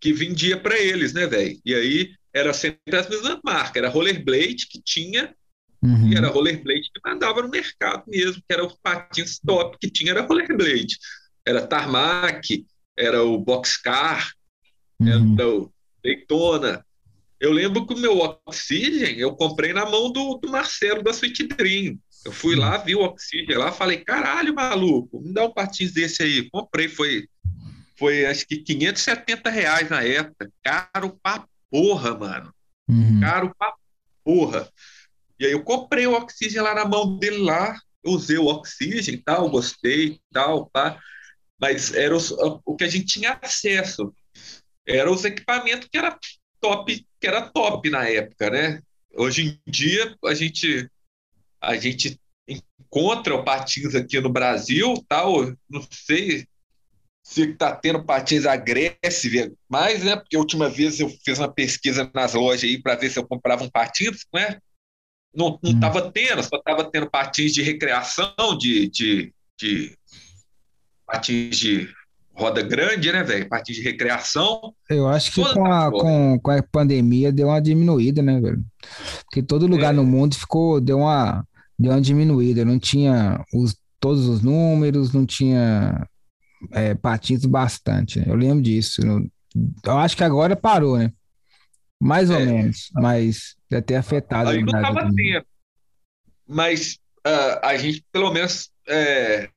que 0.00 0.12
vendia 0.12 0.58
para 0.58 0.78
eles, 0.78 1.12
né, 1.12 1.26
velho? 1.26 1.58
E 1.64 1.74
aí 1.74 2.14
era 2.32 2.52
sempre 2.52 2.96
as 2.96 3.08
mesmas 3.08 3.38
marcas, 3.44 3.76
era 3.76 3.88
Rollerblade 3.88 4.66
que 4.68 4.80
tinha, 4.82 5.34
uhum. 5.82 6.08
e 6.12 6.16
era 6.16 6.28
Rollerblade 6.28 6.90
que 6.92 7.00
mandava 7.04 7.42
no 7.42 7.48
mercado 7.48 8.04
mesmo, 8.08 8.42
que 8.46 8.52
era 8.52 8.64
o 8.64 8.76
patins 8.82 9.38
top 9.38 9.76
que 9.80 9.90
tinha, 9.90 10.12
era 10.12 10.26
Rollerblade. 10.26 10.98
Era 11.46 11.66
Tarmac, 11.66 12.66
era 12.96 13.22
o 13.22 13.38
Boxcar, 13.38 14.32
uhum. 15.00 15.34
era 15.38 15.48
o 15.48 15.72
Daytona. 16.04 16.84
Eu 17.40 17.52
lembro 17.52 17.86
que 17.86 17.94
o 17.94 17.98
meu 17.98 18.18
Oxygen 18.18 19.18
eu 19.18 19.34
comprei 19.34 19.72
na 19.72 19.86
mão 19.86 20.12
do, 20.12 20.34
do 20.36 20.50
Marcelo 20.50 21.02
da 21.02 21.10
Sweet 21.10 21.46
Dream. 21.48 21.98
Eu 22.24 22.32
fui 22.32 22.54
lá, 22.54 22.76
vi 22.76 22.94
o 22.94 23.02
Oxygen 23.02 23.56
lá, 23.56 23.72
falei, 23.72 23.98
caralho, 23.98 24.54
maluco, 24.54 25.20
me 25.20 25.32
dá 25.32 25.44
um 25.44 25.52
patins 25.52 25.92
desse 25.92 26.22
aí. 26.22 26.50
Comprei, 26.50 26.88
foi, 26.88 27.26
foi 27.96 28.26
acho 28.26 28.46
que 28.46 28.58
570 28.58 29.48
reais 29.48 29.88
na 29.88 30.02
época. 30.02 30.50
Caro 30.62 31.18
pra 31.22 31.46
porra, 31.70 32.16
mano. 32.16 32.54
Uhum. 32.88 33.20
Caro 33.20 33.54
pra 33.58 33.74
porra. 34.22 34.68
E 35.38 35.46
aí 35.46 35.52
eu 35.52 35.62
comprei 35.62 36.06
o 36.06 36.12
Oxygen 36.12 36.60
lá 36.60 36.74
na 36.74 36.84
mão 36.84 37.16
dele 37.16 37.38
lá, 37.38 37.78
usei 38.04 38.36
o 38.36 38.46
Oxygen 38.46 39.14
e 39.14 39.18
tal, 39.18 39.48
gostei 39.48 40.20
tal, 40.30 40.66
pá. 40.66 41.00
Mas 41.58 41.94
era 41.94 42.14
os, 42.14 42.30
o 42.30 42.76
que 42.76 42.84
a 42.84 42.88
gente 42.88 43.06
tinha 43.06 43.38
acesso. 43.40 44.14
Era 44.86 45.10
os 45.10 45.24
equipamentos 45.24 45.88
que 45.90 45.96
era 45.96 46.18
top, 46.60 47.06
que 47.18 47.26
era 47.26 47.42
top 47.42 47.88
na 47.88 48.06
época, 48.06 48.50
né? 48.50 48.82
Hoje 49.14 49.60
em 49.66 49.70
dia 49.70 50.14
a 50.24 50.34
gente 50.34 50.90
a 51.60 51.76
gente 51.76 52.18
encontra 52.48 53.42
patins 53.42 53.94
aqui 53.94 54.20
no 54.20 54.30
Brasil, 54.30 54.94
tal, 55.08 55.52
não 55.68 55.86
sei 55.90 56.46
se 57.22 57.42
está 57.42 57.76
tendo 57.76 58.02
patins 58.02 58.46
agressivos, 58.46 59.52
mas, 59.68 60.02
né, 60.02 60.16
porque 60.16 60.36
a 60.36 60.40
última 60.40 60.68
vez 60.68 60.98
eu 60.98 61.08
fiz 61.24 61.38
uma 61.38 61.52
pesquisa 61.52 62.10
nas 62.14 62.34
lojas 62.34 62.64
aí 62.64 62.80
para 62.80 62.96
ver 62.96 63.10
se 63.10 63.18
eu 63.18 63.26
comprava 63.26 63.62
um 63.62 63.70
patins, 63.70 64.26
né? 64.34 64.58
Não 65.32 65.60
estava 65.62 66.06
hum. 66.06 66.10
tendo, 66.10 66.42
só 66.42 66.56
estava 66.56 66.90
tendo 66.90 67.08
patins 67.08 67.52
de 67.52 67.62
recreação, 67.62 68.34
de, 68.58 68.88
de, 68.88 69.32
de 69.60 69.96
patins 71.06 71.56
de 71.56 71.88
roda 72.34 72.62
grande, 72.62 73.12
né, 73.12 73.22
velho? 73.22 73.48
Patins 73.48 73.76
de 73.76 73.82
recreação. 73.82 74.74
Eu 74.88 75.06
acho 75.06 75.30
que 75.30 75.54
com 75.54 75.64
a, 75.66 75.90
com, 75.90 76.40
com 76.40 76.50
a 76.50 76.62
pandemia 76.62 77.30
deu 77.30 77.48
uma 77.48 77.60
diminuída, 77.60 78.22
né, 78.22 78.40
velho? 78.40 78.64
Porque 79.24 79.42
todo 79.42 79.68
lugar 79.68 79.92
é. 79.92 79.96
no 79.96 80.04
mundo 80.04 80.34
ficou, 80.34 80.80
deu 80.80 80.98
uma, 80.98 81.46
deu 81.80 81.92
uma 81.92 82.00
diminuída. 82.00 82.64
Não 82.64 82.78
tinha 82.78 83.42
os, 83.54 83.74
todos 83.98 84.26
os 84.26 84.42
números, 84.42 85.12
não 85.12 85.24
tinha 85.24 86.06
é, 86.72 86.94
patins 86.94 87.44
bastante. 87.46 88.18
Né? 88.18 88.26
Eu 88.28 88.34
lembro 88.34 88.62
disso. 88.62 89.00
Eu, 89.00 89.26
eu 89.84 89.98
acho 89.98 90.16
que 90.16 90.22
agora 90.22 90.54
parou, 90.54 90.98
né? 90.98 91.10
Mais 92.02 92.30
ou 92.30 92.36
é. 92.36 92.44
menos, 92.44 92.90
mas 92.94 93.56
deve 93.68 93.82
ter 93.82 93.96
afetado. 93.96 94.50
Aí 94.50 94.62
não 94.62 94.66
estava 94.66 95.10
tendo. 95.14 95.46
Mas 96.46 96.98
uh, 97.26 97.60
a 97.62 97.76
gente, 97.76 98.04
pelo 98.10 98.32
menos, 98.32 98.70
é, 98.88 99.48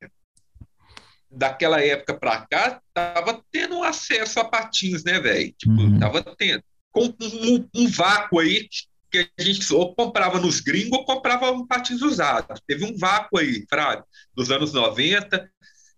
daquela 1.31 1.81
época 1.81 2.13
para 2.13 2.45
cá, 2.45 2.81
tava 2.93 3.41
tendo 3.51 3.81
acesso 3.83 4.39
a 4.39 4.45
patins, 4.45 5.03
né, 5.03 5.19
velho? 5.19 5.53
Tipo, 5.57 5.73
uhum. 5.73 5.99
tava 5.99 6.21
tendo. 6.37 6.63
Com 6.91 7.05
um, 7.05 7.69
um, 7.73 7.87
vácuo 7.87 8.39
aí 8.39 8.67
que 9.13 9.29
a 9.37 9.43
gente 9.43 9.71
ou 9.71 9.93
comprava 9.93 10.39
nos 10.39 10.59
gringos 10.59 10.97
ou 10.97 11.05
comprava 11.05 11.51
um 11.51 11.67
patins 11.67 12.01
usado. 12.01 12.47
Teve 12.65 12.83
um 12.83 12.97
vácuo 12.97 13.37
aí, 13.37 13.63
Fraga, 13.69 14.03
dos 14.35 14.49
anos 14.49 14.73
90, 14.73 15.47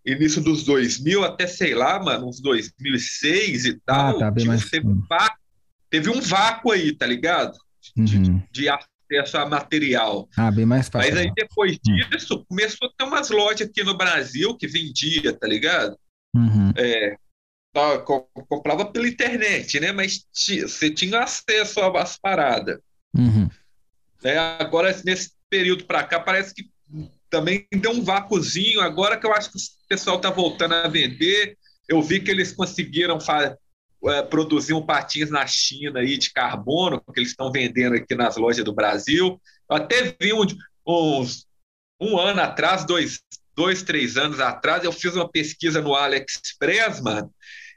início 0.05 0.41
dos 0.41 0.65
2000 0.65 1.23
até, 1.23 1.47
sei 1.47 1.73
lá, 1.73 1.97
mano, 1.97 2.27
uns 2.27 2.41
2006 2.41 3.65
e 3.65 3.79
tal. 3.85 4.17
Ah, 4.17 4.19
tá 4.19 4.31
bem 4.31 4.45
mais... 4.45 4.69
teve, 4.69 4.85
um 4.85 5.01
vácuo, 5.07 5.39
teve 5.89 6.09
um 6.09 6.19
vácuo 6.19 6.71
aí, 6.71 6.93
tá 6.93 7.07
ligado? 7.07 7.57
De, 7.95 8.17
uhum. 8.17 8.43
de 8.51 8.67
acesso 8.67 9.37
a 9.37 9.45
material. 9.47 10.27
Ah, 10.35 10.51
bem 10.51 10.65
mais 10.65 10.89
fácil. 10.89 11.11
Mas 11.11 11.19
aí 11.21 11.31
depois 11.33 11.77
hum. 11.87 12.09
disso, 12.09 12.35
uhum. 12.35 12.45
começou 12.49 12.89
a 12.89 12.91
ter 12.97 13.05
umas 13.05 13.29
lojas 13.29 13.69
aqui 13.69 13.81
no 13.81 13.95
Brasil 13.95 14.57
que 14.57 14.67
vendia, 14.67 15.31
tá 15.31 15.47
ligado? 15.47 15.97
Uhum. 16.35 16.73
É, 16.75 17.15
tá, 17.71 17.99
comprava 18.49 18.85
pela 18.85 19.07
internet, 19.07 19.79
né? 19.79 19.93
Mas 19.93 20.25
você 20.33 20.89
tinha 20.89 21.21
acesso 21.21 21.79
às 21.79 22.17
paradas. 22.17 22.79
Uhum. 23.17 23.49
É, 24.23 24.37
agora, 24.37 24.95
nesse 25.03 25.31
período 25.49 25.85
para 25.85 26.03
cá, 26.03 26.19
parece 26.19 26.53
que 26.53 26.69
também 27.29 27.67
deu 27.71 27.91
um 27.91 28.03
vácuozinho. 28.03 28.81
Agora 28.81 29.17
que 29.17 29.25
eu 29.25 29.33
acho 29.33 29.51
que 29.51 29.57
o 29.57 29.61
pessoal 29.87 30.17
está 30.17 30.29
voltando 30.29 30.73
a 30.73 30.87
vender, 30.87 31.57
eu 31.87 32.01
vi 32.01 32.19
que 32.19 32.31
eles 32.31 32.51
conseguiram 32.51 33.17
é, 34.07 34.21
produzir 34.23 34.73
um 34.73 34.85
patins 34.85 35.29
na 35.29 35.45
China 35.45 35.99
aí 35.99 36.17
de 36.17 36.31
carbono, 36.31 37.01
que 37.13 37.19
eles 37.19 37.29
estão 37.29 37.51
vendendo 37.51 37.95
aqui 37.95 38.15
nas 38.15 38.37
lojas 38.37 38.63
do 38.63 38.73
Brasil. 38.73 39.39
Eu 39.69 39.75
até 39.75 40.15
vi 40.19 40.33
um, 40.33 40.45
uns, 40.87 41.45
um 41.99 42.17
ano 42.17 42.41
atrás, 42.41 42.85
dois, 42.85 43.19
dois, 43.55 43.83
três 43.83 44.17
anos 44.17 44.39
atrás, 44.39 44.83
eu 44.83 44.91
fiz 44.91 45.15
uma 45.15 45.29
pesquisa 45.29 45.81
no 45.81 45.95
AliExpress, 45.95 47.01
mano, 47.01 47.31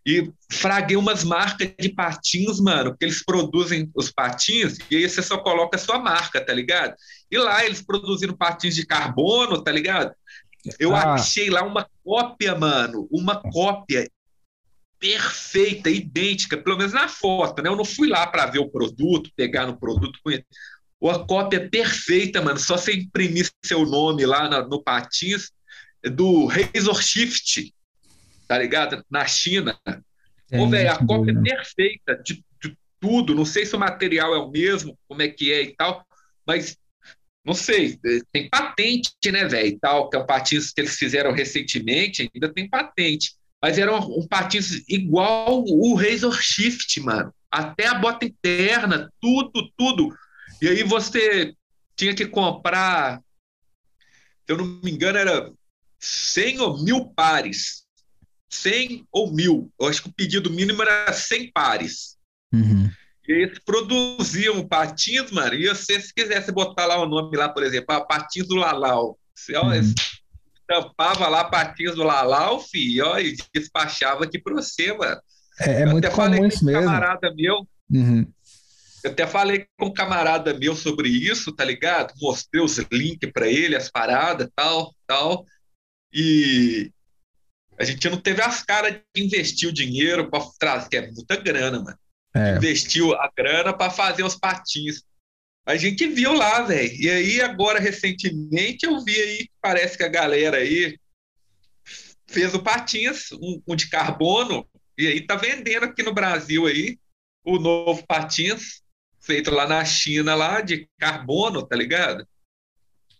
e 0.09 0.33
fraguei 0.51 0.97
umas 0.97 1.23
marcas 1.23 1.71
de 1.79 1.91
patins, 1.91 2.59
mano, 2.59 2.97
que 2.97 3.05
eles 3.05 3.23
produzem 3.23 3.91
os 3.95 4.11
patins, 4.11 4.79
e 4.91 4.97
aí 4.97 5.07
você 5.07 5.21
só 5.21 5.37
coloca 5.37 5.77
a 5.77 5.79
sua 5.79 5.99
marca, 5.99 6.41
tá 6.41 6.55
ligado? 6.55 6.95
E 7.31 7.37
lá 7.37 7.63
eles 7.63 7.83
produzindo 7.83 8.35
patins 8.35 8.75
de 8.75 8.87
carbono, 8.87 9.63
tá 9.63 9.71
ligado? 9.71 10.15
Eu 10.81 10.97
ah. 10.97 11.13
achei 11.13 11.51
lá 11.51 11.63
uma 11.63 11.87
cópia, 12.03 12.55
mano, 12.55 13.07
uma 13.11 13.37
cópia 13.53 14.11
perfeita, 14.99 15.91
idêntica, 15.91 16.57
pelo 16.57 16.79
menos 16.79 16.95
na 16.95 17.07
foto, 17.07 17.63
né? 17.63 17.69
Eu 17.69 17.77
não 17.77 17.85
fui 17.85 18.09
lá 18.09 18.27
para 18.27 18.47
ver 18.47 18.61
o 18.61 18.71
produto, 18.71 19.31
pegar 19.37 19.67
no 19.67 19.79
produto, 19.79 20.19
ou 20.99 21.11
a 21.11 21.27
cópia 21.27 21.69
perfeita, 21.69 22.41
mano, 22.41 22.59
só 22.59 22.79
você 22.79 22.95
imprimir 22.95 23.51
seu 23.63 23.85
nome 23.85 24.25
lá 24.25 24.49
no, 24.49 24.69
no 24.69 24.83
patins 24.83 25.51
do 26.03 26.47
Razor 26.47 27.03
Shift, 27.03 27.75
tá 28.49 28.59
ligado? 28.59 29.05
Na 29.11 29.27
China. 29.27 29.79
É, 30.51 30.59
Ô, 30.59 30.66
velho, 30.66 30.91
a 30.91 31.07
cópia 31.07 31.33
é 31.33 31.43
perfeita 31.43 32.16
de, 32.25 32.43
de, 32.61 32.77
tudo. 32.99 33.35
Não 33.35 33.45
sei 33.45 33.66
se 33.66 33.77
o 33.77 33.79
material 33.79 34.35
é 34.35 34.39
o 34.39 34.51
mesmo, 34.51 34.99
como 35.07 35.20
é 35.20 35.29
que 35.29 35.53
é 35.53 35.62
e 35.62 35.77
tal, 35.77 36.05
mas 36.47 36.79
não 37.45 37.55
sei, 37.55 37.99
tem 38.33 38.49
patente, 38.49 39.12
né, 39.31 39.45
velho, 39.47 39.69
e 39.69 39.79
tal, 39.79 40.11
que 40.11 40.16
é 40.16 40.20
um 40.20 40.27
patins 40.27 40.73
que 40.73 40.81
eles 40.81 40.97
fizeram 40.97 41.33
recentemente, 41.33 42.29
ainda 42.35 42.53
tem 42.53 42.69
patente. 42.69 43.37
Mas 43.62 43.79
era 43.79 43.95
um, 43.95 44.20
um 44.20 44.27
patins 44.27 44.83
igual 44.89 45.65
o 45.65 45.95
Razor 45.95 46.41
Shift, 46.41 47.01
mano. 47.01 47.33
Até 47.51 47.87
a 47.87 47.95
bota 47.95 48.27
interna, 48.27 49.11
tudo, 49.20 49.70
tudo. 49.77 50.15
E 50.61 50.69
aí 50.69 50.83
você 50.83 51.55
tinha 51.97 52.15
que 52.15 52.27
comprar, 52.27 53.20
se 54.47 54.53
eu 54.53 54.59
não 54.59 54.66
me 54.83 54.91
engano, 54.91 55.19
era 55.19 55.51
100 55.99 56.61
ou 56.61 56.83
mil 56.83 57.07
pares 57.15 57.88
100 58.51 59.07
ou 59.12 59.33
mil. 59.33 59.70
Eu 59.79 59.89
acho 59.89 60.03
que 60.03 60.09
o 60.09 60.12
pedido 60.12 60.51
mínimo 60.51 60.83
era 60.83 61.12
100 61.12 61.53
pares. 61.53 62.16
Uhum. 62.53 62.91
E 63.29 63.33
eles 63.33 63.59
produziam 63.59 64.66
patins, 64.66 65.31
mano, 65.31 65.55
e 65.55 65.69
você, 65.69 66.01
se 66.01 66.15
quisesse 66.15 66.51
botar 66.51 66.87
lá 66.87 66.99
o 66.99 67.07
nome 67.07 67.37
lá, 67.37 67.49
por 67.49 67.62
exemplo, 67.62 67.95
ah, 67.95 68.01
patins 68.01 68.49
do 68.49 68.55
Lalau, 68.55 69.19
você 69.35 69.57
uhum. 69.57 69.95
tampava 70.66 71.29
lá 71.29 71.45
patins 71.45 71.95
do 71.95 72.03
Lalau, 72.03 72.59
filho, 72.61 73.07
ó, 73.07 73.19
e 73.19 73.37
despachava 73.55 74.25
aqui 74.25 74.39
para 74.39 74.55
você, 74.55 74.95
mano. 74.95 75.20
É, 75.61 75.83
é 75.83 75.87
muito 75.87 76.11
comum 76.11 76.47
isso 76.47 76.65
mesmo. 76.65 76.85
camarada 76.85 77.35
meu, 77.35 77.69
uhum. 77.91 78.27
eu 79.05 79.11
até 79.11 79.27
falei 79.27 79.66
com 79.77 79.87
um 79.87 79.93
camarada 79.93 80.55
meu 80.55 80.75
sobre 80.75 81.11
isso, 81.11 81.53
tá 81.53 81.65
ligado? 81.65 82.15
Mostrei 82.23 82.62
os 82.62 82.79
links 82.91 83.31
para 83.31 83.47
ele, 83.47 83.77
as 83.77 83.91
paradas, 83.91 84.49
tal, 84.57 84.95
tal, 85.07 85.45
e 86.11 86.91
a 87.79 87.85
gente 87.85 88.09
não 88.11 88.19
teve 88.19 88.43
as 88.43 88.63
caras 88.63 89.01
de 89.15 89.23
investir 89.23 89.69
o 89.69 89.73
dinheiro 89.73 90.29
para 90.31 90.45
trazer, 90.59 90.89
que 90.89 90.97
é 90.97 91.11
muita 91.11 91.37
grana, 91.37 91.81
mano. 91.81 91.99
É. 92.35 92.57
Investiu 92.57 93.15
a 93.15 93.31
grana 93.35 93.73
para 93.73 93.91
fazer 93.91 94.25
os 94.25 94.35
patins. 94.35 95.03
A 95.65 95.77
gente 95.77 96.07
viu 96.09 96.33
lá, 96.33 96.63
velho. 96.63 96.93
E 96.95 97.09
aí, 97.09 97.41
agora, 97.41 97.79
recentemente, 97.79 98.85
eu 98.85 99.03
vi 99.05 99.15
aí, 99.21 99.49
parece 99.61 99.97
que 99.97 100.03
a 100.03 100.09
galera 100.09 100.59
aí 100.59 100.99
fez 102.27 102.53
o 102.55 102.63
patins, 102.63 103.33
um, 103.33 103.63
um 103.67 103.77
de 103.77 103.89
carbono, 103.89 104.67
e 104.97 105.07
aí 105.07 105.21
tá 105.21 105.37
vendendo 105.37 105.85
aqui 105.85 106.03
no 106.03 106.13
Brasil 106.13 106.67
aí 106.67 106.99
o 107.45 107.59
novo 107.59 108.05
patins, 108.07 108.83
feito 109.21 109.51
lá 109.51 109.67
na 109.67 109.85
China, 109.85 110.35
lá 110.35 110.61
de 110.61 110.89
carbono, 110.99 111.67
tá 111.67 111.77
ligado? 111.77 112.27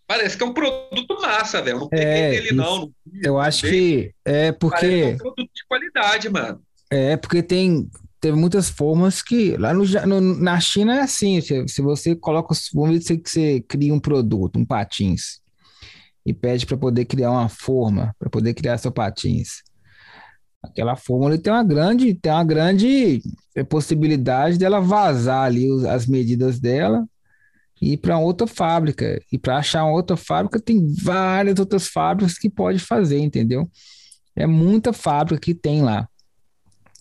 Parece 0.09 0.35
que 0.35 0.43
é 0.43 0.47
um 0.47 0.53
produto 0.53 1.21
massa, 1.21 1.61
velho. 1.61 1.81
Não 1.81 1.87
peguei 1.87 2.07
é, 2.07 2.31
dele, 2.31 2.51
não. 2.53 2.79
não. 2.79 2.91
Eu 3.21 3.37
acho 3.37 3.67
que 3.67 4.11
é 4.25 4.51
porque. 4.51 4.75
Parece 4.75 5.11
é 5.11 5.13
um 5.13 5.17
produto 5.17 5.51
de 5.53 5.67
qualidade, 5.67 6.29
mano. 6.29 6.61
É, 6.89 7.15
porque 7.15 7.43
tem. 7.43 7.87
Teve 8.19 8.35
muitas 8.35 8.71
formas 8.71 9.21
que. 9.21 9.55
Lá 9.55 9.71
no, 9.71 9.85
no 9.85 10.19
na 10.19 10.59
China 10.59 10.95
é 10.95 11.01
assim: 11.01 11.39
se, 11.41 11.67
se 11.67 11.79
você 11.83 12.15
coloca. 12.15 12.55
Vamos 12.73 12.97
dizer 12.97 13.19
que 13.19 13.29
você 13.29 13.61
cria 13.61 13.93
um 13.93 13.99
produto, 13.99 14.57
um 14.57 14.65
patins, 14.65 15.41
e 16.25 16.33
pede 16.33 16.65
para 16.65 16.75
poder 16.75 17.05
criar 17.05 17.29
uma 17.29 17.47
forma, 17.47 18.15
para 18.17 18.31
poder 18.31 18.55
criar 18.55 18.79
seu 18.79 18.91
patins. 18.91 19.61
Aquela 20.63 20.95
forma 20.95 21.37
tem 21.37 21.53
uma 21.53 21.63
grande, 21.63 22.15
tem 22.15 22.31
uma 22.31 22.43
grande 22.43 23.21
possibilidade 23.69 24.57
dela 24.57 24.81
vazar 24.81 25.43
ali 25.43 25.67
as 25.87 26.07
medidas 26.07 26.59
dela 26.59 27.07
ir 27.81 27.97
para 27.97 28.17
outra 28.17 28.45
fábrica. 28.47 29.21
E 29.31 29.37
para 29.37 29.57
achar 29.57 29.83
uma 29.83 29.93
outra 29.93 30.17
fábrica, 30.17 30.59
tem 30.59 30.93
várias 30.93 31.59
outras 31.59 31.87
fábricas 31.87 32.37
que 32.37 32.49
pode 32.49 32.79
fazer, 32.79 33.19
entendeu? 33.19 33.69
É 34.35 34.45
muita 34.45 34.93
fábrica 34.93 35.39
que 35.39 35.53
tem 35.53 35.81
lá. 35.81 36.07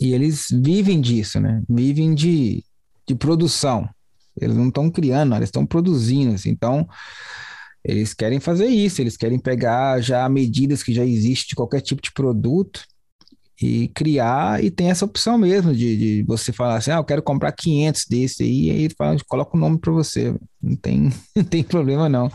E 0.01 0.13
eles 0.13 0.47
vivem 0.51 1.01
disso, 1.01 1.41
né? 1.41 1.63
Vivem 1.69 2.15
de, 2.15 2.65
de 3.07 3.15
produção. 3.15 3.89
Eles 4.41 4.57
não 4.57 4.69
estão 4.69 4.91
criando, 4.91 5.35
eles 5.35 5.49
estão 5.49 5.67
produzindo. 5.67 6.35
Assim. 6.35 6.51
Então, 6.51 6.89
eles 7.85 8.15
querem 8.15 8.39
fazer 8.39 8.67
isso, 8.67 9.01
eles 9.01 9.17
querem 9.17 9.39
pegar 9.39 10.01
já 10.01 10.29
medidas 10.29 10.83
que 10.83 10.95
já 10.95 11.05
existem 11.05 11.49
de 11.49 11.55
qualquer 11.55 11.81
tipo 11.81 12.01
de 12.01 12.13
produto 12.13 12.85
e 13.61 13.89
criar, 13.89 14.63
e 14.63 14.71
tem 14.71 14.91
essa 14.91 15.05
opção 15.05 15.37
mesmo 15.37 15.75
de, 15.75 15.97
de 15.97 16.23
você 16.23 16.53
falar 16.53 16.77
assim, 16.77 16.93
ah, 16.93 16.97
eu 16.99 17.05
quero 17.05 17.23
comprar 17.23 17.51
500 17.51 18.07
desse 18.07 18.43
aí, 18.45 18.67
e 18.67 18.71
aí 18.71 18.89
fala, 18.97 19.17
coloca 19.27 19.57
o 19.57 19.61
nome 19.61 19.79
para 19.79 19.93
você, 19.93 20.35
não 20.63 20.77
tem, 20.77 21.13
não 21.35 21.45
tem 21.45 21.65
problema 21.65 22.09
não. 22.09 22.31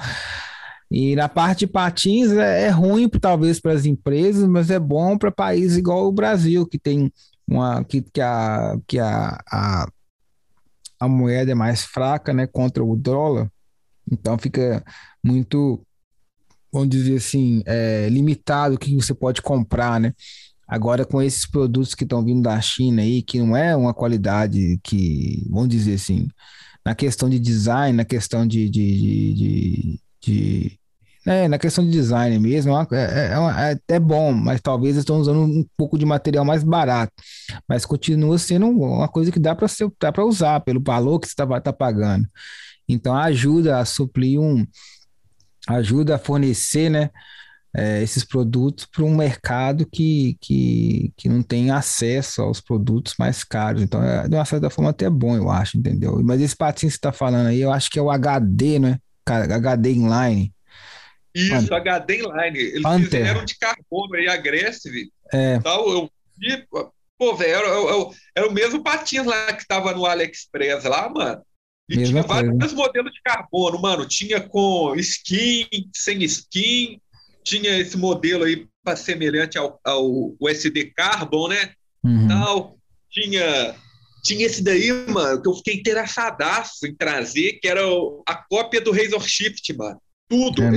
E 0.91 1.15
na 1.15 1.29
parte 1.29 1.59
de 1.59 1.67
patins 1.67 2.31
é, 2.31 2.65
é 2.65 2.69
ruim 2.69 3.07
talvez 3.09 3.59
para 3.59 3.71
as 3.71 3.85
empresas, 3.85 4.47
mas 4.47 4.69
é 4.69 4.77
bom 4.77 5.17
para 5.17 5.31
países 5.31 5.77
igual 5.77 6.07
o 6.07 6.11
Brasil, 6.11 6.67
que 6.67 6.77
tem 6.77 7.11
uma 7.47 7.83
que, 7.83 8.01
que, 8.01 8.21
a, 8.21 8.77
que 8.85 8.99
a, 8.99 9.39
a, 9.49 9.87
a 10.99 11.07
moeda 11.07 11.51
é 11.51 11.55
mais 11.55 11.83
fraca 11.83 12.33
né, 12.33 12.45
contra 12.45 12.83
o 12.83 12.95
dólar, 12.97 13.49
então 14.11 14.37
fica 14.37 14.83
muito, 15.23 15.81
vamos 16.71 16.89
dizer 16.89 17.15
assim, 17.15 17.63
é, 17.65 18.09
limitado 18.09 18.75
o 18.75 18.77
que 18.77 18.93
você 18.93 19.13
pode 19.13 19.41
comprar, 19.41 19.99
né? 20.01 20.13
Agora, 20.73 21.05
com 21.05 21.21
esses 21.21 21.45
produtos 21.45 21.93
que 21.93 22.03
estão 22.03 22.25
vindo 22.25 22.41
da 22.41 22.59
China 22.59 23.03
aí, 23.03 23.21
que 23.21 23.39
não 23.39 23.55
é 23.55 23.75
uma 23.75 23.93
qualidade 23.93 24.79
que, 24.81 25.45
vamos 25.47 25.69
dizer 25.69 25.93
assim, 25.93 26.27
na 26.83 26.95
questão 26.95 27.29
de 27.29 27.37
design, 27.37 27.95
na 27.95 28.03
questão 28.03 28.47
de. 28.47 28.67
de, 28.71 29.33
de, 29.35 29.99
de 30.19 30.79
é, 31.27 31.47
na 31.47 31.59
questão 31.59 31.85
de 31.85 31.91
design 31.91 32.39
mesmo, 32.39 32.75
é, 32.75 32.85
é, 32.91 33.71
é, 33.71 33.95
é, 33.95 33.99
bom, 33.99 34.33
mas 34.33 34.61
talvez 34.61 34.97
estão 34.97 35.19
usando 35.19 35.41
um 35.41 35.63
pouco 35.77 35.95
de 35.95 36.07
material 36.07 36.43
mais 36.43 36.63
barato. 36.63 37.13
Mas 37.69 37.85
continua 37.85 38.39
sendo 38.39 38.67
uma 38.67 39.07
coisa 39.07 39.31
que 39.31 39.39
dá 39.39 39.55
para 39.55 40.25
usar 40.25 40.59
pelo 40.61 40.81
valor 40.83 41.19
que 41.19 41.27
você 41.27 41.33
está 41.33 41.61
tá 41.61 41.71
pagando. 41.71 42.27
Então 42.89 43.15
ajuda 43.15 43.77
a 43.77 43.85
suprir 43.85 44.41
um. 44.41 44.65
ajuda 45.67 46.15
a 46.15 46.19
fornecer, 46.19 46.89
né? 46.89 47.11
É, 47.75 48.03
esses 48.03 48.23
produtos 48.23 48.85
para 48.85 49.03
um 49.03 49.15
mercado 49.15 49.85
que, 49.85 50.37
que, 50.39 51.11
que 51.17 51.27
não 51.27 51.41
tem 51.41 51.71
acesso 51.71 52.41
aos 52.41 52.61
produtos 52.61 53.15
mais 53.17 53.43
caros. 53.43 53.81
Então, 53.81 54.03
é, 54.03 54.27
de 54.27 54.35
uma 54.35 54.45
certa 54.45 54.69
forma, 54.69 54.91
até 54.91 55.09
bom, 55.09 55.35
eu 55.35 55.49
acho, 55.49 55.77
entendeu? 55.77 56.21
Mas 56.23 56.39
esse 56.39 56.55
patinho 56.55 56.89
que 56.89 56.93
você 56.93 56.97
está 56.97 57.11
falando 57.11 57.47
aí, 57.47 57.59
eu 57.59 57.71
acho 57.71 57.89
que 57.89 57.97
é 57.97 58.01
o 58.01 58.11
HD, 58.11 58.77
né? 58.79 58.99
HD 59.25 59.93
inline. 59.93 60.53
Isso. 61.33 61.73
HD 61.73 62.19
inline. 62.19 62.59
Eles 62.59 62.83
Panther. 62.83 63.21
fizeram 63.21 63.45
de 63.45 63.57
carbono 63.57 64.15
aí, 64.15 64.27
agressive. 64.27 65.11
É. 65.33 65.55
Então, 65.55 65.89
eu 65.89 66.11
vi, 66.37 66.63
pô, 67.17 67.35
velho, 67.35 67.55
era, 68.35 68.47
o 68.47 68.53
mesmo 68.53 68.83
patins 68.83 69.25
lá 69.25 69.51
que 69.53 69.63
estava 69.63 69.93
no 69.93 70.05
AliExpress 70.05 70.83
lá, 70.83 71.09
mano. 71.09 71.41
E 71.89 71.97
Mesma 71.97 72.21
tinha 72.21 72.33
coisa. 72.35 72.53
vários 72.53 72.73
modelos 72.73 73.11
de 73.11 73.21
carbono, 73.21 73.81
mano. 73.81 74.07
Tinha 74.07 74.39
com 74.39 74.95
skin, 74.95 75.67
sem 75.93 76.23
skin, 76.23 77.01
tinha 77.43 77.77
esse 77.77 77.97
modelo 77.97 78.43
aí 78.43 78.67
semelhante 78.97 79.57
ao, 79.57 79.79
ao 79.83 80.35
USD 80.39 80.93
Carbon, 80.95 81.49
né? 81.49 81.73
Uhum. 82.03 82.27
Tal. 82.27 82.77
Tinha, 83.09 83.75
tinha 84.23 84.45
esse 84.45 84.63
daí, 84.63 84.91
mano, 85.07 85.41
que 85.41 85.47
eu 85.47 85.53
fiquei 85.55 85.75
interessadaço 85.75 86.87
em 86.87 86.95
trazer, 86.95 87.59
que 87.61 87.67
era 87.67 87.81
a 88.27 88.35
cópia 88.35 88.81
do 88.81 88.91
Razor 88.91 89.21
Shift, 89.21 89.73
mano. 89.73 90.01
Tudo. 90.27 90.63
É 90.63 90.69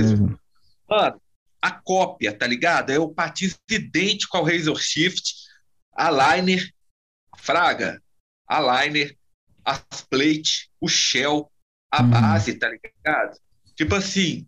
mano, 0.89 1.21
a 1.61 1.71
cópia, 1.71 2.33
tá 2.33 2.45
ligado? 2.45 2.91
É 2.91 2.99
o 2.99 3.09
patins 3.09 3.57
idêntico 3.69 4.37
ao 4.37 4.43
Razor 4.43 4.79
Shift, 4.79 5.33
a 5.95 6.35
liner, 6.35 6.71
fraga, 7.37 8.01
a 8.47 8.83
liner, 8.83 9.15
as 9.65 9.81
plate, 10.09 10.69
o 10.79 10.87
shell, 10.87 11.51
a 11.91 12.03
uhum. 12.03 12.09
base, 12.09 12.53
tá 12.53 12.69
ligado? 12.69 13.37
Tipo 13.75 13.95
assim, 13.95 14.47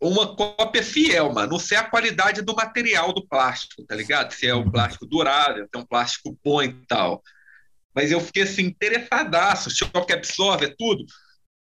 uma 0.00 0.34
cópia 0.34 0.82
fiel, 0.82 1.32
mano. 1.32 1.52
Não 1.52 1.58
sei 1.58 1.76
a 1.76 1.84
qualidade 1.84 2.42
do 2.42 2.54
material 2.54 3.12
do 3.12 3.26
plástico, 3.26 3.84
tá 3.84 3.94
ligado? 3.94 4.32
Se 4.32 4.46
é 4.46 4.54
um 4.54 4.70
plástico 4.70 5.06
durável, 5.06 5.64
se 5.64 5.70
é 5.74 5.78
um 5.78 5.86
plástico 5.86 6.38
bom 6.42 6.62
e 6.62 6.72
tal. 6.86 7.22
Mas 7.94 8.10
eu 8.10 8.20
fiquei 8.20 8.44
assim, 8.44 8.62
interessadaço, 8.62 9.70
choque 9.70 10.12
absorve, 10.12 10.66
é 10.66 10.74
tudo. 10.76 11.04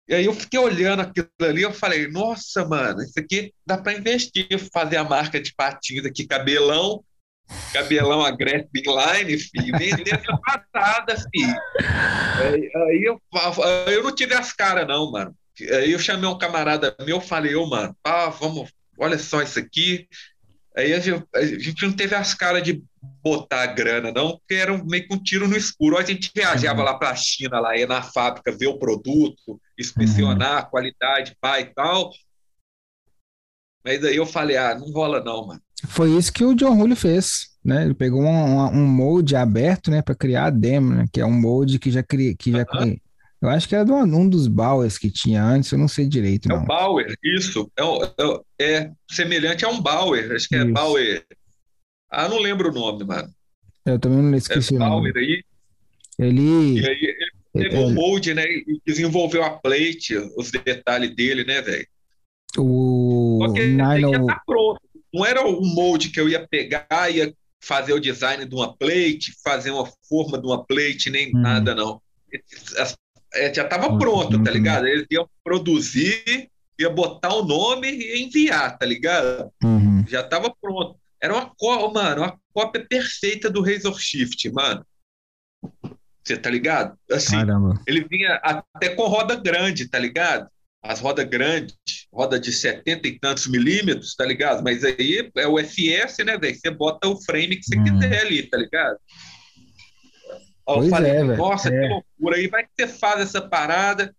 E 0.09 0.15
aí 0.15 0.25
eu 0.25 0.33
fiquei 0.33 0.59
olhando 0.59 1.01
aquilo 1.01 1.29
ali, 1.41 1.63
eu 1.63 1.73
falei, 1.73 2.09
nossa, 2.09 2.65
mano, 2.65 3.03
isso 3.03 3.19
aqui 3.19 3.53
dá 3.67 3.79
para 3.79 3.95
investir, 3.95 4.47
fazer 4.73 4.97
a 4.97 5.05
marca 5.05 5.41
de 5.41 5.55
patins 5.55 6.05
aqui, 6.05 6.27
cabelão, 6.27 7.05
cabelão 7.73 8.25
agressivo 8.25 8.71
inline, 8.75 9.39
filho, 9.39 9.79
vender 9.79 10.15
essa 10.15 10.39
parada, 10.73 11.17
filho. 11.17 11.57
Aí, 12.41 12.71
aí 12.75 13.05
eu, 13.05 13.21
eu 13.93 14.03
não 14.03 14.15
tive 14.15 14.35
as 14.35 14.53
caras, 14.53 14.87
não, 14.87 15.11
mano. 15.11 15.35
Aí 15.71 15.93
eu 15.93 15.99
chamei 15.99 16.29
um 16.29 16.39
camarada 16.39 16.95
meu, 17.05 17.21
falei, 17.21 17.55
ô, 17.55 17.65
oh, 17.65 17.67
mano, 17.67 17.97
ah, 18.05 18.29
vamos, 18.29 18.71
olha 18.99 19.19
só 19.19 19.43
isso 19.43 19.59
aqui. 19.59 20.09
Aí 20.77 20.93
a 20.95 21.01
gente, 21.01 21.25
a 21.35 21.45
gente 21.45 21.83
não 21.85 21.93
teve 21.93 22.15
as 22.15 22.33
caras 22.33 22.63
de 22.63 22.83
botar 23.23 23.63
a 23.63 23.67
grana, 23.67 24.11
não, 24.11 24.39
porque 24.39 24.55
era 24.55 24.77
meio 24.85 25.07
que 25.07 25.15
um 25.15 25.23
tiro 25.23 25.47
no 25.47 25.57
escuro. 25.57 25.97
Aí 25.97 26.05
a 26.05 26.07
gente 26.07 26.31
viajava 26.35 26.81
uhum. 26.81 26.87
lá 26.87 26.95
para 26.95 27.11
a 27.11 27.17
China, 27.17 27.61
lá 27.61 27.77
ia 27.77 27.87
na 27.87 28.03
fábrica 28.03 28.57
ver 28.57 28.69
o 28.69 28.79
produto, 28.79 29.61
inspecionar 29.79 30.59
a 30.59 30.63
qualidade, 30.63 31.37
pai 31.41 31.63
e 31.63 31.75
tal. 31.75 32.11
Mas 33.85 34.05
aí 34.05 34.17
eu 34.17 34.25
falei, 34.25 34.57
ah, 34.57 34.75
não 34.75 34.91
rola 34.93 35.23
não, 35.23 35.47
mano. 35.47 35.61
Foi 35.89 36.11
isso 36.11 36.33
que 36.33 36.45
o 36.45 36.55
John 36.55 36.77
Julio 36.77 36.97
fez, 36.97 37.49
né? 37.65 37.85
Ele 37.85 37.95
pegou 37.95 38.23
um, 38.23 38.67
um 38.69 38.87
molde 38.87 39.35
aberto, 39.35 39.91
né, 39.91 40.01
para 40.01 40.15
criar 40.15 40.47
a 40.47 40.51
demo, 40.51 40.95
né? 40.95 41.07
Que 41.13 41.21
é 41.21 41.27
um 41.27 41.39
molde 41.39 41.79
que 41.79 41.91
já 41.91 42.03
cria, 42.03 42.35
que 42.37 42.53
já 42.53 42.65
uhum. 42.73 42.97
Eu 43.43 43.49
acho 43.49 43.69
que 43.69 43.75
era 43.75 43.85
do, 43.85 43.93
um 43.93 44.29
dos 44.29 44.47
Bauers 44.47 44.97
que 44.97 45.11
tinha 45.11 45.43
antes, 45.43 45.73
eu 45.73 45.79
não 45.79 45.89
sei 45.89 46.07
direito. 46.07 46.49
Não. 46.49 46.59
É 46.59 46.61
o 46.61 46.65
Bauer, 46.65 47.15
isso. 47.25 47.71
É, 47.77 47.83
é, 48.63 48.75
é 48.77 48.93
semelhante 49.11 49.65
a 49.65 49.69
um 49.69 49.83
Bauer, 49.83 50.31
acho 50.31 50.49
que 50.49 50.55
é 50.55 50.63
isso. 50.63 50.73
Bauer. 50.73 51.27
Ah, 52.09 52.29
não 52.29 52.39
lembro 52.39 52.71
o 52.71 52.73
nome, 52.73 53.05
mano. 53.05 53.29
Eu 53.85 53.99
também 53.99 54.19
não 54.19 54.37
esqueci 54.37 54.75
é 54.75 54.77
o 54.77 54.79
nome. 54.79 55.13
Bauer 55.13 55.17
aí. 55.17 55.45
Ele. 56.21 56.81
E 56.81 56.87
aí 56.87 56.99
ele 57.03 57.69
pegou 57.69 57.89
o 57.89 57.91
é, 57.91 57.93
molde, 57.93 58.33
né? 58.33 58.45
E 58.47 58.81
desenvolveu 58.87 59.43
a 59.43 59.51
plate, 59.51 60.17
os 60.37 60.53
detalhes 60.53 61.13
dele, 61.17 61.45
né, 61.45 61.61
velho? 61.61 61.87
O. 62.57 63.41
Só 63.43 63.53
que 63.55 63.61
ele 63.61 63.77
já 63.77 64.25
tá 64.25 64.41
pronto. 64.47 64.81
Não 65.13 65.27
era 65.27 65.45
o 65.45 65.61
molde 65.63 66.11
que 66.11 66.21
eu 66.21 66.29
ia 66.29 66.47
pegar, 66.47 67.11
ia 67.11 67.35
fazer 67.61 67.93
o 67.93 68.01
design 68.01 68.45
de 68.47 68.55
uma 68.55 68.73
plate, 68.77 69.35
fazer 69.43 69.73
uma 69.73 69.87
forma 70.09 70.41
de 70.41 70.47
uma 70.47 70.65
plate, 70.65 71.11
nem 71.11 71.29
hum. 71.29 71.41
nada, 71.41 71.75
não. 71.75 72.01
As 72.79 72.97
é, 73.35 73.53
já 73.53 73.65
estava 73.65 73.97
pronto, 73.99 74.43
tá 74.43 74.51
ligado? 74.51 74.87
Eles 74.87 75.07
iam 75.11 75.29
produzir, 75.43 76.51
ia 76.79 76.91
botar 76.91 77.35
o 77.35 77.45
nome 77.45 77.89
e 77.91 78.23
enviar, 78.23 78.77
tá 78.79 78.87
ligado? 78.87 79.51
Uhum. 79.63 80.05
Já 80.07 80.21
estava 80.21 80.55
pronto. 80.61 80.97
Era 81.21 81.35
uma 81.35 81.53
cópia, 81.57 82.03
mano, 82.03 82.23
uma 82.23 82.39
cópia 82.53 82.85
perfeita 82.89 83.49
do 83.49 83.63
Razor 83.63 83.99
Shift, 83.99 84.51
mano. 84.51 84.85
Você 86.25 86.37
tá 86.37 86.51
ligado? 86.51 86.97
Assim, 87.11 87.37
Caramba. 87.37 87.81
ele 87.87 88.05
vinha 88.09 88.35
até 88.43 88.91
com 88.91 89.07
roda 89.07 89.35
grande, 89.37 89.89
tá 89.89 89.99
ligado? 89.99 90.49
As 90.83 91.01
rodas 91.01 91.25
grandes, 91.29 91.77
roda 92.13 92.41
de 92.41 92.53
70 92.53 93.07
e 93.07 93.19
tantos 93.19 93.47
milímetros, 93.47 94.17
tá 94.17 94.25
ligado? 94.25 94.63
Mas 94.65 94.83
aí 94.85 95.31
é 95.37 95.47
o 95.47 95.59
FS, 95.59 96.25
né, 96.25 96.37
velho? 96.37 96.57
Você 96.57 96.71
bota 96.71 97.09
o 97.09 97.21
frame 97.23 97.57
que 97.57 97.65
você 97.65 97.77
uhum. 97.77 97.85
quiser 97.85 98.21
ali, 98.21 98.43
tá 98.49 98.57
ligado? 98.57 98.99
Pois 100.65 100.85
eu 100.85 100.91
falei, 100.91 101.13
é, 101.13 101.25
nossa, 101.25 101.69
é. 101.69 101.81
que 101.81 101.89
loucura. 101.89 102.37
Aí 102.37 102.49
vai 102.49 102.63
que 102.65 102.71
você 102.77 102.89
faz 102.89 103.21
essa 103.21 103.41
parada, 103.41 104.15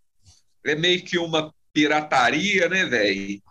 é 0.66 0.76
meio 0.76 1.02
que 1.02 1.18
uma 1.18 1.54
pirataria, 1.74 2.70
né, 2.70 2.86
velho? 2.86 3.42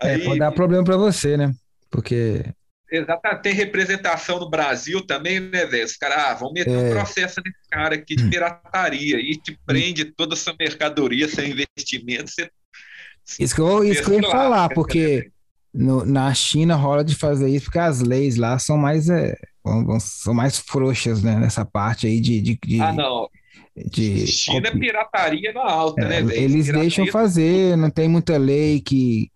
É, 0.00 0.18
pode 0.18 0.38
dar 0.38 0.52
problema 0.52 0.84
para 0.84 0.96
você, 0.96 1.36
né? 1.36 1.54
Porque. 1.90 2.44
Exatamente, 2.90 3.42
tem 3.42 3.54
representação 3.54 4.38
no 4.38 4.48
Brasil 4.48 5.04
também, 5.04 5.40
né, 5.40 5.66
velho? 5.66 5.84
Os 5.84 5.96
caras 5.96 6.18
ah, 6.18 6.34
vão 6.34 6.52
meter 6.52 6.70
é. 6.70 6.78
um 6.78 6.90
processo 6.90 7.40
nesse 7.44 7.58
cara 7.70 7.94
aqui 7.96 8.14
de 8.14 8.28
pirataria 8.28 9.16
e 9.18 9.36
te 9.36 9.58
prende 9.66 10.04
toda 10.04 10.34
essa 10.34 10.54
mercadoria, 10.58 11.28
seu 11.28 11.44
investimento. 11.44 12.30
Você... 12.30 12.50
Isso 13.40 13.54
que 13.54 13.60
eu, 13.60 13.82
isso 13.82 14.02
que 14.02 14.10
eu 14.10 14.20
ia 14.20 14.30
falar, 14.30 14.68
porque 14.68 15.30
no, 15.72 16.04
na 16.04 16.32
China 16.34 16.76
rola 16.76 17.02
de 17.02 17.16
fazer 17.16 17.48
isso, 17.48 17.64
porque 17.64 17.78
as 17.78 18.00
leis 18.00 18.36
lá 18.36 18.58
são 18.58 18.76
mais. 18.76 19.08
É 19.08 19.34
são 20.00 20.34
mais 20.34 20.58
frouxas, 20.58 21.22
né, 21.22 21.36
nessa 21.36 21.64
parte 21.64 22.06
aí 22.06 22.20
de, 22.20 22.40
de, 22.40 22.58
de 22.64 22.80
ah, 22.80 22.92
não. 22.92 23.28
De, 23.76 24.26
China 24.26 24.68
é 24.68 24.70
pirataria 24.70 25.52
na 25.52 25.62
alta, 25.64 26.02
é, 26.02 26.22
né? 26.22 26.36
Eles 26.36 26.66
deixam 26.66 27.06
fazer, 27.08 27.76
não 27.76 27.90
tem 27.90 28.08
muita 28.08 28.36
lei 28.36 28.80
que. 28.80 29.30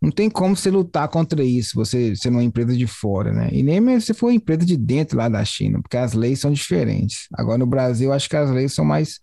Não 0.00 0.10
tem 0.10 0.28
como 0.28 0.56
você 0.56 0.68
lutar 0.68 1.06
contra 1.06 1.44
isso, 1.44 1.76
você 1.76 2.16
sendo 2.16 2.34
uma 2.34 2.42
empresa 2.42 2.76
de 2.76 2.88
fora, 2.88 3.32
né? 3.32 3.50
E 3.52 3.62
nem 3.62 3.80
mesmo 3.80 4.00
se 4.00 4.12
for 4.12 4.26
uma 4.26 4.34
empresa 4.34 4.64
de 4.64 4.76
dentro 4.76 5.16
lá 5.16 5.28
da 5.28 5.44
China, 5.44 5.80
porque 5.80 5.96
as 5.96 6.12
leis 6.12 6.40
são 6.40 6.50
diferentes. 6.50 7.28
Agora, 7.34 7.58
no 7.58 7.66
Brasil, 7.66 8.12
acho 8.12 8.28
que 8.28 8.36
as 8.36 8.50
leis 8.50 8.72
são 8.72 8.84
mais 8.84 9.20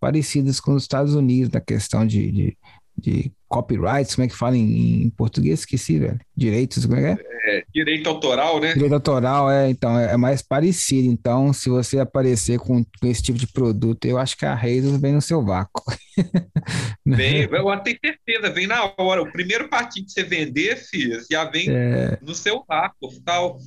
parecidas 0.00 0.58
com 0.58 0.74
os 0.74 0.82
Estados 0.82 1.14
Unidos, 1.14 1.52
na 1.52 1.60
questão 1.60 2.04
de, 2.04 2.32
de, 2.32 2.58
de 2.96 3.32
copyrights, 3.48 4.14
como 4.14 4.26
é 4.26 4.28
que 4.28 4.36
fala 4.36 4.56
em, 4.56 5.04
em 5.04 5.10
português? 5.10 5.60
Esqueci, 5.60 5.98
velho. 5.98 6.18
Direitos, 6.36 6.84
como 6.86 6.98
é 6.98 7.14
que 7.14 7.22
é? 7.22 7.36
é, 7.46 7.64
direito 7.72 8.08
autoral, 8.08 8.60
né? 8.60 8.74
Direito 8.74 8.94
autoral, 8.94 9.50
é, 9.50 9.70
então, 9.70 9.98
é, 9.98 10.12
é 10.12 10.16
mais 10.16 10.42
parecido. 10.42 11.08
Então, 11.08 11.52
se 11.52 11.68
você 11.68 11.98
aparecer 12.00 12.58
com, 12.58 12.84
com, 12.84 13.06
esse 13.06 13.22
tipo 13.22 13.38
de 13.38 13.46
produto, 13.46 14.04
eu 14.04 14.18
acho 14.18 14.36
que 14.36 14.44
a 14.44 14.54
Razor 14.54 14.98
vem 14.98 15.12
no 15.12 15.22
seu 15.22 15.44
vácuo. 15.44 15.82
Vem, 17.06 17.42
eu 17.42 17.80
tenho 17.82 17.98
certeza, 18.04 18.50
vem 18.50 18.66
na 18.66 18.92
hora. 18.98 19.22
O 19.22 19.30
primeiro 19.30 19.68
patinho 19.68 20.06
que 20.06 20.12
você 20.12 20.24
vender, 20.24 20.76
filho, 20.76 21.22
já 21.30 21.44
vem 21.44 21.68
é... 21.68 22.18
no 22.20 22.34
seu 22.34 22.64
vácuo, 22.66 23.10
tal, 23.24 23.58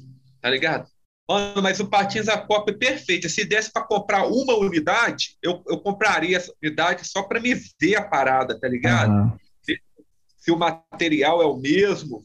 tá 0.41 0.49
ligado? 0.49 0.87
Mano, 1.29 1.61
mas 1.61 1.79
o 1.79 1.87
patins 1.87 2.27
a 2.27 2.39
copa 2.39 2.71
é 2.71 2.73
perfeito. 2.73 3.29
Se 3.29 3.45
desse 3.45 3.71
para 3.71 3.83
comprar 3.83 4.25
uma 4.25 4.57
unidade, 4.57 5.37
eu, 5.43 5.61
eu 5.67 5.77
compraria 5.77 6.37
essa 6.37 6.51
unidade 6.61 7.07
só 7.07 7.21
para 7.21 7.39
me 7.39 7.53
ver 7.79 7.97
a 7.97 8.01
parada, 8.01 8.59
tá 8.59 8.67
ligado? 8.67 9.11
Uhum. 9.11 9.31
Se, 9.61 9.79
se, 10.39 10.51
o 10.51 10.57
material 10.57 11.39
é 11.39 11.45
o 11.45 11.55
mesmo, 11.55 12.23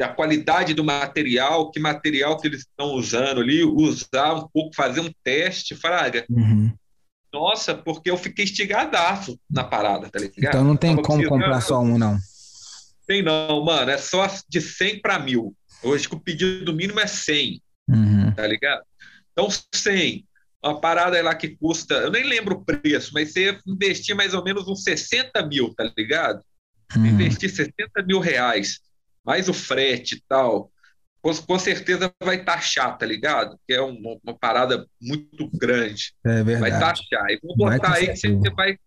a 0.00 0.08
qualidade 0.08 0.74
do 0.74 0.82
material, 0.82 1.70
que 1.70 1.78
material 1.78 2.36
que 2.36 2.48
eles 2.48 2.62
estão 2.62 2.94
usando 2.94 3.40
ali, 3.40 3.62
usar 3.62 4.34
um 4.34 4.48
pouco, 4.48 4.74
fazer 4.74 5.00
um 5.00 5.12
teste, 5.22 5.76
Fraga. 5.76 6.26
Uhum. 6.28 6.72
Nossa, 7.32 7.76
porque 7.76 8.10
eu 8.10 8.16
fiquei 8.16 8.44
estigadaço 8.44 9.38
na 9.48 9.62
parada, 9.62 10.10
tá 10.10 10.18
ligado? 10.18 10.38
Então 10.38 10.64
não 10.64 10.76
tem 10.76 10.96
como 10.96 11.24
comprar 11.28 11.60
só 11.60 11.80
um, 11.80 11.96
não. 11.96 12.18
Tem 13.06 13.22
não, 13.22 13.64
mano. 13.64 13.88
É 13.88 13.98
só 13.98 14.26
de 14.48 14.60
100 14.60 15.00
para 15.00 15.16
mil. 15.20 15.54
Hoje 15.80 16.08
que 16.08 16.14
o 16.16 16.20
pedido 16.20 16.74
mínimo 16.74 16.98
é 16.98 17.06
100. 17.06 17.62
Uhum. 17.88 18.15
Tá 18.36 18.46
ligado? 18.46 18.82
Então, 19.32 19.48
100. 19.74 20.26
Uma 20.64 20.80
parada 20.80 21.22
lá 21.22 21.34
que 21.34 21.56
custa, 21.56 21.94
eu 21.94 22.10
nem 22.10 22.24
lembro 22.24 22.56
o 22.56 22.64
preço, 22.64 23.12
mas 23.14 23.32
você 23.32 23.56
investir 23.66 24.16
mais 24.16 24.34
ou 24.34 24.42
menos 24.42 24.66
uns 24.66 24.82
60 24.82 25.46
mil, 25.46 25.72
tá 25.74 25.92
ligado? 25.96 26.42
Uhum. 26.96 27.06
Investir 27.06 27.50
60 27.50 28.02
mil 28.04 28.18
reais, 28.18 28.80
mais 29.24 29.48
o 29.48 29.54
frete 29.54 30.16
e 30.16 30.22
tal, 30.28 30.72
com, 31.22 31.34
com 31.34 31.58
certeza 31.58 32.12
vai 32.22 32.42
taxar, 32.42 32.96
tá 32.96 33.04
ligado? 33.04 33.58
Que 33.66 33.74
é 33.74 33.80
uma, 33.80 34.16
uma 34.24 34.38
parada 34.38 34.86
muito 35.00 35.48
grande. 35.56 36.14
É 36.24 36.42
verdade. 36.42 36.60
Vai 36.60 36.70
taxar. 36.80 37.30
E 37.30 37.40
vou 37.42 37.56
botar 37.56 37.94
aí 37.94 38.08
que 38.08 38.16
você 38.16 38.50
vai 38.50 38.78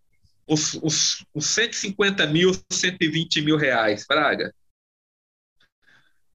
os, 0.46 0.74
os, 0.82 1.24
os 1.32 1.46
150 1.46 2.26
mil, 2.26 2.50
120 2.72 3.42
mil 3.42 3.56
reais, 3.56 4.04
Fraga. 4.04 4.52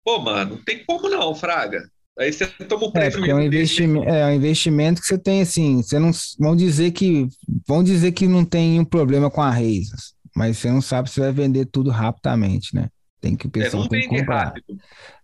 Pô, 0.04 0.20
mano, 0.20 0.56
não 0.56 0.64
tem 0.64 0.86
como 0.86 1.10
não, 1.10 1.36
Fraga. 1.36 1.90
Aí 2.18 2.32
você 2.32 2.48
toma 2.48 2.86
o 2.86 2.90
é, 2.90 2.92
prejuízo. 2.92 3.26
É, 3.26 3.30
é 3.30 3.36
um 3.36 3.42
investimento, 3.42 4.10
é 4.10 4.26
um 4.28 4.32
investimento 4.32 5.02
que 5.02 5.08
você 5.08 5.18
tem 5.18 5.42
assim, 5.42 5.82
você 5.82 6.00
não 6.00 6.12
vão 6.40 6.56
dizer 6.56 6.92
que 6.92 7.28
vão 7.68 7.84
dizer 7.84 8.14
que 8.14 8.26
não 8.26 8.46
tem 8.46 8.80
um 8.80 8.86
problema 8.86 9.30
com 9.30 9.42
a 9.42 9.52
Reisas, 9.52 10.14
mas 10.34 10.58
você 10.58 10.72
não 10.72 10.82
sabe 10.82 11.10
se 11.10 11.20
vai 11.20 11.32
vender 11.32 11.66
tudo 11.66 11.90
rapidamente, 11.90 12.74
né? 12.74 12.90
Tem 13.20 13.36
que 13.36 13.48
o 13.48 13.50
pessoal 13.50 13.86
é, 13.86 13.90
tem 13.90 14.02
que 14.02 14.08
comprar. 14.08 14.46
Rápido. 14.46 14.80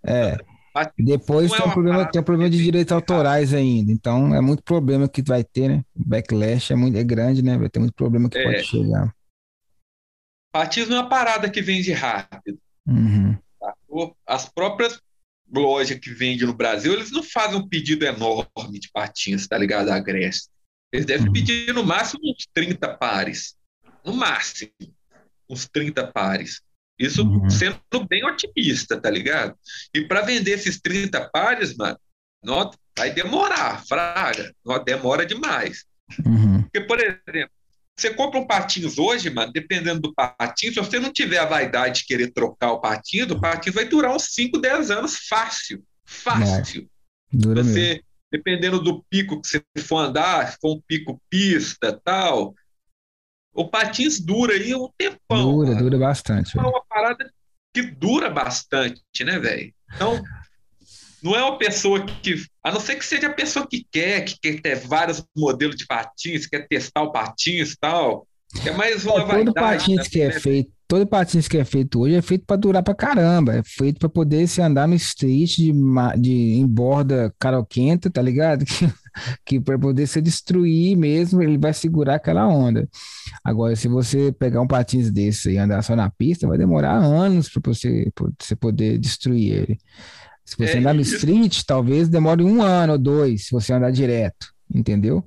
É. 0.06 0.38
Depois 0.98 1.52
tem, 1.52 1.66
um 1.66 1.70
problema, 1.70 2.06
tem 2.06 2.22
um 2.22 2.24
problema 2.24 2.50
de 2.50 2.62
direitos 2.64 2.94
autorais 2.94 3.54
ainda. 3.54 3.92
Então 3.92 4.34
é 4.34 4.40
muito 4.40 4.64
problema 4.64 5.08
que 5.08 5.22
vai 5.22 5.44
ter, 5.44 5.68
né? 5.68 5.84
O 5.96 6.08
backlash 6.08 6.72
é 6.72 6.76
muito 6.76 6.98
é 6.98 7.04
grande, 7.04 7.42
né? 7.42 7.58
Vai 7.58 7.70
ter 7.70 7.80
muito 7.80 7.94
problema 7.94 8.30
que 8.30 8.38
é. 8.38 8.44
pode 8.44 8.64
chegar. 8.64 9.14
Batismo 10.54 10.94
é 10.96 11.00
uma 11.00 11.10
parada 11.10 11.50
que 11.50 11.62
vende 11.62 11.92
rápido. 11.94 12.58
Uhum. 12.88 13.38
As 14.26 14.50
próprias 14.50 15.00
loja 15.54 15.98
que 15.98 16.14
vende 16.14 16.46
no 16.46 16.54
Brasil, 16.54 16.94
eles 16.94 17.12
não 17.12 17.24
fazem 17.24 17.58
um 17.58 17.68
pedido 17.68 18.06
enorme 18.06 18.80
de 18.80 18.90
patins, 18.92 19.48
tá 19.48 19.58
ligado? 19.58 19.90
A 19.90 20.00
Grécia. 20.00 20.50
Eles 20.92 21.06
devem 21.06 21.28
uhum. 21.28 21.34
pedir 21.34 21.74
no 21.74 21.84
máximo 21.84 22.22
uns 22.24 22.48
30 22.54 22.98
pares. 22.98 23.56
No 24.06 24.14
máximo, 24.14 24.72
uns 25.50 25.68
30 25.68 26.08
pares. 26.08 26.62
Isso 27.00 27.24
uhum. 27.24 27.50
sendo 27.50 27.80
bem 28.08 28.24
otimista, 28.26 29.00
tá 29.00 29.10
ligado? 29.10 29.58
E 29.94 30.02
para 30.02 30.22
vender 30.22 30.52
esses 30.52 30.80
30 30.80 31.30
pares, 31.30 31.76
mano, 31.76 31.98
não, 32.44 32.70
vai 32.98 33.12
demorar, 33.12 33.86
fraga. 33.86 34.54
Não, 34.66 34.84
demora 34.84 35.26
demais. 35.26 35.86
Uhum. 36.26 36.64
Porque, 36.64 36.82
por 36.82 37.00
exemplo, 37.00 37.52
você 37.98 38.14
compra 38.14 38.40
um 38.40 38.48
patins 38.48 38.98
hoje, 38.98 39.30
mano, 39.30 39.52
dependendo 39.52 40.02
do 40.02 40.14
patins, 40.14 40.74
se 40.74 40.80
você 40.80 41.00
não 41.00 41.12
tiver 41.12 41.38
a 41.38 41.46
vaidade 41.46 42.00
de 42.00 42.06
querer 42.06 42.32
trocar 42.32 42.72
o 42.72 42.82
patins, 42.82 43.30
o 43.30 43.40
patins 43.40 43.74
vai 43.74 43.86
durar 43.86 44.16
uns 44.16 44.34
5, 44.34 44.60
10 44.60 44.92
anos 44.92 45.18
fácil. 45.28 45.84
Fácil. 46.06 46.90
Dura 47.32 47.64
você, 47.64 47.80
mesmo. 47.80 48.04
dependendo 48.32 48.82
do 48.82 49.04
pico 49.10 49.42
que 49.42 49.48
você 49.48 49.64
for 49.80 49.98
andar, 49.98 50.52
se 50.52 50.58
for 50.60 50.76
um 50.76 50.82
pico 50.88 51.22
pista 51.30 52.00
tal, 52.04 52.54
o 53.54 53.68
patins 53.68 54.20
dura 54.20 54.54
aí 54.54 54.74
um 54.74 54.90
tempão. 54.98 55.52
Dura, 55.52 55.70
mano. 55.70 55.82
dura 55.82 55.98
bastante. 55.98 56.58
É 56.58 56.62
uma 56.62 56.84
parada 56.86 57.32
que 57.74 57.82
dura 57.84 58.30
bastante, 58.30 59.24
né, 59.24 59.40
velho? 59.40 59.74
Então, 59.94 60.22
não 61.24 61.36
é 61.36 61.44
uma 61.44 61.58
pessoa 61.58 62.04
que, 62.04 62.44
a 62.64 62.72
não 62.72 62.80
ser 62.80 62.96
que 62.96 63.06
seja 63.06 63.28
a 63.28 63.34
pessoa 63.34 63.68
que 63.68 63.86
quer, 63.92 64.22
que 64.26 64.40
quer 64.40 64.62
ter 64.62 64.76
vários 64.76 65.24
modelos 65.36 65.76
de 65.76 65.86
patins, 65.86 66.48
quer 66.48 66.68
testar 66.68 67.04
o 67.04 67.12
patins 67.12 67.74
e 67.74 67.78
tal. 67.78 68.28
É 68.66 68.72
mais 68.72 69.06
uma 69.06 69.22
é, 69.22 69.26
vaidade. 69.26 69.46
Todo 69.46 69.54
patins 69.54 69.98
né? 69.98 70.04
que 70.10 70.22
é 70.22 70.32
feito, 70.32 70.72
todo 70.88 71.08
patins 71.08 71.48
que 71.48 71.58
é 71.58 71.64
feito 71.64 72.02
hoje 72.02 72.16
é 72.16 72.22
feito 72.22 72.44
para 72.46 72.58
durar 72.58 72.84
para 72.84 72.94
caramba, 72.94 73.56
é 73.56 73.64
feito 73.64 73.98
para 73.98 74.10
poder 74.10 74.46
se 74.48 74.62
andar 74.62 74.88
no 74.88 74.96
street 74.96 75.56
de, 75.56 75.74
de 76.20 76.32
em 76.32 76.68
borda 76.68 77.34
caroquenta, 77.40 78.10
tá 78.10 78.22
ligado? 78.22 78.66
Que, 79.46 79.58
que 79.58 79.60
para 79.60 79.78
poder 79.78 80.08
se 80.08 80.22
destruir 80.22 80.96
mesmo, 80.96 81.44
ele 81.44 81.58
vai 81.58 81.74
segurar 81.74 82.16
aquela 82.16 82.48
onda. 82.48 82.88
Agora, 83.44 83.76
se 83.76 83.90
você 83.90 84.32
pegar 84.32 84.62
um 84.62 84.68
patins 84.68 85.12
desse 85.12 85.52
e 85.52 85.58
andar 85.58 85.82
só 85.82 85.98
na 85.98 86.10
pista, 86.10 86.48
vai 86.48 86.58
demorar 86.58 86.94
anos 86.94 87.50
para 87.50 87.62
você, 87.66 88.10
você 88.40 88.56
poder 88.56 88.98
destruir 88.98 89.52
ele. 89.52 89.78
Se 90.52 90.58
você 90.58 90.74
é 90.74 90.80
andar 90.80 90.94
no 90.94 91.00
street, 91.00 91.64
talvez 91.66 92.10
demore 92.10 92.44
um 92.44 92.62
ano 92.62 92.94
ou 92.94 93.00
dois, 93.00 93.46
se 93.46 93.52
você 93.52 93.72
andar 93.72 93.90
direto, 93.90 94.54
entendeu? 94.74 95.26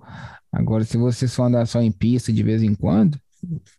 Agora, 0.52 0.84
se 0.84 0.98
você 0.98 1.26
só 1.26 1.44
andar 1.44 1.66
só 1.66 1.80
em 1.80 1.90
pista 1.90 2.30
de 2.30 2.42
vez 2.42 2.62
em 2.62 2.74
quando, 2.74 3.18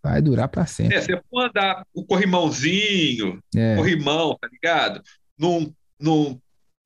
vai 0.03 0.23
durar 0.23 0.47
para 0.47 0.65
sempre. 0.65 0.95
É, 0.95 1.01
você 1.01 1.21
pode 1.29 1.49
andar 1.49 1.85
o 1.93 2.03
corrimãozinho, 2.03 3.39
é. 3.55 3.75
corrimão, 3.75 4.35
tá 4.41 4.47
ligado? 4.51 5.03
Num, 5.37 5.71
num 5.99 6.39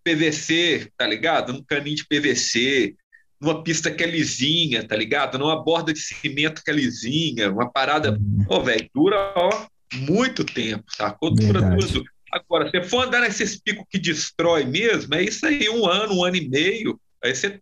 PVC, 0.04 0.92
tá 0.98 1.08
ligado? 1.08 1.54
Num 1.54 1.64
caninho 1.64 1.96
de 1.96 2.06
PVC, 2.06 2.96
numa 3.40 3.64
pista 3.64 3.90
que 3.90 4.04
é 4.04 4.08
lisinha, 4.08 4.86
tá 4.86 4.96
ligado? 4.98 5.40
Numa 5.40 5.64
borda 5.64 5.94
de 5.94 6.00
cimento 6.00 6.62
que 6.66 6.70
é 6.70 6.74
lisinha, 6.74 7.50
uma 7.50 7.72
parada. 7.72 8.12
Uhum. 8.12 8.46
Ô, 8.50 8.62
velho, 8.62 8.90
dura 8.94 9.34
ó, 9.38 9.68
muito 9.96 10.44
tempo, 10.44 10.84
sacou? 10.90 11.34
Dura, 11.34 11.62
dura, 11.62 12.04
Agora, 12.32 12.70
se 12.70 12.84
for 12.84 13.06
andar 13.06 13.22
nesses 13.22 13.60
picos 13.60 13.86
que 13.90 13.98
destrói 13.98 14.66
mesmo, 14.66 15.16
é 15.16 15.24
isso 15.24 15.46
aí, 15.46 15.70
um 15.70 15.86
ano, 15.86 16.16
um 16.16 16.24
ano 16.24 16.36
e 16.36 16.50
meio. 16.50 17.00
Aí 17.24 17.36
você 17.36 17.62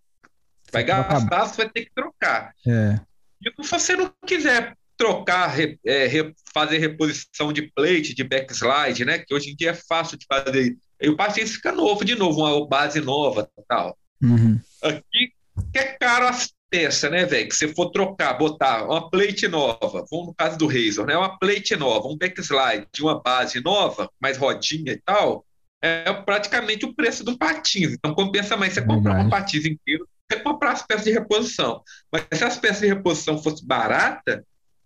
vai 0.71 0.83
gastar, 0.83 1.45
você 1.45 1.57
vai 1.63 1.69
ter 1.69 1.85
que 1.85 1.91
trocar. 1.93 2.53
É. 2.65 2.99
E 3.41 3.63
se 3.63 3.71
você 3.71 3.95
não 3.95 4.11
quiser 4.25 4.75
trocar, 4.97 5.55
é, 5.59 6.33
fazer 6.53 6.79
reposição 6.79 7.53
de 7.53 7.71
plate, 7.71 8.15
de 8.15 8.23
backslide, 8.23 9.05
né? 9.05 9.19
Que 9.19 9.33
hoje 9.33 9.51
em 9.51 9.55
dia 9.55 9.71
é 9.71 9.75
fácil 9.75 10.17
de 10.17 10.25
fazer. 10.25 10.75
E 10.99 11.09
o 11.09 11.15
paciente 11.15 11.51
fica 11.51 11.71
novo 11.71 12.03
de 12.03 12.15
novo, 12.15 12.41
uma 12.41 12.67
base 12.67 12.99
nova 12.99 13.49
tal. 13.67 13.97
Uhum. 14.21 14.59
Aqui 14.81 15.31
que 15.71 15.79
é 15.79 15.97
caro 15.99 16.27
as 16.27 16.51
peça, 16.69 17.09
né, 17.09 17.25
velho? 17.25 17.47
Que 17.47 17.55
você 17.55 17.67
for 17.73 17.89
trocar, 17.91 18.33
botar 18.33 18.83
uma 18.85 19.09
plate 19.09 19.47
nova, 19.47 20.05
vamos 20.09 20.27
no 20.27 20.35
caso 20.35 20.57
do 20.57 20.67
Razor, 20.67 21.05
né? 21.05 21.17
Uma 21.17 21.37
plate 21.37 21.75
nova, 21.75 22.07
um 22.07 22.17
backslide 22.17 22.87
de 22.93 23.01
uma 23.01 23.21
base 23.21 23.61
nova, 23.63 24.09
mais 24.19 24.37
rodinha 24.37 24.93
e 24.93 25.01
tal, 25.01 25.45
é 25.81 26.11
praticamente 26.11 26.85
o 26.85 26.93
preço 26.93 27.23
do 27.23 27.37
patins. 27.37 27.93
Então 27.93 28.13
compensa 28.13 28.57
mais 28.57 28.73
você 28.73 28.81
comprar 28.81 29.19
um 29.19 29.29
patins 29.29 29.65
inteiro 29.65 30.07
você 30.29 30.39
comprar 30.41 30.73
as 30.73 30.85
peças 30.85 31.05
de 31.05 31.11
reposição. 31.11 31.81
Mas 32.11 32.25
se 32.33 32.43
as 32.43 32.57
peças 32.57 32.81
de 32.81 32.87
reposição 32.87 33.41
fossem 33.41 33.65
baratas, 33.65 34.41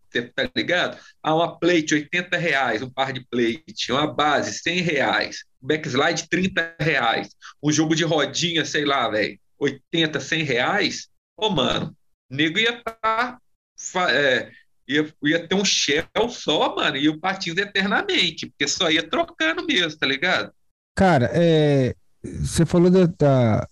você 0.10 0.22
tá 0.22 0.50
ligado? 0.56 0.98
Ah, 1.24 1.34
uma 1.34 1.58
plate, 1.58 1.94
80 1.96 2.38
reais, 2.38 2.82
um 2.82 2.90
par 2.90 3.12
de 3.14 3.26
plate, 3.26 3.92
uma 3.92 4.08
base, 4.08 4.60
100 4.60 4.82
reais, 4.82 5.46
backslide, 5.60 6.28
30 6.30 6.76
reais, 6.80 7.30
um 7.64 7.72
jogo 7.72 7.96
de 7.96 8.04
rodinha, 8.04 8.66
sei 8.66 8.86
lá, 8.86 9.10
velho, 9.10 9.40
80, 9.58 10.20
100 10.20 10.44
reais, 10.44 11.08
Ô, 11.42 11.50
mano, 11.50 11.96
o 12.30 12.36
nego 12.36 12.60
ia 12.60 12.78
estar. 12.78 13.40
Tá, 13.94 14.12
é, 14.12 14.52
ia, 14.88 15.12
ia 15.24 15.48
ter 15.48 15.56
um 15.56 15.66
shell 15.66 16.30
só, 16.30 16.76
mano, 16.76 16.98
e 16.98 17.10
o 17.10 17.20
Patins 17.20 17.58
eternamente, 17.58 18.46
porque 18.46 18.68
só 18.68 18.92
ia 18.92 19.02
trocando 19.02 19.66
mesmo, 19.66 19.98
tá 19.98 20.06
ligado? 20.06 20.54
Cara, 20.96 21.32
é, 21.34 21.96
você 22.24 22.64
falou 22.64 22.92
da, 22.92 23.08
da, 23.08 23.68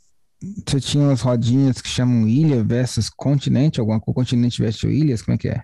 Você 0.68 0.80
tinha 0.80 1.04
umas 1.04 1.22
rodinhas 1.22 1.80
que 1.80 1.90
chamam 1.90 2.28
ilha 2.28 2.64
versus 2.64 3.08
continente, 3.08 3.80
alguma 3.80 4.00
coisa, 4.00 4.16
continente 4.16 4.60
versus 4.60 4.90
ilhas, 4.90 5.22
como 5.22 5.36
é 5.36 5.38
que 5.38 5.50
é? 5.50 5.62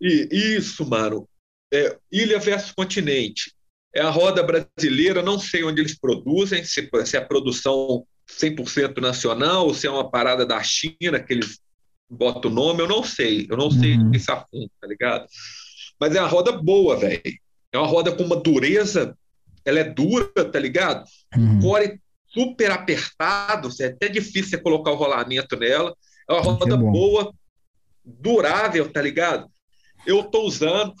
E, 0.00 0.56
isso, 0.56 0.84
mano. 0.84 1.28
É, 1.72 1.96
ilha 2.10 2.40
versus 2.40 2.72
continente. 2.72 3.54
É 3.94 4.00
a 4.00 4.10
roda 4.10 4.42
brasileira, 4.42 5.22
não 5.22 5.38
sei 5.38 5.62
onde 5.62 5.80
eles 5.80 5.96
produzem, 5.96 6.64
se, 6.64 6.88
se 7.04 7.16
é 7.16 7.20
a 7.20 7.24
produção 7.24 8.04
100% 8.38 9.00
nacional, 9.00 9.66
ou 9.66 9.74
se 9.74 9.86
é 9.86 9.90
uma 9.90 10.10
parada 10.10 10.44
da 10.46 10.62
China 10.62 11.20
que 11.20 11.32
eles 11.32 11.58
botam 12.08 12.50
o 12.50 12.54
nome, 12.54 12.80
eu 12.80 12.88
não 12.88 13.02
sei. 13.02 13.46
Eu 13.48 13.56
não 13.56 13.66
uhum. 13.66 13.80
sei 13.80 13.96
esse 14.14 14.30
assunto, 14.30 14.70
tá 14.80 14.86
ligado? 14.86 15.26
Mas 15.98 16.14
é 16.14 16.20
uma 16.20 16.28
roda 16.28 16.52
boa, 16.52 16.96
velho. 16.96 17.22
É 17.72 17.78
uma 17.78 17.86
roda 17.86 18.12
com 18.12 18.24
uma 18.24 18.36
dureza 18.36 19.16
ela 19.64 19.80
é 19.80 19.84
dura, 19.84 20.44
tá 20.50 20.58
ligado? 20.58 21.04
Uhum. 21.36 21.58
O 21.58 21.62
core 21.62 22.00
super 22.26 22.70
apertado, 22.70 23.68
é 23.80 23.86
até 23.86 24.08
difícil 24.08 24.50
você 24.50 24.58
colocar 24.58 24.92
o 24.92 24.96
rolamento 24.96 25.56
nela. 25.56 25.94
É 26.28 26.32
uma 26.32 26.42
roda 26.42 26.74
é 26.74 26.78
boa, 26.78 27.32
durável, 28.04 28.90
tá 28.90 29.02
ligado? 29.02 29.50
Eu 30.06 30.24
tô 30.24 30.42
usando. 30.42 30.94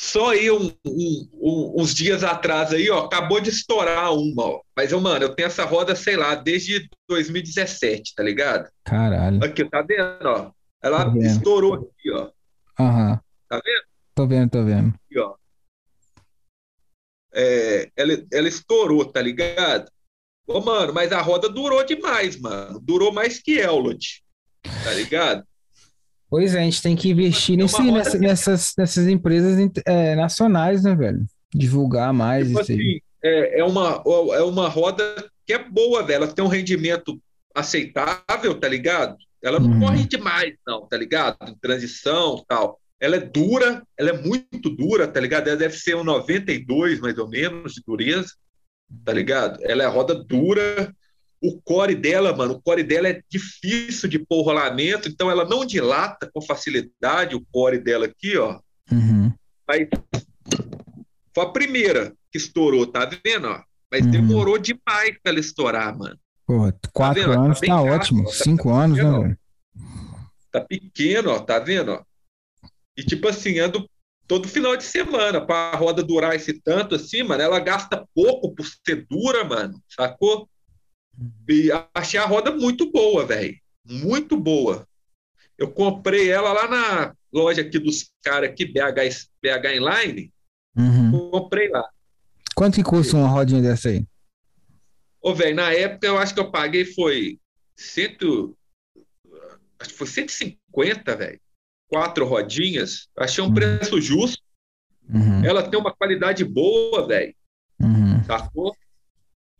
Só 0.00 0.30
aí 0.30 0.50
um, 0.50 0.72
um, 0.86 1.28
um, 1.34 1.74
uns 1.76 1.94
dias 1.94 2.24
atrás 2.24 2.72
aí, 2.72 2.88
ó, 2.88 3.04
acabou 3.04 3.38
de 3.38 3.50
estourar 3.50 4.14
uma, 4.14 4.44
ó. 4.44 4.62
Mas, 4.74 4.92
eu, 4.92 4.98
mano, 4.98 5.26
eu 5.26 5.34
tenho 5.34 5.46
essa 5.46 5.62
roda, 5.62 5.94
sei 5.94 6.16
lá, 6.16 6.34
desde 6.34 6.88
2017, 7.06 8.14
tá 8.14 8.22
ligado? 8.22 8.70
Caralho. 8.82 9.44
Aqui, 9.44 9.62
tá 9.62 9.82
vendo, 9.82 10.24
ó? 10.24 10.52
Ela 10.82 11.14
estourou 11.18 11.74
aqui, 11.74 12.10
ó. 12.12 12.30
Aham. 12.80 13.10
Uhum. 13.10 13.18
Tá 13.46 13.60
vendo? 13.62 13.84
Tô 14.14 14.26
vendo, 14.26 14.50
tô 14.50 14.64
vendo. 14.64 14.88
Aqui, 14.88 15.18
ó. 15.18 15.34
É, 17.34 17.90
ela, 17.94 18.26
ela 18.32 18.48
estourou, 18.48 19.04
tá 19.04 19.20
ligado? 19.20 19.92
Ô, 20.46 20.62
mano, 20.62 20.94
mas 20.94 21.12
a 21.12 21.20
roda 21.20 21.46
durou 21.46 21.84
demais, 21.84 22.40
mano. 22.40 22.80
Durou 22.80 23.12
mais 23.12 23.38
que 23.38 23.58
Elliot, 23.58 24.24
tá 24.82 24.94
ligado? 24.94 25.44
Pois 26.30 26.54
é, 26.54 26.60
a 26.60 26.62
gente 26.62 26.80
tem 26.80 26.94
que 26.94 27.10
investir 27.10 27.56
nesse, 27.56 27.82
nessa, 27.82 28.18
nessas, 28.18 28.72
nessas 28.78 29.08
empresas 29.08 29.58
é, 29.84 30.14
nacionais, 30.14 30.84
né, 30.84 30.94
velho? 30.94 31.26
Divulgar 31.52 32.14
mais 32.14 32.46
tipo 32.46 32.60
isso 32.60 32.72
assim, 32.72 32.80
aí. 32.80 33.02
É, 33.22 33.58
é, 33.58 33.64
uma, 33.64 34.02
é 34.06 34.42
uma 34.42 34.68
roda 34.68 35.02
que 35.44 35.52
é 35.52 35.58
boa, 35.58 36.04
velho. 36.04 36.22
Ela 36.22 36.32
tem 36.32 36.44
um 36.44 36.48
rendimento 36.48 37.20
aceitável, 37.52 38.54
tá 38.54 38.68
ligado? 38.68 39.16
Ela 39.42 39.58
não 39.58 39.70
uhum. 39.70 39.80
corre 39.80 40.06
demais, 40.06 40.54
não, 40.64 40.86
tá 40.86 40.96
ligado? 40.96 41.36
Em 41.48 41.54
transição 41.56 42.44
tal. 42.46 42.78
Ela 43.00 43.16
é 43.16 43.20
dura, 43.20 43.82
ela 43.98 44.10
é 44.10 44.22
muito 44.22 44.70
dura, 44.70 45.08
tá 45.08 45.18
ligado? 45.18 45.48
Ela 45.48 45.56
deve 45.56 45.76
ser 45.76 45.96
um 45.96 46.04
92, 46.04 47.00
mais 47.00 47.18
ou 47.18 47.26
menos, 47.26 47.72
de 47.72 47.82
dureza, 47.84 48.30
tá 49.04 49.12
ligado? 49.12 49.58
Ela 49.62 49.82
é 49.82 49.86
roda 49.86 50.14
dura, 50.14 50.94
o 51.42 51.60
core 51.62 51.94
dela, 51.94 52.36
mano, 52.36 52.54
o 52.54 52.60
core 52.60 52.82
dela 52.82 53.08
é 53.08 53.22
difícil 53.28 54.08
de 54.08 54.18
pôr 54.18 54.42
rolamento, 54.42 55.08
então 55.08 55.30
ela 55.30 55.44
não 55.44 55.64
dilata 55.64 56.30
com 56.32 56.42
facilidade 56.42 57.34
o 57.34 57.44
core 57.50 57.78
dela 57.78 58.06
aqui, 58.06 58.36
ó. 58.36 58.60
Uhum. 58.92 59.32
Mas 59.66 59.88
foi 61.34 61.44
a 61.44 61.50
primeira 61.50 62.12
que 62.30 62.38
estourou, 62.38 62.86
tá 62.86 63.08
vendo? 63.24 63.48
Ó? 63.48 63.62
Mas 63.90 64.04
uhum. 64.04 64.10
demorou 64.10 64.58
demais 64.58 65.18
pra 65.22 65.32
ela 65.32 65.40
estourar, 65.40 65.96
mano. 65.96 66.18
Pô, 66.46 66.72
quatro 66.92 67.24
tá 67.24 67.40
anos 67.40 67.60
tá, 67.60 67.66
tá 67.66 67.82
ótimo. 67.82 68.24
Ó, 68.26 68.32
Cinco 68.32 68.68
tá 68.68 68.74
anos, 68.74 68.96
pequeno, 68.98 69.18
né, 69.18 69.22
velho? 69.22 69.38
Tá 70.52 70.60
pequeno, 70.60 71.30
ó, 71.30 71.38
tá 71.38 71.58
vendo? 71.58 71.92
Ó? 71.92 72.02
E 72.96 73.02
tipo 73.02 73.28
assim, 73.28 73.58
ando 73.58 73.88
todo 74.26 74.48
final 74.48 74.76
de 74.76 74.84
semana 74.84 75.40
para 75.40 75.76
a 75.76 75.76
roda 75.76 76.02
durar 76.02 76.36
esse 76.36 76.60
tanto 76.60 76.96
assim, 76.96 77.22
mano. 77.22 77.42
Ela 77.42 77.58
gasta 77.60 78.06
pouco 78.14 78.54
por 78.54 78.66
ser 78.86 79.06
dura, 79.08 79.42
mano, 79.44 79.80
sacou? 79.88 80.48
E 81.48 81.70
achei 81.94 82.18
a 82.18 82.26
roda 82.26 82.50
muito 82.50 82.90
boa, 82.90 83.26
velho. 83.26 83.56
Muito 83.84 84.36
boa. 84.36 84.86
Eu 85.58 85.70
comprei 85.70 86.30
ela 86.30 86.52
lá 86.52 86.68
na 86.68 87.14
loja 87.32 87.60
aqui 87.60 87.78
dos 87.78 88.10
caras 88.22 88.50
aqui, 88.50 88.64
BH, 88.64 89.28
BH 89.42 89.76
Inline. 89.76 90.32
Uhum. 90.76 91.30
Comprei 91.30 91.68
lá. 91.68 91.86
Quanto 92.54 92.76
que 92.76 92.82
custa 92.82 93.16
uma 93.16 93.28
rodinha 93.28 93.60
dessa 93.60 93.90
aí? 93.90 94.06
Ô, 95.20 95.34
velho, 95.34 95.56
na 95.56 95.72
época 95.72 96.06
eu 96.06 96.18
acho 96.18 96.32
que 96.32 96.40
eu 96.40 96.50
paguei 96.50 96.84
foi 96.84 97.38
cento... 97.76 98.56
Acho 99.78 99.90
que 99.90 99.96
foi 99.96 100.06
150, 100.06 101.16
velho. 101.16 101.40
Quatro 101.88 102.26
rodinhas. 102.26 103.08
Achei 103.16 103.42
um 103.42 103.48
uhum. 103.48 103.54
preço 103.54 104.00
justo. 104.00 104.42
Uhum. 105.08 105.44
Ela 105.44 105.68
tem 105.68 105.78
uma 105.78 105.92
qualidade 105.92 106.44
boa, 106.44 107.06
velho. 107.06 107.34
Uhum. 107.80 108.22
Sacou? 108.24 108.76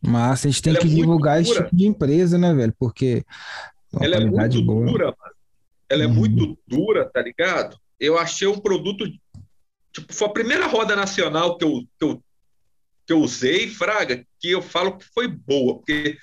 Mas 0.00 0.44
a 0.44 0.48
gente 0.48 0.62
tem 0.62 0.70
ela 0.70 0.78
é 0.78 0.82
que 0.82 0.88
é 0.88 0.94
divulgar 0.94 1.40
esse 1.40 1.52
tipo 1.52 1.76
de 1.76 1.86
empresa, 1.86 2.38
né, 2.38 2.52
velho? 2.54 2.74
Porque. 2.78 3.24
Ela 4.00 4.16
é 4.16 4.24
muito 4.24 4.62
boa. 4.62 4.86
dura, 4.86 5.04
mano. 5.06 5.34
Ela 5.88 6.04
é 6.04 6.06
uhum. 6.06 6.14
muito 6.14 6.58
dura, 6.66 7.10
tá 7.12 7.20
ligado? 7.20 7.76
Eu 7.98 8.18
achei 8.18 8.46
um 8.48 8.58
produto. 8.58 9.04
Tipo, 9.92 10.12
foi 10.12 10.28
a 10.28 10.32
primeira 10.32 10.66
roda 10.66 10.94
nacional 10.94 11.58
que 11.58 11.64
eu, 11.64 11.82
que 11.98 12.04
eu, 12.04 12.22
que 13.06 13.12
eu 13.12 13.20
usei, 13.20 13.68
Fraga, 13.68 14.24
que 14.38 14.50
eu 14.50 14.62
falo 14.62 14.96
que 14.96 15.04
foi 15.12 15.26
boa, 15.26 15.76
porque 15.76 16.16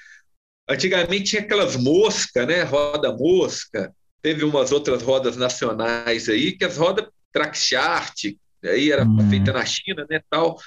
antigamente 0.69 1.31
tinha 1.31 1.41
aquelas 1.41 1.75
moscas, 1.75 2.47
né? 2.47 2.63
Roda 2.63 3.15
mosca. 3.15 3.93
Teve 4.21 4.43
umas 4.43 4.71
outras 4.71 5.03
rodas 5.03 5.35
nacionais 5.37 6.29
aí, 6.29 6.53
que 6.53 6.65
as 6.65 6.77
rodas 6.77 7.07
track 7.31 7.57
chart, 7.57 8.25
aí 8.63 8.91
era 8.91 9.05
uhum. 9.05 9.29
feita 9.29 9.53
na 9.53 9.65
China, 9.65 10.05
né, 10.09 10.21
tal. 10.29 10.57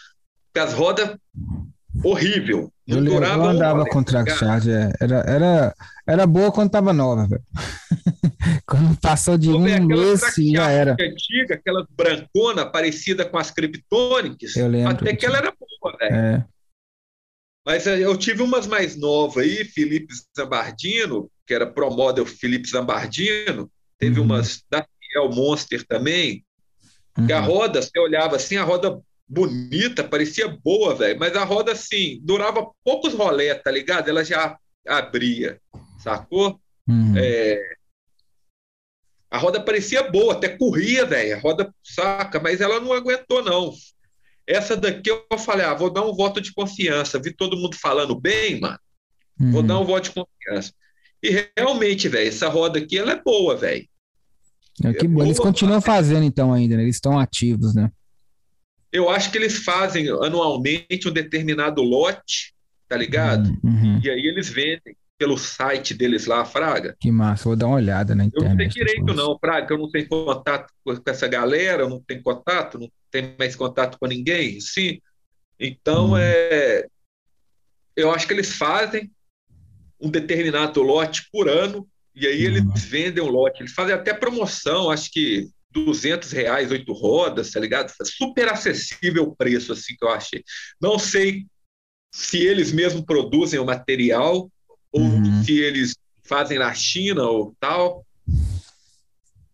Que 0.52 0.60
as 0.60 0.72
rodas 0.72 1.16
horrível. 2.04 2.72
Eu, 2.86 3.04
eu 3.04 3.44
andava 3.44 3.84
com 3.86 4.02
track 4.02 4.32
charge, 4.32 4.70
é. 4.70 4.92
era, 5.00 5.16
era, 5.20 5.74
era 6.06 6.26
boa 6.26 6.50
quando 6.50 6.70
tava 6.70 6.92
nova, 6.92 7.26
velho. 7.26 7.42
quando 8.66 8.98
passou 9.00 9.38
de 9.38 9.48
um 9.50 9.60
mês, 9.60 10.20
já 10.52 10.70
era. 10.70 10.92
Antiga, 10.92 11.54
aquela 11.54 11.86
brancona 11.96 12.66
parecida 12.66 13.24
com 13.24 13.38
as 13.38 13.50
Kryptonics, 13.50 14.56
eu 14.56 14.68
lembro, 14.68 14.92
até 14.92 15.14
que 15.14 15.24
ela 15.24 15.38
era 15.38 15.52
boa, 15.52 15.96
velho. 15.98 16.14
É. 16.14 16.44
Mas 17.64 17.86
eh, 17.86 18.00
eu 18.00 18.16
tive 18.16 18.42
umas 18.42 18.66
mais 18.66 18.96
novas 18.96 19.44
aí, 19.44 19.64
Felipe 19.64 20.12
Zambardino, 20.36 21.30
que 21.46 21.54
era 21.54 21.66
Pro 21.66 21.90
Model 21.90 22.26
Felipe 22.26 22.68
Zambardino, 22.68 23.70
teve 23.98 24.18
uhum. 24.18 24.26
umas 24.26 24.64
da 24.70 24.84
Fiel 25.00 25.30
Monster 25.30 25.86
também, 25.86 26.44
uhum. 27.16 27.26
que 27.26 27.32
a 27.32 27.40
uhum. 27.40 27.46
roda, 27.46 27.82
você 27.82 27.98
olhava 27.98 28.36
assim, 28.36 28.56
a 28.56 28.64
roda 28.64 29.00
bonita, 29.30 30.02
parecia 30.02 30.48
boa, 30.48 30.94
velho. 30.94 31.18
Mas 31.18 31.36
a 31.36 31.44
roda, 31.44 31.70
assim, 31.72 32.18
durava 32.22 32.68
poucos 32.84 33.14
rolés, 33.14 33.62
tá 33.62 33.70
ligado? 33.70 34.08
Ela 34.08 34.24
já 34.24 34.58
abria, 34.86 35.60
sacou? 35.98 36.60
Uhum. 36.88 37.14
É... 37.16 37.76
A 39.30 39.38
roda 39.38 39.62
parecia 39.62 40.10
boa, 40.10 40.32
até 40.32 40.48
corria, 40.48 41.06
velho. 41.06 41.36
A 41.36 41.38
roda 41.38 41.72
saca, 41.84 42.40
mas 42.40 42.60
ela 42.60 42.80
não 42.80 42.92
aguentou, 42.92 43.44
não. 43.44 43.72
Essa 44.44 44.76
daqui 44.76 45.08
eu 45.08 45.38
falei, 45.38 45.64
ah, 45.64 45.74
vou 45.74 45.90
dar 45.90 46.04
um 46.04 46.12
voto 46.12 46.40
de 46.40 46.52
confiança. 46.52 47.20
Vi 47.20 47.32
todo 47.32 47.56
mundo 47.56 47.76
falando 47.76 48.18
bem, 48.18 48.60
mano. 48.60 48.78
Uhum. 49.38 49.52
Vou 49.52 49.62
dar 49.62 49.78
um 49.78 49.84
voto 49.84 50.04
de 50.04 50.10
confiança. 50.10 50.72
E 51.22 51.46
realmente, 51.56 52.08
velho, 52.08 52.28
essa 52.28 52.48
roda 52.48 52.80
aqui, 52.80 52.98
ela 52.98 53.12
é 53.12 53.22
boa, 53.22 53.56
velho. 53.56 53.88
É, 54.82 54.92
que 54.92 55.06
é 55.06 55.08
bom. 55.08 55.22
Eles 55.22 55.38
continuam 55.38 55.80
fazendo, 55.80 56.24
então, 56.24 56.52
ainda, 56.52 56.76
né? 56.76 56.82
Eles 56.82 56.96
estão 56.96 57.16
ativos, 57.16 57.76
né? 57.76 57.92
Eu 58.92 59.08
acho 59.08 59.30
que 59.30 59.38
eles 59.38 59.64
fazem 59.64 60.08
anualmente 60.08 61.08
um 61.08 61.12
determinado 61.12 61.82
lote, 61.82 62.54
tá 62.88 62.96
ligado? 62.96 63.48
Uhum. 63.62 64.00
E 64.02 64.10
aí 64.10 64.26
eles 64.26 64.48
vendem 64.48 64.96
pelo 65.16 65.36
site 65.36 65.92
deles 65.92 66.24
lá, 66.24 66.44
Fraga. 66.46 66.96
Que 66.98 67.10
massa, 67.10 67.44
vou 67.44 67.54
dar 67.54 67.66
uma 67.66 67.76
olhada 67.76 68.14
na 68.14 68.24
internet. 68.24 68.42
Eu 68.42 68.50
não 68.50 68.56
tenho 68.56 68.70
direito 68.70 69.14
não, 69.14 69.38
Fraga, 69.38 69.66
que 69.66 69.72
eu 69.74 69.78
não 69.78 69.90
tenho 69.90 70.08
contato 70.08 70.72
com 70.82 70.96
essa 71.06 71.28
galera, 71.28 71.82
eu 71.82 71.90
não 71.90 72.00
tenho 72.00 72.22
contato, 72.22 72.78
não 72.78 72.90
tenho 73.10 73.34
mais 73.38 73.54
contato 73.54 73.98
com 74.00 74.06
ninguém, 74.06 74.58
sim. 74.60 74.98
Então, 75.58 76.12
uhum. 76.12 76.16
é, 76.16 76.86
eu 77.94 78.10
acho 78.10 78.26
que 78.26 78.32
eles 78.32 78.56
fazem 78.56 79.10
um 80.00 80.10
determinado 80.10 80.80
lote 80.80 81.28
por 81.30 81.48
ano, 81.48 81.86
e 82.14 82.26
aí 82.26 82.42
eles 82.42 82.62
uhum. 82.62 82.72
vendem 82.74 83.22
um 83.22 83.28
lote, 83.28 83.62
eles 83.62 83.72
fazem 83.72 83.94
até 83.94 84.14
promoção, 84.14 84.90
acho 84.90 85.12
que 85.12 85.48
200 85.72 86.32
reais, 86.32 86.70
oito 86.70 86.92
rodas, 86.92 87.50
tá 87.50 87.60
ligado? 87.60 87.92
Super 88.04 88.48
acessível 88.48 89.24
o 89.24 89.36
preço, 89.36 89.72
assim, 89.72 89.94
que 89.96 90.04
eu 90.04 90.10
achei. 90.10 90.44
Não 90.80 90.98
sei 90.98 91.46
se 92.12 92.38
eles 92.38 92.72
mesmos 92.72 93.04
produzem 93.04 93.58
o 93.60 93.64
material 93.64 94.50
ou 94.92 95.00
uhum. 95.00 95.44
se 95.44 95.58
eles 95.58 95.94
fazem 96.24 96.58
na 96.58 96.72
China 96.74 97.24
ou 97.24 97.54
tal. 97.60 98.04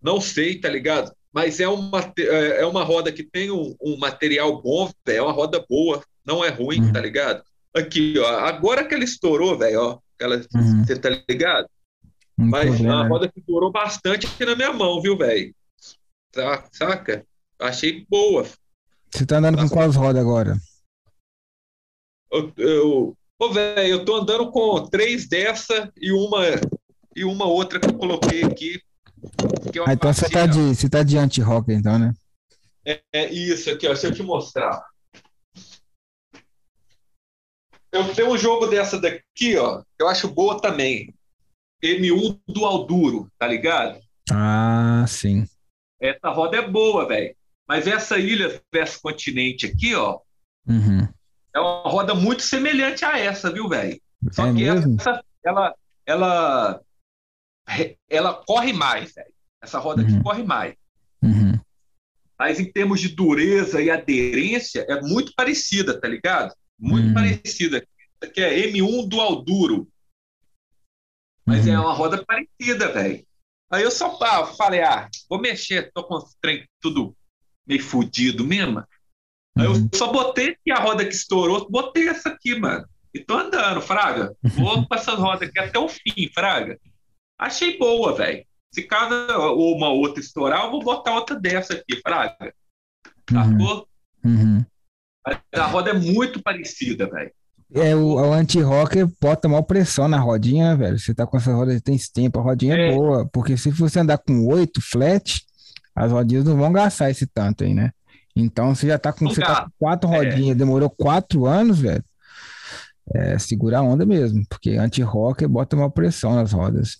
Não 0.02 0.20
sei, 0.20 0.58
tá 0.58 0.68
ligado? 0.68 1.12
Mas 1.32 1.60
é 1.60 1.68
uma, 1.68 2.12
é, 2.18 2.62
é 2.62 2.66
uma 2.66 2.82
roda 2.82 3.12
que 3.12 3.22
tem 3.22 3.50
um, 3.50 3.76
um 3.80 3.98
material 3.98 4.62
bom, 4.62 4.90
é 5.06 5.20
uma 5.20 5.32
roda 5.32 5.64
boa, 5.68 6.02
não 6.24 6.42
é 6.42 6.48
ruim, 6.48 6.80
uhum. 6.80 6.92
tá 6.92 7.00
ligado? 7.00 7.42
Aqui, 7.74 8.18
ó, 8.18 8.26
agora 8.38 8.84
que 8.84 8.94
ela 8.94 9.04
estourou, 9.04 9.58
velho, 9.58 9.80
ó, 9.80 9.98
ela, 10.18 10.36
uhum. 10.54 10.84
você 10.84 10.98
tá 10.98 11.10
ligado? 11.28 11.68
Muito 12.38 12.50
Mas 12.50 12.80
é 12.80 12.84
uma 12.84 13.06
roda 13.06 13.28
que 13.28 13.42
durou 13.46 13.70
bastante 13.70 14.26
aqui 14.26 14.44
na 14.44 14.54
minha 14.54 14.72
mão, 14.72 15.00
viu, 15.00 15.16
velho? 15.16 15.54
Tá, 16.36 16.68
saca? 16.70 17.26
Achei 17.58 18.06
boa. 18.10 18.46
Você 19.10 19.24
tá 19.24 19.38
andando 19.38 19.56
com 19.56 19.68
quais 19.70 19.96
rodas 19.96 20.20
agora? 20.20 20.54
Eu, 22.30 22.52
eu, 22.58 23.16
Ô, 23.38 23.50
velho, 23.50 23.88
eu 23.88 24.04
tô 24.04 24.16
andando 24.16 24.50
com 24.50 24.86
três 24.86 25.26
dessa 25.26 25.90
e 25.96 26.12
uma 26.12 26.42
e 27.14 27.24
uma 27.24 27.46
outra 27.46 27.80
que 27.80 27.88
eu 27.88 27.96
coloquei 27.96 28.44
aqui. 28.44 28.82
Que 29.72 29.78
é 29.78 29.84
ah, 29.86 29.92
então 29.94 30.12
você 30.12 30.28
tá, 30.28 30.46
de, 30.46 30.74
você 30.74 30.88
tá 30.88 31.02
de 31.02 31.16
anti-rock, 31.16 31.72
então, 31.72 31.98
né? 31.98 32.14
É, 32.84 33.02
é, 33.12 33.32
isso 33.32 33.70
aqui, 33.70 33.86
ó. 33.86 33.92
Deixa 33.92 34.08
eu 34.08 34.14
te 34.14 34.22
mostrar. 34.22 34.84
Eu 37.90 38.14
tenho 38.14 38.30
um 38.30 38.38
jogo 38.38 38.66
dessa 38.66 39.00
daqui, 39.00 39.56
ó. 39.56 39.82
Eu 39.98 40.08
acho 40.08 40.28
boa 40.28 40.60
também. 40.60 41.14
M1 41.82 42.38
Dual 42.46 42.86
Duro, 42.86 43.30
tá 43.38 43.46
ligado? 43.46 43.98
Ah, 44.30 45.04
sim. 45.08 45.46
Essa 46.00 46.28
roda 46.30 46.58
é 46.58 46.68
boa, 46.68 47.06
velho. 47.06 47.34
Mas 47.66 47.86
essa 47.86 48.18
ilha 48.18 48.60
versus 48.72 49.00
continente 49.00 49.66
aqui, 49.66 49.94
ó, 49.94 50.20
uhum. 50.68 51.08
é 51.52 51.60
uma 51.60 51.82
roda 51.82 52.14
muito 52.14 52.42
semelhante 52.42 53.04
a 53.04 53.18
essa, 53.18 53.52
viu, 53.52 53.68
velho? 53.68 54.00
Só 54.30 54.46
é 54.46 54.54
que 54.54 54.64
mesmo? 54.64 54.96
essa, 55.00 55.24
ela, 55.44 55.74
ela, 56.04 56.80
ela 58.08 58.34
corre 58.34 58.72
mais, 58.72 59.14
velho. 59.14 59.32
Essa 59.60 59.78
roda 59.78 60.02
uhum. 60.02 60.08
aqui 60.08 60.22
corre 60.22 60.42
mais. 60.44 60.74
Uhum. 61.22 61.58
Mas 62.38 62.60
em 62.60 62.70
termos 62.70 63.00
de 63.00 63.08
dureza 63.08 63.82
e 63.82 63.90
aderência, 63.90 64.86
é 64.88 65.00
muito 65.00 65.32
parecida, 65.34 65.98
tá 65.98 66.06
ligado? 66.06 66.54
Muito 66.78 67.08
uhum. 67.08 67.14
parecida. 67.14 67.78
Essa 67.78 68.30
aqui 68.30 68.40
é 68.42 68.68
M1 68.68 69.08
Dual 69.08 69.42
Duro. 69.42 69.88
Mas 71.44 71.66
é 71.66 71.76
uhum. 71.76 71.84
uma 71.84 71.94
roda 71.94 72.24
parecida, 72.24 72.92
velho. 72.92 73.26
Aí 73.70 73.82
eu 73.82 73.90
só 73.90 74.16
falei, 74.56 74.82
ah, 74.82 75.08
vou 75.28 75.40
mexer, 75.40 75.90
tô 75.92 76.04
com 76.04 76.14
o 76.14 76.28
trem 76.40 76.66
tudo 76.80 77.16
meio 77.66 77.82
fudido 77.82 78.44
mesmo. 78.44 78.84
Aí 79.58 79.64
eu 79.64 79.72
uhum. 79.72 79.88
só 79.94 80.12
botei 80.12 80.50
aqui 80.50 80.70
a 80.70 80.78
roda 80.78 81.04
que 81.04 81.14
estourou, 81.14 81.68
botei 81.68 82.08
essa 82.08 82.28
aqui, 82.28 82.54
mano. 82.58 82.86
E 83.12 83.20
tô 83.20 83.34
andando, 83.34 83.80
Fraga. 83.80 84.36
Vou 84.42 84.86
com 84.86 84.94
essas 84.94 85.18
rodas 85.18 85.48
aqui 85.48 85.58
até 85.58 85.78
o 85.78 85.88
fim, 85.88 86.30
Fraga. 86.32 86.78
Achei 87.38 87.78
boa, 87.78 88.14
velho. 88.14 88.46
Se 88.72 88.82
cada 88.82 89.38
uma 89.52 89.88
outra 89.88 90.20
estourar, 90.20 90.66
eu 90.66 90.70
vou 90.70 90.82
botar 90.82 91.14
outra 91.14 91.34
dessa 91.34 91.74
aqui, 91.74 92.00
Fraga. 92.02 92.54
Sacou? 93.30 93.88
Uhum. 94.22 94.64
A 95.54 95.66
roda 95.66 95.90
é 95.90 95.94
muito 95.94 96.42
parecida, 96.42 97.08
velho. 97.08 97.32
É, 97.74 97.96
o, 97.96 98.14
o 98.14 98.32
anti-rocker 98.32 99.08
bota 99.20 99.48
maior 99.48 99.62
pressão 99.62 100.06
na 100.06 100.18
rodinha, 100.18 100.70
né, 100.70 100.76
velho? 100.76 100.98
Você 100.98 101.14
tá 101.14 101.26
com 101.26 101.36
essa 101.36 101.52
roda 101.52 101.80
tem 101.80 101.96
esse 101.96 102.12
tempo, 102.12 102.38
a 102.38 102.42
rodinha 102.42 102.76
é. 102.76 102.88
é 102.88 102.94
boa. 102.94 103.28
Porque 103.32 103.56
se 103.56 103.70
você 103.70 104.00
andar 104.00 104.18
com 104.18 104.46
oito 104.46 104.80
flat, 104.80 105.44
as 105.94 106.12
rodinhas 106.12 106.44
não 106.44 106.56
vão 106.56 106.72
gastar 106.72 107.10
esse 107.10 107.26
tanto 107.26 107.64
aí, 107.64 107.74
né? 107.74 107.90
Então 108.34 108.74
você 108.74 108.86
já 108.86 108.98
tá 108.98 109.12
com, 109.12 109.26
você 109.26 109.40
tá 109.40 109.64
com 109.64 109.70
quatro 109.78 110.12
é. 110.12 110.16
rodinhas, 110.16 110.54
é. 110.56 110.58
demorou 110.58 110.90
quatro 110.90 111.46
anos, 111.46 111.80
velho. 111.80 112.04
É, 113.14 113.38
segura 113.38 113.78
a 113.78 113.82
onda 113.82 114.04
mesmo, 114.04 114.44
porque 114.48 114.70
anti-rocker 114.72 115.48
bota 115.48 115.76
uma 115.76 115.90
pressão 115.90 116.34
nas 116.34 116.52
rodas. 116.52 116.98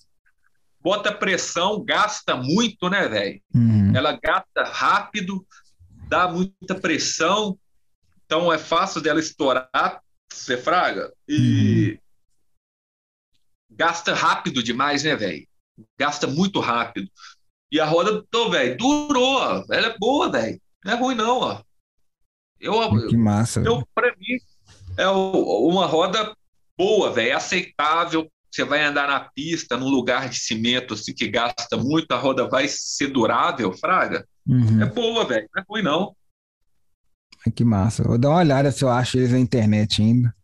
Bota 0.81 1.11
pressão, 1.11 1.83
gasta 1.83 2.35
muito, 2.35 2.89
né, 2.89 3.07
velho? 3.07 3.41
Uhum. 3.53 3.95
Ela 3.95 4.17
gasta 4.21 4.63
rápido, 4.63 5.45
dá 6.07 6.27
muita 6.29 6.75
pressão, 6.75 7.57
então 8.25 8.51
é 8.51 8.57
fácil 8.57 9.01
dela 9.01 9.19
estourar, 9.19 10.01
você 10.31 10.57
fraga, 10.57 11.11
e 11.27 11.91
uhum. 11.91 11.97
gasta 13.71 14.13
rápido 14.13 14.61
demais, 14.63 15.03
né, 15.03 15.15
velho? 15.15 15.47
Gasta 15.97 16.27
muito 16.27 16.59
rápido. 16.59 17.09
E 17.71 17.79
a 17.79 17.85
roda, 17.85 18.23
tô, 18.31 18.49
velho, 18.49 18.77
durou, 18.77 19.65
ela 19.69 19.87
é 19.87 19.97
boa, 19.97 20.31
velho. 20.31 20.59
Não 20.83 20.93
é 20.93 20.95
ruim, 20.95 21.15
não, 21.15 21.39
ó. 21.39 21.61
Eu, 22.59 23.07
que 23.07 23.17
massa. 23.17 23.61
Eu, 23.61 23.87
pra 23.93 24.15
mim, 24.17 24.39
é 24.97 25.07
uma 25.07 25.85
roda 25.85 26.35
boa, 26.77 27.11
velho, 27.11 27.29
é 27.29 27.33
aceitável. 27.33 28.27
Você 28.49 28.63
vai 28.63 28.83
andar 28.83 29.07
na 29.07 29.19
pista, 29.19 29.77
num 29.77 29.89
lugar 29.89 30.29
de 30.29 30.39
cimento 30.39 30.93
assim, 30.93 31.13
que 31.13 31.27
gasta 31.27 31.77
muito, 31.77 32.11
a 32.11 32.17
roda 32.17 32.47
vai 32.47 32.67
ser 32.67 33.07
durável, 33.07 33.73
fraga. 33.73 34.25
Uhum. 34.47 34.81
É 34.81 34.85
boa, 34.85 35.25
velho, 35.25 35.47
não 35.53 35.61
é 35.61 35.65
ruim, 35.69 35.83
não. 35.83 36.15
Que 37.51 37.63
massa. 37.63 38.03
Vou 38.03 38.17
dar 38.17 38.29
uma 38.29 38.39
olhada 38.39 38.71
se 38.71 38.83
eu 38.83 38.89
acho 38.89 39.17
eles 39.17 39.31
na 39.31 39.39
internet 39.39 40.01
ainda. 40.01 40.35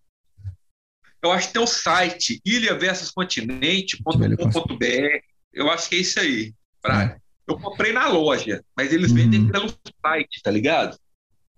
Eu 1.23 1.31
acho 1.31 1.47
que 1.47 1.53
tem 1.53 1.63
o 1.63 1.67
site 1.67 2.41
ilhaversuscontinente.com.br. 2.45 5.23
Eu 5.53 5.71
acho 5.71 5.89
que 5.89 5.95
é 5.95 5.99
isso 5.99 6.19
aí, 6.19 6.53
fraga. 6.81 7.13
É. 7.13 7.17
Eu 7.47 7.57
comprei 7.59 7.93
na 7.93 8.07
loja, 8.07 8.63
mas 8.75 8.91
eles 8.91 9.11
uhum. 9.11 9.17
vendem 9.17 9.47
pelo 9.47 9.73
site, 10.05 10.41
tá 10.43 10.51
ligado? 10.51 10.97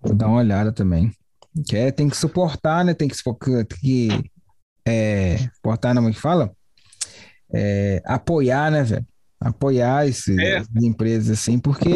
Vou 0.02 0.16
dar 0.16 0.28
uma 0.28 0.40
olhada 0.40 0.72
também. 0.72 1.12
Que 1.68 1.78
é, 1.78 1.92
tem 1.92 2.10
que 2.10 2.18
suportar, 2.18 2.84
né? 2.84 2.94
Tem 2.94 3.08
que, 3.08 3.16
que 3.80 4.32
é, 4.86 5.38
suportar, 5.56 5.94
não, 5.94 6.08
é 6.08 6.12
que 6.12 6.20
fala? 6.20 6.52
É, 7.52 8.02
apoiar, 8.06 8.72
né, 8.72 8.84
velho? 8.84 9.06
Apoiar 9.40 10.08
esse, 10.08 10.40
é. 10.42 10.58
as 10.58 10.68
empresas 10.78 11.40
assim, 11.40 11.60
porque 11.60 11.90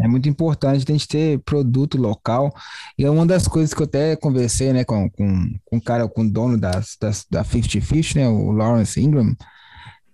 é 0.00 0.08
muito 0.08 0.28
importante 0.28 0.84
a 0.86 0.92
gente 0.92 1.08
ter 1.08 1.38
produto 1.40 1.96
local. 1.96 2.52
E 2.98 3.04
é 3.04 3.10
uma 3.10 3.24
das 3.24 3.46
coisas 3.46 3.72
que 3.72 3.80
eu 3.80 3.86
até 3.86 4.16
conversei, 4.16 4.72
né, 4.72 4.84
com, 4.84 5.08
com, 5.10 5.54
com 5.64 5.76
o 5.76 5.80
cara, 5.80 6.08
com 6.08 6.22
o 6.22 6.30
dono 6.30 6.58
das, 6.58 6.96
das, 7.00 7.26
da 7.30 7.44
50 7.44 7.80
Fish, 7.80 8.14
né, 8.14 8.28
o 8.28 8.50
Lawrence 8.50 9.00
Ingram 9.00 9.34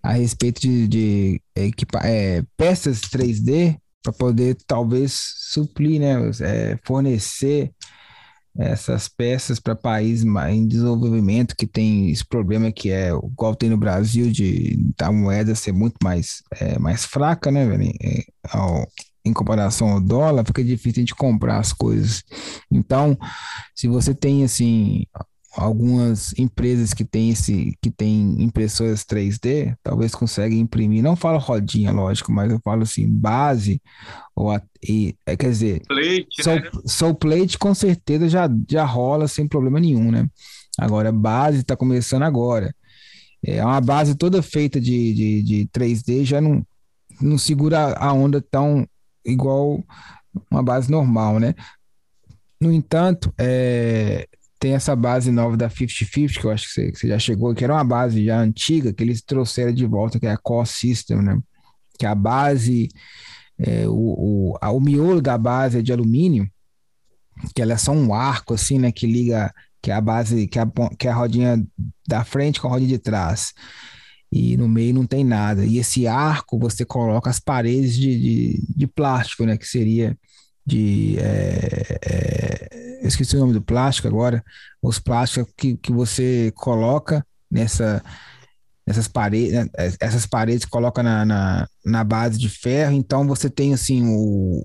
a 0.06 0.12
respeito 0.12 0.60
de, 0.60 0.86
de 0.86 1.42
equipa, 1.56 1.98
é, 2.04 2.42
peças 2.56 3.00
3D 3.00 3.76
para 4.02 4.12
poder 4.12 4.56
talvez 4.66 5.18
suprir, 5.50 6.00
né, 6.00 6.30
é, 6.40 6.78
fornecer 6.84 7.72
essas 8.58 9.08
peças 9.08 9.60
para 9.60 9.74
países 9.74 10.24
em 10.24 10.66
desenvolvimento 10.66 11.54
que 11.56 11.66
tem 11.66 12.10
esse 12.10 12.24
problema 12.24 12.72
que 12.72 12.90
é 12.90 13.10
igual 13.10 13.54
tem 13.54 13.70
no 13.70 13.76
Brasil 13.76 14.30
de 14.30 14.78
a 15.00 15.12
moeda 15.12 15.54
ser 15.54 15.72
muito 15.72 15.96
mais, 16.02 16.42
é, 16.58 16.78
mais 16.78 17.04
fraca, 17.04 17.50
né, 17.50 17.66
velho? 17.66 17.92
É, 18.02 18.24
ao, 18.50 18.86
em 19.24 19.32
comparação 19.32 19.88
ao 19.88 20.00
dólar, 20.00 20.44
fica 20.44 20.62
difícil 20.62 21.04
de 21.04 21.14
comprar 21.14 21.58
as 21.58 21.72
coisas. 21.72 22.22
Então, 22.70 23.18
se 23.74 23.88
você 23.88 24.14
tem 24.14 24.44
assim 24.44 25.04
algumas 25.56 26.34
empresas 26.38 26.92
que 26.92 27.04
têm 27.04 27.30
esse 27.30 27.76
que 27.80 27.90
tem 27.90 28.42
impressoras 28.42 29.04
3D, 29.04 29.74
talvez 29.82 30.14
conseguem 30.14 30.60
imprimir, 30.60 31.02
não 31.02 31.16
falo 31.16 31.38
rodinha, 31.38 31.90
lógico, 31.90 32.30
mas 32.30 32.52
eu 32.52 32.60
falo 32.62 32.82
assim, 32.82 33.08
base 33.08 33.80
ou 34.34 34.50
a, 34.50 34.60
e, 34.86 35.16
é, 35.24 35.36
quer 35.36 35.48
dizer, 35.48 35.82
plate, 35.86 36.42
soul, 36.42 36.56
né? 36.56 36.70
soul 36.84 37.14
plate 37.14 37.58
com 37.58 37.74
certeza 37.74 38.28
já 38.28 38.48
já 38.70 38.84
rola 38.84 39.26
sem 39.26 39.48
problema 39.48 39.80
nenhum, 39.80 40.10
né? 40.10 40.28
Agora 40.78 41.10
base 41.10 41.60
está 41.60 41.74
começando 41.74 42.22
agora. 42.22 42.74
É 43.42 43.64
uma 43.64 43.80
base 43.80 44.14
toda 44.14 44.42
feita 44.42 44.80
de, 44.80 45.14
de, 45.14 45.42
de 45.42 45.68
3D 45.72 46.24
já 46.24 46.40
não 46.40 46.64
não 47.18 47.38
segura 47.38 47.94
a 47.94 48.12
onda 48.12 48.42
tão 48.42 48.86
igual 49.24 49.82
uma 50.50 50.62
base 50.62 50.90
normal, 50.90 51.40
né? 51.40 51.54
No 52.60 52.70
entanto, 52.70 53.32
é, 53.38 54.28
tem 54.58 54.74
essa 54.74 54.96
base 54.96 55.30
nova 55.30 55.56
da 55.56 55.68
50-50, 55.68 56.40
que 56.40 56.44
eu 56.44 56.50
acho 56.50 56.66
que 56.66 56.72
você, 56.72 56.92
que 56.92 56.98
você, 56.98 57.08
já 57.08 57.18
chegou, 57.18 57.54
que 57.54 57.64
era 57.64 57.74
uma 57.74 57.84
base 57.84 58.24
já 58.24 58.40
antiga, 58.40 58.92
que 58.92 59.02
eles 59.02 59.22
trouxeram 59.22 59.72
de 59.72 59.86
volta, 59.86 60.18
que 60.18 60.26
é 60.26 60.32
a 60.32 60.38
Core 60.38 60.66
System, 60.66 61.22
né? 61.22 61.38
Que 61.98 62.06
a 62.06 62.14
base, 62.14 62.88
é, 63.58 63.86
o, 63.86 63.92
o, 64.52 64.58
a, 64.60 64.70
o 64.70 64.80
miolo 64.80 65.20
da 65.20 65.36
base 65.36 65.78
é 65.78 65.82
de 65.82 65.92
alumínio, 65.92 66.48
que 67.54 67.60
ela 67.60 67.74
é 67.74 67.76
só 67.76 67.92
um 67.92 68.14
arco, 68.14 68.54
assim, 68.54 68.78
né? 68.78 68.90
Que 68.90 69.06
liga, 69.06 69.52
que 69.82 69.90
é 69.90 69.94
a 69.94 70.00
base, 70.00 70.46
que 70.46 70.58
é 70.58 70.62
a, 70.62 70.68
que 70.98 71.06
é 71.06 71.10
a 71.10 71.14
rodinha 71.14 71.62
da 72.08 72.24
frente 72.24 72.60
com 72.60 72.68
a 72.68 72.70
rodinha 72.70 72.90
de 72.90 72.98
trás. 72.98 73.52
E 74.32 74.56
no 74.56 74.68
meio 74.68 74.94
não 74.94 75.06
tem 75.06 75.22
nada. 75.22 75.64
E 75.64 75.78
esse 75.78 76.06
arco 76.06 76.58
você 76.58 76.84
coloca 76.84 77.30
as 77.30 77.38
paredes 77.38 77.94
de, 77.94 78.18
de, 78.18 78.74
de 78.74 78.86
plástico, 78.86 79.44
né? 79.44 79.56
Que 79.56 79.66
seria 79.66 80.16
de. 80.66 81.16
É, 81.20 81.98
é, 82.05 82.97
eu 83.02 83.09
esqueci 83.09 83.36
o 83.36 83.40
nome 83.40 83.52
do 83.52 83.62
plástico 83.62 84.09
agora. 84.09 84.44
Os 84.82 84.98
plásticos 84.98 85.52
que, 85.56 85.76
que 85.76 85.93
você 85.93 86.52
coloca 86.56 87.24
nessa, 87.51 88.02
paredes, 89.12 89.52
né, 89.52 89.66
essas 90.01 90.26
paredes 90.26 90.64
coloca 90.64 91.02
na, 91.02 91.24
na, 91.24 91.68
na, 91.84 92.05
base 92.05 92.38
de 92.38 92.48
ferro. 92.48 92.93
Então 92.93 93.26
você 93.26 93.48
tem 93.48 93.72
assim 93.72 94.02
o. 94.06 94.64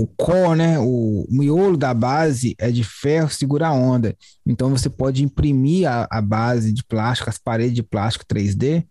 O 0.00 0.06
core, 0.06 0.56
né? 0.56 0.78
O 0.78 1.26
miolo 1.28 1.76
da 1.76 1.92
base 1.92 2.54
é 2.56 2.70
de 2.70 2.84
ferro, 2.84 3.28
segura 3.30 3.72
onda. 3.72 4.16
Então 4.46 4.70
você 4.70 4.88
pode 4.88 5.24
imprimir 5.24 5.90
a, 5.90 6.06
a 6.08 6.22
base 6.22 6.72
de 6.72 6.84
plástico, 6.84 7.28
as 7.28 7.36
paredes 7.36 7.74
de 7.74 7.82
plástico 7.82 8.24
3D, 8.24 8.86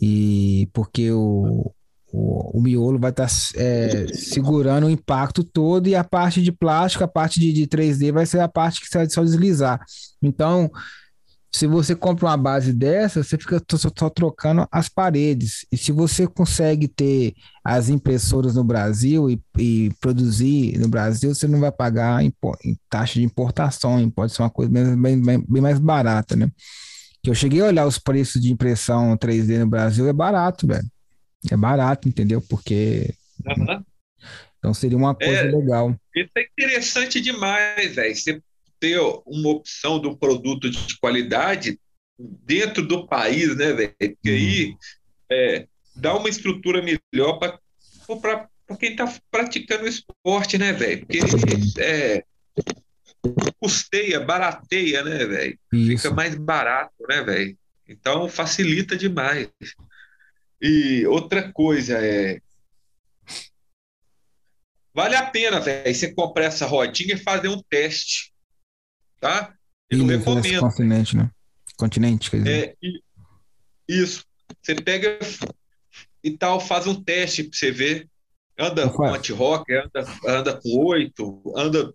e 0.00 0.68
porque 0.72 1.10
o, 1.10 1.74
o, 2.16 2.58
o 2.58 2.62
miolo 2.62 2.98
vai 2.98 3.10
estar 3.10 3.26
tá, 3.26 3.32
é, 3.56 4.06
segurando 4.14 4.86
o 4.86 4.90
impacto 4.90 5.44
todo 5.44 5.86
e 5.86 5.94
a 5.94 6.02
parte 6.02 6.42
de 6.42 6.50
plástico, 6.50 7.04
a 7.04 7.08
parte 7.08 7.38
de, 7.38 7.52
de 7.52 7.66
3D 7.66 8.10
vai 8.10 8.24
ser 8.24 8.40
a 8.40 8.48
parte 8.48 8.80
que 8.80 8.88
você 8.88 8.98
vai 8.98 9.10
só 9.10 9.22
deslizar. 9.22 9.84
Então, 10.22 10.70
se 11.52 11.66
você 11.66 11.94
compra 11.94 12.26
uma 12.26 12.36
base 12.36 12.72
dessa, 12.72 13.22
você 13.22 13.36
fica 13.36 13.62
só, 13.70 13.90
só, 13.94 14.08
trocando 14.08 14.66
as 14.72 14.88
paredes. 14.88 15.66
E 15.70 15.76
se 15.76 15.92
você 15.92 16.26
consegue 16.26 16.88
ter 16.88 17.34
as 17.62 17.90
impressoras 17.90 18.54
no 18.54 18.64
Brasil 18.64 19.30
e, 19.30 19.40
e 19.58 19.92
produzir 20.00 20.78
no 20.78 20.88
Brasil, 20.88 21.34
você 21.34 21.46
não 21.46 21.60
vai 21.60 21.72
pagar 21.72 22.24
em 22.24 22.32
taxa 22.88 23.14
de 23.14 23.24
importação, 23.24 24.08
pode 24.10 24.32
ser 24.32 24.42
uma 24.42 24.50
coisa 24.50 24.72
bem, 24.72 25.20
bem, 25.20 25.44
bem 25.46 25.62
mais 25.62 25.78
barata, 25.78 26.34
né? 26.34 26.50
Eu 27.24 27.34
cheguei 27.34 27.60
a 27.60 27.66
olhar 27.66 27.86
os 27.86 27.98
preços 27.98 28.40
de 28.40 28.52
impressão 28.52 29.16
3D 29.16 29.58
no 29.58 29.66
Brasil, 29.66 30.06
é 30.06 30.12
barato, 30.12 30.66
velho. 30.66 30.86
É 31.50 31.56
barato, 31.56 32.08
entendeu? 32.08 32.40
Porque. 32.40 33.14
Uhum. 33.44 33.84
Então 34.58 34.74
seria 34.74 34.96
uma 34.96 35.14
coisa 35.14 35.42
é, 35.42 35.50
legal. 35.50 35.94
Isso 36.14 36.30
é 36.36 36.42
interessante 36.42 37.20
demais, 37.20 37.94
velho. 37.94 38.16
Você 38.16 38.42
ter 38.80 38.98
uma 39.24 39.50
opção 39.50 40.00
de 40.00 40.08
um 40.08 40.14
produto 40.14 40.70
de 40.70 40.98
qualidade 40.98 41.78
dentro 42.18 42.86
do 42.86 43.06
país, 43.06 43.56
né, 43.56 43.72
velho? 43.72 43.94
Porque 43.98 44.28
aí 44.28 44.66
uhum. 44.70 44.76
é, 45.30 45.66
dá 45.94 46.16
uma 46.16 46.28
estrutura 46.28 46.82
melhor 46.82 47.38
para 47.38 48.48
quem 48.78 48.90
está 48.90 49.12
praticando 49.30 49.86
esporte, 49.86 50.58
né, 50.58 50.72
velho? 50.72 51.06
Porque 51.06 51.20
é, 51.80 52.24
custeia, 53.60 54.20
barateia, 54.20 55.02
né, 55.04 55.24
velho? 55.24 55.58
Fica 55.70 56.10
mais 56.10 56.34
barato, 56.34 56.94
né, 57.08 57.22
velho? 57.22 57.56
Então 57.88 58.28
facilita 58.28 58.96
demais. 58.96 59.48
E 60.60 61.06
outra 61.06 61.52
coisa 61.52 61.98
é. 61.98 62.40
Vale 64.94 65.14
a 65.14 65.26
pena, 65.26 65.60
velho, 65.60 65.94
você 65.94 66.14
comprar 66.14 66.46
essa 66.46 66.66
rodinha 66.66 67.14
e 67.14 67.22
fazer 67.22 67.48
um 67.48 67.62
teste. 67.68 68.32
Tá? 69.20 69.54
Eu 69.90 69.98
não 69.98 70.06
recomendo. 70.06 70.60
Continente, 70.60 71.16
né? 71.16 71.30
Continente, 71.76 72.30
quer 72.30 72.38
dizer. 72.38 72.76
É, 72.82 72.90
isso. 73.88 74.24
Você 74.62 74.74
pega 74.74 75.18
e 76.24 76.30
tal, 76.36 76.60
faz 76.60 76.86
um 76.86 77.02
teste 77.02 77.44
para 77.44 77.58
você 77.58 77.70
ver. 77.70 78.08
Anda 78.58 78.88
com 78.88 79.04
anti-rock, 79.04 79.70
anda, 79.74 80.04
anda 80.26 80.60
com 80.60 80.86
oito, 80.86 81.42
anda 81.54 81.92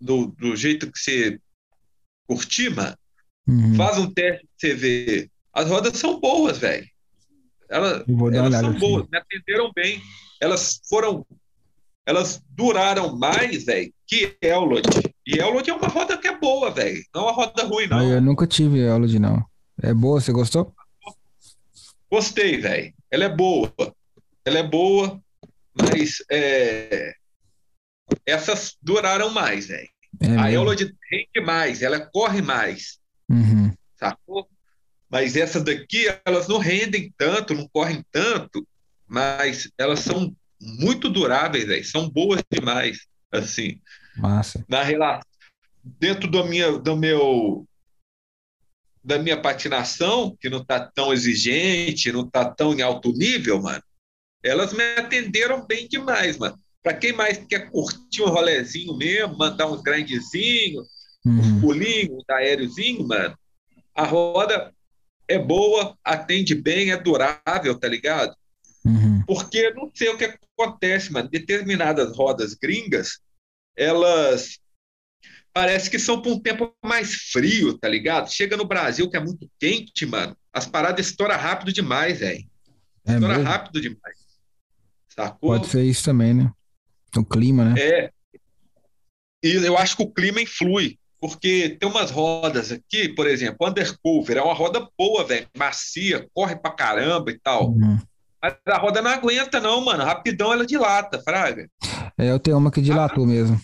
do, 0.00 0.26
do 0.26 0.56
jeito 0.56 0.90
que 0.90 0.98
você 0.98 1.40
curtir, 2.26 2.70
mano. 2.70 2.96
Uhum. 3.46 3.74
Faz 3.76 3.96
um 3.98 4.12
teste 4.12 4.44
pra 4.44 4.50
você 4.58 4.74
ver. 4.74 5.30
As 5.52 5.68
rodas 5.68 5.96
são 5.96 6.18
boas, 6.18 6.58
velho. 6.58 6.86
Elas, 7.74 8.04
elas 8.32 8.54
são 8.54 8.72
boas, 8.74 9.08
me 9.10 9.18
atenderam 9.18 9.72
bem. 9.74 10.00
Elas 10.40 10.80
foram. 10.88 11.26
Elas 12.06 12.40
duraram 12.50 13.18
mais, 13.18 13.64
velho, 13.64 13.92
que 14.06 14.36
Elod. 14.40 14.88
E 15.26 15.40
Elod 15.40 15.68
é 15.68 15.74
uma 15.74 15.88
roda 15.88 16.16
que 16.16 16.28
é 16.28 16.38
boa, 16.38 16.70
velho. 16.70 17.02
Não 17.12 17.22
é 17.22 17.24
uma 17.24 17.32
roda 17.32 17.64
ruim, 17.64 17.88
não. 17.88 18.00
Eu 18.00 18.20
nunca 18.20 18.46
tive 18.46 18.78
Elod, 18.78 19.18
não. 19.18 19.44
É 19.82 19.92
boa, 19.92 20.20
você 20.20 20.30
gostou? 20.30 20.72
Gostei, 22.08 22.58
velho. 22.60 22.94
Ela 23.10 23.24
é 23.24 23.28
boa. 23.28 23.72
Ela 24.44 24.58
é 24.60 24.62
boa, 24.62 25.20
mas 25.76 26.22
é... 26.30 27.12
essas 28.24 28.76
duraram 28.80 29.30
mais, 29.30 29.66
velho. 29.66 29.88
É 30.20 30.36
a 30.38 30.52
Elod 30.52 30.94
rende 31.10 31.44
mais, 31.44 31.82
ela 31.82 31.98
corre 31.98 32.40
mais. 32.40 33.00
Uhum. 33.28 33.72
Sacou? 33.98 34.46
Mas 35.14 35.36
essas 35.36 35.62
daqui, 35.62 36.06
elas 36.24 36.48
não 36.48 36.58
rendem 36.58 37.14
tanto, 37.16 37.54
não 37.54 37.68
correm 37.68 38.04
tanto, 38.10 38.66
mas 39.06 39.70
elas 39.78 40.00
são 40.00 40.34
muito 40.60 41.08
duráveis, 41.08 41.66
véio, 41.66 41.84
são 41.84 42.10
boas 42.10 42.42
demais, 42.50 43.06
assim. 43.30 43.80
Massa. 44.16 44.64
Na 44.68 44.82
relação, 44.82 45.22
dentro 45.84 46.28
do, 46.28 46.44
minha, 46.44 46.72
do 46.72 46.96
meu 46.96 47.64
da 49.04 49.16
minha 49.16 49.40
patinação, 49.40 50.36
que 50.40 50.50
não 50.50 50.62
está 50.62 50.80
tão 50.80 51.12
exigente, 51.12 52.10
não 52.10 52.22
está 52.22 52.44
tão 52.44 52.74
em 52.74 52.82
alto 52.82 53.12
nível, 53.12 53.62
mano, 53.62 53.84
elas 54.42 54.72
me 54.72 54.82
atenderam 54.96 55.64
bem 55.64 55.86
demais, 55.86 56.36
mano. 56.36 56.58
Para 56.82 56.94
quem 56.94 57.12
mais 57.12 57.38
quer 57.46 57.70
curtir 57.70 58.22
um 58.22 58.30
rolezinho 58.30 58.96
mesmo, 58.96 59.38
mandar 59.38 59.70
uns 59.70 59.80
grandezinhos, 59.80 60.88
uhum. 61.24 61.38
uns 61.38 61.60
pulinhos, 61.60 62.16
uns 62.18 62.28
aériozinho, 62.28 63.06
mano, 63.06 63.38
a 63.94 64.04
roda 64.04 64.73
é 65.28 65.38
boa, 65.38 65.96
atende 66.04 66.54
bem, 66.54 66.90
é 66.90 66.96
durável, 66.96 67.78
tá 67.78 67.88
ligado? 67.88 68.34
Uhum. 68.84 69.22
Porque 69.26 69.70
não 69.70 69.90
sei 69.94 70.10
o 70.10 70.18
que 70.18 70.36
acontece, 70.58 71.12
mano. 71.12 71.28
Determinadas 71.28 72.16
rodas 72.16 72.54
gringas, 72.54 73.18
elas 73.76 74.58
parece 75.52 75.88
que 75.88 75.98
são 75.98 76.20
para 76.20 76.32
um 76.32 76.40
tempo 76.40 76.74
mais 76.84 77.14
frio, 77.14 77.78
tá 77.78 77.88
ligado? 77.88 78.30
Chega 78.30 78.56
no 78.56 78.66
Brasil, 78.66 79.08
que 79.08 79.16
é 79.16 79.20
muito 79.20 79.48
quente, 79.58 80.04
mano. 80.04 80.36
As 80.52 80.66
paradas 80.66 81.06
estouram 81.06 81.36
rápido 81.36 81.72
demais, 81.72 82.18
velho. 82.18 82.44
É 83.06 83.14
Estoura 83.14 83.34
mesmo? 83.34 83.50
rápido 83.50 83.80
demais. 83.80 84.18
Sacou? 85.08 85.50
Pode 85.50 85.68
ser 85.68 85.84
isso 85.84 86.04
também, 86.04 86.34
né? 86.34 86.52
O 87.16 87.24
clima, 87.24 87.64
né? 87.64 87.80
É. 87.80 88.10
E 89.44 89.52
eu 89.54 89.78
acho 89.78 89.96
que 89.96 90.02
o 90.02 90.10
clima 90.10 90.40
influi 90.40 90.98
porque 91.24 91.78
tem 91.80 91.88
umas 91.88 92.10
rodas 92.10 92.70
aqui, 92.70 93.08
por 93.08 93.26
exemplo, 93.26 93.66
undercover, 93.66 94.36
é 94.36 94.42
uma 94.42 94.52
roda 94.52 94.86
boa, 94.98 95.24
velho, 95.24 95.48
macia, 95.56 96.28
corre 96.34 96.54
pra 96.54 96.70
caramba 96.70 97.30
e 97.30 97.38
tal. 97.38 97.70
Uhum. 97.70 97.98
Mas 98.42 98.56
a 98.68 98.76
roda 98.76 99.00
não 99.00 99.10
aguenta, 99.10 99.58
não, 99.58 99.82
mano. 99.82 100.04
Rapidão 100.04 100.52
ela 100.52 100.66
dilata, 100.66 101.22
Fraga. 101.22 101.66
É, 102.18 102.30
eu 102.30 102.38
tenho 102.38 102.58
uma 102.58 102.70
que 102.70 102.82
dilatou 102.82 103.24
mesmo. 103.24 103.58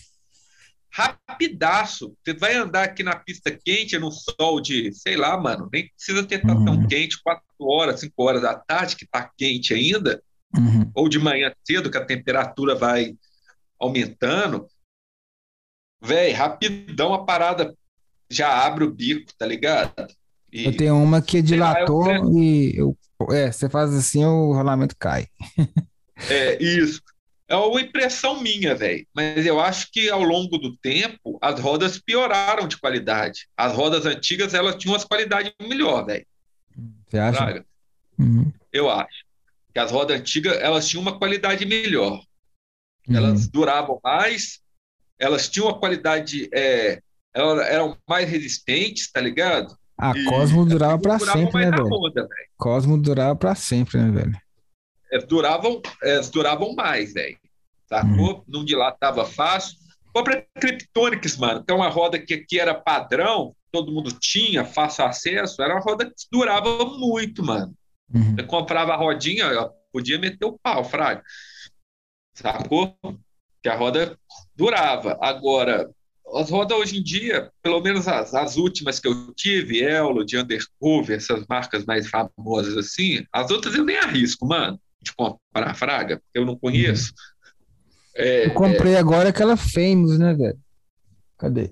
Rapidaço. 0.89 2.15
Você 2.25 2.33
vai 2.33 2.55
andar 2.55 2.81
aqui 2.81 3.03
na 3.03 3.15
pista 3.15 3.51
quente, 3.51 3.95
no 3.99 4.09
sol 4.11 4.59
de, 4.59 4.91
sei 4.91 5.15
lá, 5.15 5.39
mano, 5.39 5.69
nem 5.71 5.87
precisa 5.87 6.23
ter 6.23 6.43
uhum. 6.43 6.65
tão 6.65 6.87
quente, 6.87 7.21
4 7.21 7.43
horas, 7.59 7.99
5 7.99 8.11
horas 8.23 8.41
da 8.41 8.55
tarde, 8.55 8.95
que 8.95 9.05
tá 9.05 9.29
quente 9.37 9.71
ainda, 9.71 10.19
uhum. 10.57 10.89
ou 10.95 11.07
de 11.07 11.19
manhã 11.19 11.53
cedo, 11.63 11.91
que 11.91 11.97
a 11.99 12.05
temperatura 12.05 12.73
vai 12.73 13.13
aumentando. 13.79 14.65
Véi, 16.01 16.31
rapidão 16.31 17.13
a 17.13 17.23
parada 17.23 17.75
já 18.29 18.65
abre 18.65 18.83
o 18.83 18.91
bico, 18.91 19.31
tá 19.37 19.45
ligado? 19.45 20.07
E, 20.51 20.65
eu 20.65 20.75
tenho 20.75 20.97
uma 20.97 21.21
que 21.21 21.41
dilatou 21.41 22.05
lá, 22.05 22.17
eu... 22.17 22.33
e 22.33 22.75
eu, 22.75 22.97
é, 23.29 23.51
você 23.51 23.69
faz 23.69 23.93
assim, 23.93 24.25
o 24.25 24.53
rolamento 24.53 24.95
cai. 24.97 25.27
é, 26.29 26.61
isso. 26.61 27.01
É 27.47 27.55
uma 27.55 27.81
impressão 27.81 28.41
minha, 28.41 28.73
velho. 28.73 29.05
Mas 29.13 29.45
eu 29.45 29.59
acho 29.59 29.91
que 29.91 30.09
ao 30.09 30.23
longo 30.23 30.57
do 30.57 30.75
tempo 30.77 31.37
as 31.41 31.59
rodas 31.59 31.99
pioraram 31.99 32.65
de 32.65 32.77
qualidade. 32.77 33.47
As 33.57 33.73
rodas 33.73 34.05
antigas 34.05 34.53
elas 34.53 34.75
tinham 34.75 34.95
as 34.95 35.03
qualidades 35.03 35.51
melhor, 35.61 36.05
velho. 36.05 36.25
Você 37.05 37.17
acha? 37.17 37.65
Uhum. 38.17 38.51
Eu 38.71 38.89
acho. 38.89 39.25
Que 39.73 39.79
as 39.79 39.91
rodas 39.91 40.17
antigas 40.17 40.57
elas 40.61 40.87
tinham 40.87 41.01
uma 41.01 41.19
qualidade 41.19 41.65
melhor. 41.65 42.23
Elas 43.09 43.43
uhum. 43.43 43.49
duravam 43.51 43.99
mais, 44.01 44.60
elas 45.21 45.47
tinham 45.47 45.67
uma 45.67 45.77
qualidade, 45.77 46.49
é, 46.51 46.99
elas 47.33 47.67
eram 47.67 47.95
mais 48.09 48.27
resistentes, 48.27 49.09
tá 49.11 49.21
ligado? 49.21 49.77
A 49.97 50.17
e 50.17 50.25
Cosmo 50.25 50.65
durava 50.65 50.97
para 50.99 51.19
sempre, 51.19 51.65
né, 51.65 51.71
velho? 51.71 51.85
Onda, 51.85 52.21
velho? 52.21 52.49
Cosmo 52.57 52.97
durava 52.97 53.35
para 53.35 53.53
sempre, 53.53 53.99
né, 53.99 54.11
velho? 54.11 54.35
É, 55.11 55.19
duravam, 55.19 55.79
é, 56.01 56.19
duravam 56.21 56.73
mais, 56.73 57.13
velho. 57.13 57.37
Sacou? 57.87 58.39
Hum. 58.39 58.43
Não 58.47 58.65
dilatava 58.65 59.23
fácil. 59.25 59.77
Compra 60.11 60.43
Kryptonics, 60.59 61.37
mano, 61.37 61.63
que 61.63 61.71
é 61.71 61.75
uma 61.75 61.87
roda 61.87 62.17
que 62.19 62.33
aqui 62.33 62.59
era 62.59 62.73
padrão, 62.73 63.55
todo 63.71 63.91
mundo 63.91 64.11
tinha, 64.11 64.65
fácil 64.65 65.05
acesso, 65.05 65.61
era 65.61 65.75
uma 65.75 65.81
roda 65.81 66.05
que 66.05 66.13
durava 66.31 66.83
muito, 66.85 67.43
mano. 67.43 67.73
Uhum. 68.13 68.35
Você 68.35 68.43
comprava 68.43 68.93
a 68.93 68.97
rodinha, 68.97 69.69
podia 69.93 70.17
meter 70.17 70.45
o 70.45 70.57
pau, 70.61 70.83
fraco. 70.83 71.23
Sacou? 72.33 72.97
Que 73.61 73.69
a 73.69 73.75
roda 73.75 74.17
durava. 74.55 75.17
Agora, 75.21 75.89
as 76.35 76.49
rodas 76.49 76.77
hoje 76.77 76.99
em 76.99 77.03
dia, 77.03 77.51
pelo 77.61 77.81
menos 77.81 78.07
as, 78.07 78.33
as 78.33 78.57
últimas 78.57 78.99
que 78.99 79.07
eu 79.07 79.33
tive, 79.33 79.83
Elo, 79.83 80.25
de 80.25 80.37
Undercover, 80.37 81.17
essas 81.17 81.45
marcas 81.47 81.85
mais 81.85 82.07
famosas 82.07 82.77
assim, 82.77 83.25
as 83.31 83.51
outras 83.51 83.75
eu 83.75 83.83
nem 83.83 83.97
arrisco, 83.97 84.45
mano, 84.47 84.79
de 85.01 85.13
comprar 85.13 85.73
fraga, 85.75 86.21
eu 86.33 86.45
não 86.45 86.55
conheço. 86.55 87.13
É, 88.15 88.47
eu 88.47 88.53
comprei 88.53 88.93
é... 88.93 88.97
agora 88.97 89.29
aquela 89.29 89.57
Famous, 89.57 90.17
né, 90.17 90.33
velho? 90.33 90.59
Cadê? 91.37 91.71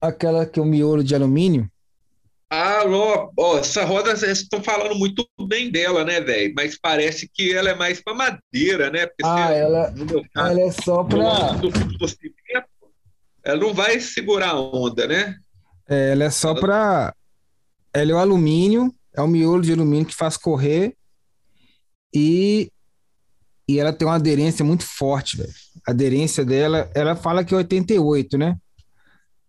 Aquela 0.00 0.46
que 0.46 0.58
é 0.58 0.62
o 0.62 0.66
miolo 0.66 1.04
de 1.04 1.14
alumínio. 1.14 1.70
Ah, 2.52 2.82
ó, 2.84 3.30
ó, 3.36 3.58
essa 3.58 3.84
roda, 3.84 4.16
vocês 4.16 4.40
estão 4.40 4.60
falando 4.60 4.96
muito 4.96 5.24
bem 5.46 5.70
dela, 5.70 6.04
né, 6.04 6.20
velho? 6.20 6.52
Mas 6.56 6.76
parece 6.76 7.30
que 7.32 7.54
ela 7.54 7.70
é 7.70 7.76
mais 7.76 8.02
para 8.02 8.12
madeira, 8.12 8.90
né? 8.90 9.06
Porque 9.06 9.22
ah, 9.24 9.52
ela, 9.52 9.94
caso, 10.34 10.50
ela 10.50 10.60
é 10.60 10.72
só 10.72 11.04
para. 11.04 11.60
Ela 13.44 13.60
não 13.60 13.72
vai 13.72 14.00
segurar 14.00 14.50
a 14.50 14.60
onda, 14.60 15.06
né? 15.06 15.36
É, 15.88 16.10
ela 16.10 16.24
é 16.24 16.30
só 16.30 16.50
ela... 16.50 16.60
para. 16.60 17.14
Ela 17.94 18.10
é 18.10 18.14
o 18.14 18.18
alumínio, 18.18 18.92
é 19.14 19.20
o 19.20 19.28
miolo 19.28 19.62
de 19.62 19.72
alumínio 19.72 20.06
que 20.06 20.14
faz 20.14 20.36
correr 20.36 20.94
e 22.14 22.70
e 23.70 23.78
ela 23.78 23.92
tem 23.92 24.06
uma 24.06 24.16
aderência 24.16 24.64
muito 24.64 24.84
forte, 24.84 25.36
velho. 25.36 25.52
A 25.86 25.92
aderência 25.92 26.44
dela, 26.44 26.90
ela 26.92 27.14
fala 27.14 27.44
que 27.44 27.54
é 27.54 27.56
88, 27.56 28.36
né? 28.36 28.56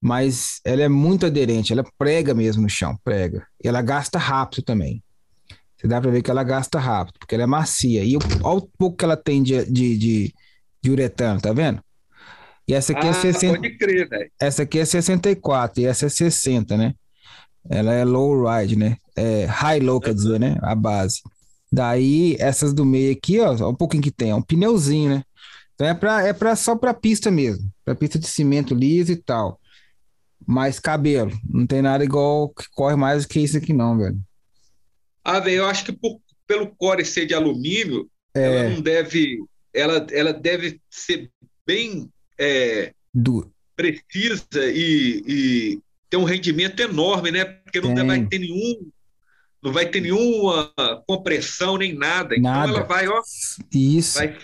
Mas 0.01 0.59
ela 0.65 0.81
é 0.81 0.89
muito 0.89 1.27
aderente, 1.27 1.71
ela 1.71 1.85
prega 1.95 2.33
mesmo 2.33 2.63
no 2.63 2.69
chão, 2.69 2.97
prega. 3.03 3.45
E 3.63 3.67
ela 3.67 3.83
gasta 3.83 4.17
rápido 4.17 4.63
também. 4.63 5.03
Você 5.77 5.87
dá 5.87 6.01
para 6.01 6.09
ver 6.09 6.23
que 6.23 6.31
ela 6.31 6.43
gasta 6.43 6.79
rápido, 6.79 7.19
porque 7.19 7.35
ela 7.35 7.43
é 7.43 7.47
macia. 7.47 8.03
E 8.03 8.17
olha 8.43 8.57
o 8.57 8.69
pouco 8.77 8.97
que 8.97 9.05
ela 9.05 9.15
tem 9.15 9.43
de, 9.43 9.63
de, 9.65 9.97
de, 9.97 10.33
de 10.81 10.91
uretano, 10.91 11.39
tá 11.39 11.53
vendo? 11.53 11.83
E 12.67 12.73
essa 12.73 12.93
aqui 12.93 13.05
é 13.05 13.09
ah, 13.09 13.11
é 13.11 13.13
60. 13.13 13.55
Pode 13.55 13.77
crer. 13.77 14.31
Essa 14.39 14.63
aqui 14.63 14.79
é 14.79 14.85
64 14.85 15.81
e 15.81 15.85
essa 15.85 16.07
é 16.07 16.09
60, 16.09 16.77
né? 16.77 16.93
Ela 17.69 17.93
é 17.93 18.03
low 18.03 18.43
ride, 18.47 18.75
né? 18.75 18.97
É 19.15 19.45
high 19.45 19.79
low, 19.79 19.99
quer 19.99 20.15
dizer, 20.15 20.39
né? 20.39 20.57
A 20.63 20.73
base. 20.73 21.21
Daí, 21.71 22.35
essas 22.39 22.73
do 22.73 22.83
meio 22.83 23.11
aqui, 23.11 23.39
ó, 23.39 23.69
um 23.69 23.75
pouquinho 23.75 24.03
que 24.03 24.11
tem, 24.11 24.31
é 24.31 24.35
um 24.35 24.41
pneuzinho, 24.41 25.11
né? 25.11 25.23
Então 25.75 25.87
é, 25.87 25.93
pra, 25.93 26.27
é 26.27 26.33
pra, 26.33 26.55
só 26.55 26.75
para 26.75 26.93
pista 26.93 27.29
mesmo, 27.31 27.71
para 27.85 27.95
pista 27.95 28.19
de 28.19 28.27
cimento 28.27 28.73
liso 28.75 29.11
e 29.11 29.15
tal 29.15 29.60
mais 30.47 30.79
cabelo. 30.79 31.31
Não 31.49 31.65
tem 31.65 31.81
nada 31.81 32.03
igual 32.03 32.49
que 32.49 32.65
corre 32.71 32.95
mais 32.95 33.23
do 33.23 33.29
que 33.29 33.39
isso 33.39 33.57
aqui, 33.57 33.73
não, 33.73 33.97
velho. 33.97 34.19
Ah, 35.23 35.39
velho, 35.39 35.57
eu 35.57 35.65
acho 35.65 35.85
que 35.85 35.91
por, 35.91 36.19
pelo 36.47 36.67
core 36.75 37.05
ser 37.05 37.25
de 37.25 37.33
alumínio, 37.33 38.09
é... 38.35 38.43
ela 38.43 38.69
não 38.69 38.81
deve. 38.81 39.39
Ela, 39.73 40.05
ela 40.11 40.33
deve 40.33 40.81
ser 40.89 41.29
bem. 41.65 42.09
É, 42.37 42.91
du... 43.13 43.51
precisa 43.75 44.45
e, 44.55 45.23
e 45.27 45.79
tem 46.09 46.19
um 46.19 46.25
rendimento 46.25 46.79
enorme, 46.81 47.31
né? 47.31 47.45
Porque 47.45 47.79
não 47.79 47.93
tem. 47.93 48.05
vai 48.05 48.25
ter 48.25 48.39
nenhum 48.39 48.91
não 49.63 49.71
vai 49.71 49.85
ter 49.85 50.01
nenhuma 50.01 50.73
compressão 51.07 51.77
nem 51.77 51.93
nada. 51.93 52.35
Então 52.35 52.51
nada. 52.51 52.71
ela 52.71 52.83
vai, 52.83 53.07
ó. 53.07 53.21
Isso. 53.71 54.17
Vai... 54.17 54.35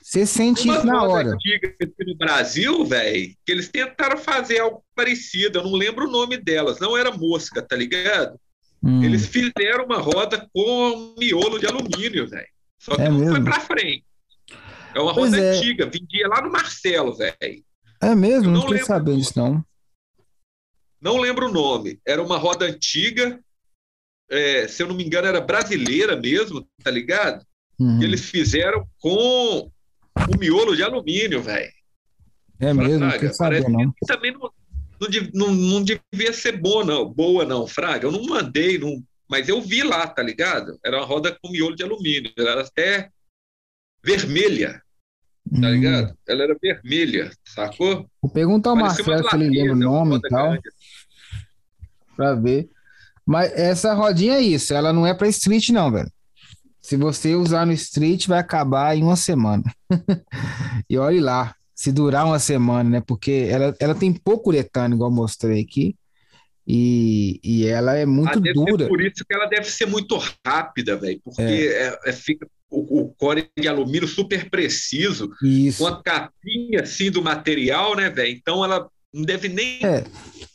Você 0.00 0.26
sente 0.26 0.64
Uma 0.64 0.76
isso 0.76 0.86
na 0.86 1.02
hora. 1.04 1.28
antiga 1.28 1.68
aqui 1.68 2.04
no 2.04 2.16
Brasil, 2.16 2.84
velho, 2.84 3.32
que 3.44 3.52
eles 3.52 3.68
tentaram 3.68 4.18
fazer 4.18 4.58
algo 4.58 4.82
parecido, 5.00 5.58
eu 5.58 5.64
não 5.64 5.72
lembro 5.72 6.06
o 6.06 6.10
nome 6.10 6.36
delas, 6.36 6.78
não 6.78 6.96
era 6.96 7.10
mosca, 7.10 7.62
tá 7.62 7.74
ligado? 7.74 8.38
Hum. 8.82 9.02
Eles 9.02 9.26
fizeram 9.26 9.86
uma 9.86 9.98
roda 9.98 10.46
com 10.52 11.14
miolo 11.18 11.58
de 11.58 11.66
alumínio, 11.66 12.28
velho. 12.28 12.48
Só 12.78 12.94
que 12.94 13.02
é 13.02 13.08
não 13.08 13.18
mesmo? 13.18 13.34
foi 13.34 13.44
pra 13.44 13.60
frente. 13.60 14.04
É 14.94 15.00
uma 15.00 15.14
pois 15.14 15.32
roda 15.32 15.42
é. 15.42 15.50
antiga, 15.56 15.86
vendia 15.86 16.28
lá 16.28 16.42
no 16.42 16.50
Marcelo, 16.50 17.16
velho. 17.16 17.64
É 18.02 18.14
mesmo? 18.14 18.48
Eu 18.48 18.52
não, 18.52 18.60
não 18.60 18.68
fiquei 18.68 18.84
sabendo 18.84 19.18
disso, 19.18 19.32
não. 19.36 19.64
Não 21.00 21.16
lembro 21.16 21.48
o 21.48 21.52
nome. 21.52 21.98
Era 22.06 22.22
uma 22.22 22.36
roda 22.36 22.66
antiga, 22.66 23.40
é, 24.30 24.68
se 24.68 24.82
eu 24.82 24.88
não 24.88 24.94
me 24.94 25.04
engano, 25.04 25.28
era 25.28 25.40
brasileira 25.40 26.16
mesmo, 26.16 26.66
tá 26.82 26.90
ligado? 26.90 27.44
Uhum. 27.78 28.02
eles 28.02 28.28
fizeram 28.28 28.86
com 28.98 29.70
o 30.28 30.38
miolo 30.38 30.76
de 30.76 30.82
alumínio, 30.82 31.42
velho. 31.42 31.72
É 32.58 32.74
mesmo, 32.74 32.98
não 32.98 33.32
saber, 33.32 33.66
não. 33.66 33.90
Que 33.92 34.06
também 34.06 34.32
não, 34.32 34.50
não, 35.32 35.52
não, 35.52 35.82
devia 35.82 36.32
ser 36.32 36.60
boa, 36.60 36.84
não. 36.84 37.08
Boa, 37.08 37.44
não, 37.44 37.66
Fraga. 37.66 38.06
Eu 38.06 38.12
não 38.12 38.24
mandei, 38.24 38.78
não, 38.78 39.02
mas 39.28 39.48
eu 39.48 39.60
vi 39.62 39.82
lá, 39.82 40.06
tá 40.06 40.22
ligado? 40.22 40.78
Era 40.84 40.98
uma 40.98 41.06
roda 41.06 41.36
com 41.40 41.50
miolo 41.50 41.76
de 41.76 41.82
alumínio. 41.82 42.32
Ela 42.36 42.50
era 42.50 42.62
até 42.62 43.10
vermelha, 44.04 44.82
tá 45.50 45.68
hum. 45.68 45.70
ligado? 45.70 46.18
Ela 46.28 46.42
era 46.44 46.56
vermelha, 46.60 47.30
sacou? 47.44 48.10
Vou 48.20 48.30
perguntar 48.30 48.70
ao 48.70 48.76
Marcelo 48.76 49.28
se 49.28 49.36
ele 49.36 49.48
lembra 49.48 49.72
o 49.72 49.76
nome 49.76 50.16
e 50.16 50.20
tal. 50.28 50.48
Grande. 50.50 50.70
Pra 52.16 52.34
ver. 52.34 52.68
Mas 53.24 53.52
essa 53.52 53.94
rodinha 53.94 54.34
é 54.34 54.42
isso, 54.42 54.74
ela 54.74 54.92
não 54.92 55.06
é 55.06 55.14
para 55.14 55.28
street, 55.28 55.68
não, 55.70 55.90
velho. 55.90 56.10
Se 56.80 56.96
você 56.96 57.34
usar 57.34 57.66
no 57.66 57.72
street, 57.72 58.26
vai 58.26 58.40
acabar 58.40 58.96
em 58.96 59.02
uma 59.02 59.14
semana. 59.14 59.62
e 60.90 60.98
olhe 60.98 61.20
lá, 61.20 61.54
se 61.80 61.90
durar 61.90 62.26
uma 62.26 62.38
semana, 62.38 62.90
né? 62.90 63.00
Porque 63.06 63.48
ela, 63.48 63.74
ela 63.80 63.94
tem 63.94 64.12
pouco 64.12 64.50
uretano, 64.50 64.94
igual 64.94 65.10
mostrei 65.10 65.62
aqui. 65.62 65.96
E, 66.68 67.40
e 67.42 67.66
ela 67.66 67.96
é 67.96 68.04
muito 68.04 68.38
ah, 68.38 68.52
dura. 68.52 68.86
por 68.86 69.00
isso 69.00 69.24
que 69.26 69.34
ela 69.34 69.46
deve 69.46 69.64
ser 69.64 69.86
muito 69.86 70.20
rápida, 70.46 70.94
velho. 70.94 71.18
Porque 71.24 71.40
é. 71.40 71.86
É, 71.86 71.98
é, 72.04 72.12
fica 72.12 72.46
o, 72.70 73.00
o, 73.00 73.14
core 73.14 73.48
de 73.58 73.66
alumínio 73.66 74.06
super 74.06 74.50
preciso, 74.50 75.30
isso. 75.42 75.78
com 75.78 75.86
a 75.86 76.02
capinha 76.02 76.82
assim 76.82 77.10
do 77.10 77.22
material, 77.22 77.96
né, 77.96 78.10
velho? 78.10 78.30
Então 78.30 78.62
ela 78.62 78.86
não 79.10 79.22
deve 79.22 79.48
nem. 79.48 79.82
É. 79.82 80.04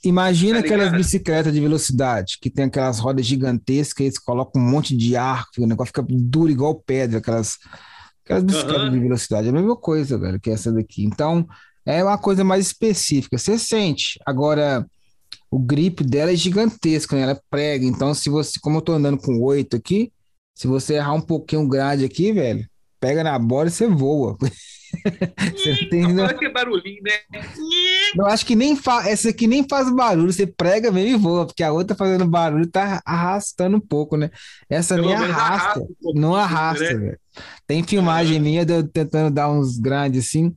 Imagina 0.03 0.60
tá 0.60 0.65
aquelas 0.65 0.91
bicicletas 0.91 1.52
de 1.52 1.60
velocidade 1.60 2.38
que 2.39 2.52
tem 2.52 2.65
aquelas 2.65 2.99
rodas 2.99 3.26
gigantescas, 3.26 4.06
eles 4.06 4.19
colocam 4.19 4.61
um 4.61 4.69
monte 4.69 4.95
de 4.95 5.15
arco, 5.15 5.49
o 5.57 5.65
negócio 5.65 5.88
fica 5.88 6.06
duro 6.07 6.52
igual 6.52 6.76
pedra, 6.85 7.18
aquelas, 7.18 7.57
aquelas 8.26 8.43
bicicletas 8.43 8.84
uhum. 8.84 8.91
de 8.91 8.99
velocidade. 8.99 9.47
É 9.47 9.49
a 9.52 9.53
mesma 9.53 9.77
coisa, 9.77 10.18
velho, 10.18 10.39
que 10.39 10.49
essa 10.49 10.72
daqui. 10.72 11.06
Então, 11.06 11.47
é 11.85 12.03
uma 12.03 12.18
coisa 12.18 12.43
mais 12.43 12.65
específica. 12.65 13.38
Você 13.38 13.57
sente. 13.57 14.19
Agora, 14.26 14.85
o 15.49 15.60
grip 15.60 16.03
dela 16.03 16.31
é 16.31 16.35
gigantesco, 16.35 17.15
né? 17.15 17.22
Ela 17.22 17.31
é 17.34 17.39
prega. 17.49 17.85
Então, 17.85 18.14
se 18.14 18.30
você, 18.30 18.60
como 18.60 18.77
eu 18.77 18.81
tô 18.81 18.93
andando 18.93 19.18
com 19.18 19.39
oito 19.41 19.76
aqui, 19.76 20.11
se 20.53 20.68
você 20.68 20.95
errar 20.95 21.14
um 21.14 21.22
pouquinho 21.22 21.64
o 21.64 21.68
grade 21.68 22.03
aqui, 22.03 22.34
velho, 22.34 22.68
pega 22.99 23.23
na 23.23 23.38
bola 23.38 23.68
e 23.68 23.72
você 23.72 23.88
voa. 23.88 24.35
você 25.53 25.85
tem, 25.89 26.14
não 26.14 26.27
faz 26.27 26.53
barulhinho, 26.53 27.03
né? 27.03 27.11
Eu 28.18 28.26
acho 28.26 28.45
que 28.45 28.56
nem 28.56 28.76
fa... 28.76 29.07
essa 29.07 29.30
aqui 29.30 29.45
nem 29.45 29.68
faz 29.68 29.93
barulho, 29.93 30.31
você 30.31 30.47
prega 30.47 30.91
mesmo 30.91 31.18
e 31.18 31.19
voa, 31.19 31.45
porque 31.45 31.61
a 31.61 31.72
outra 31.72 31.95
fazendo 31.95 32.26
barulho 32.26 32.65
tá 32.68 33.02
arrastando 33.06 33.77
um 33.77 33.81
pouco, 33.81 34.15
né? 34.15 34.31
Essa 34.69 34.95
Pelo 34.95 35.07
nem 35.07 35.15
arrasta, 35.15 35.41
arrasta 35.41 35.80
um 36.03 36.19
não 36.19 36.35
arrasta, 36.35 36.93
né? 36.93 36.95
velho. 36.95 37.19
Tem 37.68 37.84
filmagem 37.84 38.40
minha 38.40 38.66
de 38.66 38.74
eu 38.74 38.88
tentando 38.88 39.34
dar 39.34 39.49
uns 39.49 39.78
grandes 39.78 40.26
assim, 40.26 40.53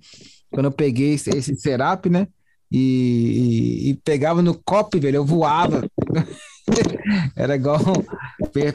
quando 0.50 0.66
eu 0.66 0.72
peguei 0.72 1.14
esse, 1.14 1.30
esse 1.30 1.56
Serap, 1.56 2.06
né? 2.06 2.26
E, 2.70 2.78
e, 2.78 3.90
e, 3.90 3.94
pegava 3.94 4.42
no 4.42 4.54
copo, 4.54 5.00
velho, 5.00 5.16
eu 5.16 5.24
voava. 5.24 5.88
Era 7.34 7.56
igual. 7.56 7.80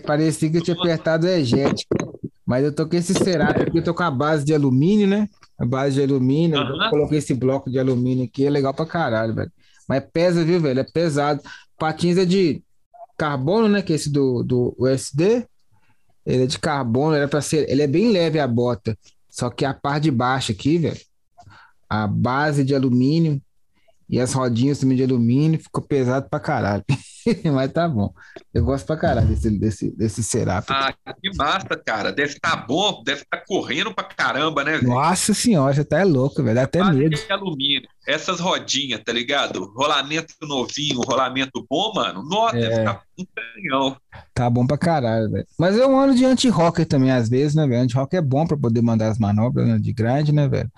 Parecia 0.06 0.50
que 0.50 0.58
eu 0.58 0.64
tinha 0.64 0.76
apertado 0.76 1.28
o 1.28 1.30
egético. 1.30 2.20
Mas 2.46 2.66
eu 2.66 2.74
tô 2.74 2.88
com 2.88 2.96
esse 2.96 3.14
Cerap 3.14 3.62
aqui, 3.62 3.78
eu 3.78 3.84
tô 3.84 3.94
com 3.94 4.04
a 4.04 4.12
base 4.12 4.44
de 4.44 4.54
alumínio, 4.54 5.08
né? 5.08 5.30
A 5.58 5.66
base 5.66 5.96
de 5.96 6.04
alumínio. 6.04 6.60
Uhum. 6.60 6.90
Coloquei 6.90 7.20
esse 7.20 7.34
bloco 7.34 7.70
de 7.70 7.80
alumínio 7.80 8.26
aqui, 8.26 8.46
é 8.46 8.50
legal 8.50 8.74
pra 8.74 8.86
caralho, 8.86 9.34
velho. 9.34 9.52
Mas 9.88 10.04
pesa, 10.12 10.44
viu, 10.44 10.60
velho? 10.60 10.80
É 10.80 10.84
pesado. 10.84 11.42
Patins 11.78 12.18
é 12.18 12.26
de 12.26 12.64
carbono, 13.18 13.70
né? 13.70 13.82
Que 13.82 13.94
é 13.94 13.96
esse 13.96 14.12
do, 14.12 14.44
do 14.44 14.76
USD. 14.78 15.46
Ele 16.26 16.44
é 16.44 16.48
de 16.48 16.60
carbono, 16.60 17.16
era 17.16 17.28
para 17.28 17.42
ser. 17.42 17.70
Ele 17.70 17.82
é 17.82 17.88
bem 17.88 18.12
leve 18.12 18.40
a 18.40 18.48
bota. 18.48 18.98
Só 19.30 19.50
que 19.50 19.66
a 19.66 19.74
parte 19.74 20.04
de 20.04 20.12
baixo 20.12 20.52
aqui, 20.52 20.78
velho, 20.78 21.00
a 21.90 22.08
base 22.08 22.64
de 22.64 22.74
alumínio 22.76 23.42
e 24.14 24.20
as 24.20 24.32
rodinhas 24.32 24.78
também 24.78 24.96
de 24.96 25.04
alumínio, 25.04 25.60
ficou 25.60 25.82
pesado 25.82 26.30
pra 26.30 26.40
caralho. 26.40 26.84
Mas 27.52 27.72
tá 27.72 27.90
bom. 27.90 28.14
Eu 28.54 28.64
gosto 28.64 28.86
pra 28.86 28.96
caralho 28.96 29.28
desse, 29.28 29.50
desse, 29.50 29.90
desse 29.90 30.24
Serap. 30.24 30.70
Ah, 30.70 30.94
que 31.20 31.36
massa, 31.36 31.76
cara. 31.84 32.12
Deve 32.12 32.34
estar 32.34 32.52
tá 32.52 32.58
bom, 32.58 33.02
deve 33.04 33.24
estar 33.24 33.38
tá 33.38 33.44
correndo 33.44 33.92
pra 33.92 34.04
caramba, 34.04 34.64
né, 34.64 34.74
velho? 34.74 34.90
Nossa 34.90 35.34
senhora, 35.34 35.74
você 35.74 35.84
tá 35.84 35.98
é 35.98 36.04
louco, 36.04 36.44
velho. 36.44 36.54
Dá 36.54 36.62
até 36.62 36.78
Base 36.78 36.96
medo. 36.96 37.18
Alumínio. 37.28 37.90
Essas 38.06 38.40
rodinhas, 38.40 39.02
tá 39.04 39.12
ligado? 39.12 39.74
Rolamento 39.74 40.36
novinho, 40.44 41.02
rolamento 41.02 41.66
bom, 41.68 41.94
mano. 41.96 42.22
Nossa, 42.22 42.56
é. 42.56 42.62
deve 42.62 42.76
estar 42.76 42.94
tá 42.94 43.04
um 43.18 43.26
canhão. 43.26 43.98
Tá 44.32 44.48
bom 44.48 44.68
pra 44.68 44.78
caralho, 44.78 45.32
velho. 45.32 45.48
Mas 45.58 45.76
é 45.76 45.88
um 45.88 45.98
ano 45.98 46.14
de 46.14 46.24
anti-rocker 46.24 46.86
também, 46.86 47.10
às 47.10 47.30
vezes, 47.30 47.56
né, 47.56 47.66
velho? 47.66 47.82
Anti-rocker 47.82 48.20
é 48.20 48.22
bom 48.22 48.46
pra 48.46 48.58
poder 48.58 48.84
mandar 48.84 49.08
as 49.08 49.18
manobras 49.18 49.68
né, 49.68 49.80
de 49.80 49.92
grande, 49.92 50.32
né, 50.32 50.48
velho? 50.48 50.70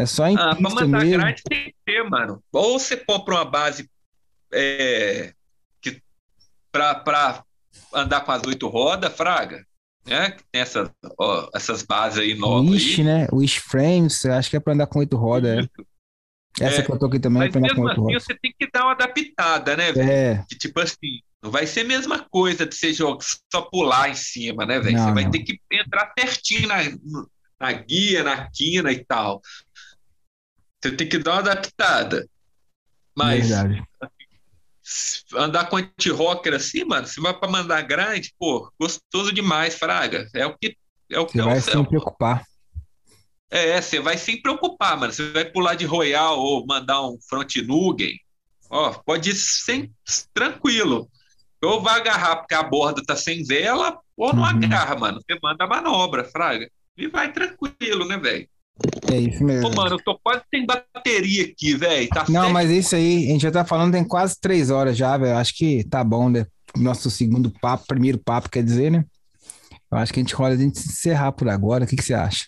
É 0.00 0.06
só 0.06 0.26
em 0.26 0.36
Ah, 0.36 0.54
pra 0.54 0.60
mandar 0.60 0.86
mesmo. 0.86 1.18
grande 1.18 1.42
tem 1.48 1.64
que 1.66 1.74
ter, 1.84 2.02
mano. 2.02 2.42
Ou 2.52 2.78
você 2.78 2.96
compra 2.96 3.34
uma 3.34 3.44
base 3.44 3.88
é, 4.52 5.32
que 5.80 6.02
para 6.72 7.44
andar 7.94 8.22
com 8.22 8.32
as 8.32 8.42
oito 8.46 8.66
rodas, 8.68 9.14
fraga, 9.14 9.64
né? 10.06 10.36
Tem 10.50 10.62
essas, 10.62 10.90
ó, 11.18 11.48
essas 11.54 11.82
bases 11.82 12.18
aí 12.18 12.34
novas. 12.34 12.70
Wish, 12.70 13.00
aí. 13.00 13.06
né? 13.06 13.28
Wish 13.32 13.60
Frames, 13.60 14.24
acho 14.24 14.48
que 14.48 14.56
é 14.56 14.60
para 14.60 14.72
andar 14.72 14.86
com 14.86 15.00
oito 15.00 15.16
rodas. 15.16 15.66
É. 15.66 16.64
Essa 16.64 16.80
é, 16.80 16.82
que 16.82 16.90
eu 16.90 16.98
tô 16.98 17.06
aqui 17.06 17.20
também 17.20 17.44
é 17.44 17.50
para 17.50 17.58
andar 17.58 17.74
com 17.74 17.82
oito 17.82 17.92
assim, 17.92 18.00
rodas. 18.00 18.24
Você 18.24 18.34
tem 18.34 18.54
que 18.58 18.70
dar 18.72 18.84
uma 18.84 18.92
adaptada, 18.92 19.76
né, 19.76 19.92
velho? 19.92 20.10
É. 20.10 20.44
Que, 20.48 20.56
tipo 20.56 20.80
assim, 20.80 21.20
não 21.42 21.50
vai 21.50 21.66
ser 21.66 21.80
a 21.80 21.84
mesma 21.84 22.26
coisa 22.30 22.66
de 22.66 22.74
você 22.74 22.92
jogar, 22.92 23.24
só 23.52 23.62
pular 23.62 24.10
em 24.10 24.14
cima, 24.14 24.66
né, 24.66 24.80
velho? 24.80 24.98
Você 24.98 25.12
vai 25.12 25.24
não. 25.24 25.30
ter 25.30 25.40
que 25.40 25.60
entrar 25.70 26.12
certinho 26.18 26.68
na, 26.68 26.76
na 27.60 27.72
guia, 27.72 28.24
na 28.24 28.50
quina 28.50 28.90
e 28.90 29.04
tal. 29.04 29.40
Você 30.82 30.92
tem 30.92 31.08
que 31.08 31.18
dar 31.18 31.32
uma 31.32 31.40
adaptada. 31.40 32.26
Mas 33.16 33.48
Verdade 33.48 33.84
andar 35.34 35.68
com 35.68 35.76
anti-rocker 35.76 36.54
assim, 36.54 36.84
mano, 36.84 37.06
você 37.06 37.20
vai 37.20 37.38
para 37.38 37.50
mandar 37.50 37.82
grande, 37.82 38.34
pô, 38.38 38.72
gostoso 38.78 39.32
demais, 39.32 39.74
Fraga. 39.74 40.28
É 40.34 40.46
o 40.46 40.56
que 40.56 40.76
é 41.10 41.18
o 41.18 41.26
que 41.26 41.32
você 41.32 41.40
é 41.40 41.44
vai 41.44 41.58
o 41.58 41.62
sem 41.62 41.84
preocupar. 41.84 42.44
É, 43.50 43.80
você 43.80 44.00
vai 44.00 44.16
sem 44.16 44.40
preocupar, 44.40 44.96
mano. 44.98 45.12
Você 45.12 45.30
vai 45.30 45.44
pular 45.44 45.74
de 45.74 45.84
Royal 45.84 46.38
ou 46.38 46.64
mandar 46.66 47.02
um 47.02 47.18
front 47.28 47.56
Nugen, 47.56 48.16
ó, 48.70 48.92
pode 48.92 49.30
ir 49.30 49.34
sem 49.34 49.92
tranquilo. 50.32 51.10
Ou 51.62 51.82
vai 51.82 52.00
agarrar 52.00 52.36
porque 52.36 52.54
a 52.54 52.62
borda 52.62 53.02
tá 53.04 53.14
sem 53.14 53.42
vela, 53.44 53.98
ou 54.16 54.32
não 54.32 54.42
uhum. 54.42 54.48
agarra, 54.48 54.96
mano. 54.96 55.20
Você 55.20 55.38
manda 55.42 55.64
a 55.64 55.68
manobra, 55.68 56.24
Fraga. 56.24 56.70
E 56.96 57.06
vai 57.06 57.32
tranquilo, 57.32 58.06
né, 58.06 58.16
velho? 58.16 58.48
É 59.12 59.16
isso 59.16 59.44
mesmo. 59.44 59.68
Pô, 59.68 59.76
mano, 59.76 59.96
eu 59.96 60.02
tô 60.02 60.18
quase 60.22 60.42
sem 60.52 60.64
bateria 60.64 61.44
aqui, 61.44 61.76
velho. 61.76 62.08
Tá 62.08 62.24
Não, 62.28 62.42
certo? 62.42 62.52
mas 62.52 62.70
isso 62.70 62.96
aí, 62.96 63.28
a 63.28 63.32
gente 63.32 63.42
já 63.42 63.50
tá 63.50 63.64
falando 63.64 63.92
tem 63.92 64.04
quase 64.04 64.38
três 64.40 64.70
horas 64.70 64.96
já, 64.96 65.16
velho. 65.18 65.36
Acho 65.36 65.54
que 65.54 65.84
tá 65.84 66.02
bom, 66.02 66.28
né? 66.28 66.46
Nosso 66.76 67.10
segundo 67.10 67.50
papo, 67.60 67.86
primeiro 67.86 68.18
papo, 68.18 68.48
quer 68.48 68.62
dizer, 68.62 68.90
né? 68.90 69.04
Eu 69.90 69.98
acho 69.98 70.12
que 70.12 70.20
a 70.20 70.22
gente 70.22 70.34
rola 70.34 70.54
a 70.54 70.56
gente 70.56 70.78
encerrar 70.78 71.32
por 71.32 71.48
agora. 71.48 71.84
O 71.84 71.86
que, 71.86 71.96
que 71.96 72.02
você 72.02 72.14
acha? 72.14 72.46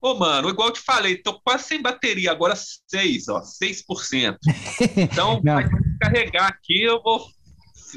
Ô, 0.00 0.14
mano, 0.14 0.50
igual 0.50 0.68
eu 0.68 0.74
te 0.74 0.80
falei, 0.80 1.16
tô 1.16 1.40
quase 1.40 1.64
sem 1.64 1.80
bateria, 1.80 2.30
agora 2.30 2.54
seis, 2.56 3.28
ó, 3.28 3.40
6%. 3.40 4.36
Então, 4.96 5.40
vai 5.42 5.66
carregar 6.00 6.48
aqui, 6.48 6.82
eu 6.82 7.02
vou. 7.02 7.26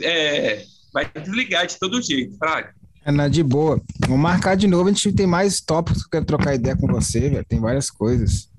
É, 0.01 0.63
vai 0.93 1.09
desligar 1.09 1.67
de 1.67 1.77
todo 1.77 2.01
jeito, 2.01 2.38
Fraga. 2.38 2.73
É, 3.07 3.11
na 3.11 3.29
de 3.29 3.41
boa. 3.41 3.81
Vamos 4.01 4.19
marcar 4.19 4.57
de 4.57 4.67
novo, 4.67 4.89
a 4.89 4.91
gente 4.91 5.13
tem 5.13 5.25
mais 5.25 5.61
tópicos 5.61 6.01
que 6.01 6.07
eu 6.07 6.11
quero 6.11 6.25
trocar 6.25 6.55
ideia 6.55 6.75
com 6.75 6.88
você, 6.88 7.29
velho. 7.29 7.45
Tem 7.47 7.57
várias 7.57 7.89
coisas. 7.89 8.49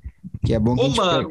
Que 0.44 0.54
é 0.54 0.58
bom 0.58 0.74
que 0.74 0.82
Ô, 0.82 0.88
mano, 0.88 1.30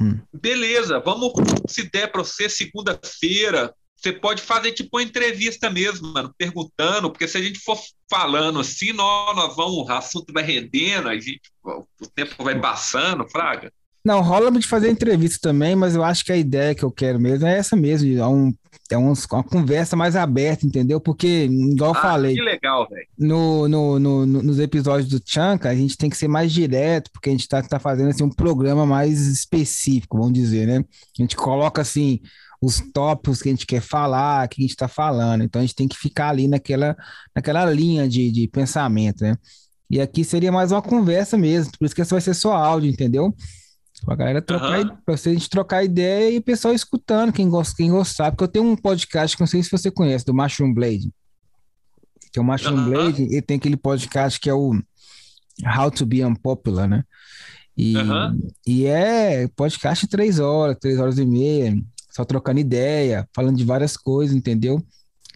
hum. 0.00 0.20
beleza, 0.32 1.00
vamos, 1.00 1.32
se 1.66 1.90
der 1.90 2.10
para 2.10 2.22
você, 2.22 2.48
segunda-feira, 2.48 3.74
você 3.96 4.12
pode 4.12 4.42
fazer 4.42 4.70
tipo 4.72 4.96
uma 4.96 5.02
entrevista 5.02 5.68
mesmo, 5.68 6.12
mano, 6.12 6.32
perguntando, 6.38 7.10
porque 7.10 7.26
se 7.26 7.36
a 7.36 7.42
gente 7.42 7.58
for 7.58 7.78
falando 8.08 8.60
assim, 8.60 8.92
nós, 8.92 9.34
nós 9.34 9.56
vamos, 9.56 9.88
o 9.88 9.92
assunto 9.92 10.32
vai 10.32 10.44
rendendo, 10.44 11.08
a 11.08 11.14
gente, 11.14 11.50
o 11.64 12.06
tempo 12.14 12.44
vai 12.44 12.60
passando, 12.60 13.28
fraga. 13.28 13.72
Não, 14.06 14.22
rola 14.22 14.52
de 14.52 14.64
fazer 14.64 14.88
entrevista 14.88 15.48
também, 15.48 15.74
mas 15.74 15.96
eu 15.96 16.04
acho 16.04 16.24
que 16.24 16.30
a 16.30 16.36
ideia 16.36 16.76
que 16.76 16.84
eu 16.84 16.92
quero 16.92 17.18
mesmo 17.18 17.44
é 17.44 17.58
essa 17.58 17.74
mesmo, 17.74 18.16
é, 18.16 18.24
um, 18.24 18.54
é 18.88 18.96
um, 18.96 19.12
uma 19.12 19.42
conversa 19.42 19.96
mais 19.96 20.14
aberta, 20.14 20.64
entendeu? 20.64 21.00
Porque, 21.00 21.46
igual 21.46 21.90
eu 21.90 21.98
ah, 21.98 22.02
falei. 22.02 22.36
Que 22.36 22.40
legal, 22.40 22.88
velho. 22.88 23.04
No, 23.18 23.66
no, 23.68 23.98
no, 23.98 24.24
nos 24.24 24.60
episódios 24.60 25.08
do 25.08 25.20
Chanka, 25.26 25.68
a 25.68 25.74
gente 25.74 25.98
tem 25.98 26.08
que 26.08 26.16
ser 26.16 26.28
mais 26.28 26.52
direto, 26.52 27.10
porque 27.10 27.30
a 27.30 27.32
gente 27.32 27.48
tá, 27.48 27.60
tá 27.60 27.80
fazendo 27.80 28.10
assim, 28.10 28.22
um 28.22 28.30
programa 28.30 28.86
mais 28.86 29.26
específico, 29.26 30.16
vamos 30.16 30.34
dizer, 30.34 30.68
né? 30.68 30.84
A 31.18 31.22
gente 31.22 31.34
coloca 31.34 31.82
assim 31.82 32.20
os 32.62 32.80
tópicos 32.92 33.42
que 33.42 33.48
a 33.48 33.52
gente 33.52 33.66
quer 33.66 33.82
falar, 33.82 34.46
que 34.46 34.60
a 34.60 34.62
gente 34.62 34.70
está 34.70 34.86
falando. 34.86 35.42
Então 35.42 35.60
a 35.60 35.64
gente 35.64 35.74
tem 35.74 35.88
que 35.88 35.98
ficar 35.98 36.28
ali 36.28 36.46
naquela, 36.46 36.96
naquela 37.34 37.64
linha 37.64 38.08
de, 38.08 38.30
de 38.30 38.46
pensamento, 38.46 39.22
né? 39.22 39.36
E 39.90 40.00
aqui 40.00 40.22
seria 40.22 40.52
mais 40.52 40.70
uma 40.70 40.80
conversa 40.80 41.36
mesmo, 41.36 41.72
por 41.76 41.86
isso 41.86 41.94
que 41.94 42.02
essa 42.02 42.14
vai 42.14 42.22
ser 42.22 42.34
só 42.34 42.52
áudio, 42.52 42.88
entendeu? 42.88 43.34
Pra 44.04 44.14
galera 44.14 44.42
trocar, 44.42 44.80
uhum. 44.80 44.96
pra 45.04 45.14
a 45.14 45.16
gente 45.16 45.48
trocar 45.48 45.84
ideia 45.84 46.30
e 46.30 46.38
o 46.38 46.42
pessoal 46.42 46.74
escutando, 46.74 47.32
quem, 47.32 47.48
gosta, 47.48 47.74
quem 47.76 47.90
gostar. 47.90 48.30
Porque 48.30 48.44
eu 48.44 48.48
tenho 48.48 48.64
um 48.64 48.76
podcast 48.76 49.36
que 49.36 49.42
não 49.42 49.46
sei 49.46 49.62
se 49.62 49.70
você 49.70 49.90
conhece, 49.90 50.24
do 50.24 50.34
Mushroom 50.34 50.72
Blade. 50.72 51.10
Que 52.32 52.38
é 52.38 52.42
o 52.42 52.44
Mushroom 52.44 52.76
uhum. 52.76 52.90
Blade, 52.90 53.22
e 53.22 53.40
tem 53.40 53.56
aquele 53.56 53.76
podcast 53.76 54.38
que 54.38 54.50
é 54.50 54.54
o 54.54 54.74
How 55.64 55.90
to 55.90 56.04
Be 56.04 56.24
Unpopular, 56.24 56.88
né? 56.88 57.04
E, 57.76 57.96
uhum. 57.96 58.48
e 58.66 58.86
é 58.86 59.48
podcast 59.48 60.06
três 60.06 60.38
horas, 60.38 60.76
três 60.80 60.98
horas 60.98 61.18
e 61.18 61.26
meia, 61.26 61.76
só 62.10 62.24
trocando 62.24 62.60
ideia, 62.60 63.28
falando 63.34 63.56
de 63.56 63.64
várias 63.64 63.96
coisas, 63.96 64.34
entendeu? 64.34 64.82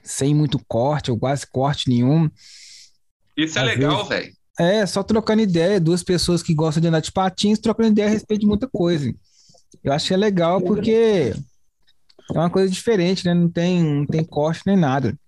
Sem 0.02 0.34
muito 0.34 0.58
corte, 0.66 1.10
ou 1.10 1.18
quase 1.18 1.46
corte 1.46 1.88
nenhum. 1.88 2.30
Isso 3.36 3.58
é 3.58 3.62
Às 3.62 3.68
legal, 3.68 4.06
velho. 4.06 4.32
É, 4.60 4.84
só 4.84 5.02
trocando 5.02 5.40
ideia, 5.40 5.80
duas 5.80 6.02
pessoas 6.02 6.42
que 6.42 6.52
gostam 6.52 6.82
de 6.82 6.88
andar 6.88 7.00
de 7.00 7.10
patins, 7.10 7.58
trocando 7.58 7.92
ideia 7.92 8.08
a 8.08 8.10
respeito 8.10 8.42
de 8.42 8.46
muita 8.46 8.68
coisa. 8.68 9.10
Eu 9.82 9.90
acho 9.90 10.08
que 10.08 10.12
é 10.12 10.18
legal 10.18 10.60
porque 10.60 11.32
é 12.30 12.38
uma 12.38 12.50
coisa 12.50 12.70
diferente, 12.70 13.24
né? 13.24 13.32
Não 13.32 13.48
tem, 13.48 13.82
não 13.82 14.04
tem 14.04 14.22
corte 14.22 14.60
nem 14.66 14.76
nada. 14.76 15.18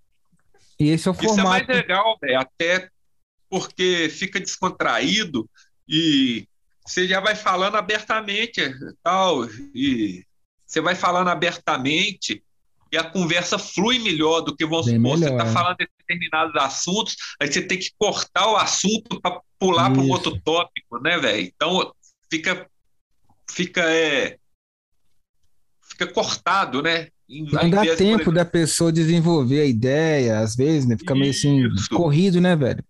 E 0.78 0.90
esse 0.90 1.08
é 1.08 1.10
o 1.10 1.14
formato. 1.14 1.32
Isso 1.32 1.40
é 1.40 1.48
mais 1.48 1.66
legal, 1.66 2.18
véio, 2.20 2.38
até 2.38 2.90
porque 3.48 4.10
fica 4.10 4.38
descontraído 4.38 5.48
e 5.88 6.46
você 6.86 7.08
já 7.08 7.18
vai 7.18 7.34
falando 7.34 7.76
abertamente 7.76 8.60
tal, 9.02 9.46
e 9.74 10.26
você 10.66 10.82
vai 10.82 10.94
falando 10.94 11.28
abertamente 11.28 12.44
e 12.92 12.98
a 12.98 13.02
conversa 13.02 13.58
flui 13.58 13.98
melhor 13.98 14.42
do 14.42 14.54
que 14.54 14.66
vamos 14.66 14.86
supor, 14.86 15.18
você 15.18 15.30
está 15.30 15.46
é. 15.46 15.52
falando 15.52 15.78
de 15.78 15.88
determinados 15.98 16.54
assuntos, 16.56 17.16
aí 17.40 17.50
você 17.50 17.62
tem 17.62 17.78
que 17.78 17.90
cortar 17.98 18.46
o 18.48 18.56
assunto 18.56 19.18
para 19.20 19.40
pular 19.58 19.90
para 19.90 20.02
um 20.02 20.10
outro 20.10 20.38
tópico, 20.42 21.00
né, 21.00 21.18
velho? 21.18 21.40
Então 21.40 21.92
fica 22.30 22.66
fica 23.50 23.80
é, 23.90 24.36
fica 25.88 26.06
cortado, 26.06 26.82
né? 26.82 27.08
Não 27.28 27.70
dá 27.70 27.96
tempo 27.96 28.30
da 28.30 28.44
pessoa 28.44 28.92
desenvolver 28.92 29.62
a 29.62 29.66
ideia, 29.66 30.40
às 30.40 30.54
vezes, 30.54 30.86
né? 30.86 30.98
Fica 30.98 31.14
meio 31.14 31.30
assim, 31.30 31.62
corrido, 31.90 32.42
né, 32.42 32.54
velho? 32.54 32.84